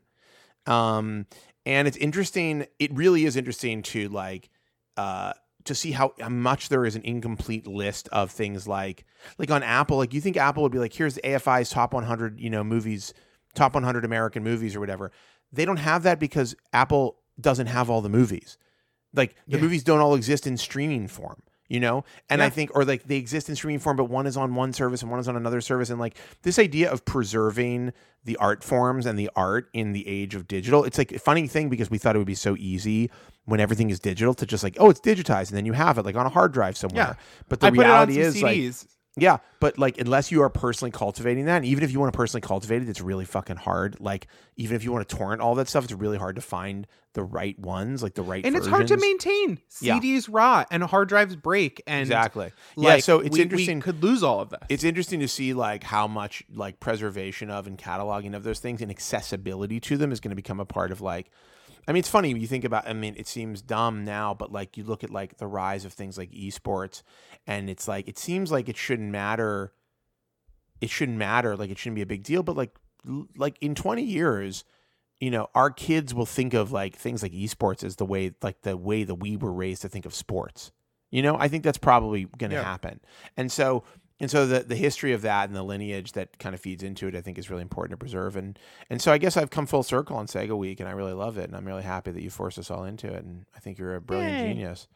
Um, 0.65 1.25
and 1.65 1.87
it's 1.87 1.97
interesting. 1.97 2.67
It 2.77 2.93
really 2.93 3.25
is 3.25 3.35
interesting 3.35 3.81
to 3.83 4.09
like 4.09 4.49
uh 4.97 5.33
to 5.65 5.75
see 5.75 5.91
how, 5.91 6.13
how 6.19 6.29
much 6.29 6.69
there 6.69 6.85
is 6.85 6.95
an 6.95 7.01
incomplete 7.03 7.67
list 7.67 8.07
of 8.09 8.31
things 8.31 8.67
like 8.67 9.05
like 9.37 9.51
on 9.51 9.61
Apple. 9.61 9.97
Like 9.97 10.13
you 10.13 10.21
think 10.21 10.37
Apple 10.37 10.63
would 10.63 10.71
be 10.71 10.79
like, 10.79 10.93
here's 10.93 11.15
the 11.15 11.21
AFI's 11.21 11.69
top 11.69 11.93
100, 11.93 12.39
you 12.39 12.49
know, 12.49 12.63
movies, 12.63 13.13
top 13.55 13.73
100 13.73 14.05
American 14.05 14.43
movies 14.43 14.75
or 14.75 14.79
whatever. 14.79 15.11
They 15.51 15.65
don't 15.65 15.77
have 15.77 16.03
that 16.03 16.19
because 16.19 16.55
Apple 16.73 17.17
doesn't 17.39 17.67
have 17.67 17.89
all 17.89 18.01
the 18.01 18.09
movies. 18.09 18.57
Like 19.13 19.35
the 19.47 19.57
Yeah. 19.57 19.63
movies 19.63 19.83
don't 19.83 19.99
all 19.99 20.15
exist 20.15 20.47
in 20.47 20.55
streaming 20.57 21.07
form, 21.07 21.41
you 21.69 21.79
know? 21.79 22.03
And 22.29 22.43
I 22.43 22.49
think, 22.49 22.75
or 22.75 22.83
like 22.83 23.03
they 23.03 23.15
exist 23.15 23.47
in 23.47 23.55
streaming 23.55 23.79
form, 23.79 23.95
but 23.95 24.05
one 24.05 24.27
is 24.27 24.35
on 24.35 24.55
one 24.55 24.73
service 24.73 25.01
and 25.01 25.09
one 25.09 25.19
is 25.19 25.27
on 25.27 25.37
another 25.37 25.61
service. 25.61 25.89
And 25.89 25.99
like 25.99 26.17
this 26.41 26.59
idea 26.59 26.91
of 26.91 27.05
preserving 27.05 27.93
the 28.25 28.35
art 28.37 28.63
forms 28.63 29.05
and 29.05 29.17
the 29.17 29.29
art 29.35 29.69
in 29.71 29.93
the 29.93 30.05
age 30.07 30.35
of 30.35 30.47
digital, 30.47 30.83
it's 30.83 30.97
like 30.97 31.13
a 31.13 31.19
funny 31.19 31.47
thing 31.47 31.69
because 31.69 31.89
we 31.89 31.97
thought 31.97 32.15
it 32.15 32.19
would 32.19 32.27
be 32.27 32.35
so 32.35 32.57
easy 32.59 33.09
when 33.45 33.59
everything 33.59 33.89
is 33.89 33.99
digital 33.99 34.33
to 34.33 34.45
just 34.45 34.63
like, 34.63 34.75
oh, 34.79 34.89
it's 34.89 34.99
digitized 34.99 35.49
and 35.49 35.57
then 35.57 35.65
you 35.65 35.73
have 35.73 35.97
it 35.97 36.05
like 36.05 36.15
on 36.15 36.25
a 36.25 36.29
hard 36.29 36.51
drive 36.51 36.75
somewhere. 36.75 37.15
Yeah. 37.17 37.23
But 37.47 37.61
the 37.61 37.67
I 37.67 37.69
put 37.69 37.79
it 37.79 37.85
on 37.85 38.07
reality 38.07 38.19
is 38.19 38.41
like, 38.41 38.57
CDs. 38.57 38.87
Yeah, 39.21 39.37
but 39.59 39.77
like 39.77 39.97
unless 39.99 40.31
you 40.31 40.41
are 40.43 40.49
personally 40.49 40.91
cultivating 40.91 41.45
that, 41.45 41.57
and 41.57 41.65
even 41.65 41.83
if 41.83 41.91
you 41.91 41.99
want 41.99 42.11
to 42.13 42.17
personally 42.17 42.41
cultivate 42.41 42.81
it, 42.81 42.89
it's 42.89 43.01
really 43.01 43.25
fucking 43.25 43.57
hard. 43.57 43.99
Like 43.99 44.27
even 44.57 44.75
if 44.75 44.83
you 44.83 44.91
want 44.91 45.07
to 45.07 45.15
torrent 45.15 45.41
all 45.41 45.55
that 45.55 45.67
stuff, 45.67 45.83
it's 45.83 45.93
really 45.93 46.17
hard 46.17 46.35
to 46.35 46.41
find 46.41 46.87
the 47.13 47.23
right 47.23 47.57
ones, 47.57 48.03
like 48.03 48.13
the 48.13 48.21
right. 48.21 48.45
and 48.45 48.55
it's 48.55 48.67
hard 48.67 48.87
to 48.87 48.95
versions. 48.95 49.01
maintain. 49.25 49.59
Yeah. 49.81 49.97
CDs 49.99 50.27
rot 50.31 50.67
and 50.69 50.83
hard 50.83 51.09
drives 51.09 51.35
break, 51.35 51.81
and 51.87 52.01
Exactly. 52.01 52.51
yeah, 52.77 52.97
so 52.99 53.19
it's 53.19 53.31
we- 53.33 53.37
we 53.39 53.41
interesting. 53.41 53.81
could 53.81 54.03
lose 54.03 54.21
all 54.21 54.39
of 54.41 54.51
that. 54.51 54.63
it's 54.69 54.83
interesting 54.83 55.19
to 55.21 55.27
see 55.27 55.53
like 55.53 55.83
how 55.83 56.07
much 56.07 56.43
like 56.53 56.79
preservation 56.79 57.49
of 57.49 57.65
and 57.65 57.77
cataloging 57.79 58.35
of 58.35 58.43
those 58.43 58.59
things 58.59 58.81
and 58.81 58.91
accessibility 58.91 59.79
to 59.79 59.97
them 59.97 60.11
is 60.11 60.19
going 60.19 60.29
to 60.29 60.35
become 60.35 60.59
a 60.59 60.65
part 60.65 60.91
of 60.91 61.01
like 61.01 61.31
I 61.89 61.91
mean 61.91 61.99
it's 62.01 62.07
funny 62.09 62.31
when 62.31 62.41
you 62.41 62.47
think 62.47 62.63
about 62.63 62.87
I 62.87 62.93
mean 62.93 63.15
it 63.17 63.27
seems 63.27 63.63
dumb 63.63 64.05
now 64.05 64.35
but 64.35 64.51
like 64.51 64.77
you 64.77 64.83
look 64.83 65.03
at 65.03 65.09
like 65.09 65.37
the 65.37 65.47
rise 65.47 65.85
of 65.85 65.91
things 65.91 66.17
like 66.19 66.29
esports 66.31 67.01
and 67.47 67.67
it's 67.69 67.87
like 67.87 68.07
it 68.07 68.19
seems 68.19 68.51
like 68.51 68.69
it 68.69 68.77
shouldn't 68.77 69.09
matter 69.11 69.73
it 70.81 70.89
shouldn't 70.91 71.17
matter 71.17 71.57
like 71.57 71.71
it 71.71 71.79
shouldn't 71.79 71.95
be 71.95 72.03
a 72.03 72.05
big 72.05 72.21
deal 72.23 72.43
but 72.43 72.55
like 72.55 72.75
like 73.35 73.57
in 73.59 73.73
20 73.73 74.03
years 74.03 74.63
you 75.19 75.31
know 75.31 75.49
our 75.55 75.71
kids 75.71 76.13
will 76.13 76.27
think 76.27 76.53
of 76.53 76.71
like 76.71 76.95
things 76.95 77.23
like 77.23 77.31
esports 77.31 77.83
as 77.83 77.95
the 77.95 78.05
way 78.05 78.31
like 78.43 78.61
the 78.61 78.77
way 78.77 79.03
that 79.03 79.15
we 79.15 79.35
were 79.35 79.51
raised 79.51 79.81
to 79.81 79.89
think 79.89 80.05
of 80.05 80.13
sports 80.13 80.71
you 81.09 81.23
know 81.23 81.35
i 81.39 81.47
think 81.47 81.63
that's 81.63 81.77
probably 81.79 82.25
going 82.37 82.51
to 82.51 82.55
Yeah. 82.57 82.63
happen 82.63 82.99
and 83.35 83.51
so 83.51 83.83
and 84.19 84.29
so 84.29 84.45
the 84.45 84.61
the 84.61 84.75
history 84.75 85.13
of 85.13 85.21
that 85.21 85.47
and 85.47 85.55
the 85.55 85.63
lineage 85.63 86.11
that 86.13 86.37
kind 86.39 86.53
of 86.53 86.61
feeds 86.61 86.83
into 86.83 87.07
it 87.07 87.15
i 87.15 87.21
think 87.21 87.37
is 87.37 87.49
really 87.49 87.61
important 87.61 87.91
to 87.91 87.97
preserve 87.97 88.35
and 88.35 88.57
and 88.89 89.01
so 89.01 89.11
i 89.11 89.17
guess 89.17 89.37
i've 89.37 89.49
come 89.49 89.65
full 89.65 89.83
circle 89.83 90.17
on 90.17 90.27
sega 90.27 90.57
week 90.57 90.79
and 90.79 90.89
i 90.89 90.91
really 90.91 91.13
love 91.13 91.37
it 91.37 91.45
and 91.45 91.55
i'm 91.55 91.65
really 91.65 91.83
happy 91.83 92.11
that 92.11 92.21
you 92.21 92.29
forced 92.29 92.59
us 92.59 92.69
all 92.69 92.83
into 92.83 93.07
it 93.07 93.23
and 93.23 93.45
i 93.55 93.59
think 93.59 93.77
you're 93.77 93.95
a 93.95 94.01
brilliant 94.01 94.39
Yay. 94.39 94.53
genius 94.53 94.87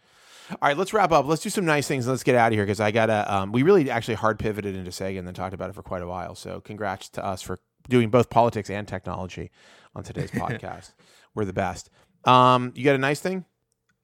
all 0.49 0.57
right, 0.61 0.77
let's 0.77 0.93
wrap 0.93 1.11
up. 1.11 1.25
Let's 1.25 1.41
do 1.41 1.49
some 1.49 1.65
nice 1.65 1.87
things. 1.87 2.05
Let's 2.05 2.23
get 2.23 2.35
out 2.35 2.51
of 2.51 2.57
here 2.57 2.65
because 2.65 2.81
I 2.81 2.91
gotta. 2.91 3.33
Um, 3.33 3.51
we 3.51 3.63
really 3.63 3.89
actually 3.89 4.15
hard 4.15 4.39
pivoted 4.39 4.75
into 4.75 4.91
Sega 4.91 5.17
and 5.17 5.25
then 5.25 5.33
talked 5.33 5.53
about 5.53 5.69
it 5.69 5.73
for 5.73 5.83
quite 5.83 6.01
a 6.01 6.07
while. 6.07 6.35
So 6.35 6.59
congrats 6.59 7.07
to 7.09 7.25
us 7.25 7.41
for 7.41 7.59
doing 7.89 8.09
both 8.09 8.29
politics 8.29 8.69
and 8.69 8.87
technology 8.87 9.51
on 9.95 10.03
today's 10.03 10.31
podcast. 10.31 10.93
We're 11.33 11.45
the 11.45 11.53
best. 11.53 11.89
Um, 12.25 12.73
you 12.75 12.83
got 12.83 12.95
a 12.95 12.99
nice 12.99 13.19
thing? 13.19 13.45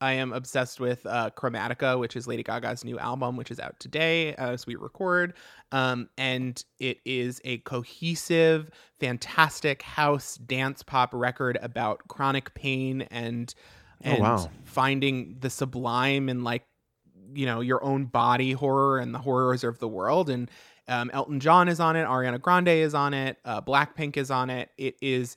I 0.01 0.13
am 0.13 0.31
obsessed 0.34 0.80
with 0.80 1.05
uh, 1.05 1.30
Chromatica, 1.35 1.99
which 1.99 2.15
is 2.15 2.27
Lady 2.27 2.43
Gaga's 2.43 2.84
new 2.85 2.97
album, 2.99 3.35
which 3.35 3.51
is 3.51 3.59
out 3.59 3.80
today 3.80 4.34
as 4.35 4.65
we 4.65 4.76
record. 4.76 5.34
Um, 5.71 6.09
and 6.17 6.63
it 6.80 6.99
is 7.05 7.41
a 7.43 7.57
cohesive, 7.59 8.69
fantastic 8.99 9.81
house 9.81 10.35
dance 10.38 10.84
pop 10.84 11.09
record 11.13 11.57
about 11.61 12.07
chronic 12.07 12.53
pain 12.53 13.01
and 13.11 13.53
Oh, 14.05 14.09
and 14.11 14.21
wow. 14.21 14.49
finding 14.63 15.35
the 15.41 15.49
sublime 15.49 16.30
in 16.30 16.43
like 16.43 16.63
you 17.34 17.45
know 17.45 17.59
your 17.59 17.84
own 17.84 18.05
body 18.05 18.53
horror 18.53 18.97
and 18.99 19.13
the 19.13 19.19
horrors 19.19 19.63
of 19.65 19.77
the 19.80 19.89
world. 19.89 20.30
And 20.30 20.49
um, 20.88 21.11
Elton 21.13 21.41
John 21.41 21.67
is 21.67 21.80
on 21.81 21.97
it, 21.97 22.07
Ariana 22.07 22.41
Grande 22.41 22.69
is 22.69 22.93
on 22.93 23.13
it, 23.13 23.38
uh, 23.43 23.61
Blackpink 23.61 24.15
is 24.15 24.31
on 24.31 24.49
it. 24.49 24.69
It 24.77 24.95
is 25.01 25.35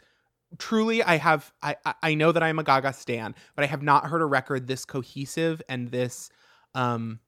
truly 0.58 1.02
i 1.02 1.16
have 1.16 1.52
I, 1.62 1.76
I 2.02 2.14
know 2.14 2.32
that 2.32 2.42
i'm 2.42 2.58
a 2.58 2.62
gaga 2.64 2.92
stan 2.92 3.34
but 3.56 3.62
i 3.64 3.66
have 3.66 3.82
not 3.82 4.06
heard 4.06 4.22
a 4.22 4.26
record 4.26 4.66
this 4.66 4.84
cohesive 4.84 5.62
and 5.68 5.90
this 5.90 6.30
um 6.74 7.20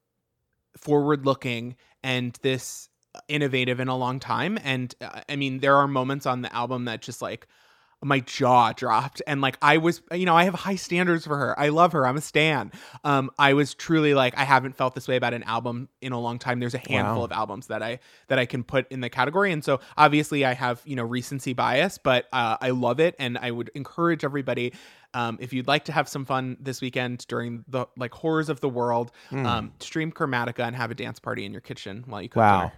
forward 0.77 1.25
looking 1.25 1.75
and 2.03 2.37
this 2.41 2.89
innovative 3.27 3.79
in 3.79 3.87
a 3.87 3.95
long 3.95 4.19
time. 4.19 4.59
And 4.63 4.93
uh, 5.01 5.21
i 5.29 5.35
mean 5.35 5.59
there 5.59 5.75
are 5.77 5.87
moments 5.87 6.25
on 6.25 6.41
the 6.41 6.53
album 6.53 6.85
that 6.85 7.01
just 7.01 7.21
like 7.21 7.47
my 8.05 8.19
jaw 8.19 8.71
dropped 8.71 9.19
and 9.25 9.41
like 9.41 9.57
i 9.63 9.77
was 9.77 10.01
you 10.13 10.27
know 10.27 10.35
i 10.35 10.43
have 10.43 10.53
high 10.53 10.75
standards 10.75 11.25
for 11.25 11.35
her 11.37 11.59
i 11.59 11.69
love 11.69 11.91
her 11.91 12.05
i'm 12.05 12.15
a 12.15 12.21
stan 12.21 12.71
um 13.03 13.31
i 13.39 13.53
was 13.53 13.73
truly 13.73 14.13
like 14.13 14.37
i 14.37 14.43
haven't 14.43 14.75
felt 14.75 14.93
this 14.93 15.07
way 15.07 15.15
about 15.15 15.33
an 15.33 15.41
album 15.43 15.89
in 16.01 16.11
a 16.11 16.19
long 16.19 16.37
time 16.37 16.59
there's 16.59 16.75
a 16.75 16.77
handful 16.87 17.21
Wow. 17.21 17.23
of 17.23 17.31
albums 17.31 17.65
that 17.67 17.81
i 17.81 17.97
that 18.27 18.37
i 18.37 18.45
can 18.45 18.63
put 18.63 18.89
in 18.91 19.01
the 19.01 19.09
category 19.09 19.51
and 19.51 19.63
so 19.63 19.79
obviously 19.97 20.45
i 20.45 20.53
have 20.53 20.81
you 20.85 20.95
know 20.95 21.03
recency 21.03 21.53
bias 21.53 21.97
but 21.97 22.27
uh, 22.31 22.57
i 22.61 22.69
love 22.69 22.99
it 22.99 23.15
and 23.17 23.39
i 23.39 23.49
would 23.49 23.71
encourage 23.73 24.23
everybody 24.23 24.71
um, 25.15 25.37
if 25.41 25.51
you'd 25.53 25.67
like 25.67 25.85
to 25.85 25.91
have 25.91 26.07
some 26.07 26.25
fun 26.25 26.57
this 26.59 26.81
weekend 26.81 27.25
during 27.27 27.65
the 27.67 27.87
like 27.97 28.13
horrors 28.13 28.49
of 28.49 28.59
the 28.59 28.69
world 28.69 29.11
Hmm. 29.29 29.45
um, 29.47 29.73
stream 29.79 30.11
chromatica 30.11 30.59
and 30.67 30.75
have 30.75 30.91
a 30.91 30.95
dance 30.95 31.19
party 31.19 31.43
in 31.43 31.51
your 31.51 31.61
kitchen 31.61 32.03
while 32.05 32.21
you 32.21 32.29
cook 32.29 32.41
Wow. 32.41 32.59
dinner. 32.59 32.73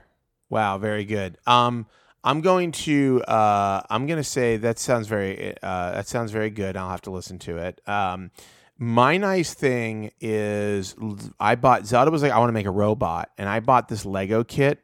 Wow, 0.50 0.78
very 0.78 1.04
good. 1.04 1.38
Um, 1.46 1.86
I'm 2.24 2.42
going 2.42 2.72
to 2.74 3.22
uh, 3.24 3.82
I'm 3.90 4.08
going 4.08 4.18
to 4.18 4.24
say 4.24 4.58
that 4.58 4.80
sounds 4.80 5.08
very 5.08 5.56
uh, 5.62 5.92
that 5.92 6.08
sounds 6.08 6.32
very 6.32 6.50
good. 6.50 6.76
I'll 6.76 6.90
have 6.90 7.02
to 7.02 7.12
listen 7.12 7.40
to 7.40 7.58
it. 7.58 7.82
Um, 7.88 8.32
my 8.78 9.18
nice 9.18 9.54
thing 9.54 10.12
is 10.20 10.96
I 11.40 11.56
bought 11.56 11.86
Zelda 11.86 12.12
was 12.12 12.22
like 12.22 12.32
I 12.32 12.40
want 12.40 12.50
to 12.50 12.54
make 12.54 12.66
a 12.66 12.72
robot, 12.72 13.32
and 13.38 13.48
I 13.50 13.60
bought 13.60 13.88
this 13.88 14.06
Lego 14.06 14.44
kit, 14.44 14.84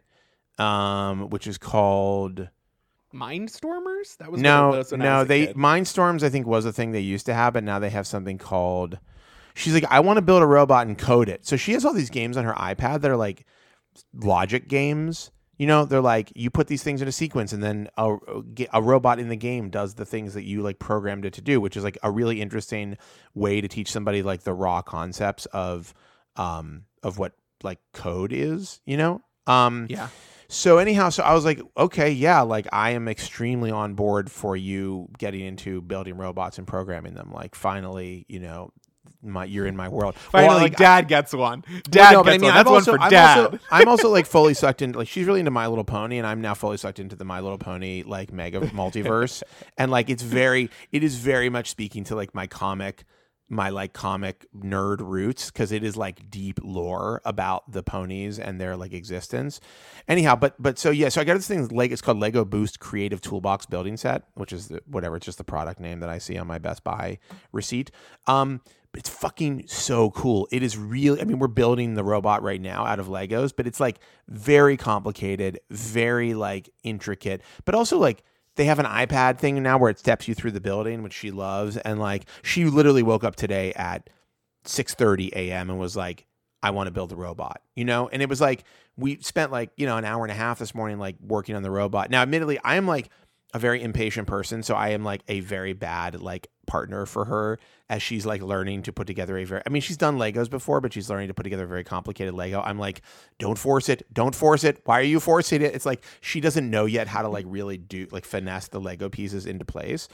um, 0.58 1.30
which 1.30 1.48
is 1.48 1.58
called 1.58 2.50
Mindstormers? 3.14 4.18
That 4.18 4.32
was 4.32 4.42
no 4.42 4.70
what 4.70 4.76
it 4.76 4.78
was 4.80 4.92
when 4.92 5.02
I 5.02 5.06
no 5.06 5.24
they 5.24 5.48
kid. 5.48 5.56
Mindstorms 5.56 6.24
I 6.24 6.30
think 6.30 6.48
was 6.48 6.66
a 6.66 6.74
thing 6.74 6.92
they 6.92 7.00
used 7.00 7.26
to 7.28 7.34
have, 7.34 7.54
but 7.54 7.64
now 7.64 7.80
they 7.80 7.90
have 7.90 8.08
something 8.08 8.38
called. 8.38 8.98
She's 9.54 9.74
like 9.74 9.86
I 9.92 10.00
want 10.00 10.18
to 10.18 10.22
build 10.22 10.42
a 10.42 10.48
robot 10.48 10.88
and 10.88 10.98
code 10.98 11.30
it. 11.30 11.46
So 11.46 11.56
she 11.56 11.74
has 11.74 11.86
all 11.86 11.94
these 11.94 12.10
games 12.10 12.38
on 12.38 12.46
her 12.46 12.54
iPad 12.54 13.02
that 13.02 13.12
are 13.12 13.18
like 13.18 13.46
logic 14.14 14.68
games. 14.68 15.30
You 15.58 15.68
know, 15.68 15.86
they're 15.86 16.02
like 16.02 16.32
you 16.36 16.50
put 16.50 16.68
these 16.68 16.84
things 16.84 17.02
in 17.02 17.08
a 17.08 17.12
sequence, 17.12 17.54
and 17.54 17.62
then 17.62 17.90
a, 17.98 18.18
a 18.74 18.82
robot 18.82 19.20
in 19.20 19.30
the 19.30 19.36
game 19.36 19.70
does 19.70 19.94
the 19.96 20.06
things 20.06 20.34
that 20.34 20.44
you 20.44 20.62
like 20.62 20.80
programmed 20.80 21.26
it 21.26 21.34
to 21.34 21.42
do, 21.42 21.62
which 21.62 21.78
is 21.78 21.84
like 21.84 21.98
a 22.04 22.10
really 22.12 22.42
interesting 22.42 22.98
way 23.36 23.62
to 23.62 23.68
teach 23.68 23.92
somebody 23.92 24.24
like 24.24 24.44
the 24.44 24.54
raw 24.54 24.82
concepts 24.82 25.46
of 25.48 25.94
um 26.36 26.86
of 27.04 27.18
what 27.20 27.34
like 27.64 27.80
code 27.94 28.34
is. 28.34 28.82
You 28.86 28.98
know, 28.98 29.22
um 29.46 29.88
Yeah. 29.90 30.08
so 30.48 30.80
anyhow, 30.80 31.10
so 31.10 31.24
I 31.24 31.34
was 31.34 31.46
like, 31.46 31.62
okay, 31.78 32.10
yeah, 32.12 32.42
like 32.42 32.68
I 32.74 32.92
am 32.92 33.08
extremely 33.08 33.70
on 33.70 33.94
board 33.94 34.32
for 34.32 34.58
you 34.58 35.08
getting 35.20 35.42
into 35.42 35.82
building 35.82 36.18
robots 36.18 36.58
and 36.58 36.66
programming 36.68 37.14
them. 37.14 37.32
Like 37.32 37.54
finally, 37.56 38.26
you 38.28 38.40
know, 38.40 38.72
my 39.24 39.46
you're 39.46 39.66
in 39.66 39.76
my 39.76 39.90
world. 39.90 40.16
Well, 40.34 40.48
Finally, 40.48 40.62
like, 40.62 40.76
dad 40.76 41.08
gets 41.08 41.34
one. 41.34 41.64
well, 41.70 41.82
Dad 41.90 42.12
no, 42.14 42.24
gets 42.24 42.36
I 42.36 42.38
mean, 42.38 42.42
one. 42.46 42.54
That's 42.54 42.68
I'm 42.68 42.74
one 42.74 42.84
for 42.84 43.00
I'm 43.00 43.10
dad. 43.10 43.38
Also, 43.46 43.60
I'm 43.72 43.88
also 43.88 44.10
like 44.10 44.26
fully 44.26 44.54
sucked 44.54 44.82
into 44.82 45.00
like 45.00 45.08
she's 45.08 45.26
really 45.26 45.40
into 45.40 45.52
My 45.52 45.68
Little 45.68 45.84
Pony, 45.84 46.18
and 46.18 46.28
I'm 46.28 46.42
now 46.42 46.54
fully 46.54 46.78
sucked 46.78 47.00
into 47.00 47.16
the 47.16 47.26
My 47.26 47.40
Little 47.40 47.58
Pony 47.58 48.04
like 48.06 48.32
mega 48.32 48.62
multiverse, 48.62 49.44
and 49.78 49.92
like 49.92 50.10
it's 50.10 50.24
very, 50.24 50.70
it 50.92 51.04
is 51.04 51.16
very 51.16 51.50
much 51.50 51.70
speaking 51.70 52.04
to 52.06 52.16
like 52.16 52.34
my 52.36 52.48
comic, 52.48 53.06
my 53.50 53.70
like 53.70 53.94
comic 53.94 54.46
nerd 54.58 55.00
roots 55.02 55.52
because 55.52 55.72
it 55.72 55.84
is 55.84 55.96
like 55.96 56.30
deep 56.30 56.60
lore 56.64 57.22
about 57.26 57.72
the 57.72 57.84
ponies 57.84 58.40
and 58.40 58.60
their 58.60 58.76
like 58.76 58.94
existence. 58.94 59.60
Anyhow, 60.08 60.36
but 60.36 60.56
but 60.62 60.80
so 60.80 60.90
yeah, 60.90 61.10
so 61.10 61.22
I 61.22 61.24
got 61.24 61.36
this 61.36 61.48
thing 61.48 61.68
like 61.70 61.92
it's 61.92 62.02
called 62.02 62.20
Lego 62.20 62.46
Boost 62.46 62.80
Creative 62.80 63.22
Toolbox 63.22 63.66
Building 63.66 63.98
Set, 63.98 64.24
which 64.36 64.54
is 64.54 64.70
the, 64.70 64.82
whatever, 64.86 65.18
it's 65.18 65.26
just 65.26 65.38
the 65.38 65.44
product 65.44 65.80
name 65.80 66.00
that 66.00 66.10
I 66.10 66.18
see 66.18 66.38
on 66.38 66.48
my 66.48 66.58
Best 66.58 66.84
Buy 66.84 67.20
receipt. 67.52 67.92
Um, 68.28 68.62
it's 68.96 69.10
fucking 69.10 69.64
so 69.68 70.12
cool. 70.12 70.48
It 70.52 70.62
is 70.62 70.78
really, 70.78 71.20
I 71.20 71.24
mean, 71.24 71.40
we're 71.40 71.48
building 71.48 71.96
the 71.96 72.04
robot 72.04 72.44
right 72.44 72.62
now 72.62 72.86
out 72.86 73.00
of 73.00 73.08
Legos, 73.08 73.52
but 73.56 73.66
it's 73.66 73.80
like 73.80 74.00
very 74.28 74.78
complicated, 74.78 75.60
very 75.72 76.34
like 76.36 76.70
intricate, 76.84 77.42
but 77.66 77.74
also 77.74 77.98
like 77.98 78.24
they 78.56 78.66
have 78.66 78.80
an 78.80 78.86
iPad 78.86 79.40
thing 79.40 79.62
now 79.62 79.78
where 79.78 79.90
it 79.90 80.00
steps 80.00 80.28
you 80.28 80.36
through 80.36 80.52
the 80.52 80.62
building, 80.62 81.04
which 81.04 81.14
she 81.14 81.32
loves. 81.32 81.78
And 81.78 82.00
like 82.00 82.26
she 82.42 82.66
literally 82.66 83.04
woke 83.04 83.24
up 83.24 83.36
today 83.36 83.74
at 83.74 84.10
6:30 84.66 85.32
a.m. 85.34 85.70
and 85.70 85.80
was 85.80 85.96
like, 85.96 86.26
I 86.62 86.70
want 86.70 86.88
to 86.88 86.92
build 86.92 87.12
a 87.12 87.16
robot, 87.16 87.62
you 87.76 87.86
know? 87.86 88.10
And 88.10 88.22
it 88.22 88.30
was 88.30 88.40
like 88.40 88.64
we 88.96 89.20
spent 89.22 89.52
like, 89.52 89.72
you 89.76 89.86
know, 89.86 89.98
an 89.98 90.06
hour 90.06 90.24
and 90.24 90.32
a 90.32 90.36
half 90.36 90.60
this 90.60 90.76
morning 90.76 91.00
like 91.00 91.16
working 91.20 91.56
on 91.56 91.64
the 91.64 91.72
robot. 91.72 92.10
Now, 92.10 92.22
admittedly, 92.22 92.60
I 92.64 92.76
am 92.76 92.88
like 92.88 93.10
a 93.54 93.60
very 93.60 93.82
impatient 93.84 94.28
person, 94.28 94.64
so 94.64 94.74
I 94.76 94.90
am 94.90 95.04
like 95.04 95.22
a 95.28 95.40
very 95.42 95.74
bad 95.74 96.20
like 96.22 96.48
partner 96.66 97.06
for 97.06 97.26
her 97.26 97.60
as 97.90 98.02
she's 98.02 98.26
like 98.26 98.42
learning 98.42 98.82
to 98.84 98.94
put 98.94 99.06
together 99.06 99.38
a 99.38 99.44
very 99.44 99.62
I 99.66 99.70
mean, 99.70 99.82
she's 99.82 99.98
done 99.98 100.18
Legos 100.18 100.50
before, 100.50 100.82
but 100.82 100.92
she's 100.94 101.10
learning 101.10 101.28
to 101.28 101.34
put 101.34 101.44
together 101.44 101.66
a 101.66 101.68
very 101.68 101.84
complicated 101.84 102.34
Lego. 102.34 102.62
I'm 102.62 102.80
like, 102.80 103.02
don't 103.38 103.58
force 103.58 103.90
it. 103.90 104.12
Don't 104.12 104.34
force 104.34 104.64
it. 104.64 104.82
Why 104.86 105.00
are 105.00 105.04
you 105.04 105.20
forcing 105.20 105.62
it? 105.62 105.76
It's 105.76 105.86
like 105.86 106.04
she 106.22 106.40
doesn't 106.42 106.68
know 106.68 106.86
yet 106.86 107.08
how 107.08 107.22
to 107.22 107.30
like 107.30 107.46
really 107.48 107.78
do 107.78 108.08
like 108.12 108.26
finesse 108.26 108.70
the 108.70 108.80
Lego 108.80 109.10
pieces 109.10 109.46
into 109.46 109.66
place. 109.66 110.08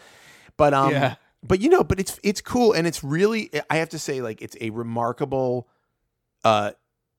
But 0.58 0.74
um 0.74 0.92
Yeah. 0.92 1.16
but 1.42 1.62
you 1.62 1.70
know, 1.70 1.84
but 1.84 2.00
it's 2.00 2.20
it's 2.24 2.42
cool 2.42 2.74
and 2.74 2.86
it's 2.86 3.04
really 3.04 3.50
I 3.70 3.78
have 3.78 3.90
to 3.90 4.00
say 4.00 4.22
like 4.22 4.42
it's 4.42 4.58
a 4.60 4.72
remarkable 4.72 5.70
uh 6.44 6.72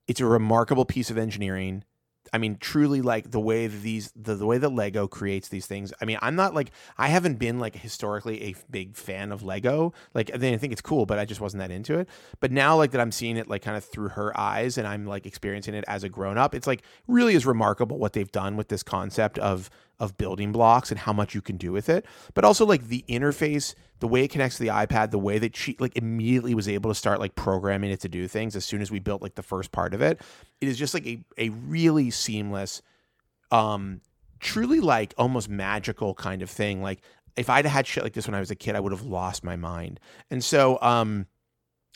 it's 0.07 0.19
a 0.19 0.25
remarkable 0.25 0.85
piece 0.85 1.09
of 1.09 1.17
engineering. 1.17 1.83
I 2.33 2.37
mean, 2.37 2.57
truly 2.59 3.01
like 3.01 3.31
the 3.31 3.39
way 3.39 3.67
these 3.67 4.11
the, 4.15 4.35
the 4.35 4.45
way 4.45 4.57
that 4.57 4.69
Lego 4.69 5.07
creates 5.07 5.49
these 5.49 5.65
things. 5.65 5.91
I 6.01 6.05
mean, 6.05 6.17
I'm 6.21 6.35
not 6.35 6.53
like 6.53 6.71
I 6.97 7.09
haven't 7.09 7.35
been 7.35 7.59
like 7.59 7.75
historically 7.75 8.43
a 8.43 8.55
big 8.69 8.95
fan 8.95 9.31
of 9.31 9.43
Lego. 9.43 9.93
Like 10.13 10.31
I 10.33 10.37
think 10.37 10.71
it's 10.71 10.81
cool, 10.81 11.05
but 11.05 11.19
I 11.19 11.25
just 11.25 11.41
wasn't 11.41 11.59
that 11.59 11.71
into 11.71 11.99
it. 11.99 12.07
But 12.39 12.51
now 12.51 12.77
like 12.77 12.91
that 12.91 13.01
I'm 13.01 13.11
seeing 13.11 13.37
it 13.37 13.49
like 13.49 13.61
kind 13.61 13.75
of 13.75 13.83
through 13.83 14.09
her 14.09 14.37
eyes 14.39 14.77
and 14.77 14.87
I'm 14.87 15.05
like 15.05 15.25
experiencing 15.25 15.73
it 15.73 15.83
as 15.87 16.03
a 16.03 16.09
grown 16.09 16.37
up. 16.37 16.55
It's 16.55 16.67
like 16.67 16.83
really 17.07 17.35
is 17.35 17.45
remarkable 17.45 17.97
what 17.97 18.13
they've 18.13 18.31
done 18.31 18.55
with 18.55 18.69
this 18.69 18.83
concept 18.83 19.37
of 19.39 19.69
of 19.99 20.17
building 20.17 20.51
blocks 20.51 20.89
and 20.89 20.99
how 20.99 21.13
much 21.13 21.35
you 21.35 21.41
can 21.41 21.57
do 21.57 21.71
with 21.71 21.87
it, 21.87 22.05
but 22.33 22.43
also 22.43 22.65
like 22.65 22.87
the 22.87 23.05
interface, 23.07 23.75
the 24.01 24.07
way 24.07 24.23
it 24.25 24.27
connects 24.29 24.57
to 24.57 24.63
the 24.63 24.69
iPad, 24.69 25.11
the 25.11 25.19
way 25.19 25.39
that 25.39 25.55
she 25.55 25.77
like 25.79 25.95
immediately 25.95 26.53
was 26.53 26.67
able 26.67 26.91
to 26.91 26.95
start 26.95 27.19
like 27.19 27.35
programming 27.35 27.91
it 27.91 28.01
to 28.01 28.09
do 28.09 28.27
things 28.27 28.55
as 28.55 28.65
soon 28.65 28.81
as 28.81 28.91
we 28.91 28.99
built 28.99 29.21
like 29.21 29.35
the 29.35 29.43
first 29.43 29.71
part 29.71 29.93
of 29.93 30.01
it. 30.01 30.19
It 30.59 30.67
is 30.67 30.77
just 30.77 30.93
like 30.93 31.07
a 31.07 31.23
a 31.37 31.49
really 31.49 32.09
seamless, 32.09 32.81
um, 33.51 34.01
truly 34.39 34.79
like 34.81 35.13
almost 35.17 35.47
magical 35.49 36.13
kind 36.15 36.41
of 36.41 36.49
thing. 36.49 36.81
Like 36.81 37.01
if 37.37 37.49
I'd 37.49 37.65
had 37.65 37.87
shit 37.87 38.03
like 38.03 38.13
this 38.13 38.27
when 38.27 38.35
I 38.35 38.39
was 38.41 38.51
a 38.51 38.55
kid, 38.55 38.75
I 38.75 38.79
would 38.79 38.91
have 38.91 39.03
lost 39.03 39.43
my 39.43 39.55
mind. 39.55 39.99
And 40.29 40.43
so, 40.43 40.77
um, 40.81 41.27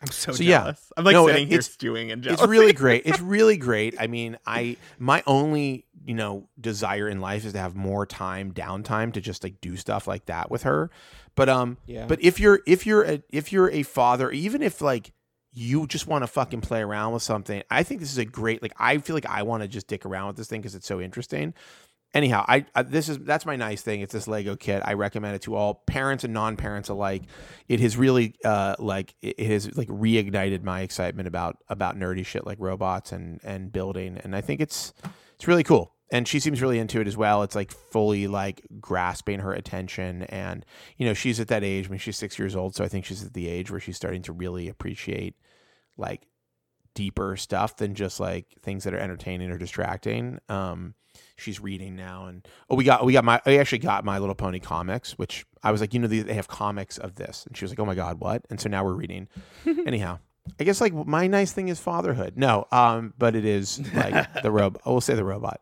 I'm 0.02 0.08
so, 0.12 0.32
So, 0.34 0.44
yeah. 0.44 0.74
I'm 0.96 1.04
like 1.04 1.14
No, 1.14 1.28
sitting 1.28 1.48
here 1.48 1.62
stewing 1.62 2.12
and 2.12 2.22
jealous. 2.22 2.40
it's 2.42 2.50
really 2.50 2.74
great. 2.74 3.04
It's 3.06 3.20
really 3.20 3.58
great. 3.70 3.96
I 4.00 4.08
mean, 4.08 4.38
I 4.46 4.78
my 5.00 5.24
only 5.26 5.86
you 6.06 6.14
know 6.14 6.48
desire 6.62 7.10
in 7.10 7.20
life 7.20 7.46
is 7.46 7.54
to 7.54 7.60
have 7.60 7.76
more 7.76 8.06
time, 8.06 8.52
downtime 8.52 9.12
to 9.14 9.22
just 9.22 9.44
like 9.44 9.60
do 9.62 9.76
stuff 9.76 10.08
like 10.08 10.26
that 10.28 10.52
with 10.52 10.64
her. 10.64 10.92
But 11.36 11.50
um, 11.50 11.78
Yeah. 11.86 12.06
but 12.08 12.24
if 12.24 12.40
you're 12.40 12.62
if 12.66 12.86
you're 12.86 13.04
a, 13.04 13.24
if 13.30 13.52
you're 13.52 13.70
a 13.70 13.84
father, 13.84 14.32
even 14.32 14.62
if 14.62 14.82
like 14.82 15.12
you 15.54 15.88
just 15.88 16.08
want 16.08 16.24
to 16.24 16.28
fucking 16.28 16.62
play 16.62 16.82
around 16.82 17.14
with 17.14 17.24
something, 17.24 17.64
I 17.70 17.84
think 17.84 18.00
this 18.02 18.12
is 18.12 18.18
a 18.18 18.26
great 18.26 18.62
like. 18.62 18.74
I 18.78 18.98
feel 18.98 19.16
like 19.16 19.26
I 19.26 19.44
want 19.44 19.64
to 19.64 19.68
just 19.68 19.88
dick 19.88 20.06
around 20.06 20.28
with 20.28 20.38
this 20.38 20.48
thing 20.48 20.62
because 20.62 20.76
it's 20.76 20.88
so 20.88 21.00
interesting. 21.02 21.54
Anyhow, 22.14 22.46
I, 22.48 22.66
I 22.74 22.84
this 22.84 23.10
is 23.10 23.20
that's 23.20 23.46
my 23.46 23.58
nice 23.58 23.82
thing. 23.82 24.00
It's 24.00 24.14
this 24.14 24.26
Lego 24.28 24.56
kit. 24.56 24.82
I 24.86 24.94
recommend 24.94 25.36
it 25.36 25.42
to 25.44 25.56
all 25.56 25.84
parents 25.86 26.24
and 26.24 26.34
non-parents 26.34 26.88
alike. 26.88 27.24
It 27.68 27.82
has 27.82 27.98
really 27.98 28.36
uh 28.46 28.76
like 28.80 29.16
it 29.22 29.36
it 29.38 29.48
has 29.48 29.76
like 29.76 29.90
reignited 29.90 30.64
my 30.64 30.80
excitement 30.82 31.28
about 31.28 31.58
about 31.68 31.98
nerdy 31.98 32.26
shit 32.26 32.46
like 32.46 32.58
robots 32.62 33.12
and 33.12 33.42
and 33.44 33.70
building, 33.70 34.18
and 34.24 34.34
I 34.34 34.40
think 34.40 34.62
it's 34.62 34.94
it's 35.36 35.46
really 35.48 35.64
cool. 35.64 35.92
And 36.12 36.28
she 36.28 36.40
seems 36.40 36.62
really 36.62 36.78
into 36.78 37.02
it 37.02 37.08
as 37.08 37.18
well. 37.18 37.42
It's 37.42 37.56
like 37.56 37.72
fully 37.72 38.28
like 38.28 38.62
grasping 38.80 39.40
her 39.40 39.54
attention, 39.54 40.24
and 40.24 40.64
you 40.98 41.06
know 41.06 41.16
she's 41.16 41.40
at 41.40 41.48
that 41.48 41.64
age. 41.64 41.88
I 41.88 41.90
mean, 41.90 42.00
she's 42.00 42.18
six 42.18 42.38
years 42.38 42.56
old, 42.56 42.76
so 42.76 42.84
I 42.84 42.88
think 42.88 43.06
she's 43.06 43.24
at 43.26 43.34
the 43.34 43.48
age 43.48 43.72
where 43.72 43.80
she's 43.80 43.96
starting 43.96 44.22
to 44.24 44.32
really 44.32 44.70
appreciate 44.70 45.36
like 45.98 46.28
deeper 46.94 47.36
stuff 47.36 47.78
than 47.78 47.94
just 47.94 48.20
like 48.20 48.48
things 48.62 48.84
that 48.86 48.94
are 48.94 49.00
entertaining 49.00 49.52
or 49.52 49.58
distracting. 49.58 50.40
Um, 50.50 50.96
she's 51.38 51.60
reading 51.60 51.96
now, 51.96 52.26
and 52.26 52.48
oh, 52.70 52.76
we 52.76 52.84
got 52.84 53.06
we 53.06 53.14
got 53.14 53.24
my 53.24 53.42
I 53.46 53.58
actually 53.58 53.80
got 53.80 54.06
My 54.06 54.18
Little 54.18 54.36
Pony 54.36 54.60
comics, 54.60 55.14
which 55.14 55.46
I 55.64 55.72
was 55.72 55.82
like, 55.82 55.94
you 55.94 56.00
know, 56.00 56.08
they 56.08 56.20
they 56.20 56.34
have 56.34 56.48
comics 56.48 56.98
of 56.98 57.16
this, 57.16 57.46
and 57.46 57.56
she 57.56 57.66
was 57.66 57.72
like, 57.72 57.80
oh 57.80 57.86
my 57.86 57.96
god, 57.96 58.20
what? 58.20 58.44
And 58.50 58.60
so 58.60 58.70
now 58.70 58.84
we're 58.84 58.94
reading. 58.94 59.28
Anyhow, 59.86 60.20
I 60.60 60.64
guess 60.64 60.82
like 60.82 60.94
my 60.94 61.28
nice 61.28 61.52
thing 61.52 61.68
is 61.68 61.80
fatherhood. 61.80 62.34
No, 62.38 62.68
um, 62.72 63.14
but 63.18 63.36
it 63.36 63.46
is 63.46 63.82
like 63.94 64.34
the 64.44 64.52
robot. 64.52 64.82
I 64.86 64.90
will 64.90 65.02
say 65.02 65.16
the 65.16 65.24
robot. 65.24 65.62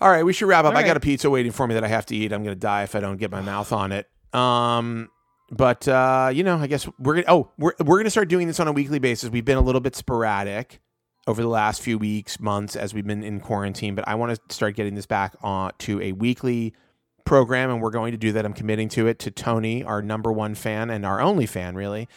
All 0.00 0.10
right, 0.10 0.24
we 0.24 0.32
should 0.32 0.48
wrap 0.48 0.64
up. 0.64 0.72
All 0.72 0.78
I 0.78 0.82
got 0.82 0.88
right. 0.88 0.96
a 0.96 1.00
pizza 1.00 1.30
waiting 1.30 1.52
for 1.52 1.66
me 1.66 1.74
that 1.74 1.84
I 1.84 1.88
have 1.88 2.06
to 2.06 2.16
eat. 2.16 2.32
I'm 2.32 2.42
gonna 2.42 2.56
die 2.56 2.82
if 2.82 2.94
I 2.94 3.00
don't 3.00 3.18
get 3.18 3.30
my 3.30 3.40
mouth 3.40 3.72
on 3.72 3.92
it. 3.92 4.08
Um, 4.32 5.10
but 5.50 5.86
uh, 5.86 6.30
you 6.32 6.42
know, 6.42 6.56
I 6.56 6.66
guess 6.66 6.88
we're 6.98 7.14
gonna. 7.14 7.26
Oh, 7.28 7.52
we're 7.58 7.72
we're 7.84 7.98
gonna 7.98 8.10
start 8.10 8.28
doing 8.28 8.46
this 8.46 8.58
on 8.60 8.68
a 8.68 8.72
weekly 8.72 8.98
basis. 8.98 9.30
We've 9.30 9.44
been 9.44 9.58
a 9.58 9.62
little 9.62 9.80
bit 9.80 9.94
sporadic 9.94 10.80
over 11.26 11.42
the 11.42 11.48
last 11.48 11.82
few 11.82 11.98
weeks, 11.98 12.38
months 12.38 12.76
as 12.76 12.94
we've 12.94 13.06
been 13.06 13.24
in 13.24 13.40
quarantine, 13.40 13.94
but 13.94 14.06
I 14.06 14.14
want 14.14 14.34
to 14.34 14.54
start 14.54 14.76
getting 14.76 14.94
this 14.94 15.06
back 15.06 15.34
on 15.42 15.72
to 15.78 16.00
a 16.00 16.12
weekly 16.12 16.72
program, 17.24 17.70
and 17.70 17.82
we're 17.82 17.90
going 17.90 18.12
to 18.12 18.18
do 18.18 18.32
that. 18.32 18.44
I'm 18.44 18.52
committing 18.52 18.88
to 18.90 19.08
it 19.08 19.18
to 19.20 19.30
Tony, 19.30 19.82
our 19.82 20.00
number 20.00 20.32
one 20.32 20.54
fan 20.54 20.88
and 20.88 21.04
our 21.04 21.20
only 21.20 21.46
fan, 21.46 21.74
really. 21.74 22.08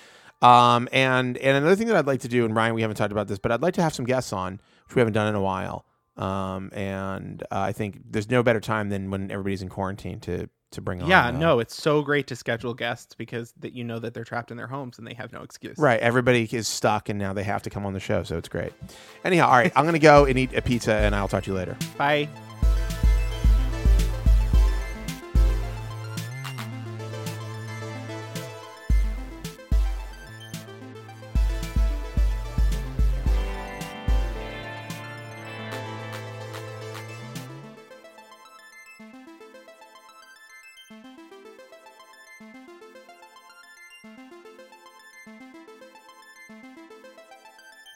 Um, 0.41 0.87
and 0.91 1.37
and 1.37 1.57
another 1.57 1.75
thing 1.75 1.87
that 1.87 1.97
I'd 1.97 2.07
like 2.07 2.21
to 2.21 2.27
do, 2.27 2.45
and 2.45 2.55
Ryan, 2.55 2.75
we 2.75 2.81
haven't 2.81 2.97
talked 2.97 3.11
about 3.11 3.27
this, 3.27 3.39
but 3.39 3.51
I'd 3.51 3.61
like 3.61 3.73
to 3.75 3.81
have 3.81 3.93
some 3.93 4.05
guests 4.05 4.31
on, 4.31 4.61
which 4.85 4.95
we 4.95 4.99
haven't 4.99 5.13
done 5.13 5.27
in 5.27 5.35
a 5.35 5.41
while. 5.41 5.85
Um, 6.17 6.69
and 6.73 7.41
uh, 7.43 7.59
I 7.59 7.71
think 7.71 8.01
there's 8.09 8.29
no 8.29 8.43
better 8.43 8.59
time 8.59 8.89
than 8.89 9.09
when 9.09 9.31
everybody's 9.31 9.61
in 9.61 9.69
quarantine 9.69 10.19
to 10.21 10.49
to 10.71 10.81
bring 10.81 11.01
on. 11.01 11.09
Yeah, 11.09 11.27
uh, 11.27 11.31
no, 11.31 11.59
it's 11.59 11.75
so 11.75 12.01
great 12.01 12.27
to 12.27 12.35
schedule 12.35 12.73
guests 12.73 13.15
because 13.15 13.53
that 13.59 13.73
you 13.73 13.83
know 13.83 13.99
that 13.99 14.13
they're 14.13 14.23
trapped 14.23 14.51
in 14.51 14.57
their 14.57 14.67
homes 14.67 14.97
and 14.97 15.07
they 15.07 15.13
have 15.15 15.31
no 15.31 15.41
excuse. 15.41 15.77
Right, 15.77 15.99
everybody 15.99 16.47
is 16.51 16.67
stuck, 16.67 17.09
and 17.09 17.17
now 17.17 17.33
they 17.33 17.43
have 17.43 17.63
to 17.63 17.69
come 17.69 17.85
on 17.85 17.93
the 17.93 17.99
show, 17.99 18.23
so 18.23 18.37
it's 18.37 18.49
great. 18.49 18.73
Anyhow, 19.23 19.47
all 19.47 19.57
right, 19.57 19.71
I'm 19.75 19.85
gonna 19.85 19.99
go 19.99 20.25
and 20.25 20.37
eat 20.37 20.53
a 20.53 20.61
pizza, 20.61 20.93
and 20.93 21.15
I'll 21.15 21.27
talk 21.27 21.43
to 21.45 21.51
you 21.51 21.57
later. 21.57 21.77
Bye. 21.97 22.29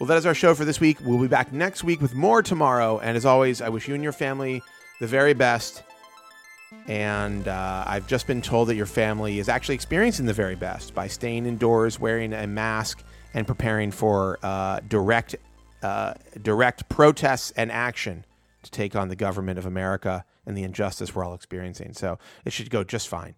Well, 0.03 0.09
that 0.09 0.17
is 0.17 0.25
our 0.25 0.33
show 0.33 0.53
for 0.53 0.65
this 0.65 0.81
week. 0.81 0.97
We'll 0.99 1.17
be 1.17 1.29
back 1.29 1.53
next 1.53 1.81
week 1.81 2.01
with 2.01 2.13
more 2.13 2.43
tomorrow. 2.43 2.99
And 2.99 3.15
as 3.15 3.25
always, 3.25 3.61
I 3.61 3.69
wish 3.69 3.87
you 3.87 3.93
and 3.93 4.03
your 4.03 4.11
family 4.11 4.61
the 4.99 5.07
very 5.07 5.33
best. 5.33 5.81
And 6.87 7.47
uh, 7.47 7.85
I've 7.87 8.05
just 8.05 8.27
been 8.27 8.41
told 8.41 8.67
that 8.67 8.75
your 8.75 8.85
family 8.85 9.39
is 9.39 9.47
actually 9.47 9.75
experiencing 9.75 10.25
the 10.25 10.33
very 10.33 10.55
best 10.55 10.93
by 10.93 11.07
staying 11.07 11.45
indoors, 11.45 12.01
wearing 12.01 12.33
a 12.33 12.45
mask, 12.45 13.01
and 13.33 13.47
preparing 13.47 13.91
for 13.91 14.39
uh, 14.43 14.81
direct, 14.89 15.37
uh, 15.83 16.15
direct 16.41 16.89
protests 16.89 17.51
and 17.55 17.71
action 17.71 18.25
to 18.63 18.71
take 18.71 18.97
on 18.97 19.07
the 19.07 19.15
government 19.15 19.57
of 19.57 19.65
America 19.65 20.25
and 20.45 20.57
the 20.57 20.63
injustice 20.63 21.15
we're 21.15 21.23
all 21.23 21.33
experiencing. 21.33 21.93
So 21.93 22.19
it 22.43 22.51
should 22.51 22.69
go 22.69 22.83
just 22.83 23.07
fine. 23.07 23.35